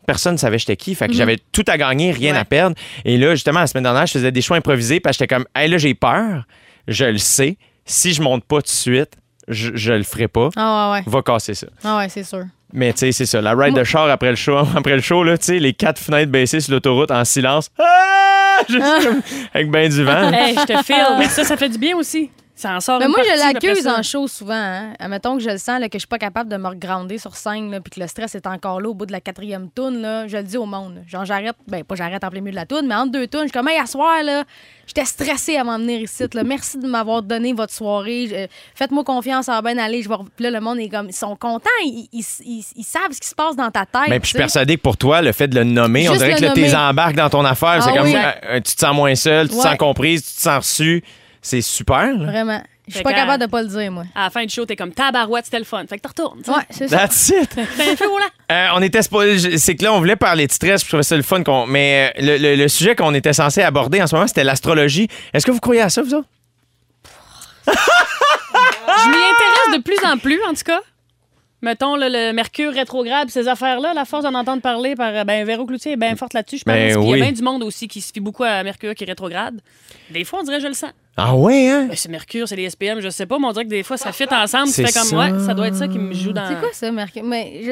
personne 0.07 0.33
ne 0.33 0.37
savait 0.39 0.57
j'étais 0.57 0.75
qui. 0.75 0.95
Fait 0.95 1.07
que 1.07 1.13
j'avais 1.13 1.37
tout 1.51 1.63
à 1.67 1.77
gagner, 1.77 2.11
rien 2.11 2.33
Ouais. 2.33 2.39
à 2.39 2.45
perdre. 2.45 2.75
Et 3.05 3.17
là, 3.17 3.35
justement, 3.35 3.59
la 3.59 3.67
semaine 3.67 3.83
dernière, 3.83 4.07
je 4.07 4.13
faisais 4.13 4.31
des 4.31 4.41
choix 4.41 4.57
improvisés 4.57 4.99
parce 4.99 5.15
que 5.17 5.23
j'étais 5.25 5.35
comme, 5.35 5.45
hey, 5.55 5.69
là, 5.69 5.77
j'ai 5.77 5.93
peur. 5.93 6.45
Je 6.87 7.05
le 7.05 7.19
sais. 7.19 7.57
Si 7.85 8.13
je 8.13 8.21
monte 8.23 8.43
pas 8.45 8.57
tout 8.57 8.61
de 8.63 8.67
suite, 8.69 9.11
je, 9.47 9.69
je 9.75 9.93
le 9.93 10.03
ferai 10.03 10.27
pas. 10.27 10.49
Ah 10.55 10.91
ouais, 10.91 10.97
ouais. 10.97 11.03
Va 11.05 11.21
casser 11.21 11.53
ça. 11.53 11.67
Ah 11.83 11.97
ouais, 11.99 12.09
c'est 12.09 12.23
sûr. 12.23 12.45
Mais 12.73 12.91
tu 12.91 12.99
sais, 12.99 13.11
c'est 13.13 13.25
ça. 13.25 13.41
La 13.41 13.53
ride 13.53 13.75
de 13.75 13.83
char 13.83 14.09
après 14.09 14.29
le 14.29 14.35
show, 14.35 14.57
après 14.75 14.95
le 14.95 15.01
show, 15.01 15.23
là, 15.23 15.37
tu 15.37 15.45
sais, 15.45 15.59
les 15.59 15.73
quatre 15.73 15.99
fenêtres 15.99 16.31
baissées 16.31 16.59
sur 16.59 16.73
l'autoroute 16.73 17.11
en 17.11 17.23
silence. 17.23 17.69
Ah! 17.79 18.59
Juste 18.69 19.03
comme 19.03 19.21
avec 19.53 19.69
ben 19.69 19.87
du 19.89 20.03
vent. 20.03 20.31
Hey, 20.33 20.55
je 20.55 20.65
te 20.65 20.83
file. 20.83 21.15
Mais 21.19 21.29
ça, 21.29 21.43
ça 21.43 21.55
fait 21.55 21.69
du 21.69 21.77
bien 21.77 21.95
aussi. 21.95 22.31
Ça 22.59 22.75
en 22.75 22.79
sort 22.81 22.97
Mais 22.97 23.05
une 23.05 23.11
moi, 23.11 23.19
je 23.23 23.39
partie 23.39 23.53
l'accuse 23.67 23.83
ça. 23.83 23.99
en 23.99 24.01
show 24.01 24.27
souvent. 24.27 24.53
Hein. 24.55 24.93
Admettons 24.99 25.37
que 25.37 25.43
je 25.43 25.49
le 25.51 25.59
sens, 25.59 25.79
là, 25.79 25.89
que 25.89 25.93
je 25.97 25.99
suis 25.99 26.07
pas 26.07 26.17
capable 26.17 26.49
de 26.49 26.57
me 26.57 26.67
regrounder 26.67 27.19
sur 27.19 27.35
scène, 27.35 27.69
là, 27.69 27.79
puis 27.81 27.91
que 27.91 27.99
le 27.99 28.07
stress 28.07 28.33
est 28.33 28.47
encore 28.47 28.81
là 28.81 28.89
au 28.89 28.95
bout 28.95 29.05
de 29.05 29.11
la 29.11 29.21
quatrième 29.21 29.69
toune. 29.69 30.01
Là, 30.01 30.27
je 30.27 30.37
le 30.37 30.43
dis 30.43 30.57
au 30.57 30.65
monde. 30.65 31.03
Genre, 31.07 31.23
j'arrête, 31.23 31.55
ben 31.67 31.83
pas 31.83 31.93
j'arrête 31.93 32.23
en 32.23 32.29
plein 32.31 32.41
milieu 32.41 32.51
de 32.53 32.55
la 32.55 32.65
toune, 32.65 32.87
mais 32.87 32.95
entre 32.95 33.11
deux 33.11 33.27
tounes, 33.27 33.41
je 33.43 33.45
suis 33.49 33.51
comme, 33.51 33.67
hey, 33.67 33.77
à 33.79 33.85
soir, 33.85 34.23
là, 34.23 34.43
j'étais 34.87 35.05
stressée 35.05 35.55
avant 35.57 35.77
de 35.77 35.83
venir 35.83 36.01
ici. 36.01 36.23
Là. 36.33 36.43
Merci 36.43 36.79
de 36.79 36.87
m'avoir 36.87 37.21
donné 37.21 37.53
votre 37.53 37.71
soirée. 37.73 38.25
Je- 38.27 38.47
Faites-moi 38.73 39.03
confiance, 39.03 39.45
ça 39.45 39.61
va 39.61 39.61
bien 39.61 39.77
aller. 39.77 40.01
Je 40.01 40.09
vais... 40.09 40.15
Puis 40.35 40.43
là, 40.43 40.49
le 40.49 40.59
monde 40.59 40.79
est 40.79 40.89
comme, 40.89 41.09
ils 41.09 41.13
sont 41.15 41.35
contents. 41.35 41.69
Ils, 41.85 42.09
ils- 42.11 42.25
ils- 42.43 42.65
ils 42.75 42.83
savent 42.83 43.11
ce 43.11 43.21
qui 43.21 43.27
se 43.27 43.35
passe 43.35 43.55
dans 43.55 43.69
ta 43.69 43.85
tête. 43.85 44.09
Mais 44.09 44.19
puis 44.19 44.23
je 44.23 44.27
suis 44.29 44.33
tu 44.33 44.37
persuadé 44.39 44.77
que 44.77 44.81
pour 44.81 44.97
toi, 44.97 45.21
le 45.21 45.31
fait 45.31 45.47
de 45.47 45.53
le 45.53 45.63
nommer, 45.63 46.09
on 46.09 46.13
dirait 46.15 46.33
que 46.33 46.41
le 46.41 46.47
là, 46.47 46.53
t'es 46.53 46.61
nommer. 46.61 46.75
embarques 46.75 47.15
dans 47.15 47.29
ton 47.29 47.45
affaire. 47.45 47.83
c'est 47.83 47.91
Ah 47.93 47.97
comme 47.97 48.07
oui. 48.07 48.15
euh, 48.15 48.31
euh, 48.49 48.61
tu 48.61 48.73
te 48.73 48.79
sens 48.79 48.95
moins 48.95 49.13
seul, 49.13 49.47
tu 49.47 49.55
te 49.55 49.61
sens 49.61 49.77
comprise, 49.77 50.25
tu 50.25 50.33
te 50.37 50.41
sens 50.41 50.57
reçu. 50.65 51.03
C'est 51.41 51.61
super. 51.61 52.13
là. 52.17 52.25
Vraiment. 52.25 52.61
Je 52.87 52.93
suis 52.93 52.99
Fait 52.99 53.03
pas 53.03 53.13
capable 53.13 53.43
de 53.43 53.49
pas 53.49 53.61
le 53.61 53.67
dire, 53.67 53.91
moi. 53.91 54.05
À 54.15 54.23
la 54.25 54.29
fin 54.29 54.45
du 54.45 54.53
show, 54.53 54.65
t'es 54.65 54.77
comme 54.77 54.93
tabarouette, 54.93 55.43
c'était 55.45 55.59
le 55.59 55.65
fun. 55.65 55.83
Fait 55.89 55.97
que 55.97 56.01
t'en 56.03 56.09
retournes. 56.09 56.39
tu 56.41 56.45
sais. 56.51 56.57
Ouais, 56.57 56.63
c'est 56.69 56.87
ça. 56.87 56.99
That's 56.99 57.29
it. 57.29 57.53
Fais 57.53 57.91
un 57.91 57.95
feu. 57.97 58.05
Euh, 58.49 58.67
on 58.75 58.81
était 58.81 59.01
je- 59.01 59.57
c'est 59.57 59.75
que 59.75 59.83
là 59.83 59.91
on 59.93 59.97
voulait 59.99 60.15
parler 60.15 60.47
de 60.47 60.51
stress, 60.53 60.83
je 60.83 60.87
trouvais 60.87 61.03
ça 61.03 61.17
le 61.17 61.21
fun 61.21 61.43
qu'on 61.43 61.67
mais 61.67 62.13
euh, 62.17 62.21
le, 62.21 62.37
le- 62.37 62.55
le 62.55 62.67
sujet 62.69 62.95
qu'on 62.95 63.13
était 63.13 63.33
censé 63.33 63.61
aborder 63.61 64.01
en 64.01 64.07
ce 64.07 64.15
moment, 64.15 64.25
c'était 64.27 64.45
l'astrologie. 64.45 65.09
Est-ce 65.33 65.45
que 65.45 65.51
vous 65.51 65.59
croyez 65.59 65.81
à 65.81 65.89
ça 65.89 66.01
vous 66.01 66.13
autres? 66.13 66.29
Je 67.67 69.09
m'y 69.09 69.15
intéresse 69.17 69.77
de 69.77 69.81
plus 69.83 69.97
en 70.09 70.17
plus, 70.17 70.39
en 70.49 70.53
tout 70.53 70.63
cas. 70.65 70.79
Mettons 71.61 71.95
là, 71.95 72.07
le 72.09 72.33
Mercure 72.33 72.71
rétrograde, 72.71 73.29
ces 73.29 73.47
affaires-là, 73.47 73.93
la 73.93 74.05
force 74.05 74.23
d'en 74.23 74.33
entendre 74.35 74.61
parler 74.61 74.95
par 74.95 75.13
euh, 75.13 75.23
ben, 75.23 75.45
Véro 75.45 75.65
Cloutier 75.65 75.93
est 75.93 75.97
bien 75.97 76.15
forte 76.15 76.33
là-dessus, 76.33 76.59
je 76.59 76.63
pense. 76.63 76.73
Ben 76.73 76.93
Puis 76.95 77.03
Il 77.03 77.11
oui. 77.11 77.19
y 77.19 77.21
a 77.21 77.25
bien 77.25 77.31
du 77.33 77.41
monde 77.41 77.63
aussi 77.63 77.87
qui 77.87 77.99
se 77.99 78.13
fie 78.13 78.19
beaucoup 78.19 78.43
à 78.43 78.63
Mercure 78.63 78.93
qui 78.95 79.05
rétrograde. 79.05 79.59
Des 80.11 80.23
fois, 80.23 80.39
on 80.39 80.43
dirait 80.43 80.61
je 80.61 80.67
le 80.67 80.73
sens. 80.73 80.91
Ah 81.19 81.33
ouais 81.35 81.67
hein? 81.67 81.85
Ben, 81.89 81.95
c'est 81.97 82.09
Mercure, 82.09 82.47
c'est 82.47 82.55
les 82.55 82.69
SPM, 82.69 82.99
je 83.01 83.09
sais 83.09 83.25
pas, 83.25 83.39
mais 83.39 83.47
on 83.47 83.51
dirait 83.51 83.65
que 83.65 83.69
des 83.69 83.81
fois, 83.81 83.97
ça 83.97 84.11
fit 84.11 84.25
ensemble. 84.31 84.67
Tu 84.67 84.73
C'est 84.73 84.85
fais 84.85 84.93
comme, 84.93 85.07
ça. 85.07 85.17
ouais, 85.17 85.31
ça 85.47 85.53
doit 85.55 85.67
être 85.67 85.75
ça 85.75 85.87
qui 85.87 85.97
me 85.97 86.13
joue 86.13 86.31
dans. 86.31 86.47
C'est 86.47 86.59
quoi 86.59 86.69
ça, 86.71 86.91
Mercure? 86.91 87.23
Mais 87.23 87.61
j'ai 87.63 87.71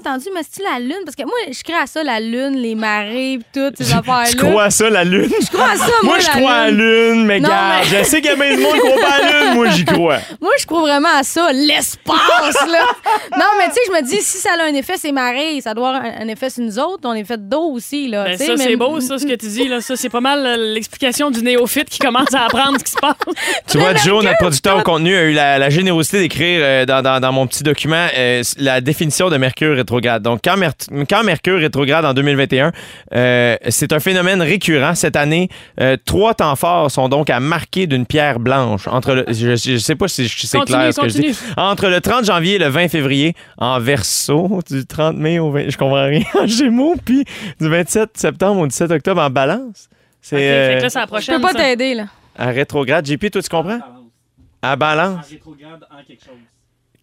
entendu, 0.00 0.24
mais 0.34 0.40
c'est-tu 0.42 0.62
la 0.62 0.78
Lune? 0.80 1.02
Parce 1.04 1.14
que 1.14 1.24
moi, 1.24 1.34
je 1.52 1.62
crée 1.62 1.74
à 1.74 1.86
ça, 1.86 2.02
la 2.02 2.20
Lune, 2.20 2.56
les 2.56 2.74
marées, 2.74 3.38
pis 3.38 3.44
toutes 3.52 3.76
ces 3.76 3.92
affaires-là. 3.94 4.30
Tu 4.30 4.36
crois 4.38 4.64
à 4.64 4.70
ça 4.70 4.88
la 4.88 5.04
lune? 5.04 5.28
Je 5.42 5.46
crois 5.48 5.72
à 5.72 5.76
ça, 5.76 5.84
moi, 6.02 6.14
Moi 6.14 6.18
je 6.20 6.26
la 6.28 6.32
crois 6.32 6.52
à 6.52 6.64
la 6.64 6.70
lune, 6.70 7.26
mais 7.26 7.40
gars, 7.40 7.80
mais- 7.82 7.98
je 7.98 8.02
sais 8.04 8.22
qu'il 8.22 8.30
y 8.30 8.32
a 8.32 8.36
bien 8.36 8.56
du 8.56 8.62
monde 8.62 8.72
qui 8.72 8.78
croit 8.80 9.00
pas 9.00 9.14
à 9.14 9.18
la 9.30 9.44
lune, 9.44 9.54
moi 9.56 9.68
j'y 9.68 9.84
crois. 9.84 10.18
Moi, 10.40 10.52
je 10.58 10.66
crois 10.66 10.80
vraiment 10.80 11.08
à 11.18 11.22
ça, 11.22 11.52
l'espace, 11.52 12.66
là. 12.66 12.84
non, 13.36 13.44
mais 13.58 13.66
tu 13.68 13.74
sais, 13.74 13.80
je 13.88 13.92
me 13.92 14.02
dis, 14.02 14.16
si 14.22 14.38
ça 14.38 14.50
a 14.58 14.64
un 14.64 14.74
effet, 14.74 14.94
c'est 14.96 15.12
marées, 15.12 15.60
ça 15.60 15.74
doit 15.74 15.88
avoir 15.96 16.02
un, 16.20 16.28
effet 16.28 16.48
sur 16.48 16.62
nous 16.62 16.78
autres. 16.78 17.00
On 17.04 17.12
est 17.12 17.24
fait 17.24 17.46
d'eau 17.48 17.72
aussi, 17.72 18.08
là. 18.08 18.24
Ben, 18.24 18.38
ça, 18.38 18.54
mais- 18.56 18.64
c'est 18.64 18.76
beau, 18.76 19.00
ça, 19.00 19.18
ce 19.18 19.26
que 19.26 19.34
tu 19.34 19.46
dis. 19.48 19.68
Là. 19.68 19.80
Ça, 19.82 19.96
c'est 19.96 20.08
pas 20.08 20.20
mal 20.20 20.44
euh, 20.46 20.56
l'explication 20.74 21.30
du 21.30 21.42
néophyte 21.42 21.90
qui 21.90 21.98
commence 21.98 22.32
à 22.34 22.44
apprendre 22.46 22.69
ce 22.78 22.84
qui 22.84 22.90
se 22.92 22.98
passe. 23.00 23.14
Tu 23.68 23.78
vois, 23.78 23.94
Joe, 23.94 24.24
notre 24.24 24.38
producteur 24.38 24.78
au 24.78 24.82
contenu, 24.82 25.14
a 25.16 25.22
eu 25.24 25.32
la, 25.32 25.58
la 25.58 25.70
générosité 25.70 26.18
d'écrire 26.20 26.60
euh, 26.62 26.86
dans, 26.86 27.02
dans- 27.02 27.20
dans 27.20 27.32
mon 27.32 27.46
petit 27.46 27.62
document 27.62 28.06
euh, 28.16 28.42
la 28.58 28.80
définition 28.80 29.28
de 29.30 29.36
Mercure 29.36 29.76
rétrograde. 29.76 30.22
Donc, 30.22 30.40
quand, 30.44 30.56
Mer- 30.56 30.72
quand 31.08 31.22
Mercure 31.24 31.58
rétrograde 31.58 32.04
en 32.04 32.14
2021, 32.14 32.72
euh, 33.14 33.56
c'est 33.68 33.92
un 33.92 34.00
phénomène 34.00 34.42
récurrent. 34.42 34.94
Cette 34.94 35.16
année, 35.16 35.48
euh, 35.80 35.96
trois 36.04 36.34
temps 36.34 36.56
forts 36.56 36.90
sont 36.90 37.08
donc 37.08 37.30
à 37.30 37.40
marquer 37.40 37.86
d'une 37.86 38.06
pierre 38.06 38.38
blanche. 38.40 38.86
Entre 38.88 39.14
le, 39.14 39.24
je, 39.28 39.56
je 39.56 39.76
sais 39.78 39.94
pas 39.96 40.08
si 40.08 40.28
c'est 40.28 40.58
Continue, 40.58 40.78
clair 40.78 40.94
ce 40.94 41.00
que 41.00 41.08
je 41.08 41.14
dis. 41.14 41.20
continue. 41.28 41.52
Entre 41.56 41.88
le 41.88 42.00
30 42.00 42.24
janvier 42.24 42.54
et 42.56 42.58
le 42.58 42.68
20 42.68 42.88
février, 42.88 43.34
en 43.58 43.78
verso, 43.80 44.60
du 44.68 44.84
30 44.86 45.16
mai 45.16 45.38
au 45.38 45.50
20, 45.50 45.68
je 45.70 45.76
comprends 45.76 46.04
rien, 46.06 46.22
en 46.38 46.46
gémeaux, 46.46 46.96
puis 47.04 47.24
du 47.60 47.68
27 47.68 48.10
septembre 48.16 48.60
au 48.62 48.66
17 48.66 48.90
octobre 48.90 49.20
en 49.22 49.30
balance. 49.30 49.88
C'est 50.22 50.36
Ok, 50.36 50.42
euh, 50.42 50.68
fait 50.72 50.78
que 50.78 50.82
là, 50.82 50.90
c'est 50.90 50.98
la 50.98 51.04
Je 51.04 51.08
prochaine. 51.08 51.34
peux 51.36 51.40
pas 51.42 51.52
ça. 51.52 51.58
t'aider, 51.58 51.94
là. 51.94 52.04
À 52.40 52.46
rétrograde. 52.50 53.06
JP, 53.06 53.30
toi, 53.30 53.42
tu 53.42 53.48
comprends? 53.48 53.80
À 54.62 54.74
balance. 54.74 55.28
rétrograde 55.28 55.86
en 55.90 56.02
quelque 56.02 56.24
chose. 56.24 56.34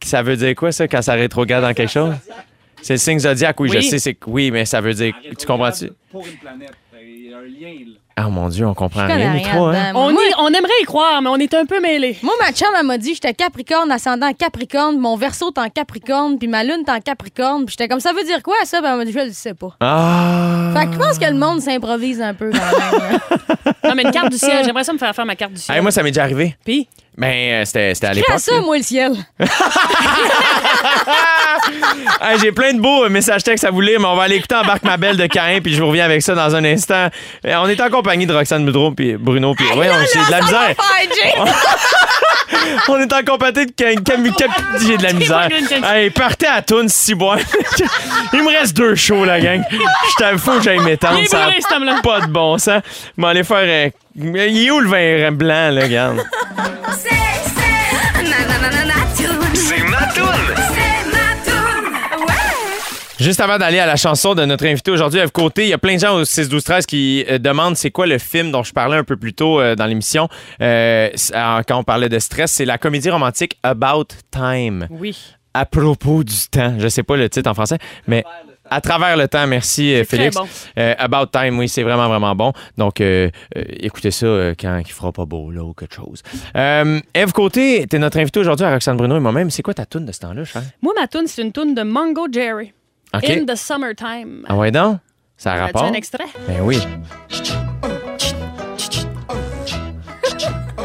Ça 0.04 0.22
veut 0.24 0.36
dire 0.36 0.56
quoi, 0.56 0.72
ça, 0.72 0.88
quand 0.88 1.02
ça 1.02 1.14
rétrograde 1.14 1.62
dans 1.62 1.74
quelque 1.74 1.92
chose? 1.92 2.16
C'est 2.82 2.94
le 2.94 3.00
signe 3.00 3.20
zodiaque, 3.20 3.60
oui, 3.60 3.70
je 3.74 3.80
sais. 3.82 4.00
c'est 4.00 4.18
Oui, 4.26 4.52
mais 4.52 4.66
ça 4.66 4.82
veut 4.82 4.94
dire. 4.94 5.14
Tu 5.38 5.46
comprends-tu? 5.46 5.92
Pour 6.12 6.26
une 6.26 6.38
planète. 6.38 6.74
Il 7.00 7.30
y 7.30 7.34
a 7.34 7.38
un 7.38 7.44
lien, 7.44 7.74
là. 7.86 8.00
Ah, 8.20 8.30
mon 8.30 8.50
Dieu, 8.50 8.66
on 8.66 8.74
comprend 8.74 9.06
rien, 9.06 9.34
nous 9.36 9.42
trois, 9.42 9.76
hein? 9.76 9.92
On, 9.94 10.12
Moi, 10.12 10.22
y- 10.28 10.34
on 10.40 10.48
aimerait 10.48 10.72
y 10.82 10.86
croire, 10.86 11.22
mais 11.22 11.30
on 11.30 11.36
est 11.36 11.54
un 11.54 11.66
peu 11.68 11.80
mêlés. 11.80 12.18
Moi, 12.24 12.34
ma 12.42 12.52
chum, 12.52 12.68
elle 12.78 12.84
m'a 12.86 12.98
dit 12.98 13.14
j'étais 13.14 13.34
Capricorne, 13.36 13.92
ascendant 13.92 14.34
Capricorne, 14.34 14.98
mon 14.98 15.16
verso 15.16 15.52
est 15.56 15.60
en 15.60 15.70
Capricorne, 15.70 16.40
puis 16.40 16.48
ma 16.48 16.64
lune 16.64 16.84
est 16.88 16.92
en 16.92 17.00
Capricorne. 17.00 17.66
Puis 17.66 17.76
j'étais 17.78 17.88
comme 17.88 18.00
ça 18.00 18.14
veut 18.14 18.24
dire 18.24 18.42
quoi, 18.42 18.56
ça? 18.64 18.82
Ben, 18.82 18.94
elle 18.94 18.98
m'a 18.98 19.06
dit 19.06 19.12
je 19.12 19.20
le 19.20 19.32
sais 19.34 19.54
pas. 19.54 19.76
Ah! 19.82 20.72
Fait 20.76 20.88
que 20.88 20.94
je 20.94 20.98
pense 20.98 21.20
que 21.20 21.26
le 21.26 21.38
monde 21.38 21.62
s'improvise 21.62 22.20
un 22.20 22.34
peu 22.34 22.50
quand 22.52 23.00
même. 23.00 23.20
Non, 23.84 23.94
mais 23.96 24.02
une 24.04 24.12
carte 24.12 24.32
du 24.32 24.38
ciel. 24.38 24.66
J'aimerais 24.66 24.84
ça 24.84 24.92
me 24.92 24.98
faire 24.98 25.16
faire 25.16 25.26
ma 25.26 25.36
carte 25.36 25.54
du 25.54 25.60
ciel. 25.62 25.78
Hey, 25.78 25.82
moi, 25.82 25.92
ça 25.92 26.04
m'est 26.04 26.10
déjà 26.12 26.24
arrivé. 26.24 26.58
Puis, 26.66 26.90
Ben, 27.18 27.62
euh, 27.62 27.66
c'était 27.66 28.06
à 28.06 28.14
l'époque. 28.14 28.40
ça, 28.40 28.54
là. 28.54 28.62
moi, 28.62 28.78
le 28.78 28.84
ciel. 28.84 29.14
Hey, 32.22 32.40
J'ai 32.40 32.52
plein 32.52 32.74
de 32.74 32.80
beaux 32.80 33.06
euh, 33.06 33.10
messages 33.10 33.44
textes 33.44 33.66
à 33.66 33.72
vous 33.72 33.82
lire, 33.82 34.00
mais 34.00 34.06
on 34.08 34.16
va 34.16 34.24
aller 34.24 34.36
écouter 34.38 34.56
Embarque 34.56 34.84
ma 34.84 34.98
belle 34.98 35.18
de 35.18 35.26
Cain, 35.28 35.60
puis 35.62 35.74
je 35.74 35.82
vous 35.82 35.90
reviens 35.90 36.06
avec 36.06 36.22
ça 36.22 36.34
dans 36.36 36.56
un 36.56 36.64
instant. 36.64 37.08
Euh, 37.46 37.56
On 37.58 37.68
est 37.68 37.80
en 37.82 37.90
compagnie 37.90 38.26
de 38.26 38.34
Roxane 38.34 38.66
Boudreau, 38.66 38.92
puis 38.92 39.16
Bruno, 39.18 39.54
puis 39.56 39.66
ouais, 39.74 39.90
on 39.90 40.06
j'ai 40.14 40.26
de 40.26 40.32
la 40.32 40.42
misère. 40.42 40.76
On 42.88 43.00
est 43.00 43.14
en 43.14 43.24
compagnie 43.24 43.66
de 43.66 43.72
Cam- 43.72 44.04
Cam- 44.04 44.34
Cam- 44.34 44.52
J'ai 44.86 44.98
de 44.98 45.04
la 45.04 45.14
misère. 45.14 45.50
Hey, 45.84 46.10
partez 46.10 46.48
à 46.48 46.62
Toon, 46.62 46.86
si 46.88 47.14
bois. 47.16 47.38
Il 48.34 48.44
me 48.44 48.50
reste 48.58 48.76
deux 48.76 48.96
shows, 48.96 49.26
la 49.26 49.40
gang. 49.40 49.64
Je 49.72 49.78
t'avoue, 50.18 50.38
faut 50.40 50.58
que 50.58 50.64
j'aille 50.64 50.80
m'étendre. 50.80 51.20
Ça 51.28 51.50
pas 52.02 52.22
de 52.22 52.28
bon 52.28 52.58
sens. 52.58 52.82
Je 53.18 53.22
vais 53.22 53.28
aller 53.28 53.44
faire. 53.44 53.92
Il 54.20 54.36
est 54.36 54.72
où 54.72 54.80
le 54.80 54.90
vin 54.90 55.32
blanc, 55.32 55.70
là, 55.72 55.84
regarde? 55.84 56.24
C'est 59.54 59.84
ma 59.84 59.98
toune. 60.14 60.26
Juste 63.20 63.40
avant 63.42 63.58
d'aller 63.58 63.80
à 63.80 63.86
la 63.88 63.96
chanson 63.96 64.36
de 64.36 64.46
notre 64.46 64.66
invité 64.66 64.92
aujourd'hui, 64.92 65.20
Eve 65.20 65.32
Côté, 65.32 65.64
il 65.64 65.70
y 65.70 65.74
a 65.74 65.78
plein 65.80 65.96
de 65.96 66.00
gens 66.00 66.16
au 66.16 66.24
6 66.24 66.50
12 66.50 66.64
13 66.64 66.86
qui 66.86 67.26
euh, 67.30 67.40
demandent 67.40 67.76
c'est 67.76 67.90
quoi 67.92 68.06
le 68.06 68.20
film 68.20 68.52
dont 68.52 68.62
je 68.64 68.72
parlais 68.74 68.96
un 68.96 69.04
peu 69.04 69.18
plus 69.18 69.34
tôt 69.34 69.60
euh, 69.60 69.76
dans 69.76 69.86
l'émission 69.88 70.30
euh, 70.62 71.10
c'est- 71.16 71.36
euh, 71.36 71.62
quand 71.68 71.78
on 71.80 71.84
parlait 71.84 72.10
de 72.10 72.20
stress, 72.20 72.52
c'est 72.52 72.66
la 72.66 72.78
comédie 72.78 73.10
romantique 73.10 73.58
About 73.64 74.08
Time. 74.32 74.88
oui. 74.92 75.18
À 75.54 75.66
propos 75.66 76.24
du 76.24 76.36
temps, 76.52 76.76
je 76.78 76.88
sais 76.88 77.02
pas 77.02 77.18
le 77.18 77.28
titre 77.30 77.50
en 77.50 77.56
français, 77.56 77.80
mais 78.06 78.24
à 78.70 78.82
travers 78.82 79.18
le 79.18 79.28
temps, 79.28 79.48
merci 79.48 79.94
euh, 79.94 80.00
C'est 80.00 80.06
très 80.06 80.18
Félix. 80.18 80.36
bon. 80.38 80.48
Euh, 80.78 80.94
About 80.98 81.28
Time, 81.28 81.58
oui, 81.60 81.70
c'est 81.70 81.84
vraiment, 81.84 82.08
vraiment 82.08 82.36
bon. 82.36 82.54
Donc, 82.78 83.02
euh, 83.02 83.30
euh, 83.58 83.64
écoutez 83.80 84.12
ça 84.12 84.26
euh, 84.26 84.54
quand 84.60 84.78
il 84.86 84.92
fera 84.92 85.12
pas 85.12 85.26
beau, 85.26 85.52
là, 85.52 85.64
ou 85.64 85.74
quelque 85.74 85.96
chose. 85.96 86.22
Euh, 86.56 87.00
Eve 87.14 87.32
Côté, 87.32 87.86
t'es 87.90 88.00
notre 88.00 88.20
invité 88.20 88.40
aujourd'hui 88.40 88.66
à 88.66 88.72
Roxane 88.72 88.98
Bruno 88.98 89.18
et 89.18 89.20
moi-même. 89.20 89.50
C'est 89.50 89.64
quoi 89.64 89.74
ta 89.74 89.86
toune 89.86 90.06
de 90.06 90.12
ce 90.12 90.20
temps-là, 90.20 90.44
cher? 90.46 90.62
Moi, 90.82 90.94
ma 91.00 91.08
toune, 91.08 91.28
c'est 91.28 91.42
une 91.42 91.52
toune 91.52 91.74
de 91.76 91.84
Mongo 91.84 92.28
Jerry. 92.32 92.74
In 93.14 93.46
the 93.46 93.56
Summertime. 93.56 94.44
Ah 94.48 94.56
ouais, 94.56 94.70
donc? 94.72 94.98
Ça 95.38 95.54
a 95.54 95.56
rapport? 95.66 95.84
un 95.84 95.94
extrait? 95.94 96.26
Ben 96.48 96.62
oui. 96.62 96.80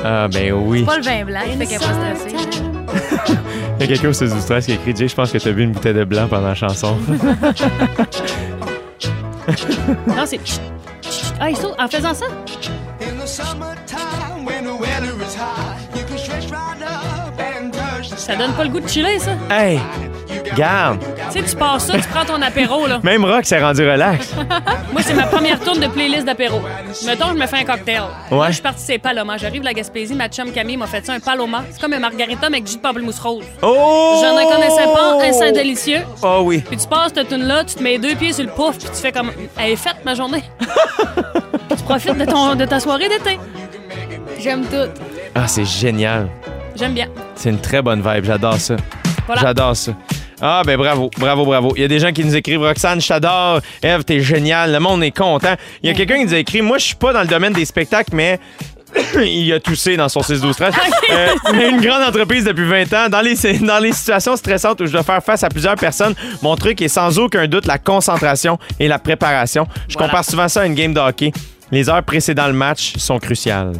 Ah, 0.04 0.28
ben 0.28 0.52
oui. 0.52 0.84
Pas 0.84 0.96
le 0.98 1.02
vin 1.02 1.24
blanc, 1.24 1.40
fait 1.58 1.66
qu'elle 1.66 1.78
pas 1.80 2.14
stressée. 2.14 2.62
Il 3.78 3.80
y 3.80 3.84
a 3.84 3.86
quelqu'un 3.86 4.08
au 4.08 4.12
16 4.12 4.34
13 4.46 4.66
qui 4.66 4.72
a 4.72 4.74
écrit 4.74 4.94
Jay, 4.94 5.08
je 5.08 5.14
pense 5.14 5.32
que 5.32 5.38
t'as 5.38 5.50
bu 5.50 5.62
une 5.62 5.72
bouteille 5.72 5.94
de 5.94 6.04
blanc 6.04 6.26
pendant 6.28 6.48
la 6.48 6.54
chanson. 6.54 6.96
Non, 10.06 10.24
c'est. 10.24 10.38
Ah, 11.40 11.50
il 11.50 11.56
saute 11.56 11.74
en 11.78 11.88
faisant 11.88 12.14
ça? 12.14 12.26
Ça 18.16 18.36
donne 18.36 18.52
pas 18.52 18.64
le 18.64 18.70
goût 18.70 18.80
de 18.80 18.88
chiller, 18.88 19.18
ça? 19.18 19.32
hey! 19.50 19.80
Garde! 20.56 20.98
Tu 21.32 21.38
sais, 21.40 21.44
tu 21.48 21.56
pars 21.56 21.80
ça, 21.80 21.94
tu 21.94 22.06
prends 22.08 22.24
ton 22.24 22.40
apéro, 22.42 22.86
là. 22.86 23.00
Même 23.02 23.24
Rock 23.24 23.44
s'est 23.46 23.62
rendu 23.62 23.88
relax. 23.88 24.34
Moi, 24.92 25.00
c'est 25.02 25.14
ma 25.14 25.24
première 25.24 25.58
tourne 25.60 25.80
de 25.80 25.86
playlist 25.86 26.24
d'apéro. 26.26 26.60
Mettons, 27.06 27.28
je 27.32 27.38
me 27.38 27.46
fais 27.46 27.58
un 27.58 27.64
cocktail. 27.64 28.02
Moi, 28.30 28.40
Ouais. 28.40 28.46
je 28.48 28.52
suis 28.54 28.62
partie 28.62 28.82
c'est 28.84 28.98
Paloma. 28.98 29.36
J'arrive 29.38 29.60
de 29.60 29.66
la 29.66 29.72
Gaspésie, 29.72 30.14
ma 30.14 30.28
chum 30.28 30.50
Camille 30.52 30.76
m'a 30.76 30.86
fait 30.86 31.04
ça, 31.06 31.14
un 31.14 31.20
Paloma. 31.20 31.64
C'est 31.70 31.80
comme 31.80 31.92
un 31.94 31.98
margarita, 32.00 32.50
mais 32.50 32.58
avec 32.58 32.68
jus 32.68 32.76
de 32.76 32.80
pamplemousse 32.82 33.18
rose. 33.20 33.44
Oh! 33.62 34.20
Je 34.22 34.26
ne 34.26 34.52
connaissais 34.52 34.92
pas, 34.92 35.26
un 35.26 35.32
sein 35.32 35.52
délicieux. 35.52 36.02
Oh 36.22 36.40
oui. 36.44 36.62
Puis 36.66 36.76
tu 36.76 36.86
passes 36.86 37.12
cette 37.14 37.28
tune-là, 37.28 37.64
tu 37.64 37.76
te 37.76 37.82
mets 37.82 37.98
deux 37.98 38.14
pieds 38.14 38.32
sur 38.32 38.44
le 38.44 38.50
pouf, 38.50 38.76
puis 38.78 38.88
tu 38.88 39.00
fais 39.00 39.12
comme. 39.12 39.30
Elle 39.58 39.70
est 39.72 39.76
faite, 39.76 39.96
ma 40.04 40.14
journée. 40.14 40.42
tu 41.70 41.82
profites 41.84 42.18
de, 42.18 42.24
ton, 42.24 42.54
de 42.54 42.64
ta 42.64 42.78
soirée 42.80 43.08
d'été. 43.08 43.38
J'aime 44.38 44.64
tout. 44.66 44.90
Ah, 45.34 45.46
c'est 45.48 45.64
génial. 45.64 46.28
J'aime 46.76 46.92
bien. 46.94 47.06
C'est 47.34 47.50
une 47.50 47.60
très 47.60 47.80
bonne 47.80 48.02
vibe. 48.02 48.24
J'adore 48.24 48.58
ça. 48.58 48.76
Voilà. 49.26 49.42
J'adore 49.42 49.76
ça. 49.76 49.92
Ah, 50.44 50.62
ben 50.66 50.76
bravo, 50.76 51.08
bravo, 51.18 51.44
bravo. 51.46 51.72
Il 51.76 51.82
y 51.82 51.84
a 51.84 51.88
des 51.88 52.00
gens 52.00 52.12
qui 52.12 52.24
nous 52.24 52.34
écrivent 52.34 52.62
Roxane, 52.62 53.00
je 53.00 53.06
t'adore. 53.06 53.60
Eve, 53.82 54.02
t'es 54.02 54.20
génial. 54.20 54.72
Le 54.72 54.80
monde 54.80 55.02
est 55.04 55.16
content. 55.16 55.54
Il 55.82 55.88
y 55.88 55.90
a 55.90 55.94
quelqu'un 55.94 56.18
qui 56.18 56.24
nous 56.24 56.34
a 56.34 56.38
écrit 56.38 56.60
Moi, 56.62 56.78
je 56.78 56.86
suis 56.86 56.94
pas 56.96 57.12
dans 57.12 57.20
le 57.22 57.28
domaine 57.28 57.52
des 57.52 57.64
spectacles, 57.64 58.10
mais. 58.12 58.40
il 59.24 59.50
a 59.54 59.60
toussé 59.60 59.96
dans 59.96 60.08
son 60.08 60.20
6-12-13. 60.20 60.72
Euh, 61.12 61.28
mais 61.54 61.68
une 61.68 61.80
grande 61.80 62.02
entreprise 62.02 62.44
depuis 62.44 62.64
20 62.66 62.92
ans. 62.94 63.08
Dans 63.10 63.20
les, 63.20 63.34
dans 63.60 63.78
les 63.78 63.92
situations 63.92 64.34
stressantes 64.36 64.80
où 64.80 64.86
je 64.86 64.92
dois 64.92 65.02
faire 65.02 65.22
face 65.22 65.42
à 65.44 65.48
plusieurs 65.48 65.74
personnes, 65.76 66.14
mon 66.42 66.56
truc 66.56 66.80
est 66.82 66.88
sans 66.88 67.18
aucun 67.18 67.46
doute 67.46 67.66
la 67.66 67.78
concentration 67.78 68.58
et 68.80 68.88
la 68.88 68.98
préparation. 68.98 69.66
Je 69.88 69.94
Voilà. 69.94 70.08
compare 70.08 70.24
souvent 70.24 70.48
ça 70.48 70.62
à 70.62 70.66
une 70.66 70.74
game 70.74 70.92
de 70.94 71.00
hockey. 71.00 71.32
Les 71.70 71.88
heures 71.88 72.02
précédant 72.02 72.46
le 72.46 72.52
match 72.54 72.94
sont 72.98 73.18
cruciales. 73.18 73.72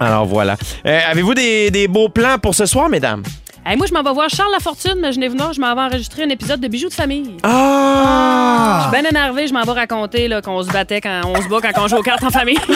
Alors 0.00 0.26
voilà. 0.26 0.56
Euh, 0.86 1.00
Avez-vous 1.10 1.34
des, 1.34 1.70
des 1.70 1.88
beaux 1.88 2.08
plans 2.08 2.38
pour 2.38 2.54
ce 2.54 2.66
soir, 2.66 2.88
mesdames? 2.88 3.22
Hey, 3.68 3.76
moi, 3.76 3.86
je 3.88 3.92
m'en 3.92 4.04
vais 4.04 4.12
voir 4.12 4.28
Charles 4.30 4.52
Lafortune, 4.52 4.94
mais 5.00 5.10
je 5.10 5.18
n'ai 5.18 5.26
venu, 5.26 5.42
je 5.52 5.60
m'en 5.60 5.74
vais 5.74 5.80
enregistrer 5.80 6.22
un 6.22 6.28
épisode 6.28 6.60
de 6.60 6.68
Bijoux 6.68 6.88
de 6.88 6.94
famille. 6.94 7.36
Ah! 7.42 8.76
Je 8.76 8.82
suis 8.82 9.02
bien 9.02 9.10
énervé, 9.10 9.48
je 9.48 9.52
m'en 9.52 9.62
vais 9.62 9.72
raconter 9.72 10.28
là, 10.28 10.40
qu'on 10.40 10.62
se 10.62 10.70
battait 10.70 11.00
quand 11.00 11.22
on 11.24 11.42
se 11.42 11.48
bat 11.48 11.56
quand 11.60 11.82
on 11.82 11.88
joue 11.88 11.96
aux 11.96 12.02
cartes 12.02 12.22
en 12.22 12.30
famille. 12.30 12.60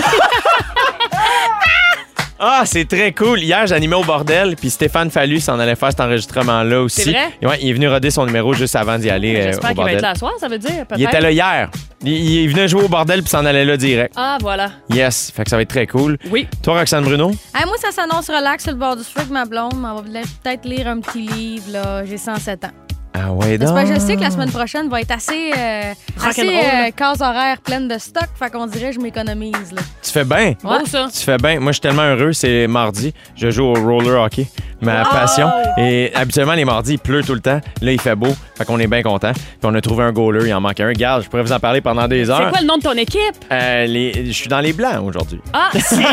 Ah, 2.43 2.63
c'est 2.65 2.87
très 2.89 3.13
cool. 3.13 3.41
Hier, 3.41 3.67
j'animais 3.67 3.97
au 3.97 4.03
bordel, 4.03 4.57
puis 4.57 4.71
Stéphane 4.71 5.11
Fallu 5.11 5.41
s'en 5.41 5.59
allait 5.59 5.77
faire 5.77 5.91
cet 5.91 6.01
enregistrement-là 6.01 6.81
aussi. 6.81 7.03
C'est 7.03 7.11
vrai? 7.11 7.29
Ouais, 7.43 7.59
il 7.61 7.69
est 7.69 7.73
venu 7.75 7.87
roder 7.87 8.11
son 8.11 8.25
numéro 8.25 8.55
juste 8.55 8.75
avant 8.77 8.99
d'y 8.99 9.11
aller 9.11 9.37
euh, 9.37 9.43
J'espère 9.49 9.73
au 9.73 9.75
qu'il 9.75 9.85
va 9.85 9.93
être 9.93 10.01
là 10.01 10.15
ce 10.15 10.21
soir, 10.21 10.33
ça 10.41 10.49
veut 10.49 10.57
dire, 10.59 10.87
peut-être. 10.87 10.99
Il 10.99 11.05
était 11.05 11.21
là 11.21 11.31
hier. 11.31 11.71
Il, 12.03 12.13
il 12.13 12.49
venait 12.49 12.67
jouer 12.67 12.83
au 12.85 12.89
bordel, 12.89 13.21
puis 13.21 13.29
s'en 13.29 13.45
allait 13.45 13.67
là 13.67 13.77
direct. 13.77 14.15
Ah, 14.17 14.39
voilà. 14.41 14.71
Yes, 14.89 15.31
fait 15.37 15.45
que 15.45 15.51
ça 15.51 15.57
va 15.57 15.63
être 15.63 15.69
très 15.69 15.87
cool. 15.87 16.17
Oui. 16.31 16.49
Toi, 16.63 16.79
Roxane 16.79 17.05
Bruno? 17.05 17.31
Hey, 17.55 17.67
moi, 17.67 17.77
ça 17.79 17.91
s'annonce 17.93 18.29
relax 18.29 18.65
sur 18.65 18.73
le 18.73 18.79
bord 18.79 18.97
du 18.97 19.05
feu 19.05 19.19
avec 19.21 19.31
ma 19.31 19.45
blonde. 19.45 19.75
mais 19.77 19.89
On 19.89 19.97
va 19.97 20.03
peut-être 20.03 20.65
lire 20.65 20.89
un 20.89 21.01
petit 21.01 21.21
livre, 21.21 21.73
là. 21.73 22.07
J'ai 22.07 22.17
107 22.17 22.65
ans. 22.65 22.69
Ah 23.13 23.33
ouais, 23.33 23.59
Parce 23.59 23.73
donc. 23.73 23.89
que 23.89 23.95
je 23.95 23.99
sais 24.01 24.15
que 24.17 24.21
la 24.21 24.31
semaine 24.31 24.51
prochaine 24.53 24.89
va 24.89 25.01
être 25.01 25.11
assez, 25.11 25.51
euh, 25.57 25.93
assez 26.25 26.49
euh, 26.49 26.91
case 26.97 27.21
horaire 27.21 27.59
pleine 27.61 27.89
de 27.89 27.99
stock. 27.99 28.29
Fait 28.39 28.51
qu'on 28.51 28.67
dirait 28.67 28.91
que 28.91 28.95
je 28.97 29.01
m'économise, 29.01 29.73
là. 29.73 29.83
Tu 30.03 30.11
fais 30.13 30.25
bien. 30.25 30.55
Beau, 30.63 30.75
ça. 30.87 31.09
Tu 31.13 31.21
fais 31.25 31.37
bien. 31.37 31.59
Moi, 31.59 31.73
je 31.73 31.75
suis 31.75 31.81
tellement 31.81 32.03
heureux. 32.05 32.33
C'est 32.33 32.67
mardi. 32.69 33.13
Je 33.37 33.51
joue 33.51 33.65
au 33.65 33.75
roller 33.75 34.23
hockey. 34.23 34.47
Ma 34.81 35.05
passion. 35.05 35.51
Et 35.77 36.11
habituellement, 36.15 36.55
les 36.55 36.65
mardis, 36.65 36.93
il 36.95 36.99
pleut 36.99 37.23
tout 37.23 37.35
le 37.35 37.41
temps. 37.41 37.61
Là, 37.83 37.93
il 37.93 38.01
fait 38.01 38.15
beau. 38.15 38.35
Fait 38.57 38.65
qu'on 38.65 38.79
est 38.79 38.87
bien 38.87 39.03
content. 39.03 39.33
Puis 39.33 39.45
on 39.65 39.75
a 39.75 39.81
trouvé 39.81 40.05
un 40.05 40.13
goaler. 40.13 40.47
Il 40.47 40.55
en 40.55 40.61
manque 40.61 40.81
un. 40.81 40.87
Regarde, 40.87 41.25
je 41.25 41.29
pourrais 41.29 41.43
vous 41.43 41.53
en 41.53 41.59
parler 41.61 41.81
pendant 41.83 42.07
des 42.09 42.27
C'est 42.27 42.31
heures. 42.31 42.51
quoi 42.51 42.61
le 42.61 42.67
nom 42.67 42.79
de 42.79 42.83
ton 42.83 42.93
équipe? 42.93 43.19
Euh, 43.53 43.87
les- 43.87 44.25
Je 44.27 44.33
suis 44.33 44.49
dans 44.49 44.61
les 44.61 44.73
blancs 44.73 45.03
aujourd'hui. 45.05 45.41
Ah, 45.53 45.69
c'est 45.73 45.81
c'est 45.81 45.97
nom. 46.01 46.07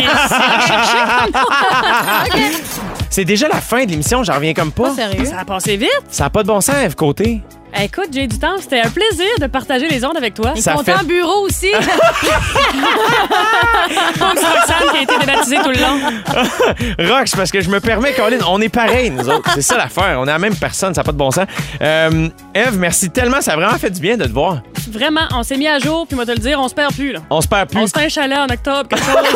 C'est 3.09 3.25
déjà 3.25 3.47
la 3.47 3.61
fin 3.61 3.85
de 3.85 3.91
l'émission. 3.91 4.23
J'en 4.23 4.33
reviens 4.35 4.53
comme 4.53 4.71
pas. 4.71 4.89
Pas 4.89 4.95
sérieux? 4.95 5.25
Ça 5.25 5.39
a 5.39 5.45
passé 5.45 5.77
vite. 5.77 5.89
Ça 6.09 6.25
n'a 6.25 6.29
pas 6.29 6.43
de 6.43 6.47
bon 6.47 6.59
sens, 6.61 6.86
Côté. 6.95 7.41
Écoute, 7.81 8.07
j'ai 8.11 8.27
du 8.27 8.37
temps. 8.39 8.55
C'était 8.59 8.81
un 8.81 8.89
plaisir 8.89 9.27
de 9.39 9.47
partager 9.47 9.87
les 9.87 10.03
ondes 10.03 10.17
avec 10.17 10.33
toi. 10.33 10.53
Et 10.55 10.61
Ça 10.61 10.73
content 10.73 10.97
fait- 10.99 11.05
bureau 11.05 11.45
aussi. 11.45 11.71
Comme 14.19 14.27
Roxane 14.29 14.89
qui 14.91 14.97
a 14.97 15.01
été 15.03 15.17
débaptisée 15.19 15.57
tout 15.63 15.69
le 15.69 15.75
long. 15.79 17.07
Rox, 17.17 17.35
parce 17.35 17.51
que 17.51 17.61
je 17.61 17.69
me 17.69 17.79
permets, 17.79 18.13
Colin, 18.13 18.37
on 18.49 18.59
est 18.61 18.69
pareil, 18.69 19.09
nous 19.11 19.29
autres. 19.29 19.49
C'est 19.53 19.61
ça 19.61 19.77
l'affaire. 19.77 20.17
On 20.19 20.23
est 20.23 20.31
la 20.31 20.39
même 20.39 20.55
personne, 20.55 20.93
ça 20.93 21.01
n'a 21.01 21.05
pas 21.05 21.11
de 21.11 21.17
bon 21.17 21.31
sens. 21.31 21.45
Euh, 21.81 22.29
Eve, 22.53 22.77
merci 22.77 23.09
tellement. 23.09 23.41
Ça 23.41 23.53
a 23.53 23.55
vraiment 23.55 23.77
fait 23.77 23.89
du 23.91 23.99
bien 24.01 24.17
de 24.17 24.25
te 24.25 24.31
voir. 24.33 24.59
Vraiment, 24.91 25.27
on 25.33 25.43
s'est 25.43 25.57
mis 25.57 25.67
à 25.67 25.79
jour, 25.79 26.05
puis 26.07 26.15
moi 26.15 26.25
te 26.25 26.31
le 26.31 26.37
dire, 26.37 26.59
on 26.59 26.67
se 26.67 26.73
perd 26.73 26.93
plus. 26.93 27.11
Là. 27.13 27.19
On 27.29 27.41
se 27.41 27.47
perd 27.47 27.69
plus. 27.69 27.79
On 27.79 27.87
se 27.87 27.91
fait 27.97 28.05
un 28.05 28.09
chalet 28.09 28.37
en 28.37 28.45
octobre, 28.47 28.87
quelque 28.89 29.05
chose. 29.05 29.15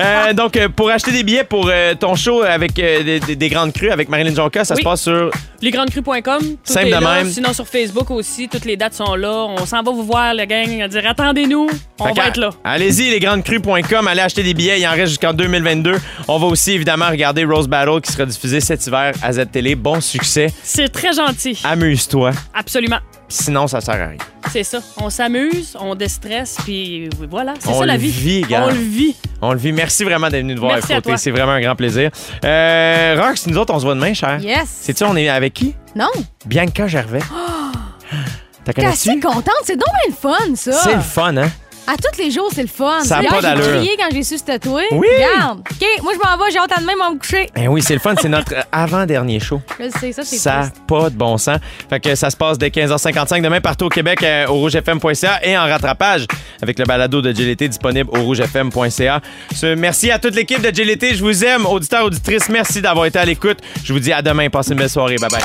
Euh, 0.00 0.32
donc, 0.34 0.56
euh, 0.56 0.68
pour 0.68 0.90
acheter 0.90 1.10
des 1.10 1.22
billets 1.22 1.44
pour 1.44 1.68
euh, 1.70 1.94
ton 1.94 2.14
show 2.16 2.42
avec 2.42 2.78
euh, 2.78 3.02
des, 3.02 3.20
des- 3.20 3.36
des 3.36 3.48
grandes 3.48 3.72
crues 3.72 3.90
avec 3.90 4.08
Marilyn 4.08 4.34
Jonca, 4.34 4.64
ça 4.64 4.74
Oui. 4.74 4.80
se 4.82 4.84
passe 4.84 5.02
sur. 5.02 5.30
Lesgrandecrues.com. 5.62 6.55
Tout 6.64 6.72
Simple 6.72 6.86
est 6.86 6.96
de 6.96 7.02
là. 7.02 7.14
même. 7.16 7.30
Sinon, 7.30 7.52
sur 7.52 7.66
Facebook 7.66 8.10
aussi, 8.10 8.48
toutes 8.48 8.64
les 8.64 8.76
dates 8.76 8.94
sont 8.94 9.14
là. 9.14 9.46
On 9.48 9.64
s'en 9.66 9.82
va 9.82 9.90
vous 9.92 10.04
voir, 10.04 10.34
le 10.34 10.44
gang. 10.44 10.82
À 10.82 10.88
dire, 10.88 11.02
attendez-nous, 11.08 11.68
on 11.98 12.04
Fait 12.06 12.10
va 12.14 12.22
qu'à- 12.22 12.28
être 12.28 12.36
là. 12.38 12.50
Allez-y, 12.64 13.10
lesgrandescrues.com, 13.10 14.06
allez 14.08 14.20
acheter 14.20 14.42
des 14.42 14.54
billets. 14.54 14.80
Il 14.80 14.86
en 14.86 14.92
reste 14.92 15.08
jusqu'en 15.08 15.32
2022. 15.32 15.96
On 16.28 16.38
va 16.38 16.46
aussi 16.46 16.72
évidemment 16.72 17.08
regarder 17.08 17.44
Rose 17.44 17.68
Battle 17.68 18.00
qui 18.00 18.12
sera 18.12 18.26
diffusé 18.26 18.60
cet 18.60 18.86
hiver 18.86 19.12
à 19.22 19.32
Z-Télé. 19.32 19.74
Bon 19.74 20.00
succès. 20.00 20.52
C'est 20.62 20.88
très 20.88 21.12
gentil. 21.12 21.58
Amuse-toi. 21.64 22.30
Absolument. 22.54 22.98
Sinon, 23.28 23.66
ça 23.66 23.80
sert 23.80 23.94
à 23.94 24.06
rien. 24.08 24.18
C'est 24.52 24.62
ça. 24.62 24.78
On 24.98 25.10
s'amuse, 25.10 25.76
on 25.80 25.94
déstresse, 25.94 26.56
puis 26.64 27.08
voilà. 27.28 27.54
C'est 27.58 27.72
ça 27.72 27.86
la 27.86 27.96
vie. 27.96 28.08
vit. 28.10 28.44
On 28.52 28.66
le 28.68 28.72
vit. 28.74 29.16
On 29.42 29.52
le 29.52 29.58
vit. 29.58 29.72
Merci 29.72 30.04
vraiment 30.04 30.28
d'être 30.28 30.42
venu 30.42 30.54
nous 30.54 30.60
voir 30.60 30.74
Merci 30.74 30.92
à. 30.92 31.16
C'est 31.16 31.30
vraiment 31.32 31.52
un 31.52 31.60
grand 31.60 31.74
plaisir. 31.74 32.10
Euh, 32.44 33.16
Rox, 33.20 33.46
nous 33.48 33.58
autres, 33.58 33.74
on 33.74 33.78
se 33.78 33.84
voit 33.84 33.94
demain, 33.94 34.14
cher. 34.14 34.38
yes. 34.40 34.68
Sais-tu, 34.68 35.04
on 35.04 35.16
est 35.16 35.28
avec 35.28 35.54
qui? 35.54 35.74
Non. 35.94 36.10
Bianca 36.44 36.86
Gervais. 36.86 37.20
T'as 38.64 38.72
T'es 38.72 38.84
assez 38.84 39.18
contente. 39.20 39.52
C'est 39.64 39.76
donc 39.76 39.88
bien 40.04 40.08
le 40.08 40.14
fun, 40.14 40.54
ça. 40.56 40.72
C'est 40.72 40.94
le 40.94 41.00
fun, 41.00 41.36
hein? 41.36 41.50
À 41.86 41.96
tous 41.96 42.18
les 42.20 42.30
jours, 42.30 42.48
c'est 42.54 42.62
le 42.62 42.68
fun. 42.68 43.00
Ça 43.04 43.18
a 43.18 43.22
Hier, 43.22 43.30
pas 43.30 43.36
j'ai 43.36 43.42
d'allure. 43.42 43.76
crié 43.78 43.96
quand 43.98 44.08
j'ai 44.12 44.22
su 44.24 44.38
c'était 44.38 44.58
toi. 44.58 44.80
Oui. 44.92 45.06
Regarde. 45.16 45.60
OK, 45.60 45.86
moi, 46.02 46.12
je 46.14 46.18
m'en 46.28 46.36
vais. 46.44 46.50
J'ai 46.50 46.58
hâte 46.58 46.72
à 46.76 46.80
demain, 46.80 46.92
moi, 46.96 47.10
me 47.12 47.18
coucher. 47.18 47.48
Ben 47.54 47.68
oui, 47.68 47.80
c'est 47.82 47.94
le 47.94 48.00
fun. 48.00 48.14
C'est 48.20 48.28
notre 48.28 48.54
avant-dernier 48.72 49.38
show. 49.40 49.60
Je 49.78 49.88
sais, 49.98 50.12
ça, 50.12 50.22
c'est 50.24 50.36
Ça 50.36 50.50
n'a 50.56 50.60
triste. 50.62 50.82
pas 50.88 51.10
de 51.10 51.14
bon 51.16 51.38
sens. 51.38 51.58
Fait 51.88 52.00
que 52.00 52.14
ça 52.14 52.30
se 52.30 52.36
passe 52.36 52.58
dès 52.58 52.68
15h55 52.70 53.40
demain 53.42 53.60
partout 53.60 53.86
au 53.86 53.88
Québec 53.88 54.22
euh, 54.22 54.46
au 54.48 54.54
rougefm.ca 54.54 55.40
et 55.44 55.56
en 55.56 55.62
rattrapage 55.62 56.26
avec 56.62 56.78
le 56.78 56.84
balado 56.86 57.22
de 57.22 57.30
GLT 57.32 57.68
disponible 57.68 58.10
au 58.12 58.22
rougefm.ca. 58.24 59.20
Ce- 59.54 59.74
Merci 59.74 60.10
à 60.10 60.18
toute 60.18 60.34
l'équipe 60.34 60.60
de 60.60 60.70
GLT. 60.70 61.14
Je 61.14 61.22
vous 61.24 61.44
aime. 61.44 61.66
Auditeurs, 61.66 62.04
auditrices, 62.06 62.48
merci 62.48 62.80
d'avoir 62.82 63.06
été 63.06 63.18
à 63.18 63.24
l'écoute. 63.24 63.58
Je 63.84 63.92
vous 63.92 64.00
dis 64.00 64.12
à 64.12 64.22
demain. 64.22 64.48
Passez 64.50 64.72
une 64.72 64.78
belle 64.78 64.90
soirée. 64.90 65.16
Bye 65.20 65.30
bye. 65.30 65.42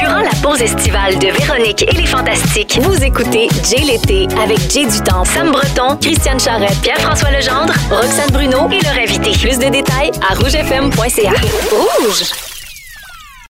Durant 0.00 0.20
la 0.20 0.30
pause 0.42 0.62
estivale 0.62 1.18
de 1.18 1.26
Véronique 1.26 1.82
et 1.82 1.92
les 1.92 2.06
Fantastiques, 2.06 2.78
vous 2.82 3.02
écoutez 3.02 3.48
Jay 3.68 3.78
l'été 3.84 4.28
avec 4.40 4.58
Jay 4.70 4.86
Dutemps, 4.86 5.24
Sam 5.24 5.50
Christiane 6.00 6.38
Charrette, 6.38 6.80
Pierre-François 6.82 7.30
Legendre, 7.30 7.72
Roxane 7.90 8.30
Bruno 8.30 8.68
et 8.70 8.84
leur 8.84 8.94
invité. 8.94 9.32
Plus 9.32 9.58
de 9.58 9.70
détails 9.70 10.10
à 10.28 10.34
rougefm.ca. 10.34 11.32
Rouge! 11.70 12.51